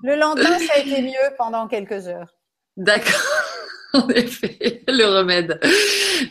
Le 0.04 0.16
lendemain, 0.16 0.58
ça 0.60 0.74
a 0.76 0.80
été 0.80 1.02
mieux 1.02 1.36
pendant 1.38 1.68
quelques 1.68 2.08
heures. 2.08 2.34
D'accord. 2.78 3.12
En 3.94 4.08
effet, 4.10 4.84
le 4.88 5.18
remède. 5.18 5.60
Donc, 5.62 5.62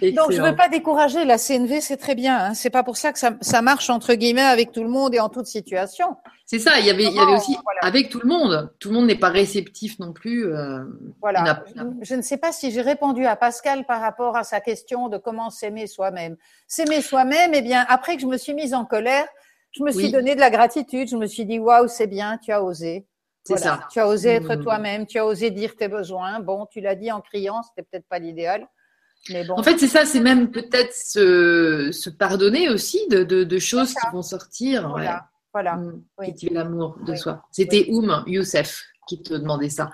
je 0.00 0.06
Excellent. 0.06 0.44
veux 0.50 0.56
pas 0.56 0.68
décourager. 0.68 1.24
La 1.26 1.36
CNV, 1.36 1.80
c'est 1.82 1.96
très 1.98 2.14
bien. 2.14 2.36
Hein. 2.38 2.54
C'est 2.54 2.70
pas 2.70 2.82
pour 2.82 2.96
ça 2.96 3.12
que 3.12 3.18
ça, 3.18 3.32
ça 3.42 3.60
marche 3.60 3.90
entre 3.90 4.14
guillemets 4.14 4.40
avec 4.40 4.72
tout 4.72 4.82
le 4.82 4.88
monde 4.88 5.14
et 5.14 5.20
en 5.20 5.28
toute 5.28 5.46
situation. 5.46 6.16
C'est 6.46 6.58
ça, 6.58 6.78
il 6.80 6.86
y 6.86 6.90
avait, 6.90 7.04
il 7.04 7.12
y 7.12 7.18
avait 7.18 7.32
aussi, 7.36 7.52
Voilà. 7.64 7.80
avec 7.82 8.08
tout 8.08 8.20
le 8.22 8.28
monde, 8.28 8.72
tout 8.80 8.88
le 8.88 8.94
monde 8.94 9.06
n'est 9.06 9.14
pas 9.18 9.28
réceptif 9.28 9.98
non 9.98 10.12
plus. 10.12 10.46
euh, 10.46 10.84
Voilà. 11.20 11.62
je 12.00 12.14
ne 12.14 12.22
sais 12.22 12.38
pas 12.38 12.50
si 12.52 12.70
j'ai 12.70 12.80
répondu 12.82 13.26
à 13.26 13.36
Pascal 13.36 13.84
par 13.84 14.00
rapport 14.00 14.36
à 14.36 14.42
sa 14.44 14.60
question 14.60 15.08
de 15.08 15.18
comment 15.18 15.50
s'aimer 15.50 15.86
soi-même. 15.86 16.36
S'aimer 16.66 17.02
soi-même, 17.02 17.52
eh 17.54 17.62
bien, 17.62 17.84
après 17.88 18.16
que 18.16 18.22
je 18.22 18.26
me 18.26 18.36
suis 18.38 18.54
mise 18.54 18.72
en 18.74 18.84
colère, 18.86 19.26
je 19.72 19.82
me 19.84 19.90
suis 19.92 20.06
Oui. 20.06 20.12
donné 20.12 20.34
de 20.34 20.40
la 20.40 20.50
gratitude. 20.50 21.08
Je 21.08 21.16
me 21.16 21.26
suis 21.26 21.44
dit, 21.44 21.58
waouh, 21.58 21.86
c'est 21.88 22.06
bien, 22.08 22.38
tu 22.38 22.50
as 22.52 22.62
osé. 22.64 23.06
C'est 23.44 23.54
Voilà. 23.56 23.76
ça. 23.82 23.88
Tu 23.90 23.98
as 24.00 24.06
osé 24.08 24.28
être 24.30 24.54
Mm. 24.56 24.62
toi-même, 24.62 25.06
tu 25.06 25.18
as 25.18 25.26
osé 25.26 25.50
dire 25.50 25.74
tes 25.76 25.88
besoins. 25.88 26.40
Bon, 26.40 26.66
tu 26.70 26.80
l'as 26.80 26.94
dit 26.94 27.10
en 27.10 27.20
criant, 27.20 27.62
c'était 27.62 27.86
peut-être 27.90 28.06
pas 28.08 28.18
l'idéal. 28.18 28.66
Mais 29.30 29.44
bon. 29.44 29.54
En 29.58 29.62
fait, 29.62 29.78
c'est 29.78 29.86
ça, 29.88 30.04
c'est 30.06 30.20
même 30.20 30.50
peut-être 30.50 30.94
se, 30.94 31.90
se 31.92 32.08
pardonner 32.10 32.68
aussi 32.68 33.00
de, 33.08 33.22
de, 33.22 33.44
de 33.44 33.58
choses 33.58 33.92
qui 33.94 34.06
vont 34.12 34.22
sortir. 34.22 34.84
ouais. 34.86 34.90
voilà. 34.92 35.26
Voilà. 35.52 35.76
Mm, 35.76 36.02
Oui. 36.18 36.26
Cultiver 36.26 36.54
l'amour 36.54 36.96
de 37.04 37.12
Oui. 37.12 37.18
soi. 37.18 37.42
C'était 37.50 37.86
Oum 37.90 38.22
Youssef 38.26 38.84
qui 39.08 39.20
te 39.20 39.34
demandait 39.34 39.68
ça. 39.68 39.90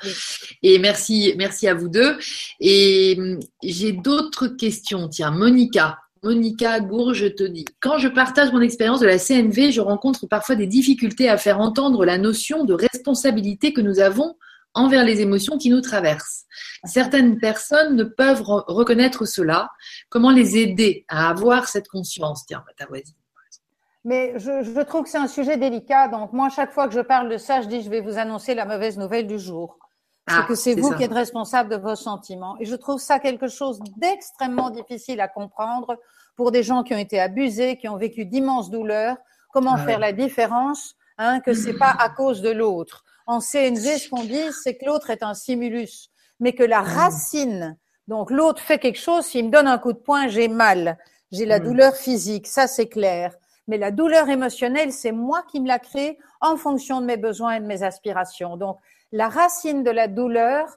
Et 0.62 0.78
merci, 0.78 1.32
merci 1.38 1.66
à 1.66 1.72
vous 1.74 1.88
deux. 1.88 2.18
Et 2.60 3.16
hum, 3.18 3.40
j'ai 3.62 3.92
d'autres 3.92 4.48
questions. 4.48 5.08
Tiens, 5.08 5.30
Monica. 5.30 5.98
Monica 6.26 6.80
Gourge 6.80 7.36
te 7.36 7.44
dit 7.44 7.64
Quand 7.80 7.98
je 7.98 8.08
partage 8.08 8.52
mon 8.52 8.60
expérience 8.60 8.98
de 8.98 9.06
la 9.06 9.16
CNV, 9.18 9.70
je 9.70 9.80
rencontre 9.80 10.26
parfois 10.26 10.56
des 10.56 10.66
difficultés 10.66 11.28
à 11.28 11.36
faire 11.38 11.60
entendre 11.60 12.04
la 12.04 12.18
notion 12.18 12.64
de 12.64 12.74
responsabilité 12.74 13.72
que 13.72 13.80
nous 13.80 14.00
avons 14.00 14.34
envers 14.74 15.04
les 15.04 15.20
émotions 15.20 15.56
qui 15.56 15.70
nous 15.70 15.80
traversent. 15.80 16.44
Certaines 16.84 17.38
personnes 17.38 17.94
ne 17.94 18.02
peuvent 18.02 18.42
re- 18.42 18.64
reconnaître 18.66 19.24
cela. 19.24 19.70
Comment 20.08 20.32
les 20.32 20.56
aider 20.58 21.04
à 21.08 21.30
avoir 21.30 21.68
cette 21.68 21.86
conscience? 21.86 22.44
Tiens, 22.44 22.64
bah, 22.66 22.72
ta 22.76 22.86
voisine. 22.86 23.14
Mais 24.04 24.34
je, 24.36 24.62
je 24.64 24.80
trouve 24.82 25.04
que 25.04 25.08
c'est 25.10 25.18
un 25.18 25.28
sujet 25.28 25.56
délicat. 25.56 26.08
Donc, 26.08 26.32
moi, 26.32 26.48
chaque 26.48 26.72
fois 26.72 26.88
que 26.88 26.94
je 26.94 27.00
parle 27.00 27.28
de 27.30 27.38
ça, 27.38 27.62
je 27.62 27.68
dis, 27.68 27.82
je 27.82 27.88
vais 27.90 28.00
vous 28.00 28.18
annoncer 28.18 28.54
la 28.54 28.64
mauvaise 28.64 28.98
nouvelle 28.98 29.28
du 29.28 29.38
jour. 29.38 29.78
Ah, 30.28 30.38
c'est 30.40 30.46
que 30.48 30.54
c'est 30.56 30.74
vous 30.74 30.90
ça. 30.90 30.96
qui 30.96 31.04
êtes 31.04 31.12
responsable 31.12 31.70
de 31.70 31.76
vos 31.76 31.94
sentiments. 31.94 32.56
Et 32.58 32.64
je 32.64 32.74
trouve 32.74 33.00
ça 33.00 33.20
quelque 33.20 33.46
chose 33.46 33.78
d'extrêmement 33.96 34.70
difficile 34.70 35.20
à 35.20 35.28
comprendre 35.28 35.96
pour 36.36 36.52
des 36.52 36.62
gens 36.62 36.82
qui 36.82 36.94
ont 36.94 36.98
été 36.98 37.18
abusés, 37.18 37.76
qui 37.76 37.88
ont 37.88 37.96
vécu 37.96 38.24
d'immenses 38.26 38.70
douleurs. 38.70 39.16
Comment 39.52 39.74
Ah 39.74 39.84
faire 39.86 39.96
ouais. 39.98 40.06
la 40.06 40.12
différence 40.12 40.94
hein, 41.18 41.40
que 41.40 41.54
c'est 41.54 41.78
pas 41.78 41.94
à 41.98 42.10
cause 42.10 42.42
de 42.42 42.50
l'autre. 42.50 43.04
En 43.26 43.40
CNV, 43.40 43.98
ce 43.98 44.08
qu'on 44.10 44.22
dit, 44.22 44.52
c'est 44.62 44.76
que 44.76 44.84
l'autre 44.84 45.10
est 45.10 45.22
un 45.22 45.34
stimulus, 45.34 46.10
mais 46.38 46.52
que 46.52 46.62
la 46.62 46.82
racine, 46.82 47.76
donc 48.06 48.30
l'autre 48.30 48.60
fait 48.62 48.78
quelque 48.78 48.98
chose, 49.00 49.24
s'il 49.24 49.46
me 49.46 49.50
donne 49.50 49.66
un 49.66 49.78
coup 49.78 49.92
de 49.92 49.98
poing, 49.98 50.28
j'ai 50.28 50.48
mal, 50.48 50.98
j'ai 51.32 51.46
la 51.46 51.58
Mm. 51.58 51.64
douleur 51.64 51.94
physique, 51.96 52.46
ça 52.46 52.66
c'est 52.68 52.88
clair. 52.88 53.34
Mais 53.66 53.78
la 53.78 53.90
douleur 53.90 54.28
émotionnelle, 54.28 54.92
c'est 54.92 55.10
moi 55.10 55.42
qui 55.50 55.58
me 55.60 55.66
la 55.66 55.80
crée 55.80 56.18
en 56.40 56.56
fonction 56.56 57.00
de 57.00 57.06
mes 57.06 57.16
besoins 57.16 57.54
et 57.54 57.60
de 57.60 57.66
mes 57.66 57.82
aspirations. 57.82 58.56
Donc, 58.56 58.78
la 59.10 59.28
racine 59.28 59.82
de 59.82 59.90
la 59.90 60.06
douleur, 60.06 60.68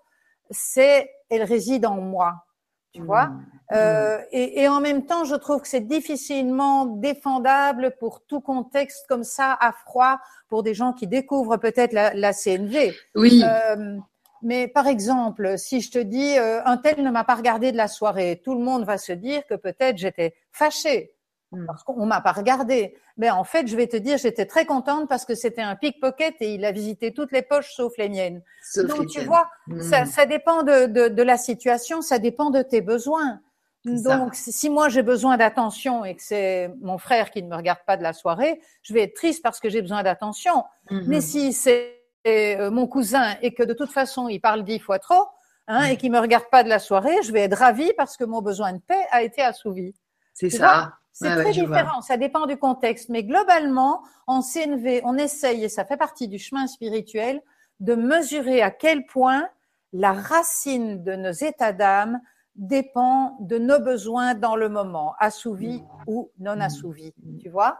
c'est, 0.49 1.11
elle 1.29 1.43
réside 1.43 1.85
en 1.85 1.97
moi. 2.01 2.45
Tu 2.93 3.01
vois? 3.01 3.27
Mm. 3.27 3.45
Euh, 3.73 4.17
et, 4.31 4.61
et 4.61 4.67
en 4.67 4.81
même 4.81 5.05
temps, 5.05 5.23
je 5.25 5.35
trouve 5.35 5.61
que 5.61 5.67
c'est 5.67 5.87
difficilement 5.87 6.85
défendable 6.85 7.95
pour 7.99 8.25
tout 8.25 8.41
contexte 8.41 9.05
comme 9.07 9.23
ça, 9.23 9.55
à 9.59 9.71
froid, 9.71 10.19
pour 10.47 10.63
des 10.63 10.73
gens 10.73 10.93
qui 10.93 11.05
découvrent 11.07 11.57
peut-être 11.57 11.93
la, 11.93 12.13
la 12.13 12.33
CNV. 12.33 12.93
Oui, 13.15 13.43
Euh, 13.43 13.97
mais 14.41 14.67
par 14.67 14.87
exemple, 14.87 15.57
si 15.57 15.81
je 15.81 15.91
te 15.91 15.99
dis 15.99 16.37
euh, 16.37 16.63
un 16.65 16.77
tel 16.77 17.03
ne 17.03 17.11
m'a 17.11 17.25
pas 17.25 17.35
regardé 17.35 17.71
de 17.71 17.77
la 17.77 17.87
soirée, 17.87 18.41
tout 18.43 18.53
le 18.53 18.63
monde 18.63 18.85
va 18.85 18.97
se 18.97 19.11
dire 19.11 19.45
que 19.47 19.55
peut-être 19.55 19.97
j'étais 19.97 20.33
fâchée. 20.51 21.11
Parce 21.65 21.83
qu'on 21.83 22.05
m'a 22.05 22.21
pas 22.21 22.31
regardé. 22.31 22.95
Mais 23.17 23.29
en 23.29 23.43
fait, 23.43 23.67
je 23.67 23.75
vais 23.75 23.87
te 23.87 23.97
dire, 23.97 24.17
j'étais 24.17 24.45
très 24.45 24.65
contente 24.65 25.09
parce 25.09 25.25
que 25.25 25.35
c'était 25.35 25.61
un 25.61 25.75
pickpocket 25.75 26.35
et 26.41 26.53
il 26.53 26.63
a 26.65 26.71
visité 26.71 27.13
toutes 27.13 27.31
les 27.31 27.41
poches 27.41 27.73
sauf 27.73 27.97
les 27.97 28.09
miennes. 28.09 28.41
sauf 28.63 28.87
Donc 28.87 28.99
les 28.99 29.05
tu 29.07 29.21
vois, 29.21 29.49
ça, 29.81 30.05
ça 30.05 30.25
dépend 30.25 30.63
de, 30.63 30.85
de, 30.85 31.07
de 31.07 31.23
la 31.23 31.37
situation, 31.37 32.01
ça 32.01 32.19
dépend 32.19 32.51
de 32.51 32.61
tes 32.61 32.81
besoins. 32.81 33.39
Ça. 33.85 34.17
Donc, 34.17 34.35
si 34.35 34.69
moi 34.69 34.89
j'ai 34.89 35.03
besoin 35.03 35.37
d'attention 35.37 36.03
et 36.03 36.15
que 36.15 36.21
c'est 36.21 36.69
mon 36.81 36.97
frère 36.97 37.31
qui 37.31 37.41
ne 37.41 37.47
me 37.47 37.55
regarde 37.55 37.79
pas 37.87 37.95
de 37.95 38.03
la 38.03 38.11
soirée, 38.11 38.61
je 38.81 38.93
vais 38.93 39.03
être 39.03 39.15
triste 39.15 39.41
parce 39.41 39.59
que 39.59 39.69
j'ai 39.69 39.81
besoin 39.81 40.03
d'attention. 40.03 40.65
Mhm. 40.91 41.03
Mais 41.07 41.21
si 41.21 41.53
c'est 41.53 41.95
euh, 42.27 42.71
mon 42.71 42.87
cousin 42.87 43.37
et 43.41 43.53
que 43.53 43.63
de 43.63 43.73
toute 43.73 43.91
façon 43.91 44.27
il 44.27 44.41
parle 44.41 44.63
dix 44.63 44.79
fois 44.79 44.99
trop 44.99 45.23
hein, 45.67 45.85
et 45.85 45.95
qu'il 45.95 46.11
me 46.11 46.19
regarde 46.19 46.45
pas 46.51 46.63
de 46.63 46.69
la 46.69 46.79
soirée, 46.79 47.15
je 47.23 47.31
vais 47.31 47.41
être 47.41 47.57
ravie 47.57 47.91
parce 47.95 48.17
que 48.17 48.25
mon 48.25 48.41
besoin 48.41 48.73
de 48.73 48.79
paix 48.79 49.05
a 49.11 49.23
été 49.23 49.41
assouvi. 49.41 49.95
c'est 50.33 50.49
ça. 50.49 50.93
C'est 51.21 51.27
Ouais, 51.27 51.43
très 51.43 51.51
différent, 51.51 52.01
ça 52.01 52.15
dépend 52.15 52.45
du 52.45 52.57
contexte. 52.57 53.09
Mais 53.09 53.23
globalement, 53.23 54.03
en 54.25 54.41
CNV, 54.41 55.01
on 55.03 55.17
essaye, 55.17 55.65
et 55.65 55.69
ça 55.69 55.83
fait 55.83 55.97
partie 55.97 56.29
du 56.29 56.39
chemin 56.39 56.65
spirituel, 56.67 57.41
de 57.81 57.95
mesurer 57.95 58.61
à 58.61 58.71
quel 58.71 59.05
point 59.05 59.49
la 59.91 60.13
racine 60.13 61.03
de 61.03 61.15
nos 61.15 61.31
états 61.31 61.73
d'âme 61.73 62.21
dépend 62.55 63.37
de 63.41 63.57
nos 63.57 63.79
besoins 63.79 64.33
dans 64.33 64.55
le 64.55 64.69
moment, 64.69 65.13
assouvis 65.19 65.83
ou 66.07 66.31
non 66.39 66.59
assouvis. 66.59 67.13
Tu 67.41 67.49
vois 67.49 67.79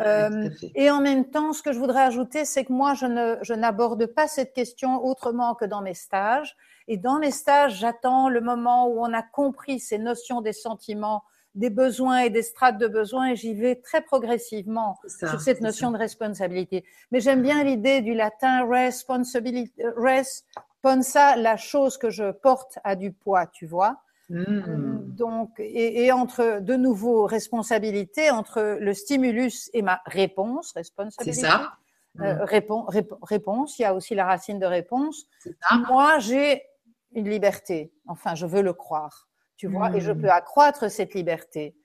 Euh, 0.00 0.48
et 0.76 0.88
en 0.88 1.00
même 1.00 1.30
temps, 1.30 1.52
ce 1.52 1.62
que 1.62 1.72
je 1.72 1.78
voudrais 1.78 2.02
ajouter, 2.02 2.44
c'est 2.44 2.64
que 2.64 2.72
moi, 2.72 2.94
je 2.94 3.06
ne, 3.06 3.36
je 3.42 3.54
n'aborde 3.54 4.06
pas 4.06 4.28
cette 4.28 4.52
question 4.52 5.04
autrement 5.04 5.56
que 5.56 5.64
dans 5.64 5.82
mes 5.82 5.94
stages. 5.94 6.56
Et 6.86 6.96
dans 6.96 7.18
mes 7.18 7.32
stages, 7.32 7.74
j'attends 7.74 8.28
le 8.28 8.40
moment 8.40 8.86
où 8.86 9.00
on 9.04 9.12
a 9.12 9.22
compris 9.22 9.80
ces 9.80 9.98
notions 9.98 10.40
des 10.42 10.52
sentiments, 10.52 11.24
des 11.54 11.70
besoins 11.70 12.20
et 12.20 12.30
des 12.30 12.42
strates 12.42 12.78
de 12.78 12.86
besoins, 12.86 13.30
et 13.30 13.36
j'y 13.36 13.54
vais 13.54 13.76
très 13.76 14.02
progressivement 14.02 14.98
C'est 15.02 15.26
ça, 15.26 15.28
sur 15.30 15.40
cette 15.40 15.58
c'est 15.58 15.64
notion 15.64 15.88
ça. 15.88 15.94
de 15.94 15.98
responsabilité. 15.98 16.84
Mais 17.10 17.20
j'aime 17.20 17.42
bien 17.42 17.64
l'idée 17.64 18.00
du 18.02 18.14
latin 18.14 18.66
responsibility, 18.68 19.72
responsa, 19.96 21.36
la 21.36 21.56
chose 21.56 21.98
que 21.98 22.10
je 22.10 22.30
porte 22.30 22.78
a 22.84 22.96
du 22.96 23.12
poids, 23.12 23.46
tu 23.46 23.66
vois. 23.66 24.00
Mm. 24.28 24.98
Donc, 25.16 25.58
et, 25.58 26.04
et 26.04 26.12
entre 26.12 26.60
de 26.60 26.76
nouveau 26.76 27.26
responsabilité 27.26 28.30
entre 28.30 28.76
le 28.80 28.94
stimulus 28.94 29.70
et 29.72 29.82
ma 29.82 30.00
réponse, 30.06 30.68
C'est 30.72 30.78
responsabilité. 30.80 31.40
ça. 31.48 31.72
Mm. 32.14 32.22
Euh, 32.22 32.44
répon- 32.44 32.88
rép- 32.88 33.18
réponse, 33.22 33.78
il 33.78 33.82
y 33.82 33.84
a 33.84 33.94
aussi 33.94 34.14
la 34.14 34.26
racine 34.26 34.58
de 34.60 34.66
réponse. 34.66 35.26
C'est 35.40 35.56
ça. 35.60 35.76
Moi, 35.88 36.18
j'ai 36.20 36.62
une 37.12 37.28
liberté. 37.28 37.92
Enfin, 38.06 38.36
je 38.36 38.46
veux 38.46 38.62
le 38.62 38.72
croire, 38.72 39.28
tu 39.60 39.66
vois, 39.68 39.94
et 39.94 40.00
je 40.00 40.12
Mm. 40.12 40.20
peux 40.22 40.30
accroître 40.30 40.90
cette 40.90 41.12
liberté. 41.14 41.76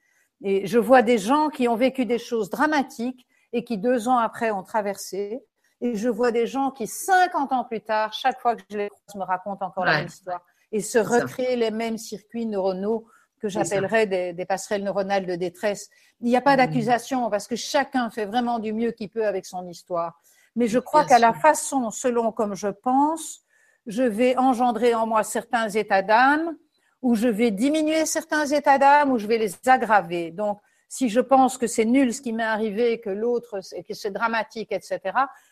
Et 0.42 0.66
je 0.66 0.78
vois 0.78 1.02
des 1.02 1.18
gens 1.18 1.50
qui 1.50 1.68
ont 1.68 1.76
vécu 1.76 2.06
des 2.06 2.18
choses 2.18 2.48
dramatiques 2.48 3.26
et 3.52 3.64
qui 3.64 3.76
deux 3.76 4.08
ans 4.08 4.16
après 4.28 4.50
ont 4.50 4.62
traversé. 4.62 5.42
Et 5.82 5.94
je 5.94 6.08
vois 6.08 6.32
des 6.32 6.46
gens 6.46 6.70
qui 6.70 6.86
50 6.86 7.52
ans 7.52 7.64
plus 7.64 7.82
tard, 7.82 8.14
chaque 8.14 8.40
fois 8.40 8.56
que 8.56 8.62
je 8.70 8.78
les 8.78 8.88
croise, 8.88 9.14
me 9.14 9.24
racontent 9.24 9.66
encore 9.66 9.84
la 9.84 9.98
même 9.98 10.06
histoire 10.06 10.42
et 10.72 10.80
se 10.80 11.02
ça. 11.04 11.20
recréent 11.20 11.56
les 11.58 11.70
mêmes 11.70 11.98
circuits 11.98 12.46
neuronaux 12.46 13.06
que 13.40 13.48
j'appellerais 13.50 14.06
des, 14.06 14.32
des 14.32 14.46
passerelles 14.46 14.82
neuronales 14.82 15.26
de 15.26 15.34
détresse. 15.34 15.90
Il 16.22 16.28
n'y 16.30 16.36
a 16.36 16.40
pas 16.40 16.54
Mm. 16.54 16.60
d'accusation 16.60 17.28
parce 17.28 17.46
que 17.46 17.56
chacun 17.56 18.08
fait 18.08 18.24
vraiment 18.24 18.58
du 18.58 18.72
mieux 18.72 18.92
qu'il 18.92 19.10
peut 19.10 19.26
avec 19.26 19.44
son 19.44 19.66
histoire. 19.68 20.18
Mais 20.54 20.66
je 20.66 20.78
crois 20.78 21.04
qu'à 21.04 21.18
la 21.18 21.34
façon, 21.34 21.90
selon 21.90 22.32
comme 22.32 22.54
je 22.54 22.68
pense, 22.68 23.42
je 23.86 24.02
vais 24.02 24.34
engendrer 24.38 24.94
en 24.94 25.06
moi 25.06 25.22
certains 25.24 25.68
états 25.68 26.00
d'âme, 26.02 26.56
ou 27.02 27.14
je 27.14 27.28
vais 27.28 27.50
diminuer 27.50 28.06
certains 28.06 28.46
états 28.46 28.78
d'âme, 28.78 29.12
ou 29.12 29.18
je 29.18 29.26
vais 29.26 29.38
les 29.38 29.52
aggraver. 29.66 30.30
Donc, 30.30 30.60
si 30.88 31.08
je 31.08 31.20
pense 31.20 31.58
que 31.58 31.66
c'est 31.66 31.84
nul 31.84 32.12
ce 32.14 32.20
qui 32.20 32.32
m'est 32.32 32.42
arrivé, 32.42 33.00
que 33.00 33.10
l'autre, 33.10 33.60
que 33.86 33.94
c'est 33.94 34.10
dramatique, 34.10 34.72
etc., 34.72 35.00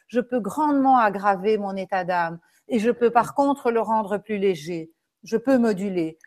je 0.06 0.20
peux 0.20 0.40
grandement 0.40 0.98
aggraver 0.98 1.58
mon 1.58 1.76
état 1.76 2.04
d'âme. 2.04 2.38
Et 2.68 2.78
je 2.78 2.90
peux 2.90 3.10
par 3.10 3.34
contre 3.34 3.70
le 3.70 3.80
rendre 3.80 4.18
plus 4.18 4.38
léger. 4.38 4.90
Je 5.24 5.36
peux 5.38 5.56
moduler. 5.56 6.18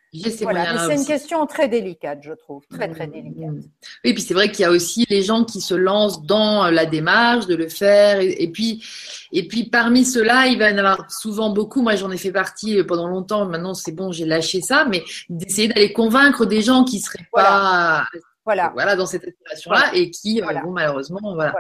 Voilà. 0.42 0.88
C'est 0.88 0.96
une 0.96 1.06
question 1.06 1.46
très 1.46 1.68
délicate, 1.68 2.20
je 2.24 2.32
trouve. 2.34 2.64
Très, 2.72 2.90
très 2.90 3.06
Mm, 3.08 3.12
délicate. 3.12 3.50
mm. 3.52 3.62
Oui, 4.06 4.14
puis 4.14 4.22
c'est 4.24 4.34
vrai 4.34 4.50
qu'il 4.52 4.62
y 4.62 4.66
a 4.66 4.72
aussi 4.72 5.06
les 5.10 5.22
gens 5.22 5.44
qui 5.44 5.62
se 5.62 5.76
lancent 5.76 6.24
dans 6.24 6.72
la 6.72 6.86
démarche 6.88 7.46
de 7.46 7.56
le 7.56 7.70
faire. 7.70 8.20
Et, 8.20 8.32
et 8.44 8.52
puis, 8.52 8.84
et 9.32 9.48
puis 9.48 9.66
parmi 9.70 10.04
ceux-là, 10.04 10.48
il 10.48 10.58
va 10.58 10.72
y 10.72 10.74
en 10.74 10.78
avoir 10.80 11.12
souvent 11.12 11.52
beaucoup. 11.52 11.82
Moi, 11.84 11.96
j'en 11.96 12.10
ai 12.10 12.18
fait 12.18 12.32
partie 12.32 12.84
pendant 12.84 13.08
longtemps. 13.08 13.46
Maintenant, 13.46 13.76
c'est 13.76 13.92
bon, 13.92 14.12
j'ai 14.12 14.26
lâché 14.26 14.62
ça. 14.62 14.86
Mais 14.90 15.04
d'essayer 15.30 15.68
d'aller 15.68 15.94
convaincre 15.94 16.46
des 16.48 16.62
gens 16.62 16.84
qui 16.84 17.00
seraient 17.00 17.28
pas 17.32 18.08
Voilà. 18.46 18.72
voilà 18.74 18.96
dans 18.96 19.06
cette 19.06 19.26
aspiration-là 19.26 19.92
et 19.94 20.10
qui, 20.10 20.40
euh, 20.42 20.44
Voilà. 20.46 20.62
bon, 20.64 20.72
malheureusement, 20.72 21.20
voilà. 21.36 21.54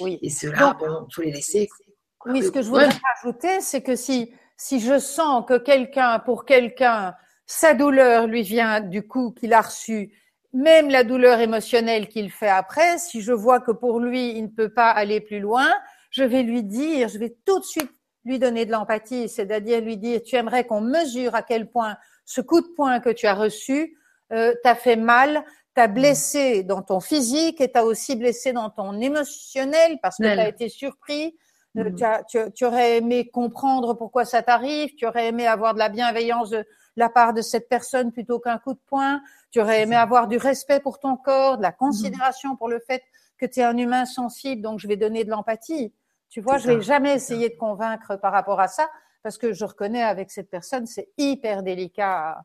Oui. 0.00 0.18
Et 0.22 0.30
ceux-là, 0.30 0.76
bon, 0.80 1.06
faut 1.12 1.20
les 1.22 1.32
laisser. 1.32 1.66
quoi. 1.68 2.32
Oui, 2.32 2.42
ce 2.42 2.50
que 2.50 2.62
je 2.62 2.68
voudrais 2.68 2.88
rajouter, 3.22 3.60
c'est 3.60 3.82
que 3.82 3.96
si, 3.96 4.30
si 4.60 4.78
je 4.78 4.98
sens 4.98 5.42
que 5.48 5.56
quelqu'un, 5.56 6.18
pour 6.18 6.44
quelqu'un, 6.44 7.14
sa 7.46 7.72
douleur 7.72 8.26
lui 8.26 8.42
vient 8.42 8.80
du 8.80 9.06
coup 9.06 9.30
qu'il 9.32 9.54
a 9.54 9.62
reçu, 9.62 10.12
même 10.52 10.90
la 10.90 11.02
douleur 11.02 11.40
émotionnelle 11.40 12.08
qu'il 12.08 12.30
fait 12.30 12.50
après, 12.50 12.98
si 12.98 13.22
je 13.22 13.32
vois 13.32 13.60
que 13.60 13.70
pour 13.70 14.00
lui, 14.00 14.32
il 14.36 14.42
ne 14.42 14.48
peut 14.48 14.68
pas 14.68 14.90
aller 14.90 15.22
plus 15.22 15.40
loin, 15.40 15.66
je 16.10 16.24
vais 16.24 16.42
lui 16.42 16.62
dire, 16.62 17.08
je 17.08 17.18
vais 17.18 17.34
tout 17.46 17.58
de 17.58 17.64
suite 17.64 17.90
lui 18.26 18.38
donner 18.38 18.66
de 18.66 18.72
l'empathie, 18.72 19.30
c'est-à-dire 19.30 19.80
lui 19.80 19.96
dire, 19.96 20.20
tu 20.22 20.36
aimerais 20.36 20.64
qu'on 20.64 20.82
mesure 20.82 21.34
à 21.34 21.40
quel 21.42 21.70
point 21.70 21.96
ce 22.26 22.42
coup 22.42 22.60
de 22.60 22.68
poing 22.76 23.00
que 23.00 23.08
tu 23.08 23.26
as 23.26 23.34
reçu 23.34 23.96
euh, 24.30 24.52
t'a 24.62 24.74
fait 24.74 24.96
mal, 24.96 25.42
t'a 25.74 25.88
blessé 25.88 26.64
dans 26.64 26.82
ton 26.82 27.00
physique 27.00 27.62
et 27.62 27.72
t'a 27.72 27.84
aussi 27.86 28.14
blessé 28.14 28.52
dans 28.52 28.68
ton 28.68 29.00
émotionnel 29.00 29.98
parce 30.02 30.18
que 30.18 30.24
tu 30.24 30.38
as 30.38 30.48
été 30.48 30.68
surpris. 30.68 31.34
Euh, 31.76 31.90
mm. 31.90 31.94
Tu, 31.94 32.04
as, 32.04 32.24
tu, 32.24 32.38
tu, 32.52 32.64
aurais 32.64 32.98
aimé 32.98 33.28
comprendre 33.28 33.94
pourquoi 33.94 34.24
ça 34.24 34.42
t'arrive, 34.42 34.94
tu 34.96 35.06
aurais 35.06 35.28
aimé 35.28 35.46
avoir 35.46 35.74
de 35.74 35.78
la 35.78 35.88
bienveillance 35.88 36.50
de 36.50 36.64
la 36.96 37.08
part 37.08 37.32
de 37.32 37.42
cette 37.42 37.68
personne 37.68 38.12
plutôt 38.12 38.40
qu'un 38.40 38.58
coup 38.58 38.74
de 38.74 38.80
poing, 38.86 39.20
tu 39.50 39.60
aurais 39.60 39.82
aimé 39.82 39.96
avoir 39.96 40.28
du 40.28 40.36
respect 40.36 40.80
pour 40.80 40.98
ton 40.98 41.16
corps, 41.16 41.58
de 41.58 41.62
la 41.62 41.72
considération 41.72 42.56
pour 42.56 42.68
le 42.68 42.80
fait 42.80 43.02
que 43.38 43.46
tu 43.46 43.60
es 43.60 43.64
un 43.64 43.76
humain 43.76 44.04
sensible, 44.04 44.62
donc 44.62 44.80
je 44.80 44.88
vais 44.88 44.96
donner 44.96 45.24
de 45.24 45.30
l'empathie. 45.30 45.92
Tu 46.28 46.40
vois, 46.40 46.58
je 46.58 46.68
vais 46.68 46.80
jamais 46.80 47.14
essayer 47.14 47.48
de 47.48 47.56
convaincre 47.56 48.16
par 48.16 48.32
rapport 48.32 48.60
à 48.60 48.68
ça 48.68 48.88
parce 49.22 49.38
que 49.38 49.52
je 49.52 49.64
reconnais 49.64 50.02
avec 50.02 50.30
cette 50.30 50.50
personne, 50.50 50.86
c'est 50.86 51.08
hyper 51.18 51.62
délicat. 51.62 52.42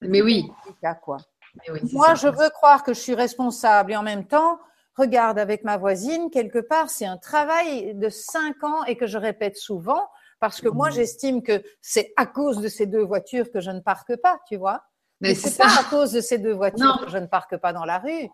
Mais 0.00 0.22
oui. 0.22 0.50
Délicat, 0.64 0.94
quoi. 0.94 1.18
Moi, 1.92 2.14
je 2.14 2.28
veux 2.28 2.50
croire 2.50 2.82
que 2.82 2.94
je 2.94 3.00
suis 3.00 3.14
responsable 3.14 3.92
et 3.92 3.96
en 3.96 4.02
même 4.02 4.26
temps, 4.26 4.58
regarde 5.00 5.38
avec 5.38 5.64
ma 5.64 5.76
voisine, 5.76 6.30
quelque 6.30 6.58
part, 6.58 6.90
c'est 6.90 7.06
un 7.06 7.16
travail 7.16 7.94
de 7.94 8.08
cinq 8.08 8.62
ans 8.62 8.84
et 8.84 8.96
que 8.96 9.06
je 9.06 9.18
répète 9.18 9.56
souvent 9.56 10.08
parce 10.38 10.60
que 10.60 10.68
moi, 10.68 10.88
mmh. 10.88 10.92
j'estime 10.92 11.42
que 11.42 11.62
c'est 11.82 12.12
à 12.16 12.26
cause 12.26 12.60
de 12.60 12.68
ces 12.68 12.86
deux 12.86 13.02
voitures 13.02 13.50
que 13.50 13.60
je 13.60 13.70
ne 13.70 13.80
parque 13.80 14.16
pas, 14.16 14.38
tu 14.48 14.56
vois. 14.56 14.82
Mais 15.20 15.34
c'est 15.34 15.58
pas 15.58 15.68
à 15.78 15.84
cause 15.84 16.12
de 16.12 16.20
ces 16.22 16.38
deux 16.38 16.54
voitures 16.54 17.00
que 17.04 17.10
je 17.10 17.18
ne 17.18 17.26
parque 17.26 17.58
pas 17.58 17.74
dans 17.74 17.84
la 17.84 17.98
rue 17.98 18.30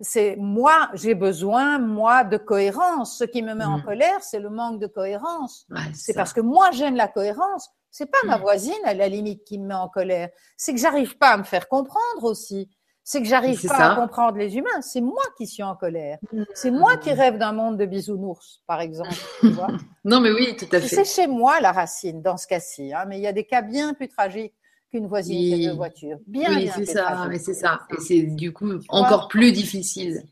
c'est 0.00 0.36
moi, 0.36 0.90
j'ai 0.94 1.14
besoin, 1.14 1.78
moi, 1.78 2.24
de 2.24 2.36
cohérence. 2.36 3.18
Ce 3.18 3.24
qui 3.24 3.42
me 3.42 3.54
met 3.54 3.64
en 3.64 3.78
mm. 3.78 3.84
colère, 3.84 4.22
c'est 4.22 4.40
le 4.40 4.50
manque 4.50 4.80
de 4.80 4.86
cohérence. 4.86 5.66
c'est 5.94 6.14
parce 6.14 6.32
que 6.32 6.40
moi, 6.40 6.70
j'aime 6.72 6.96
la 6.96 7.08
cohérence. 7.08 7.70
C'est 7.90 8.10
pas 8.10 8.18
ma 8.26 8.36
mm. 8.36 8.42
voisine, 8.42 8.84
à 8.84 8.94
la 8.94 9.08
limite, 9.08 9.44
qui 9.44 9.58
me 9.58 9.68
met 9.68 9.74
en 9.74 9.88
colère. 9.88 10.28
C'est 10.56 10.74
que 10.74 10.80
j'arrive 10.80 11.16
pas 11.16 11.30
à 11.30 11.36
me 11.38 11.44
faire 11.44 11.68
comprendre 11.68 12.24
aussi. 12.24 12.68
C'est 13.08 13.22
que 13.22 13.28
j'arrive 13.28 13.64
pas 13.68 13.92
à 13.92 13.94
comprendre 13.94 14.36
les 14.36 14.56
humains. 14.56 14.82
C'est 14.82 15.00
moi 15.00 15.22
qui 15.38 15.46
suis 15.46 15.62
en 15.62 15.76
colère. 15.76 16.18
Mm. 16.32 16.42
C'est 16.54 16.72
moi 16.72 16.96
qui 16.96 17.12
rêve 17.12 17.38
d'un 17.38 17.52
monde 17.52 17.78
de 17.78 17.86
bisounours, 17.86 18.62
par 18.66 18.80
exemple. 18.80 19.14
non, 20.04 20.18
mais 20.20 20.32
oui, 20.32 20.56
tout 20.56 20.66
à 20.72 20.80
fait. 20.80 20.88
C'est 20.88 21.04
chez 21.04 21.28
moi 21.28 21.60
la 21.60 21.70
racine 21.70 22.20
dans 22.20 22.36
ce 22.36 22.48
cas-ci. 22.48 22.92
Hein, 22.92 23.04
mais 23.06 23.18
il 23.18 23.22
y 23.22 23.28
a 23.28 23.32
des 23.32 23.44
cas 23.44 23.62
bien 23.62 23.94
plus 23.94 24.08
tragiques 24.08 24.54
qu'une 24.90 25.06
voisine 25.06 25.38
qui 25.38 25.66
a 25.66 25.70
deux 25.70 25.76
voitures. 25.76 26.18
Bien, 26.26 26.48
oui, 26.56 26.68
c'est 26.74 26.84
ça, 26.84 27.28
mais 27.30 27.38
c'est 27.38 27.54
ça. 27.54 27.82
Et 27.96 28.00
c'est 28.00 28.22
du 28.22 28.52
coup 28.52 28.72
encore 28.88 29.28
plus 29.28 29.52
difficile 29.52 30.24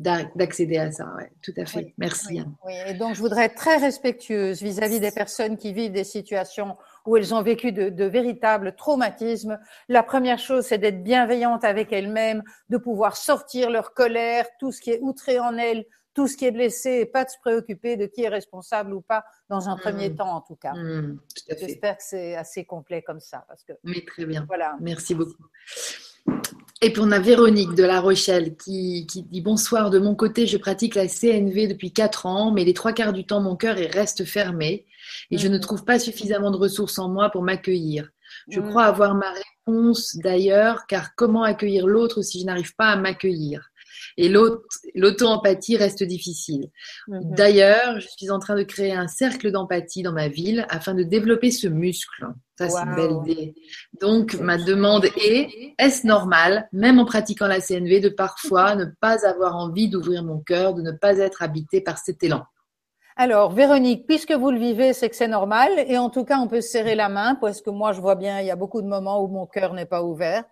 d'accéder 0.00 0.78
à 0.78 0.90
ça. 0.90 1.06
Ouais, 1.16 1.30
tout 1.40 1.54
à 1.56 1.66
fait. 1.66 1.94
Merci. 1.98 2.42
Oui, 2.66 2.72
et 2.88 2.94
donc 2.94 3.14
je 3.14 3.20
voudrais 3.20 3.44
être 3.44 3.54
très 3.54 3.76
respectueuse 3.76 4.60
vis-à-vis 4.60 4.98
des 4.98 5.12
personnes 5.12 5.56
qui 5.56 5.72
vivent 5.72 5.92
des 5.92 6.02
situations 6.02 6.76
où 7.06 7.16
elles 7.16 7.34
ont 7.34 7.42
vécu 7.42 7.72
de, 7.72 7.88
de 7.88 8.04
véritables 8.04 8.74
traumatismes. 8.76 9.58
La 9.88 10.02
première 10.02 10.38
chose, 10.38 10.64
c'est 10.64 10.78
d'être 10.78 11.02
bienveillante 11.02 11.64
avec 11.64 11.92
elles-mêmes, 11.92 12.42
de 12.68 12.76
pouvoir 12.76 13.16
sortir 13.16 13.70
leur 13.70 13.94
colère, 13.94 14.46
tout 14.58 14.72
ce 14.72 14.80
qui 14.80 14.90
est 14.90 15.00
outré 15.00 15.38
en 15.38 15.56
elles, 15.56 15.84
tout 16.14 16.28
ce 16.28 16.36
qui 16.36 16.44
est 16.44 16.50
blessé 16.50 17.00
et 17.00 17.06
pas 17.06 17.24
de 17.24 17.30
se 17.30 17.38
préoccuper 17.40 17.96
de 17.96 18.06
qui 18.06 18.22
est 18.22 18.28
responsable 18.28 18.92
ou 18.92 19.00
pas 19.00 19.24
dans 19.48 19.68
un 19.68 19.76
premier 19.76 20.10
mmh. 20.10 20.16
temps 20.16 20.36
en 20.36 20.40
tout 20.40 20.56
cas. 20.56 20.74
Mmh, 20.74 21.18
J'espère 21.58 21.96
que 21.96 22.02
c'est 22.04 22.34
assez 22.34 22.64
complet 22.64 23.02
comme 23.02 23.20
ça 23.20 23.44
parce 23.48 23.64
que. 23.64 23.72
Mais 23.84 24.04
très 24.04 24.26
bien. 24.26 24.44
Voilà. 24.46 24.76
Merci 24.80 25.14
beaucoup. 25.14 25.46
Et 26.80 26.92
puis 26.92 27.02
on 27.02 27.10
a 27.12 27.18
Véronique 27.18 27.74
de 27.74 27.84
La 27.84 28.00
Rochelle 28.00 28.56
qui, 28.56 29.06
qui, 29.06 29.22
dit 29.22 29.40
bonsoir. 29.40 29.90
De 29.90 29.98
mon 29.98 30.14
côté, 30.14 30.46
je 30.46 30.56
pratique 30.56 30.94
la 30.94 31.06
CNV 31.08 31.68
depuis 31.68 31.92
quatre 31.92 32.26
ans, 32.26 32.52
mais 32.52 32.64
les 32.64 32.74
trois 32.74 32.92
quarts 32.92 33.12
du 33.12 33.24
temps, 33.24 33.40
mon 33.40 33.56
cœur 33.56 33.76
reste 33.76 34.24
fermé 34.24 34.86
et 35.30 35.38
je 35.38 35.48
ne 35.48 35.58
mmh. 35.58 35.60
trouve 35.60 35.84
pas 35.84 35.98
suffisamment 35.98 36.50
de 36.50 36.56
ressources 36.56 36.98
en 36.98 37.08
moi 37.08 37.30
pour 37.30 37.42
m'accueillir. 37.42 38.08
Je 38.48 38.60
crois 38.60 38.84
avoir 38.84 39.14
ma 39.14 39.30
réponse 39.30 40.16
d'ailleurs, 40.16 40.86
car 40.86 41.14
comment 41.14 41.42
accueillir 41.42 41.86
l'autre 41.86 42.22
si 42.22 42.40
je 42.40 42.46
n'arrive 42.46 42.74
pas 42.76 42.88
à 42.88 42.96
m'accueillir? 42.96 43.68
Et 44.16 44.28
l'auto-empathie 44.28 45.76
reste 45.76 46.02
difficile. 46.02 46.70
Mhm. 47.08 47.34
D'ailleurs, 47.34 48.00
je 48.00 48.08
suis 48.08 48.30
en 48.30 48.38
train 48.38 48.56
de 48.56 48.62
créer 48.62 48.92
un 48.92 49.08
cercle 49.08 49.50
d'empathie 49.50 50.02
dans 50.02 50.12
ma 50.12 50.28
ville 50.28 50.66
afin 50.68 50.94
de 50.94 51.02
développer 51.02 51.50
ce 51.50 51.68
muscle. 51.68 52.26
Ça, 52.58 52.68
c'est 52.68 52.82
une 52.82 52.94
belle 52.94 53.16
idée. 53.24 53.54
Donc, 54.00 54.34
ma 54.34 54.58
demande 54.58 55.06
est, 55.16 55.74
est-ce 55.78 56.06
normal, 56.06 56.68
même 56.72 56.98
en 56.98 57.04
pratiquant 57.04 57.46
la 57.46 57.60
CNV, 57.60 58.00
de 58.00 58.08
parfois 58.08 58.74
ne 58.76 58.86
pas 59.00 59.26
avoir 59.26 59.56
envie 59.56 59.88
d'ouvrir 59.88 60.22
mon 60.24 60.40
cœur, 60.40 60.74
de 60.74 60.82
ne 60.82 60.92
pas 60.92 61.18
être 61.18 61.42
habité 61.42 61.80
par 61.80 61.98
cet 61.98 62.22
élan? 62.22 62.44
Alors, 63.16 63.52
Véronique, 63.52 64.06
puisque 64.06 64.32
vous 64.32 64.50
le 64.50 64.58
vivez, 64.58 64.92
c'est 64.94 65.10
que 65.10 65.16
c'est 65.16 65.28
normal. 65.28 65.70
Et 65.86 65.98
en 65.98 66.08
tout 66.08 66.24
cas, 66.24 66.38
on 66.38 66.48
peut 66.48 66.60
serrer 66.60 66.94
la 66.94 67.08
main 67.08 67.34
parce 67.34 67.60
que 67.60 67.70
moi, 67.70 67.92
je 67.92 68.00
vois 68.00 68.14
bien, 68.14 68.40
il 68.40 68.46
y 68.46 68.50
a 68.50 68.56
beaucoup 68.56 68.80
de 68.80 68.86
moments 68.86 69.22
où 69.22 69.26
mon 69.26 69.46
cœur 69.46 69.74
n'est 69.74 69.86
pas 69.86 70.02
ouvert. 70.02 70.44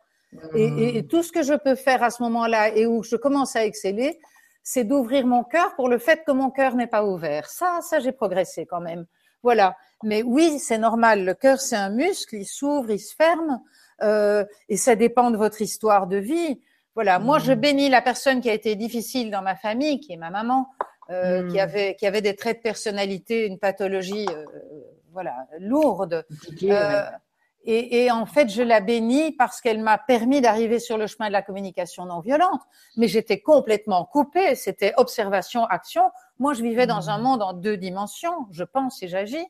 Et, 0.54 1.06
tout 1.08 1.22
ce 1.22 1.32
que 1.32 1.42
je 1.42 1.54
peux 1.54 1.74
faire 1.74 2.02
à 2.02 2.10
ce 2.10 2.22
moment-là 2.22 2.76
et 2.76 2.86
où 2.86 3.02
je 3.02 3.16
commence 3.16 3.56
à 3.56 3.64
exceller, 3.64 4.20
c'est 4.62 4.84
d'ouvrir 4.84 5.26
mon 5.26 5.42
cœur 5.42 5.74
pour 5.74 5.88
le 5.88 5.98
fait 5.98 6.22
que 6.24 6.32
mon 6.32 6.50
cœur 6.50 6.76
n'est 6.76 6.86
pas 6.86 7.04
ouvert. 7.04 7.48
Ça, 7.48 7.80
ça, 7.82 7.98
j'ai 7.98 8.12
progressé 8.12 8.66
quand 8.66 8.80
même. 8.80 9.06
Voilà. 9.42 9.76
Mais 10.04 10.22
oui, 10.22 10.58
c'est 10.58 10.78
normal. 10.78 11.24
Le 11.24 11.34
cœur, 11.34 11.60
c'est 11.60 11.76
un 11.76 11.90
muscle. 11.90 12.36
Il 12.36 12.46
s'ouvre, 12.46 12.90
il 12.90 13.00
se 13.00 13.14
ferme. 13.14 13.60
Euh, 14.02 14.44
et 14.68 14.76
ça 14.76 14.94
dépend 14.94 15.30
de 15.30 15.36
votre 15.36 15.62
histoire 15.62 16.06
de 16.06 16.18
vie. 16.18 16.60
Voilà. 16.94 17.18
Moi, 17.18 17.38
je 17.38 17.52
mmh. 17.52 17.56
bénis 17.56 17.88
la 17.88 18.02
personne 18.02 18.40
qui 18.40 18.50
a 18.50 18.54
été 18.54 18.76
difficile 18.76 19.30
dans 19.30 19.42
ma 19.42 19.56
famille, 19.56 19.98
qui 19.98 20.12
est 20.12 20.16
ma 20.16 20.30
maman, 20.30 20.68
euh, 21.10 21.48
qui 21.48 21.56
mmh. 21.56 21.60
avait 21.60 21.94
qui 21.96 22.06
avait 22.06 22.22
des 22.22 22.36
traits 22.36 22.58
de 22.58 22.62
personnalité, 22.62 23.46
une 23.46 23.58
pathologie, 23.58 24.26
euh, 24.30 24.44
voilà, 25.12 25.46
lourde. 25.58 26.24
Et, 27.62 28.04
et, 28.04 28.10
en 28.10 28.24
fait, 28.24 28.48
je 28.48 28.62
la 28.62 28.80
bénis 28.80 29.32
parce 29.32 29.60
qu'elle 29.60 29.82
m'a 29.82 29.98
permis 29.98 30.40
d'arriver 30.40 30.78
sur 30.78 30.96
le 30.96 31.06
chemin 31.06 31.28
de 31.28 31.34
la 31.34 31.42
communication 31.42 32.06
non 32.06 32.20
violente. 32.20 32.62
Mais 32.96 33.06
j'étais 33.06 33.40
complètement 33.40 34.06
coupée. 34.06 34.54
C'était 34.54 34.94
observation, 34.96 35.66
action. 35.66 36.10
Moi, 36.38 36.54
je 36.54 36.62
vivais 36.62 36.86
dans 36.86 37.10
un 37.10 37.18
mmh. 37.18 37.22
monde 37.22 37.42
en 37.42 37.52
deux 37.52 37.76
dimensions. 37.76 38.46
Je 38.50 38.64
pense 38.64 39.02
et 39.02 39.08
j'agis. 39.08 39.46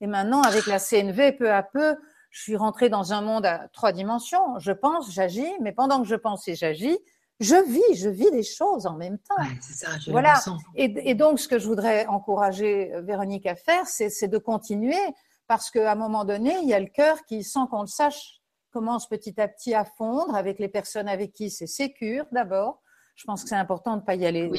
Et 0.00 0.06
maintenant, 0.06 0.40
avec 0.40 0.66
la 0.66 0.78
CNV, 0.78 1.32
peu 1.32 1.52
à 1.52 1.62
peu, 1.62 1.96
je 2.30 2.40
suis 2.40 2.56
rentrée 2.56 2.88
dans 2.88 3.12
un 3.12 3.20
monde 3.20 3.44
à 3.44 3.68
trois 3.72 3.92
dimensions. 3.92 4.58
Je 4.58 4.72
pense, 4.72 5.12
j'agis, 5.12 5.52
mais 5.60 5.72
pendant 5.72 6.00
que 6.00 6.08
je 6.08 6.14
pense 6.14 6.48
et 6.48 6.54
j'agis, 6.54 6.98
je 7.40 7.56
vis, 7.68 7.96
je 7.98 8.10
vis 8.10 8.30
des 8.30 8.42
choses 8.42 8.86
en 8.86 8.96
même 8.96 9.18
temps. 9.18 9.34
Ouais, 9.38 9.56
c'est 9.60 9.72
ça, 9.72 9.98
je 9.98 10.10
voilà. 10.10 10.40
Et, 10.76 11.10
et, 11.10 11.14
donc, 11.14 11.40
ce 11.40 11.48
que 11.48 11.58
je 11.58 11.66
voudrais 11.66 12.06
encourager 12.06 12.94
euh, 12.94 13.00
Véronique 13.00 13.46
à 13.46 13.54
faire, 13.54 13.86
c'est 13.86 14.28
de 14.28 14.38
continuer 14.38 15.00
parce 15.46 15.70
qu'à 15.70 15.90
un 15.90 15.96
moment 15.96 16.24
donné, 16.24 16.54
il 16.62 16.68
y 16.68 16.74
a 16.74 16.78
le 16.78 16.86
cœur 16.86 17.24
qui, 17.24 17.42
sans 17.42 17.66
qu'on 17.66 17.80
le 17.80 17.88
sache, 17.88 18.40
commence 18.70 19.08
petit 19.08 19.40
à 19.40 19.48
petit 19.48 19.74
à 19.74 19.84
fondre 19.84 20.34
avec 20.36 20.58
les 20.58 20.68
personnes 20.68 21.08
avec 21.08 21.32
qui 21.32 21.50
c'est 21.50 21.66
sécure 21.66 22.24
d'abord. 22.30 22.82
Je 23.16 23.24
pense 23.24 23.42
que 23.42 23.48
c'est 23.48 23.56
important 23.56 23.96
de 23.96 24.02
ne 24.02 24.06
pas 24.06 24.14
y 24.14 24.26
aller 24.26 24.50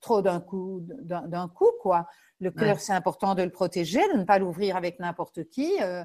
trop 0.00 0.22
d'un 0.22 0.40
coup, 0.40 0.80
d'un 0.82 1.48
coup, 1.48 1.70
quoi. 1.82 2.06
Le 2.40 2.50
cœur, 2.52 2.80
c'est 2.80 2.92
important 2.92 3.34
de 3.34 3.42
le 3.42 3.50
protéger, 3.50 4.00
de 4.12 4.18
ne 4.18 4.24
pas 4.24 4.38
l'ouvrir 4.38 4.76
avec 4.76 5.00
n'importe 5.00 5.48
qui, 5.50 5.70
euh, 5.82 6.04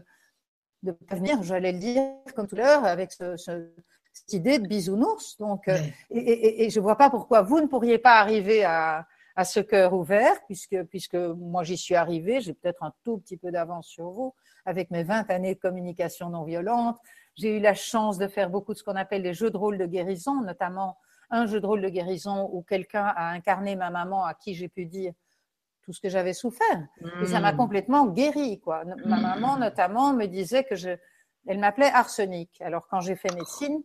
de 0.81 0.91
ne 0.91 0.91
pas 0.91 1.15
venir, 1.15 1.41
j'allais 1.43 1.71
le 1.71 1.79
dire 1.79 2.03
comme 2.35 2.47
tout 2.47 2.55
à 2.55 2.59
l'heure, 2.59 2.85
avec 2.85 3.11
cette 4.13 4.33
idée 4.33 4.59
de 4.59 4.67
bisounours. 4.67 5.37
Donc, 5.37 5.67
euh, 5.67 5.77
et, 6.09 6.65
et, 6.65 6.69
je 6.69 6.79
ne 6.79 6.83
vois 6.83 6.95
pas 6.95 7.09
pourquoi 7.09 7.41
vous 7.41 7.59
ne 7.59 7.67
pourriez 7.67 7.97
pas 7.97 8.19
arriver 8.19 8.63
à, 8.63 9.07
à 9.35 9.45
ce 9.45 9.59
cœur 9.59 9.93
ouvert, 9.93 10.39
puisque, 10.45 10.83
puisque 10.83 11.15
moi 11.15 11.63
j'y 11.63 11.77
suis 11.77 11.95
arrivée, 11.95 12.39
j'ai 12.41 12.53
peut-être 12.53 12.83
un 12.83 12.93
tout 13.03 13.17
petit 13.17 13.37
peu 13.37 13.51
d'avance 13.51 13.87
sur 13.87 14.09
vous, 14.09 14.35
avec 14.65 14.91
mes 14.91 15.03
20 15.03 15.29
années 15.29 15.55
de 15.55 15.59
communication 15.59 16.29
non 16.29 16.43
violente. 16.43 16.97
J'ai 17.35 17.57
eu 17.57 17.59
la 17.59 17.73
chance 17.73 18.17
de 18.17 18.27
faire 18.27 18.49
beaucoup 18.49 18.73
de 18.73 18.77
ce 18.77 18.83
qu'on 18.83 18.95
appelle 18.95 19.23
des 19.23 19.33
jeux 19.33 19.49
de 19.49 19.57
rôle 19.57 19.77
de 19.77 19.85
guérison, 19.85 20.41
notamment 20.41 20.97
un 21.31 21.47
jeu 21.47 21.59
de 21.59 21.65
rôle 21.65 21.81
de 21.81 21.89
guérison 21.89 22.47
où 22.53 22.61
quelqu'un 22.61 23.05
a 23.05 23.31
incarné 23.31 23.75
ma 23.75 23.89
maman 23.89 24.23
à 24.23 24.35
qui 24.35 24.53
j'ai 24.53 24.69
pu 24.69 24.85
dire 24.85 25.13
tout 25.81 25.91
ce 25.91 25.99
que 25.99 26.09
j'avais 26.09 26.33
souffert. 26.33 26.87
Et 27.21 27.25
ça 27.25 27.39
m'a 27.39 27.51
mmh. 27.51 27.57
complètement 27.57 28.05
guéri, 28.05 28.59
quoi. 28.59 28.85
Ma 29.05 29.17
maman, 29.17 29.57
notamment, 29.57 30.13
me 30.13 30.27
disait 30.27 30.63
que 30.63 30.75
je, 30.75 30.91
elle 31.47 31.59
m'appelait 31.59 31.91
arsenic. 31.91 32.61
Alors, 32.61 32.87
quand 32.87 33.01
j'ai 33.01 33.15
fait 33.15 33.33
médecine, 33.35 33.81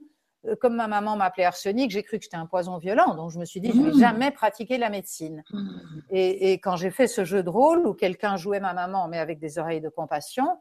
comme 0.57 0.77
ma 0.77 0.89
maman 0.89 1.17
m'appelait 1.17 1.45
arsenic, 1.45 1.91
j'ai 1.91 2.03
cru 2.03 2.19
que 2.19 2.25
j'étais 2.25 2.37
un 2.37 2.47
poison 2.47 2.79
violent. 2.79 3.15
Donc 3.15 3.31
je 3.31 3.39
me 3.39 3.45
suis 3.45 3.61
dit, 3.61 3.71
je 3.73 3.79
ne 3.79 3.91
vais 3.91 3.97
mmh. 3.97 4.01
jamais 4.01 4.31
pratiquer 4.31 4.79
la 4.79 4.91
médecine. 4.91 5.45
Mmh. 5.51 5.69
Et, 6.11 6.53
et, 6.53 6.59
quand 6.59 6.77
j'ai 6.77 6.91
fait 6.91 7.07
ce 7.07 7.25
jeu 7.25 7.43
de 7.43 7.51
rôle 7.51 7.87
où 7.87 7.95
quelqu'un 7.95 8.37
jouait 8.37 8.61
ma 8.61 8.75
maman, 8.75 9.09
mais 9.09 9.19
avec 9.19 9.39
des 9.39 9.59
oreilles 9.59 9.81
de 9.81 9.89
compassion, 9.89 10.59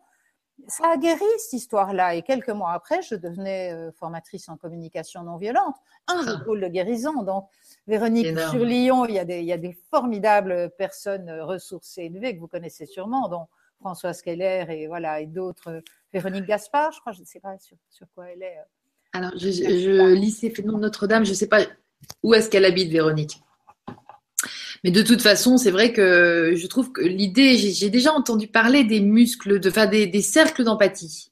ça 0.67 0.91
a 0.93 0.97
guéri 0.97 1.23
cette 1.37 1.53
histoire-là. 1.53 2.15
Et 2.15 2.23
quelques 2.23 2.49
mois 2.49 2.71
après, 2.71 3.01
je 3.01 3.15
devenais 3.15 3.73
euh, 3.73 3.91
formatrice 3.91 4.49
en 4.49 4.57
communication 4.57 5.23
non 5.23 5.37
violente. 5.37 5.75
Un 6.07 6.25
ah. 6.27 6.41
pôle 6.43 6.61
de 6.61 6.67
guérison. 6.67 7.23
Donc, 7.23 7.47
Véronique, 7.85 8.37
sur 8.39 8.65
Lyon, 8.65 9.05
il 9.05 9.15
y, 9.15 9.19
a 9.19 9.25
des, 9.25 9.39
il 9.39 9.45
y 9.45 9.53
a 9.53 9.57
des 9.57 9.77
formidables 9.91 10.71
personnes 10.77 11.29
ressourcées 11.41 12.03
élevées 12.03 12.35
que 12.35 12.39
vous 12.39 12.47
connaissez 12.47 12.85
sûrement, 12.85 13.27
dont 13.27 13.47
Françoise 13.79 14.21
Keller 14.21 14.65
et 14.69 14.87
voilà 14.87 15.21
et 15.21 15.27
d'autres. 15.27 15.83
Véronique 16.11 16.45
Gaspard, 16.45 16.91
je 16.91 16.99
crois, 16.99 17.13
je 17.13 17.21
ne 17.21 17.25
sais 17.25 17.39
pas 17.39 17.57
sur, 17.59 17.77
sur 17.89 18.07
quoi 18.15 18.29
elle 18.31 18.41
est. 18.41 18.57
Alors, 19.17 19.31
je, 19.35 19.49
je 19.49 20.13
lis 20.13 20.29
ces 20.29 20.49
de 20.49 20.61
Notre-Dame, 20.61 21.25
je 21.25 21.31
ne 21.31 21.35
sais 21.35 21.47
pas 21.47 21.65
où 22.21 22.35
est-ce 22.35 22.51
qu'elle 22.51 22.65
habite, 22.65 22.91
Véronique. 22.91 23.41
Mais 24.83 24.91
de 24.91 25.01
toute 25.01 25.23
façon, 25.23 25.57
c'est 25.57 25.71
vrai 25.71 25.91
que 25.91 26.53
je 26.55 26.67
trouve 26.67 26.91
que 26.91 27.01
l'idée, 27.01 27.57
j'ai 27.57 27.89
déjà 27.89 28.13
entendu 28.13 28.47
parler 28.47 28.83
des 28.83 28.99
muscles, 28.99 29.59
de, 29.59 29.69
enfin 29.69 29.87
des, 29.87 30.21
cercles 30.21 30.63
d'empathie. 30.63 31.31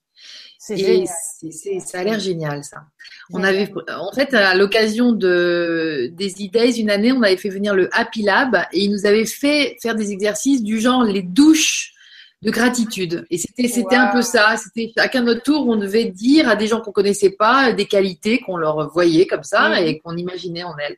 Et 0.71 1.05
ça 1.05 1.99
a 1.99 2.03
l'air 2.03 2.19
génial, 2.19 2.63
ça. 2.63 2.85
On 3.31 3.43
avait, 3.43 3.71
en 3.95 4.11
fait, 4.11 4.33
à 4.33 4.55
l'occasion 4.55 5.11
de 5.11 6.09
des 6.11 6.31
e 6.31 6.79
une 6.79 6.89
année, 6.89 7.11
on 7.11 7.21
avait 7.21 7.37
fait 7.37 7.49
venir 7.49 7.75
le 7.75 7.87
Happy 7.95 8.23
Lab 8.23 8.55
et 8.71 8.85
ils 8.85 8.91
nous 8.91 9.05
avaient 9.05 9.27
fait 9.27 9.77
faire 9.79 9.93
des 9.93 10.11
exercices 10.11 10.63
du 10.63 10.79
genre 10.79 11.03
les 11.03 11.21
douches 11.21 11.94
de 12.41 12.51
gratitude. 12.51 13.25
Et 13.29 13.37
c'était 13.37 13.67
c'était 13.67 13.95
un 13.95 14.11
peu 14.11 14.21
ça. 14.21 14.55
C'était 14.57 14.91
chacun 14.95 15.23
notre 15.23 15.43
tour, 15.43 15.67
on 15.67 15.75
devait 15.75 16.05
dire 16.05 16.47
à 16.47 16.55
des 16.55 16.67
gens 16.67 16.81
qu'on 16.81 16.91
connaissait 16.91 17.31
pas 17.31 17.73
des 17.73 17.85
qualités 17.85 18.39
qu'on 18.39 18.57
leur 18.57 18.91
voyait 18.91 19.25
comme 19.25 19.43
ça 19.43 19.81
et 19.81 19.99
qu'on 19.99 20.15
imaginait 20.15 20.63
en 20.63 20.77
elles. 20.77 20.97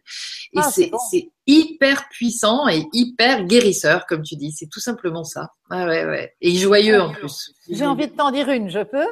Et 0.54 0.60
ah, 0.60 0.70
c'est 0.72 1.30
hyper 1.46 2.10
puissant 2.10 2.68
et 2.68 2.86
hyper 2.94 3.46
guérisseur, 3.46 4.06
comme 4.06 4.24
tu 4.24 4.36
dis. 4.36 4.52
C'est 4.52 4.68
tout 4.68 4.80
simplement 4.80 5.24
ça. 5.24 5.52
Ah 5.70 5.86
ouais 5.86 6.06
ouais. 6.06 6.36
Et 6.42 6.56
joyeux 6.56 7.02
en 7.02 7.14
plus. 7.14 7.54
J'ai 7.70 7.86
envie 7.86 8.08
de 8.08 8.14
t'en 8.14 8.32
dire 8.32 8.50
une. 8.50 8.70
Je 8.70 8.84
peux? 8.84 9.08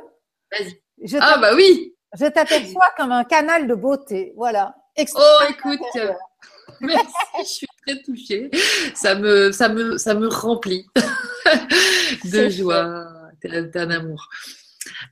Vas-y. 0.51 1.17
Ah 1.19 1.37
bah 1.37 1.53
oui. 1.55 1.95
Je 2.17 2.25
t'aperçois 2.25 2.87
comme 2.97 3.11
un 3.11 3.23
canal 3.23 3.67
de 3.67 3.75
beauté. 3.75 4.33
Voilà. 4.35 4.73
oh 4.97 5.39
écoute. 5.49 5.79
Merci, 6.81 7.13
je 7.39 7.43
suis 7.43 7.64
très 7.85 8.01
touchée. 8.01 8.49
Ça 8.93 9.15
me, 9.15 9.51
ça 9.51 9.69
me, 9.69 9.97
ça 9.97 10.15
me 10.15 10.27
remplit 10.27 10.85
de 12.25 12.49
joie. 12.49 13.07
T'es 13.41 13.77
un 13.77 13.91
amour. 13.91 14.29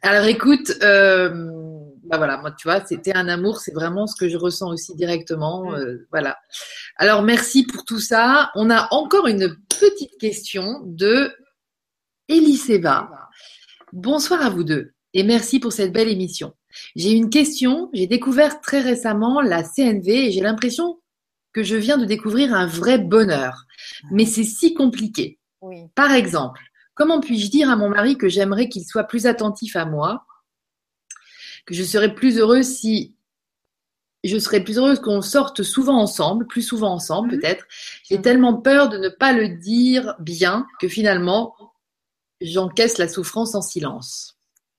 Alors 0.01 0.25
écoute, 0.25 0.73
euh, 0.81 1.29
bah 2.03 2.17
voilà, 2.17 2.37
moi 2.37 2.51
tu 2.51 2.67
vois, 2.67 2.83
c'était 2.85 3.15
un 3.15 3.27
amour, 3.27 3.59
c'est 3.59 3.73
vraiment 3.73 4.07
ce 4.07 4.15
que 4.15 4.29
je 4.29 4.37
ressens 4.37 4.71
aussi 4.71 4.95
directement. 4.95 5.71
Mm. 5.71 5.75
Euh, 5.75 6.07
voilà. 6.11 6.37
Alors 6.97 7.23
merci 7.23 7.65
pour 7.65 7.85
tout 7.85 7.99
ça. 7.99 8.51
On 8.55 8.69
a 8.69 8.87
encore 8.91 9.27
une 9.27 9.55
petite 9.69 10.17
question 10.19 10.81
de 10.85 11.31
Eliseva. 12.27 13.09
Bonsoir 13.91 14.41
à 14.41 14.49
vous 14.49 14.63
deux 14.63 14.93
et 15.13 15.23
merci 15.23 15.59
pour 15.59 15.73
cette 15.73 15.91
belle 15.91 16.09
émission. 16.09 16.53
J'ai 16.95 17.11
une 17.11 17.29
question. 17.29 17.89
J'ai 17.93 18.07
découvert 18.07 18.61
très 18.61 18.81
récemment 18.81 19.41
la 19.41 19.63
CNV 19.63 20.27
et 20.27 20.31
j'ai 20.31 20.41
l'impression 20.41 20.97
que 21.53 21.63
je 21.63 21.75
viens 21.75 21.97
de 21.97 22.05
découvrir 22.05 22.53
un 22.53 22.67
vrai 22.67 22.97
bonheur. 22.97 23.65
Mais 24.11 24.25
c'est 24.25 24.43
si 24.43 24.73
compliqué. 24.73 25.39
Par 25.95 26.11
exemple, 26.11 26.61
comment 26.93 27.19
puis-je 27.19 27.49
dire 27.49 27.69
à 27.69 27.75
mon 27.75 27.89
mari 27.89 28.17
que 28.17 28.27
j'aimerais 28.27 28.69
qu'il 28.69 28.83
soit 28.83 29.05
plus 29.05 29.25
attentif 29.25 29.75
à 29.75 29.85
moi, 29.85 30.25
que 31.65 31.73
je 31.73 31.83
serais 31.83 32.13
plus 32.13 32.39
heureuse 32.39 32.67
si 32.67 33.15
je 34.23 34.37
serais 34.37 34.63
plus 34.63 34.77
heureuse 34.77 34.99
qu'on 34.99 35.21
sorte 35.21 35.63
souvent 35.63 35.99
ensemble, 35.99 36.47
plus 36.47 36.61
souvent 36.61 36.93
ensemble 36.93 37.33
mhm. 37.33 37.39
peut-être. 37.39 37.65
J'ai 38.03 38.17
mhm. 38.17 38.23
tellement 38.23 38.53
peur 38.55 38.89
de 38.89 38.97
ne 38.97 39.09
pas 39.09 39.33
le 39.33 39.49
dire 39.49 40.15
bien 40.19 40.65
que 40.79 40.87
finalement, 40.87 41.55
j'encaisse 42.41 42.97
la 42.97 43.07
souffrance 43.07 43.55
en 43.55 43.61
silence. 43.61 44.37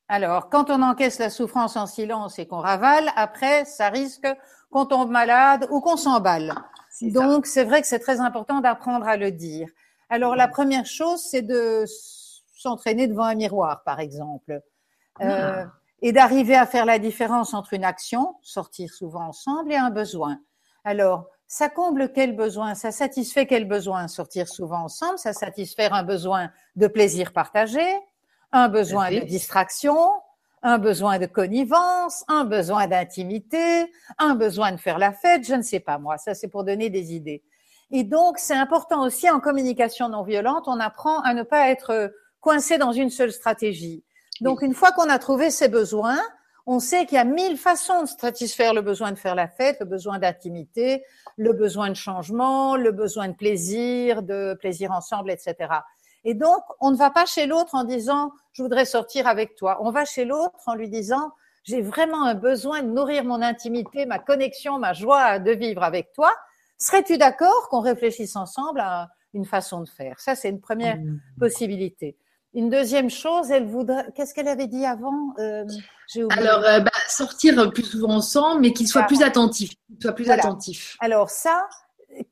Alors, 0.09 0.51
quand 0.51 0.70
on 0.70 0.82
encaisse 0.82 1.18
la 1.18 1.31
souffrance 1.31 1.76
en 1.76 1.86
silence 1.86 2.39
et 2.39 2.47
qu'on 2.47 2.59
ravale, 2.59 3.10
après, 3.16 3.64
ça 3.64 3.89
risque 3.89 4.28
qu'on 4.70 4.85
tombe 4.86 5.10
malade 5.10 5.66
ou 5.70 5.81
qu'on 5.81 5.97
s'emballe. 5.97 6.55
Donc, 7.01 7.47
c'est 7.47 7.64
vrai 7.64 7.81
que 7.81 7.86
c'est 7.86 7.98
très 7.98 8.20
important 8.20 8.60
d'apprendre 8.60 9.06
à 9.06 9.16
le 9.16 9.31
dire. 9.31 9.68
Alors, 10.10 10.36
la 10.36 10.48
première 10.48 10.86
chose, 10.86 11.22
c'est 11.22 11.43
de 11.43 11.85
s'entraîner 12.52 13.09
devant 13.09 13.24
un 13.24 13.35
miroir, 13.35 13.82
par 13.85 14.01
exemple, 14.01 14.60
euh, 15.20 15.64
ah. 15.64 15.72
et 16.02 16.12
d'arriver 16.12 16.55
à 16.55 16.66
faire 16.66 16.85
la 16.85 16.98
différence 16.98 17.55
entre 17.55 17.72
une 17.72 17.85
action, 17.85 18.36
sortir 18.43 18.93
souvent 18.93 19.28
ensemble, 19.28 19.72
et 19.72 19.76
un 19.76 19.90
besoin. 19.90 20.39
Alors, 20.85 21.26
ça 21.47 21.68
comble 21.68 22.12
quel 22.12 22.36
besoin? 22.36 22.74
Ça 22.74 22.90
satisfait 22.90 23.47
quel 23.47 23.66
besoin? 23.66 24.09
Sortir 24.09 24.48
souvent 24.48 24.85
ensemble, 24.85 25.18
ça 25.18 25.32
satisfait 25.32 25.89
un 25.90 26.02
besoin 26.02 26.51
de 26.76 26.86
plaisir 26.86 27.32
partagé, 27.32 27.85
un 28.55 28.68
besoin 28.68 29.10
de 29.10 29.18
distraction, 29.18 29.98
un 30.62 30.78
besoin 30.78 31.18
de 31.18 31.26
connivence, 31.26 32.24
un 32.28 32.44
besoin 32.44 32.86
d'intimité, 32.86 33.93
un 34.18 34.36
besoin 34.36 34.70
de 34.70 34.76
faire 34.76 34.98
la 34.98 35.12
fête, 35.12 35.44
je 35.44 35.55
ne 35.55 35.62
sais 35.62 35.81
pas 35.81 35.98
moi, 35.98 36.18
ça 36.18 36.35
c'est 36.35 36.47
pour 36.47 36.62
donner 36.62 36.89
des 36.89 37.14
idées. 37.14 37.43
Et 37.90 38.05
donc 38.05 38.39
c'est 38.39 38.55
important 38.55 39.05
aussi 39.05 39.28
en 39.28 39.40
communication 39.40 40.09
non 40.09 40.22
violente, 40.22 40.64
on 40.68 40.78
apprend 40.78 41.20
à 41.22 41.35
ne 41.35 41.43
pas 41.43 41.68
être 41.68 42.14
coincé 42.40 42.78
dans 42.78 42.93
une 42.93 43.10
seule 43.10 43.32
stratégie. 43.32 44.05
Donc 44.40 44.62
une 44.62 44.72
fois 44.72 44.93
qu'on 44.93 45.10
a 45.10 45.18
trouvé 45.18 45.51
ses 45.51 45.68
besoins, 45.68 46.20
on 46.66 46.78
sait 46.78 47.06
qu'il 47.06 47.16
y 47.16 47.20
a 47.20 47.24
mille 47.24 47.59
façons 47.59 48.02
de 48.02 48.09
satisfaire 48.09 48.72
le 48.72 48.82
besoin 48.82 49.10
de 49.10 49.18
faire 49.18 49.35
la 49.35 49.48
fête, 49.48 49.78
le 49.81 49.86
besoin 49.86 50.20
d'intimité, 50.20 51.05
le 51.36 51.52
besoin 51.52 51.89
de 51.89 51.94
changement, 51.94 52.76
le 52.76 52.93
besoin 52.93 53.26
de 53.28 53.35
plaisir, 53.35 54.22
de 54.22 54.55
plaisir 54.55 54.93
ensemble, 54.93 55.32
etc. 55.32 55.56
Et 56.24 56.34
donc, 56.34 56.62
on 56.80 56.90
ne 56.90 56.96
va 56.96 57.10
pas 57.10 57.26
chez 57.26 57.46
l'autre 57.46 57.74
en 57.74 57.84
disant, 57.84 58.32
je 58.52 58.62
voudrais 58.62 58.84
sortir 58.84 59.26
avec 59.26 59.56
toi. 59.56 59.78
On 59.80 59.90
va 59.90 60.05
chez 60.05 60.24
l'autre 60.24 60.59
en 60.66 60.74
lui 60.74 60.88
disant, 60.88 61.32
j'ai 61.64 61.82
vraiment 61.82 62.24
un 62.24 62.34
besoin 62.34 62.82
de 62.82 62.88
nourrir 62.88 63.24
mon 63.24 63.42
intimité, 63.42 64.06
ma 64.06 64.18
connexion, 64.18 64.78
ma 64.78 64.92
joie 64.92 65.38
de 65.38 65.51
vivre 65.52 65.82
avec 65.82 66.12
toi. 66.12 66.32
Serais-tu 66.78 67.18
d'accord 67.18 67.68
qu'on 67.68 67.80
réfléchisse 67.80 68.36
ensemble 68.36 68.80
à 68.80 69.09
une 69.32 69.44
façon 69.44 69.80
de 69.80 69.88
faire? 69.88 70.18
Ça, 70.18 70.34
c'est 70.34 70.48
une 70.48 70.60
première 70.60 70.96
mmh. 70.96 71.20
possibilité. 71.38 72.16
Une 72.55 72.70
deuxième 72.70 73.10
chose, 73.10 73.51
elle 73.51 73.66
voudrait. 73.66 74.06
Qu'est-ce 74.14 74.32
qu'elle 74.32 74.46
avait 74.46 74.68
dit 74.68 74.86
avant? 74.86 75.34
Euh, 75.38 75.64
Alors, 76.30 76.62
euh, 76.64 76.80
bah, 76.80 76.90
sortir 77.09 77.70
plus 77.72 77.82
souvent 77.82 78.14
ensemble, 78.14 78.60
mais 78.60 78.72
qu'il 78.72 78.86
soit 78.86 79.02
plus 79.02 79.22
attentif. 79.22 79.72
Soit 80.01 80.12
plus 80.12 80.30
attentif. 80.30 80.96
Alors 81.01 81.30
ça, 81.30 81.66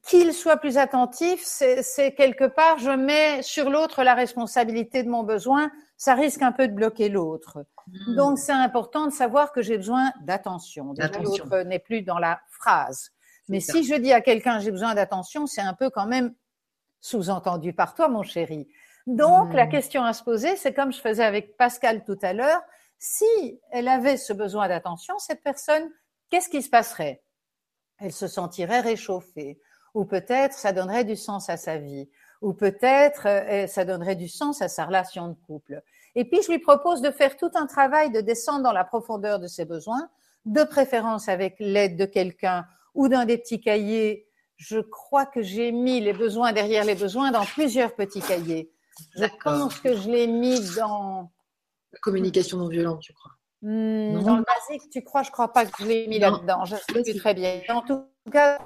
qu'il 0.03 0.33
soit 0.33 0.57
plus 0.57 0.79
attentif, 0.79 1.43
c'est 1.45 2.15
quelque 2.15 2.45
part, 2.45 2.79
je 2.79 2.91
mets 2.91 3.43
sur 3.43 3.71
l'autre 3.71 4.03
la 4.03 4.15
responsabilité 4.15 5.03
de 5.03 5.09
mon 5.09 5.23
besoin, 5.23 5.71
ça 5.97 6.15
risque 6.15 6.43
un 6.43 6.53
peu 6.53 6.69
de 6.69 6.73
bloquer 6.73 7.09
l'autre. 7.09 7.65
Hmm. 7.87 8.15
Donc 8.17 8.39
c'est 8.39 8.53
important 8.53 9.07
de 9.07 9.13
savoir 9.13 9.53
que 9.53 9.63
j'ai 9.63 9.77
besoin 9.77 10.13
d'attention. 10.23 10.95
L'autre 11.23 11.63
n'est 11.63 11.79
plus 11.79 12.03
dans 12.03 12.19
la 12.19 12.41
phrase. 12.49 13.11
Mais 13.49 13.61
si 13.61 13.85
je 13.85 13.95
dis 13.95 14.13
à 14.13 14.21
quelqu'un 14.21 14.61
j'ai 14.61 14.71
besoin 14.71 14.95
d'attention, 14.95 15.47
c'est 15.47 15.61
un 15.61 15.75
peu 15.75 15.91
quand 15.91 16.07
même 16.07 16.35
sous-entendu 17.01 17.73
par 17.73 17.95
toi, 17.95 18.09
mon 18.09 18.23
chéri. 18.23 18.69
Donc 19.07 19.53
la 19.53 19.67
hmm. 19.67 19.71
question 19.71 20.05
à 20.05 20.13
se 20.13 20.23
poser, 20.23 20.57
c'est 20.57 20.73
comme 20.73 20.93
je 20.93 21.01
faisais 21.01 21.25
avec 21.25 21.57
Pascal 21.57 22.05
tout 22.05 22.19
à 22.23 22.33
l'heure, 22.33 22.63
si 22.99 23.61
elle 23.73 23.89
avait 23.89 24.17
ce 24.17 24.33
besoin 24.33 24.69
d'attention, 24.69 25.19
cette 25.19 25.43
personne, 25.43 25.91
qu'est-ce 26.31 26.49
qui 26.49 26.63
se 26.63 26.71
passerait? 26.71 27.25
Elle 27.99 28.13
se 28.13 28.29
sentirait 28.29 28.81
réchauffée 28.81 29.61
ou 29.95 30.05
peut-être 30.05 30.55
ça 30.55 30.73
donnerait 30.73 31.05
du 31.05 31.17
sens 31.17 31.49
à 31.49 31.57
sa 31.57 31.79
vie, 31.79 32.09
ou 32.41 32.55
peut-être 32.55 33.27
euh, 33.27 33.67
ça 33.67 33.85
donnerait 33.85 34.17
du 34.17 34.29
sens 34.29 34.63
à 34.63 34.69
sa 34.69 34.87
relation 34.87 35.29
de 35.29 35.35
couple. 35.47 35.83
Et 36.15 36.25
puis, 36.25 36.41
je 36.43 36.51
lui 36.51 36.59
propose 36.59 37.01
de 37.01 37.11
faire 37.11 37.37
tout 37.37 37.51
un 37.55 37.67
travail 37.67 38.11
de 38.11 38.21
descendre 38.21 38.63
dans 38.63 38.73
la 38.73 38.85
profondeur 38.85 39.39
de 39.39 39.47
ses 39.47 39.65
besoins, 39.65 40.09
de 40.45 40.65
préférence 40.65 41.29
avec 41.29 41.57
l'aide 41.59 41.97
de 41.97 42.05
quelqu'un 42.05 42.67
ou 42.95 43.09
d'un 43.09 43.25
des 43.25 43.39
petits 43.39 43.61
cahiers. 43.61 44.27
Je 44.57 44.79
crois 44.79 45.27
que 45.27 45.43
j'ai 45.43 45.73
mis 45.73 46.01
les 46.01 46.13
besoins 46.13 46.53
derrière 46.53 46.85
les 46.85 46.95
besoins 46.95 47.31
dans 47.31 47.45
plusieurs 47.45 47.95
petits 47.95 48.21
cahiers. 48.21 48.71
Je 49.17 49.25
pense 49.43 49.81
que 49.81 49.97
je 49.97 50.09
l'ai 50.09 50.27
mis 50.27 50.61
dans... 50.77 51.31
La 51.93 51.99
communication 52.01 52.59
non 52.59 52.69
violente, 52.69 53.01
tu 53.01 53.13
crois 53.13 53.33
hmm, 53.63 54.23
Dans 54.23 54.37
le 54.37 54.45
basique, 54.45 54.91
tu 54.91 55.03
crois 55.03 55.23
Je 55.23 55.31
crois 55.31 55.53
pas 55.53 55.65
que 55.67 55.73
je 55.81 55.87
l'ai 55.87 56.07
mis 56.07 56.19
là-dedans. 56.19 56.65
Je 56.65 56.77
sais 56.77 57.15
très 57.15 57.35
bien. 57.35 57.61
En 57.69 57.83
tout 57.83 58.05
cas, 58.31 58.59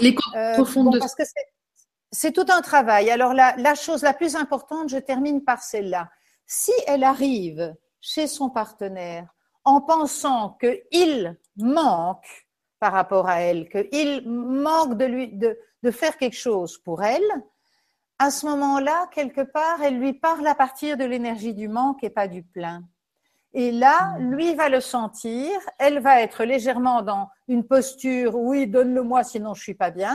les 0.00 0.16
euh, 0.34 0.54
profondes. 0.54 0.98
parce 0.98 1.14
que 1.14 1.22
c'est 2.10 2.32
tout 2.32 2.46
un 2.48 2.62
travail. 2.62 3.10
Alors 3.10 3.34
la, 3.34 3.54
la 3.56 3.74
chose 3.74 4.02
la 4.02 4.14
plus 4.14 4.36
importante, 4.36 4.88
je 4.88 4.98
termine 4.98 5.44
par 5.44 5.62
celle-là. 5.62 6.08
Si 6.46 6.72
elle 6.86 7.04
arrive 7.04 7.74
chez 8.00 8.26
son 8.26 8.50
partenaire 8.50 9.28
en 9.64 9.80
pensant 9.80 10.56
qu'il 10.60 11.38
manque 11.56 12.46
par 12.78 12.92
rapport 12.92 13.28
à 13.28 13.40
elle, 13.40 13.68
qu'il 13.68 14.28
manque 14.28 14.96
de 14.96 15.04
lui 15.04 15.28
de, 15.28 15.58
de 15.82 15.90
faire 15.90 16.16
quelque 16.16 16.36
chose 16.36 16.78
pour 16.78 17.02
elle, 17.02 17.24
à 18.18 18.30
ce 18.30 18.46
moment-là, 18.46 19.08
quelque 19.12 19.42
part, 19.42 19.82
elle 19.82 19.98
lui 19.98 20.14
parle 20.14 20.46
à 20.46 20.54
partir 20.54 20.96
de 20.96 21.04
l'énergie 21.04 21.52
du 21.52 21.68
manque 21.68 22.02
et 22.02 22.10
pas 22.10 22.28
du 22.28 22.42
plein. 22.42 22.82
Et 23.58 23.72
là, 23.72 24.16
lui 24.18 24.54
va 24.54 24.68
le 24.68 24.82
sentir, 24.82 25.50
elle 25.78 26.00
va 26.00 26.20
être 26.20 26.44
légèrement 26.44 27.00
dans 27.00 27.30
une 27.48 27.66
posture, 27.66 28.34
oui, 28.34 28.66
donne-le-moi, 28.66 29.24
sinon 29.24 29.54
je 29.54 29.62
suis 29.62 29.74
pas 29.74 29.90
bien. 29.90 30.14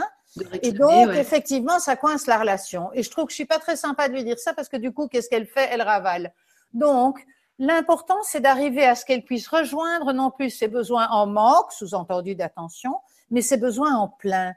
et 0.62 0.70
donc, 0.70 1.08
effectivement, 1.08 1.80
ça 1.80 1.96
coince 1.96 2.28
la 2.28 2.38
relation. 2.38 2.90
Et 2.92 3.02
je 3.02 3.10
trouve 3.10 3.24
que 3.24 3.32
je 3.32 3.34
suis 3.34 3.44
pas 3.44 3.58
très 3.58 3.74
sympa 3.74 4.08
de 4.08 4.14
lui 4.14 4.22
dire 4.22 4.38
ça 4.38 4.54
parce 4.54 4.68
que 4.68 4.76
du 4.76 4.92
coup, 4.92 5.08
qu'est-ce 5.08 5.28
qu'elle 5.28 5.48
fait? 5.48 5.68
Elle 5.72 5.82
ravale. 5.82 6.32
Donc, 6.72 7.18
l'important, 7.58 8.22
c'est 8.22 8.38
d'arriver 8.38 8.84
à 8.84 8.94
ce 8.94 9.04
qu'elle 9.04 9.24
puisse 9.24 9.48
rejoindre 9.48 10.12
non 10.12 10.30
plus 10.30 10.50
ses 10.50 10.68
besoins 10.68 11.08
en 11.08 11.26
manque, 11.26 11.72
sous-entendu 11.72 12.36
d'attention, 12.36 12.94
mais 13.32 13.42
ses 13.42 13.56
besoins 13.56 13.96
en 13.96 14.06
plein. 14.06 14.54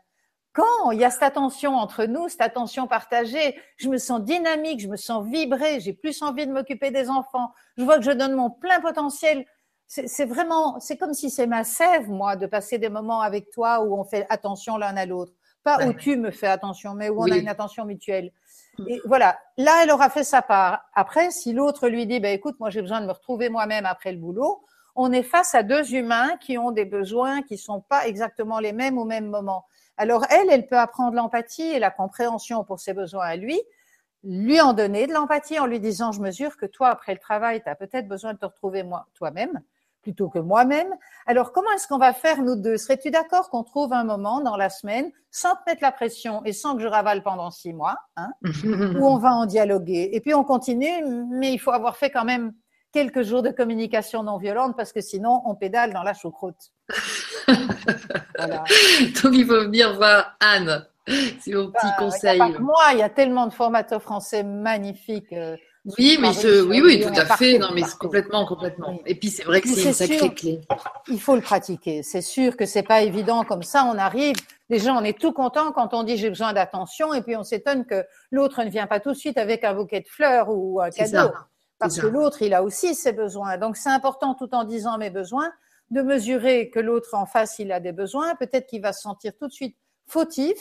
Quand 0.56 0.91
il 0.91 0.99
y 0.99 1.03
a 1.03 1.10
cette 1.10 1.23
attention 1.23 1.76
entre 1.76 2.06
nous, 2.06 2.30
cette 2.30 2.40
attention 2.40 2.88
partagée, 2.88 3.60
je 3.76 3.90
me 3.90 3.98
sens 3.98 4.22
dynamique, 4.22 4.80
je 4.80 4.88
me 4.88 4.95
sens 4.95 5.27
vibrer, 5.27 5.82
j'ai 5.82 5.91
plus 5.91 6.22
envie 6.22 6.48
de 6.48 6.53
m'occuper 6.53 6.91
des 6.91 7.10
enfants. 7.10 7.52
Je 7.77 7.84
vois 7.84 7.98
que 7.98 8.06
je 8.06 8.11
donne 8.11 8.36
mon 8.36 8.49
plein 8.49 8.80
potentiel. 8.80 9.45
C'est 9.88 10.26
vraiment, 10.26 10.80
c'est 10.80 10.95
comme 10.95 11.14
si 11.14 11.30
c'est 11.30 11.45
ma 11.45 11.65
sève, 11.65 12.10
moi, 12.10 12.38
de 12.38 12.48
passer 12.48 12.77
des 12.77 12.88
moments 12.88 13.19
avec 13.19 13.52
toi 13.52 13.82
où 13.82 13.99
on 13.99 14.06
fait 14.06 14.26
attention 14.30 14.77
l'un 14.77 14.95
à 14.95 15.06
l'autre. 15.06 15.34
Pas 15.64 15.86
où 15.86 15.94
tu 15.94 16.15
me 16.15 16.32
fais 16.32 16.48
attention, 16.48 16.94
mais 16.94 17.10
où 17.10 17.22
on 17.22 17.32
a 17.32 17.38
une 17.38 17.49
attention 17.49 17.86
mutuelle. 17.86 18.32
Et 18.88 19.02
voilà, 19.06 19.38
là, 19.57 19.82
elle 19.84 19.91
aura 19.91 20.10
fait 20.10 20.23
sa 20.23 20.41
part. 20.41 20.86
Après, 20.94 21.32
si 21.32 21.52
l'autre 21.53 21.90
lui 21.90 22.07
dit, 22.07 22.19
bah, 22.19 22.30
écoute, 22.30 22.56
moi, 22.60 22.69
j'ai 22.69 22.82
besoin 22.82 23.02
de 23.02 23.07
me 23.07 23.11
retrouver 23.11 23.49
moi-même 23.49 23.86
après 23.86 24.11
le 24.11 24.19
boulot, 24.19 24.64
on 24.95 25.11
est 25.11 25.23
face 25.23 25.53
à 25.53 25.64
deux 25.64 25.94
humains 25.94 26.38
qui 26.38 26.57
ont 26.57 26.72
des 26.72 26.86
besoins 26.86 27.41
qui 27.41 27.57
sont 27.57 27.82
pas 27.82 28.07
exactement 28.07 28.60
les 28.60 28.72
mêmes 28.72 28.98
au 28.98 29.06
même 29.06 29.27
moment. 29.27 29.65
Alors, 29.97 30.26
elle, 30.30 30.49
elle 30.49 30.67
peut 30.67 30.77
apprendre 30.77 31.15
l'empathie 31.15 31.63
et 31.63 31.80
la 31.80 31.91
compréhension 31.91 32.63
pour 32.63 32.80
ses 32.80 32.93
besoins 32.93 33.26
à 33.26 33.35
lui, 33.35 33.59
lui 34.23 34.59
en 34.59 34.73
donner 34.73 35.07
de 35.07 35.13
l'empathie 35.13 35.59
en 35.59 35.65
lui 35.65 35.80
disant, 35.80 36.11
je 36.11 36.22
mesure 36.22 36.57
que 36.57 36.65
toi, 36.65 36.89
après 36.89 37.13
le 37.13 37.19
travail, 37.19 37.61
tu 37.61 37.69
as 37.69 37.76
peut-être 37.76 38.07
besoin 38.07 38.34
de 38.34 38.39
te 38.39 38.45
retrouver 38.45 38.84
moi, 38.84 39.07
toi-même 39.13 39.61
plutôt 40.05 40.30
que 40.30 40.38
moi-même. 40.38 40.93
Alors, 41.26 41.51
comment 41.51 41.72
est-ce 41.72 41.88
qu'on 41.88 41.97
va 41.97 42.13
faire, 42.13 42.43
nous 42.43 42.55
deux? 42.55 42.77
Serais-tu 42.77 43.09
d'accord 43.09 43.49
qu'on 43.49 43.63
trouve 43.63 43.91
un 43.91 44.03
moment 44.03 44.39
dans 44.39 44.55
la 44.55 44.69
semaine, 44.69 45.11
sans 45.31 45.55
te 45.55 45.61
mettre 45.65 45.81
la 45.81 45.91
pression 45.91 46.45
et 46.45 46.53
sans 46.53 46.76
que 46.76 46.84
je 46.84 46.88
ravale 46.88 47.23
pendant 47.23 47.49
six 47.49 47.73
mois, 47.73 47.97
hein, 48.15 48.30
où 48.43 49.07
on 49.07 49.17
va 49.17 49.31
en 49.34 49.47
dialoguer? 49.47 50.11
Et 50.13 50.22
puis, 50.22 50.35
on 50.35 50.43
continue, 50.43 51.03
mais 51.31 51.51
il 51.53 51.57
faut 51.57 51.72
avoir 51.72 51.97
fait 51.97 52.11
quand 52.11 52.23
même 52.23 52.53
quelques 52.95 53.23
jours 53.23 53.43
de 53.43 53.49
communication 53.49 54.23
non 54.23 54.38
violente 54.38 54.77
parce 54.77 54.93
que 54.93 55.01
sinon, 55.01 55.41
on 55.45 55.53
pédale 55.53 55.91
dans 55.91 56.01
la 56.01 56.13
choucroute. 56.13 56.72
Donc, 59.22 59.34
il 59.34 59.45
faut 59.45 59.63
venir 59.63 59.93
voir 59.95 60.38
Anne. 60.39 60.88
C'est 61.41 61.51
mon 61.51 61.67
petit 61.72 61.88
bah, 61.88 61.95
conseil. 61.99 62.39
moi, 62.59 62.85
il 62.93 62.99
y 62.99 63.03
a 63.03 63.09
tellement 63.09 63.47
de 63.47 63.53
formateurs 63.53 64.01
français 64.01 64.43
magnifiques. 64.43 65.34
Euh, 65.34 65.57
oui, 65.99 66.17
mais 66.22 66.31
je, 66.31 66.61
oui, 66.63 66.81
oui, 66.81 67.01
tout 67.01 67.13
à 67.19 67.35
fait. 67.35 67.59
Non, 67.59 67.67
mais 67.76 67.81
complètement, 67.99 68.45
complètement. 68.45 68.97
Et 69.05 69.15
puis 69.15 69.30
c'est 69.30 69.43
vrai 69.43 69.59
que 69.59 69.67
c'est 69.67 69.84
une 69.84 69.93
sacrée 69.93 70.34
clé. 70.34 70.61
Il 71.09 71.19
faut 71.19 71.35
le 71.35 71.41
pratiquer. 71.41 72.01
C'est 72.01 72.22
sûr 72.22 72.55
que 72.55 72.65
c'est 72.65 72.81
pas 72.81 73.01
évident 73.01 73.43
comme 73.43 73.61
ça. 73.61 73.84
On 73.93 73.97
arrive. 73.97 74.38
Déjà, 74.69 74.93
on 74.93 75.03
est 75.03 75.19
tout 75.19 75.34
content 75.34 75.73
quand 75.73 75.93
on 75.93 76.03
dit 76.03 76.15
j'ai 76.15 76.30
besoin 76.30 76.53
d'attention, 76.53 77.13
et 77.13 77.22
puis 77.22 77.35
on 77.35 77.43
s'étonne 77.43 77.85
que 77.85 78.03
l'autre 78.31 78.63
ne 78.63 78.69
vient 78.69 78.88
pas 78.88 79.01
tout 79.01 79.11
de 79.11 79.17
suite 79.17 79.38
avec 79.38 79.65
un 79.65 79.73
bouquet 79.76 79.99
de 79.99 80.07
fleurs 80.07 80.47
ou 80.49 80.81
un 80.81 80.89
cadeau, 80.89 81.30
parce 81.80 81.99
que 81.99 82.07
l'autre 82.07 82.41
il 82.41 82.53
a 82.53 82.64
aussi 82.64 82.95
ses 82.95 83.14
besoins. 83.14 83.57
Donc 83.57 83.77
c'est 83.77 83.89
important, 83.89 84.34
tout 84.35 84.53
en 84.53 84.64
disant 84.64 84.97
mes 84.97 85.10
besoins, 85.10 85.52
de 85.91 86.02
mesurer 86.02 86.69
que 86.69 86.80
l'autre 86.80 87.14
en 87.14 87.26
face 87.26 87.60
il 87.60 87.72
a 87.72 87.80
des 87.80 87.91
besoins. 87.91 88.35
Peut-être 88.35 88.68
qu'il 88.68 88.81
va 88.81 88.93
se 88.93 89.02
sentir 89.02 89.34
tout 89.38 89.47
de 89.47 89.53
suite 89.53 89.77
fautif, 90.07 90.57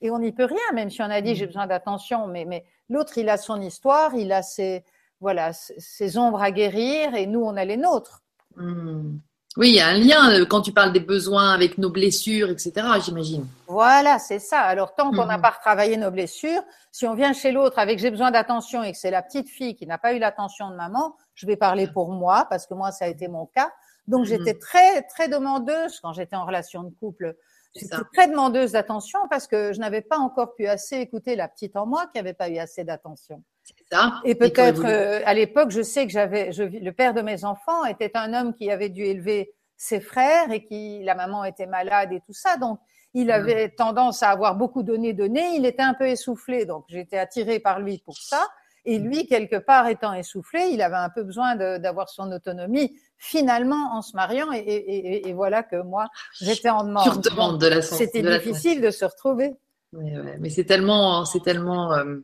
et 0.00 0.10
on 0.10 0.18
n'y 0.18 0.32
peut 0.32 0.44
rien, 0.44 0.72
même 0.74 0.90
si 0.90 1.02
on 1.02 1.06
a 1.06 1.20
dit 1.20 1.34
j'ai 1.34 1.44
mm. 1.44 1.48
besoin 1.48 1.66
d'attention, 1.66 2.26
mais, 2.26 2.44
mais 2.44 2.64
l'autre, 2.88 3.18
il 3.18 3.28
a 3.28 3.36
son 3.36 3.60
histoire, 3.60 4.14
il 4.14 4.32
a 4.32 4.42
ses, 4.42 4.84
voilà, 5.20 5.52
ses 5.52 6.18
ombres 6.18 6.42
à 6.42 6.50
guérir, 6.50 7.14
et 7.14 7.26
nous, 7.26 7.40
on 7.40 7.56
a 7.56 7.64
les 7.64 7.76
nôtres. 7.76 8.22
Mm. 8.56 9.18
Oui, 9.58 9.70
il 9.70 9.74
y 9.74 9.80
a 9.80 9.88
un 9.88 9.98
lien 9.98 10.30
euh, 10.30 10.46
quand 10.46 10.62
tu 10.62 10.72
parles 10.72 10.92
des 10.92 11.00
besoins 11.00 11.50
avec 11.50 11.78
nos 11.78 11.90
blessures, 11.90 12.48
etc., 12.48 12.72
j'imagine. 13.04 13.44
Voilà, 13.66 14.20
c'est 14.20 14.38
ça. 14.38 14.60
Alors, 14.60 14.94
tant 14.94 15.10
qu'on 15.10 15.26
n'a 15.26 15.36
mm. 15.36 15.42
pas 15.42 15.50
retravaillé 15.50 15.96
nos 15.96 16.12
blessures, 16.12 16.62
si 16.92 17.08
on 17.08 17.14
vient 17.14 17.32
chez 17.32 17.50
l'autre 17.50 17.80
avec 17.80 17.98
j'ai 17.98 18.12
besoin 18.12 18.30
d'attention 18.30 18.84
et 18.84 18.92
que 18.92 18.98
c'est 18.98 19.10
la 19.10 19.20
petite 19.20 19.48
fille 19.48 19.74
qui 19.74 19.84
n'a 19.84 19.98
pas 19.98 20.12
eu 20.12 20.20
l'attention 20.20 20.70
de 20.70 20.76
maman, 20.76 21.16
je 21.34 21.44
vais 21.44 21.56
parler 21.56 21.88
pour 21.88 22.12
moi, 22.12 22.46
parce 22.48 22.68
que 22.68 22.74
moi, 22.74 22.92
ça 22.92 23.06
a 23.06 23.08
été 23.08 23.26
mon 23.26 23.46
cas. 23.46 23.72
Donc, 24.06 24.26
j'étais 24.26 24.54
très, 24.54 25.02
très 25.02 25.28
demandeuse 25.28 25.98
quand 26.00 26.12
j'étais 26.12 26.36
en 26.36 26.46
relation 26.46 26.84
de 26.84 26.90
couple 26.90 27.34
J'étais 27.74 27.96
très 28.14 28.28
demandeuse 28.28 28.72
d'attention 28.72 29.20
parce 29.28 29.46
que 29.46 29.72
je 29.72 29.78
n'avais 29.78 30.00
pas 30.00 30.18
encore 30.18 30.54
pu 30.54 30.66
assez 30.66 30.96
écouter 30.96 31.36
la 31.36 31.48
petite 31.48 31.76
en 31.76 31.86
moi 31.86 32.06
qui 32.06 32.18
n'avait 32.18 32.32
pas 32.32 32.48
eu 32.48 32.58
assez 32.58 32.84
d'attention. 32.84 33.42
Ça. 33.90 34.20
Et 34.24 34.34
peut-être 34.34 34.84
euh, 34.84 35.20
à 35.24 35.34
l'époque, 35.34 35.70
je 35.70 35.82
sais 35.82 36.06
que 36.06 36.12
j'avais, 36.12 36.50
le 36.52 36.90
père 36.90 37.14
de 37.14 37.22
mes 37.22 37.44
enfants 37.44 37.84
était 37.84 38.12
un 38.14 38.34
homme 38.34 38.54
qui 38.54 38.70
avait 38.70 38.88
dû 38.90 39.02
élever 39.02 39.54
ses 39.76 40.00
frères 40.00 40.50
et 40.50 40.64
qui 40.64 41.02
la 41.04 41.14
maman 41.14 41.44
était 41.44 41.66
malade 41.66 42.12
et 42.12 42.20
tout 42.20 42.32
ça, 42.32 42.56
donc 42.56 42.80
il 43.14 43.30
avait 43.30 43.70
tendance 43.70 44.22
à 44.22 44.30
avoir 44.30 44.54
beaucoup 44.54 44.82
donné, 44.82 45.12
donné. 45.12 45.56
Il 45.56 45.64
était 45.64 45.82
un 45.82 45.94
peu 45.94 46.06
essoufflé, 46.06 46.66
donc 46.66 46.84
j'étais 46.88 47.18
attirée 47.18 47.58
par 47.58 47.80
lui 47.80 47.98
pour 47.98 48.16
ça. 48.16 48.46
Et 48.84 48.98
lui, 48.98 49.26
quelque 49.26 49.56
part 49.56 49.88
étant 49.88 50.14
essoufflé, 50.14 50.70
il 50.72 50.80
avait 50.82 50.96
un 50.96 51.10
peu 51.10 51.22
besoin 51.22 51.56
d'avoir 51.78 52.08
son 52.08 52.30
autonomie 52.32 52.96
finalement 53.16 53.92
en 53.92 54.02
se 54.02 54.14
mariant. 54.14 54.50
Et, 54.52 55.32
voilà 55.34 55.62
que 55.62 55.76
moi, 55.82 56.06
j'étais 56.40 56.70
en 56.70 56.84
demande. 56.84 57.20
demande 57.22 57.60
de 57.60 57.66
la 57.66 57.82
C'était 57.82 58.22
difficile 58.22 58.80
de 58.80 58.90
se 58.90 59.04
retrouver. 59.04 59.56
mais 59.92 60.48
c'est 60.50 60.64
tellement, 60.64 61.24
c'est 61.24 61.42
tellement 61.42 61.92
euh, 61.92 62.16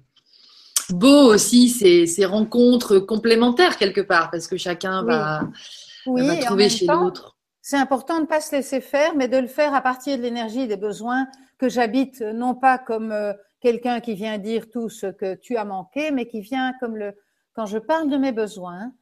beau 0.90 1.32
aussi 1.32 1.68
ces, 1.68 2.24
rencontres 2.24 2.98
complémentaires 2.98 3.76
quelque 3.76 4.00
part, 4.00 4.30
parce 4.30 4.46
que 4.46 4.56
chacun 4.56 5.02
va, 5.02 5.48
trouver 6.04 6.68
chez 6.68 6.86
l'autre. 6.86 7.36
C'est 7.60 7.78
important 7.78 8.16
de 8.16 8.22
ne 8.22 8.26
pas 8.26 8.40
se 8.40 8.54
laisser 8.54 8.80
faire, 8.80 9.14
mais 9.16 9.26
de 9.26 9.38
le 9.38 9.46
faire 9.46 9.74
à 9.74 9.80
partir 9.80 10.18
de 10.18 10.22
l'énergie 10.22 10.68
des 10.68 10.76
besoins 10.76 11.26
que 11.58 11.68
j'habite, 11.68 12.20
non 12.20 12.54
pas 12.54 12.76
comme 12.76 13.10
euh, 13.10 13.32
quelqu'un 13.60 14.00
qui 14.00 14.14
vient 14.14 14.36
dire 14.36 14.68
tout 14.70 14.90
ce 14.90 15.06
que 15.06 15.34
tu 15.34 15.56
as 15.56 15.64
manqué, 15.64 16.10
mais 16.10 16.26
qui 16.26 16.42
vient 16.42 16.74
comme 16.78 16.96
le, 16.96 17.14
quand 17.54 17.64
je 17.64 17.78
parle 17.78 18.10
de 18.10 18.18
mes 18.18 18.32
besoins, 18.32 18.92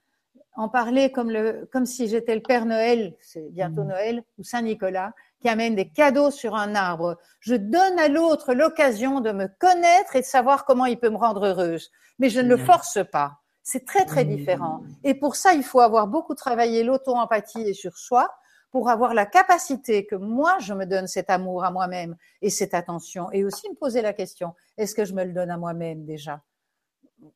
en 0.54 0.68
parler 0.68 1.10
comme 1.10 1.30
le, 1.30 1.68
comme 1.72 1.86
si 1.86 2.06
j'étais 2.06 2.34
le 2.34 2.42
Père 2.42 2.66
Noël, 2.66 3.14
c'est 3.20 3.50
bientôt 3.50 3.82
mmh. 3.82 3.88
Noël, 3.88 4.22
ou 4.38 4.44
Saint 4.44 4.62
Nicolas, 4.62 5.12
qui 5.42 5.48
amène 5.48 5.74
des 5.74 5.88
cadeaux 5.88 6.30
sur 6.30 6.54
un 6.54 6.74
arbre. 6.74 7.18
Je 7.40 7.54
donne 7.54 7.98
à 7.98 8.08
l'autre 8.08 8.54
l'occasion 8.54 9.20
de 9.20 9.32
me 9.32 9.48
connaître 9.58 10.16
et 10.16 10.20
de 10.20 10.26
savoir 10.26 10.64
comment 10.64 10.86
il 10.86 10.98
peut 10.98 11.10
me 11.10 11.16
rendre 11.16 11.46
heureuse. 11.46 11.90
Mais 12.18 12.30
je 12.30 12.40
ne 12.40 12.48
le 12.48 12.56
force 12.56 13.00
pas. 13.10 13.40
C'est 13.64 13.84
très, 13.84 14.04
très 14.04 14.24
mmh. 14.24 14.36
différent. 14.36 14.80
Et 15.04 15.14
pour 15.14 15.36
ça, 15.36 15.52
il 15.54 15.62
faut 15.62 15.80
avoir 15.80 16.06
beaucoup 16.06 16.34
travaillé 16.34 16.84
l'auto-empathie 16.84 17.62
et 17.62 17.74
sur 17.74 17.98
soi 17.98 18.28
pour 18.70 18.88
avoir 18.88 19.12
la 19.12 19.26
capacité 19.26 20.06
que 20.06 20.14
moi, 20.14 20.56
je 20.60 20.72
me 20.72 20.86
donne 20.86 21.06
cet 21.06 21.28
amour 21.28 21.64
à 21.64 21.70
moi-même 21.70 22.16
et 22.40 22.48
cette 22.48 22.72
attention. 22.72 23.30
Et 23.32 23.44
aussi 23.44 23.68
me 23.68 23.74
poser 23.74 24.00
la 24.00 24.14
question, 24.14 24.54
est-ce 24.78 24.94
que 24.94 25.04
je 25.04 25.12
me 25.12 25.24
le 25.24 25.32
donne 25.32 25.50
à 25.50 25.58
moi-même 25.58 26.06
déjà? 26.06 26.40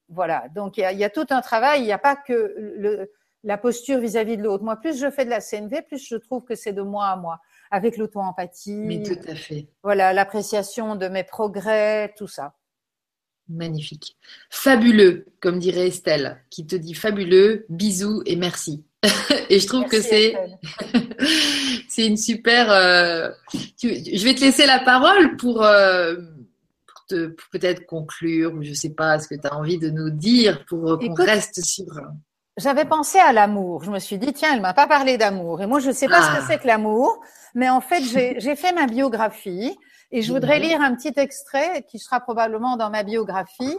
Voilà, 0.08 0.46
donc 0.54 0.78
il 0.78 0.98
y, 0.98 1.04
a, 1.04 1.10
tout 1.10 1.26
un 1.30 1.42
travail, 1.42 1.82
il 1.82 1.84
n'y 1.84 1.92
a 1.92 1.98
pas 1.98 2.16
que 2.16 2.54
le, 2.56 3.12
la 3.44 3.58
posture 3.58 3.98
vis-à-vis 3.98 4.36
de 4.36 4.42
l'autre. 4.42 4.64
Moi, 4.64 4.76
plus 4.76 4.98
je 4.98 5.10
fais 5.10 5.24
de 5.24 5.30
la 5.30 5.40
CNV, 5.40 5.82
plus 5.82 6.04
je 6.04 6.16
trouve 6.16 6.44
que 6.44 6.56
c'est 6.56 6.72
de 6.72 6.82
moi 6.82 7.06
à 7.06 7.16
moi, 7.16 7.38
avec 7.70 7.96
l'auto-empathie. 7.96 8.74
Mais 8.74 9.02
tout 9.02 9.18
à 9.28 9.34
fait. 9.34 9.68
Voilà, 9.82 10.12
l'appréciation 10.12 10.96
de 10.96 11.08
mes 11.08 11.24
progrès, 11.24 12.14
tout 12.16 12.28
ça. 12.28 12.54
Magnifique. 13.48 14.16
Fabuleux, 14.50 15.26
comme 15.40 15.58
dirait 15.58 15.88
Estelle, 15.88 16.42
qui 16.50 16.66
te 16.66 16.74
dit 16.74 16.94
fabuleux, 16.94 17.64
bisous 17.68 18.22
et 18.26 18.36
merci. 18.36 18.84
et 19.50 19.60
je 19.60 19.66
trouve 19.66 19.84
que 19.84 20.00
c'est 20.00 20.34
c'est 21.88 22.06
une 22.06 22.16
super. 22.16 22.70
Euh, 22.70 23.30
je 23.82 24.24
vais 24.24 24.34
te 24.34 24.40
laisser 24.40 24.66
la 24.66 24.80
parole 24.80 25.36
pour, 25.36 25.62
euh, 25.62 26.16
te 27.08 27.28
peut-être 27.52 27.86
conclure 27.86 28.54
ou 28.54 28.62
je 28.62 28.72
sais 28.72 28.94
pas 28.94 29.18
ce 29.18 29.28
que 29.28 29.34
tu 29.34 29.46
as 29.46 29.56
envie 29.56 29.78
de 29.78 29.90
nous 29.90 30.10
dire 30.10 30.64
pour 30.66 30.98
qu'on 30.98 31.14
reste 31.14 31.64
sur. 31.64 31.86
J'avais 32.56 32.86
pensé 32.86 33.18
à 33.18 33.32
l'amour. 33.32 33.84
Je 33.84 33.90
me 33.90 33.98
suis 33.98 34.18
dit 34.18 34.32
tiens, 34.32 34.54
elle 34.54 34.62
m'a 34.62 34.72
pas 34.72 34.86
parlé 34.86 35.18
d'amour 35.18 35.60
et 35.60 35.66
moi 35.66 35.78
je 35.78 35.88
ne 35.88 35.92
sais 35.92 36.08
pas 36.08 36.22
ce 36.22 36.28
que 36.28 36.42
ah. 36.42 36.44
c'est 36.48 36.58
que 36.58 36.66
l'amour, 36.66 37.20
mais 37.54 37.68
en 37.68 37.80
fait 37.80 38.02
j'ai 38.02 38.56
fait 38.56 38.72
ma 38.72 38.86
biographie 38.86 39.76
et 40.10 40.22
je 40.22 40.32
voudrais 40.32 40.58
lire 40.58 40.80
un 40.80 40.94
petit 40.94 41.12
extrait 41.16 41.84
qui 41.88 41.98
sera 41.98 42.20
probablement 42.20 42.76
dans 42.76 42.90
ma 42.90 43.02
biographie 43.02 43.78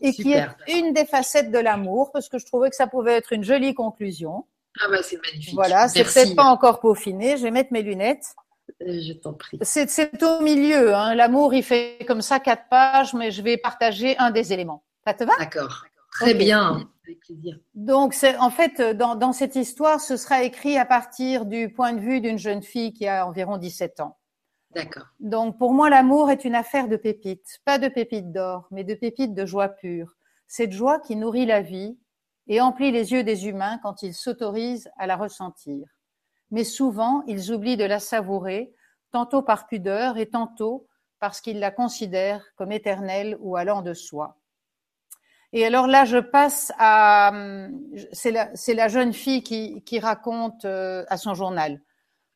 et 0.00 0.12
qui 0.12 0.32
est 0.32 0.46
une 0.68 0.92
des 0.92 1.04
facettes 1.04 1.50
de 1.50 1.58
l'amour 1.58 2.10
parce 2.12 2.28
que 2.28 2.38
je 2.38 2.46
trouvais 2.46 2.70
que 2.70 2.76
ça 2.76 2.86
pouvait 2.86 3.14
être 3.14 3.32
une 3.32 3.44
jolie 3.44 3.74
conclusion. 3.74 4.46
Ah 4.80 4.88
bah 4.88 5.02
c'est 5.02 5.20
magnifique. 5.24 5.54
Voilà, 5.54 5.88
c'est 5.88 6.02
peut-être 6.02 6.34
pas 6.34 6.44
encore 6.44 6.80
peaufiné. 6.80 7.36
Je 7.36 7.42
vais 7.42 7.50
mettre 7.50 7.72
mes 7.72 7.82
lunettes. 7.82 8.34
Euh, 8.82 9.00
je 9.06 9.12
t'en 9.12 9.34
prie. 9.34 9.58
C'est 9.62 10.22
au 10.22 10.40
milieu. 10.40 10.94
Hein. 10.94 11.14
L'amour, 11.14 11.54
il 11.54 11.62
fait 11.62 11.98
comme 12.08 12.22
ça 12.22 12.40
quatre 12.40 12.68
pages, 12.68 13.14
mais 13.14 13.30
je 13.30 13.42
vais 13.42 13.56
partager 13.56 14.18
un 14.18 14.30
des 14.30 14.52
éléments. 14.52 14.82
Ça 15.06 15.14
te 15.14 15.24
va? 15.24 15.32
D'accord. 15.38 15.84
Très 16.10 16.34
bien. 16.34 16.88
Avec 17.04 17.20
plaisir. 17.20 17.58
Donc, 17.74 18.16
en 18.38 18.50
fait, 18.50 18.80
dans, 18.80 19.14
dans 19.14 19.32
cette 19.32 19.56
histoire, 19.56 20.00
ce 20.00 20.16
sera 20.16 20.42
écrit 20.42 20.78
à 20.78 20.84
partir 20.84 21.44
du 21.44 21.72
point 21.72 21.92
de 21.92 22.00
vue 22.00 22.20
d'une 22.20 22.38
jeune 22.38 22.62
fille 22.62 22.92
qui 22.92 23.06
a 23.06 23.26
environ 23.26 23.58
17 23.58 24.00
ans. 24.00 24.18
D'accord. 24.70 25.06
Donc, 25.20 25.58
pour 25.58 25.72
moi, 25.72 25.90
l'amour 25.90 26.30
est 26.30 26.44
une 26.44 26.54
affaire 26.54 26.88
de 26.88 26.96
pépites. 26.96 27.60
Pas 27.64 27.78
de 27.78 27.88
pépites 27.88 28.32
d'or, 28.32 28.66
mais 28.70 28.84
de 28.84 28.94
pépites 28.94 29.34
de 29.34 29.46
joie 29.46 29.68
pure. 29.68 30.16
Cette 30.48 30.72
joie 30.72 30.98
qui 30.98 31.16
nourrit 31.16 31.46
la 31.46 31.60
vie, 31.60 31.96
et 32.46 32.60
emplit 32.60 32.90
les 32.90 33.12
yeux 33.12 33.24
des 33.24 33.46
humains 33.48 33.78
quand 33.82 34.02
ils 34.02 34.14
s'autorisent 34.14 34.90
à 34.96 35.06
la 35.06 35.16
ressentir. 35.16 35.86
Mais 36.50 36.64
souvent, 36.64 37.22
ils 37.26 37.52
oublient 37.52 37.76
de 37.76 37.84
la 37.84 38.00
savourer, 38.00 38.74
tantôt 39.10 39.42
par 39.42 39.66
pudeur 39.66 40.18
et 40.18 40.28
tantôt 40.28 40.86
parce 41.20 41.40
qu'il 41.40 41.58
la 41.58 41.70
considère 41.70 42.44
comme 42.56 42.72
éternelle 42.72 43.36
ou 43.40 43.56
allant 43.56 43.82
de 43.82 43.94
soi. 43.94 44.36
Et 45.56 45.64
alors 45.64 45.86
là, 45.86 46.04
je 46.04 46.18
passe 46.18 46.72
à, 46.78 47.32
c'est 48.12 48.32
la, 48.32 48.50
la, 48.66 48.88
jeune 48.88 49.12
fille 49.12 49.44
qui, 49.44 49.82
qui 49.82 50.00
raconte 50.00 50.64
euh, 50.64 51.04
à 51.08 51.16
son 51.16 51.34
journal. 51.34 51.80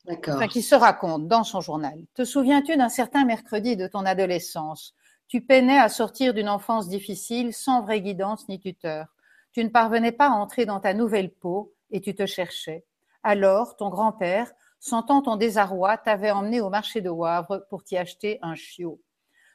Enfin, 0.09 0.47
qui 0.47 0.63
se 0.63 0.77
raconte 0.77 1.27
dans 1.27 1.43
son 1.43 1.61
journal. 1.61 1.99
Te 2.15 2.25
souviens-tu 2.25 2.77
d'un 2.77 2.89
certain 2.89 3.25
mercredi 3.25 3.77
de 3.77 3.89
ton 3.89 4.07
adolescence? 4.07 4.95
Tu 5.27 5.41
peinais 5.41 5.79
à 5.79 5.89
sortir 5.89 6.33
d'une 6.33 6.49
enfance 6.49 6.89
difficile 6.89 7.53
sans 7.53 7.83
vraie 7.83 8.01
guidance 8.01 8.49
ni 8.49 8.61
tuteur. 8.61 9.09
Tu 9.53 9.65
ne 9.65 9.69
parvenais 9.69 10.13
pas 10.13 10.29
à 10.29 10.35
entrer 10.35 10.65
dans 10.65 10.79
ta 10.79 10.95
nouvelle 10.95 11.31
peau 11.31 11.75
et 11.91 12.01
tu 12.01 12.15
te 12.15 12.25
cherchais. 12.25 12.85
Alors, 13.25 13.77
ton 13.77 13.89
grand-père, 13.89 14.51
sentant 14.79 15.23
ton 15.23 15.35
désarroi, 15.35 15.99
t'avait 15.99 16.31
emmené 16.31 16.61
au 16.61 16.71
marché 16.71 17.01
de 17.01 17.11
Wavre 17.11 17.67
pour 17.69 17.83
t'y 17.83 17.97
acheter 17.97 18.39
un 18.43 18.55
chiot. 18.55 19.01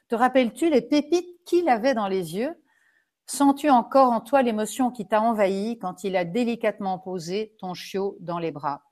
Te 0.08 0.14
rappelles-tu 0.14 0.68
les 0.68 0.82
pépites 0.82 1.42
qu'il 1.46 1.70
avait 1.70 1.94
dans 1.94 2.08
les 2.08 2.36
yeux? 2.36 2.54
Sens-tu 3.26 3.70
encore 3.70 4.12
en 4.12 4.20
toi 4.20 4.42
l'émotion 4.42 4.90
qui 4.90 5.06
t'a 5.06 5.20
envahi 5.20 5.78
quand 5.78 6.04
il 6.04 6.16
a 6.16 6.24
délicatement 6.24 6.98
posé 6.98 7.54
ton 7.58 7.74
chiot 7.74 8.16
dans 8.20 8.38
les 8.38 8.50
bras? 8.50 8.82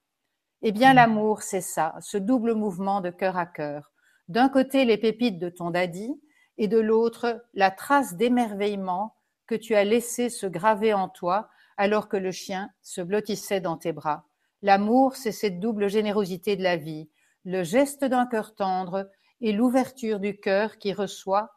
Eh 0.63 0.73
bien, 0.73 0.95
l'amour, 0.95 1.43
c'est 1.43 1.61
ça, 1.61 1.95
ce 2.01 2.17
double 2.17 2.55
mouvement 2.55 3.01
de 3.01 3.11
cœur 3.11 3.37
à 3.37 3.47
cœur. 3.47 3.93
D'un 4.29 4.49
côté, 4.49 4.85
les 4.85 4.97
pépites 4.97 5.39
de 5.39 5.49
ton 5.49 5.71
daddy, 5.71 6.21
et 6.59 6.69
de 6.69 6.79
l'autre, 6.79 7.45
la 7.55 7.71
trace 7.71 8.15
d'émerveillement 8.15 9.17
que 9.47 9.55
tu 9.55 9.75
as 9.75 9.85
laissé 9.85 10.31
se 10.31 10.47
graver 10.47 10.95
en 10.95 11.09
toi 11.09 11.49
alors 11.77 12.09
que 12.09 12.17
le 12.17 12.31
chien 12.31 12.71
se 12.83 13.01
blottissait 13.01 13.61
dans 13.61 13.77
tes 13.77 13.93
bras. 13.93 14.27
L'amour, 14.63 15.17
c'est 15.17 15.33
cette 15.33 15.59
double 15.59 15.89
générosité 15.89 16.57
de 16.57 16.63
la 16.63 16.77
vie, 16.77 17.11
le 17.45 17.65
geste 17.65 18.05
d'un 18.05 18.27
cœur 18.27 18.55
tendre 18.55 19.11
et 19.41 19.53
l'ouverture 19.53 20.21
du 20.21 20.39
cœur 20.39 20.79
qui 20.79 20.93
reçoit 20.93 21.51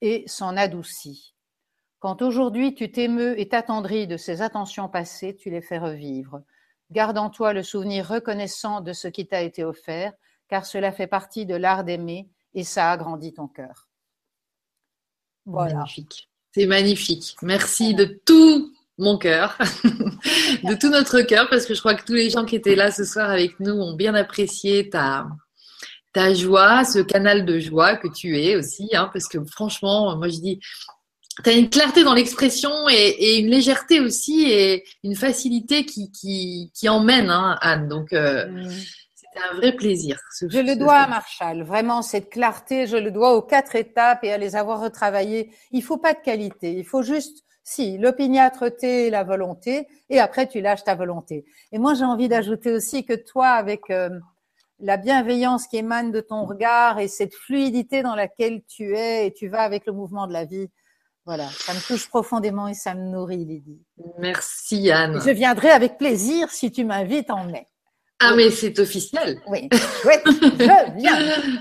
et 0.00 0.24
s'en 0.26 0.56
adoucit. 0.56 1.34
Quand 2.00 2.22
aujourd'hui 2.22 2.74
tu 2.74 2.92
t'émeus 2.92 3.38
et 3.40 3.48
t'attendris 3.48 4.06
de 4.06 4.16
ces 4.16 4.40
attentions 4.40 4.88
passées, 4.88 5.34
tu 5.34 5.50
les 5.50 5.60
fais 5.60 5.78
revivre. 5.78 6.42
Garde 6.90 7.18
en 7.18 7.28
toi 7.28 7.52
le 7.52 7.62
souvenir 7.62 8.06
reconnaissant 8.06 8.80
de 8.80 8.92
ce 8.92 9.08
qui 9.08 9.26
t'a 9.26 9.42
été 9.42 9.64
offert, 9.64 10.12
car 10.48 10.64
cela 10.64 10.92
fait 10.92 11.08
partie 11.08 11.44
de 11.44 11.56
l'art 11.56 11.84
d'aimer 11.84 12.28
et 12.54 12.64
ça 12.64 12.90
agrandit 12.90 13.34
ton 13.34 13.48
cœur. 13.48 13.88
Voilà. 15.44 15.74
Magnifique. 15.74 16.30
C'est 16.54 16.66
magnifique. 16.66 17.36
Merci 17.42 17.94
de 17.94 18.04
tout 18.24 18.72
mon 18.96 19.16
cœur, 19.16 19.56
de 20.64 20.74
tout 20.74 20.88
notre 20.88 21.20
cœur, 21.22 21.48
parce 21.48 21.66
que 21.66 21.74
je 21.74 21.80
crois 21.80 21.94
que 21.94 22.04
tous 22.04 22.14
les 22.14 22.30
gens 22.30 22.44
qui 22.44 22.56
étaient 22.56 22.74
là 22.74 22.90
ce 22.90 23.04
soir 23.04 23.30
avec 23.30 23.60
nous 23.60 23.72
ont 23.72 23.94
bien 23.94 24.14
apprécié 24.14 24.90
ta, 24.90 25.28
ta 26.12 26.34
joie, 26.34 26.84
ce 26.84 26.98
canal 26.98 27.44
de 27.44 27.60
joie 27.60 27.96
que 27.96 28.08
tu 28.08 28.38
es 28.38 28.56
aussi, 28.56 28.88
hein, 28.94 29.08
parce 29.12 29.28
que 29.28 29.44
franchement, 29.44 30.16
moi 30.16 30.28
je 30.28 30.40
dis, 30.40 30.60
tu 31.42 31.50
as 31.50 31.52
une 31.52 31.70
clarté 31.70 32.04
dans 32.04 32.14
l'expression 32.14 32.70
et, 32.88 33.38
une 33.38 33.48
légèreté 33.48 34.00
aussi 34.00 34.50
et 34.50 34.84
une 35.04 35.14
facilité 35.14 35.84
qui, 35.84 36.10
qui, 36.10 36.70
qui 36.74 36.88
emmène, 36.88 37.30
hein, 37.30 37.56
Anne. 37.60 37.88
Donc, 37.88 38.12
euh, 38.12 38.46
c'était 39.14 39.40
un 39.50 39.56
vrai 39.56 39.72
plaisir. 39.72 40.18
je 40.40 40.58
le 40.58 40.76
dois 40.76 40.96
à 40.96 41.06
Marshall. 41.06 41.62
Vraiment, 41.62 42.02
cette 42.02 42.30
clarté, 42.30 42.86
je 42.86 42.96
le 42.96 43.10
dois 43.10 43.34
aux 43.34 43.42
quatre 43.42 43.76
étapes 43.76 44.24
et 44.24 44.32
à 44.32 44.38
les 44.38 44.56
avoir 44.56 44.80
retravaillées. 44.80 45.50
Il 45.70 45.82
faut 45.82 45.98
pas 45.98 46.14
de 46.14 46.20
qualité. 46.20 46.72
Il 46.72 46.84
faut 46.84 47.02
juste 47.02 47.44
si, 47.68 47.98
l'opiniâtreté, 47.98 49.10
la 49.10 49.24
volonté, 49.24 49.86
et 50.08 50.20
après 50.20 50.46
tu 50.46 50.62
lâches 50.62 50.84
ta 50.84 50.94
volonté. 50.94 51.44
Et 51.70 51.78
moi 51.78 51.92
j'ai 51.92 52.04
envie 52.04 52.26
d'ajouter 52.26 52.72
aussi 52.72 53.04
que 53.04 53.12
toi, 53.12 53.48
avec 53.48 53.90
euh, 53.90 54.08
la 54.80 54.96
bienveillance 54.96 55.66
qui 55.66 55.76
émane 55.76 56.10
de 56.10 56.22
ton 56.22 56.46
regard 56.46 56.98
et 56.98 57.08
cette 57.08 57.34
fluidité 57.34 58.02
dans 58.02 58.14
laquelle 58.14 58.62
tu 58.66 58.96
es 58.96 59.26
et 59.26 59.34
tu 59.34 59.48
vas 59.48 59.60
avec 59.60 59.84
le 59.84 59.92
mouvement 59.92 60.26
de 60.26 60.32
la 60.32 60.46
vie, 60.46 60.70
voilà, 61.28 61.46
ça 61.50 61.74
me 61.74 61.86
touche 61.86 62.08
profondément 62.08 62.68
et 62.68 62.72
ça 62.72 62.94
me 62.94 63.02
nourrit, 63.02 63.44
Lydie. 63.44 63.82
Merci 64.18 64.90
Anne. 64.90 65.20
Je 65.22 65.28
viendrai 65.28 65.68
avec 65.68 65.98
plaisir 65.98 66.48
si 66.48 66.72
tu 66.72 66.86
m'invites 66.86 67.28
en 67.28 67.44
mai. 67.44 67.66
Ah, 68.18 68.32
mais 68.34 68.50
c'est 68.50 68.78
officiel. 68.78 69.38
Oui, 69.46 69.68
oui, 70.06 70.14
je 70.26 70.96
viens. 70.96 71.16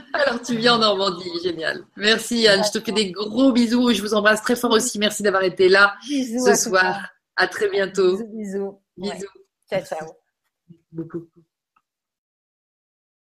Alors, 0.14 0.42
tu 0.42 0.56
viens 0.56 0.76
en 0.76 0.78
Normandie, 0.78 1.30
génial. 1.44 1.84
Merci 1.98 2.48
Anne, 2.48 2.64
je 2.64 2.80
te 2.80 2.82
fais 2.82 2.94
des 2.94 3.12
gros 3.12 3.52
bisous. 3.52 3.92
Je 3.92 4.02
vous 4.02 4.14
embrasse 4.14 4.42
très 4.42 4.56
fort 4.56 4.72
aussi. 4.72 5.00
Merci 5.00 5.22
d'avoir 5.22 5.44
été 5.44 5.68
là 5.68 5.96
ce 6.08 6.56
soir. 6.56 7.06
À 7.36 7.48
très 7.50 7.70
bientôt. 7.70 8.16
Bisous, 8.16 8.32
bisous. 8.38 8.80
Bisous. 8.96 9.28
Ciao, 9.70 9.82
ciao. 9.84 10.08
Beaucoup. 10.94 11.28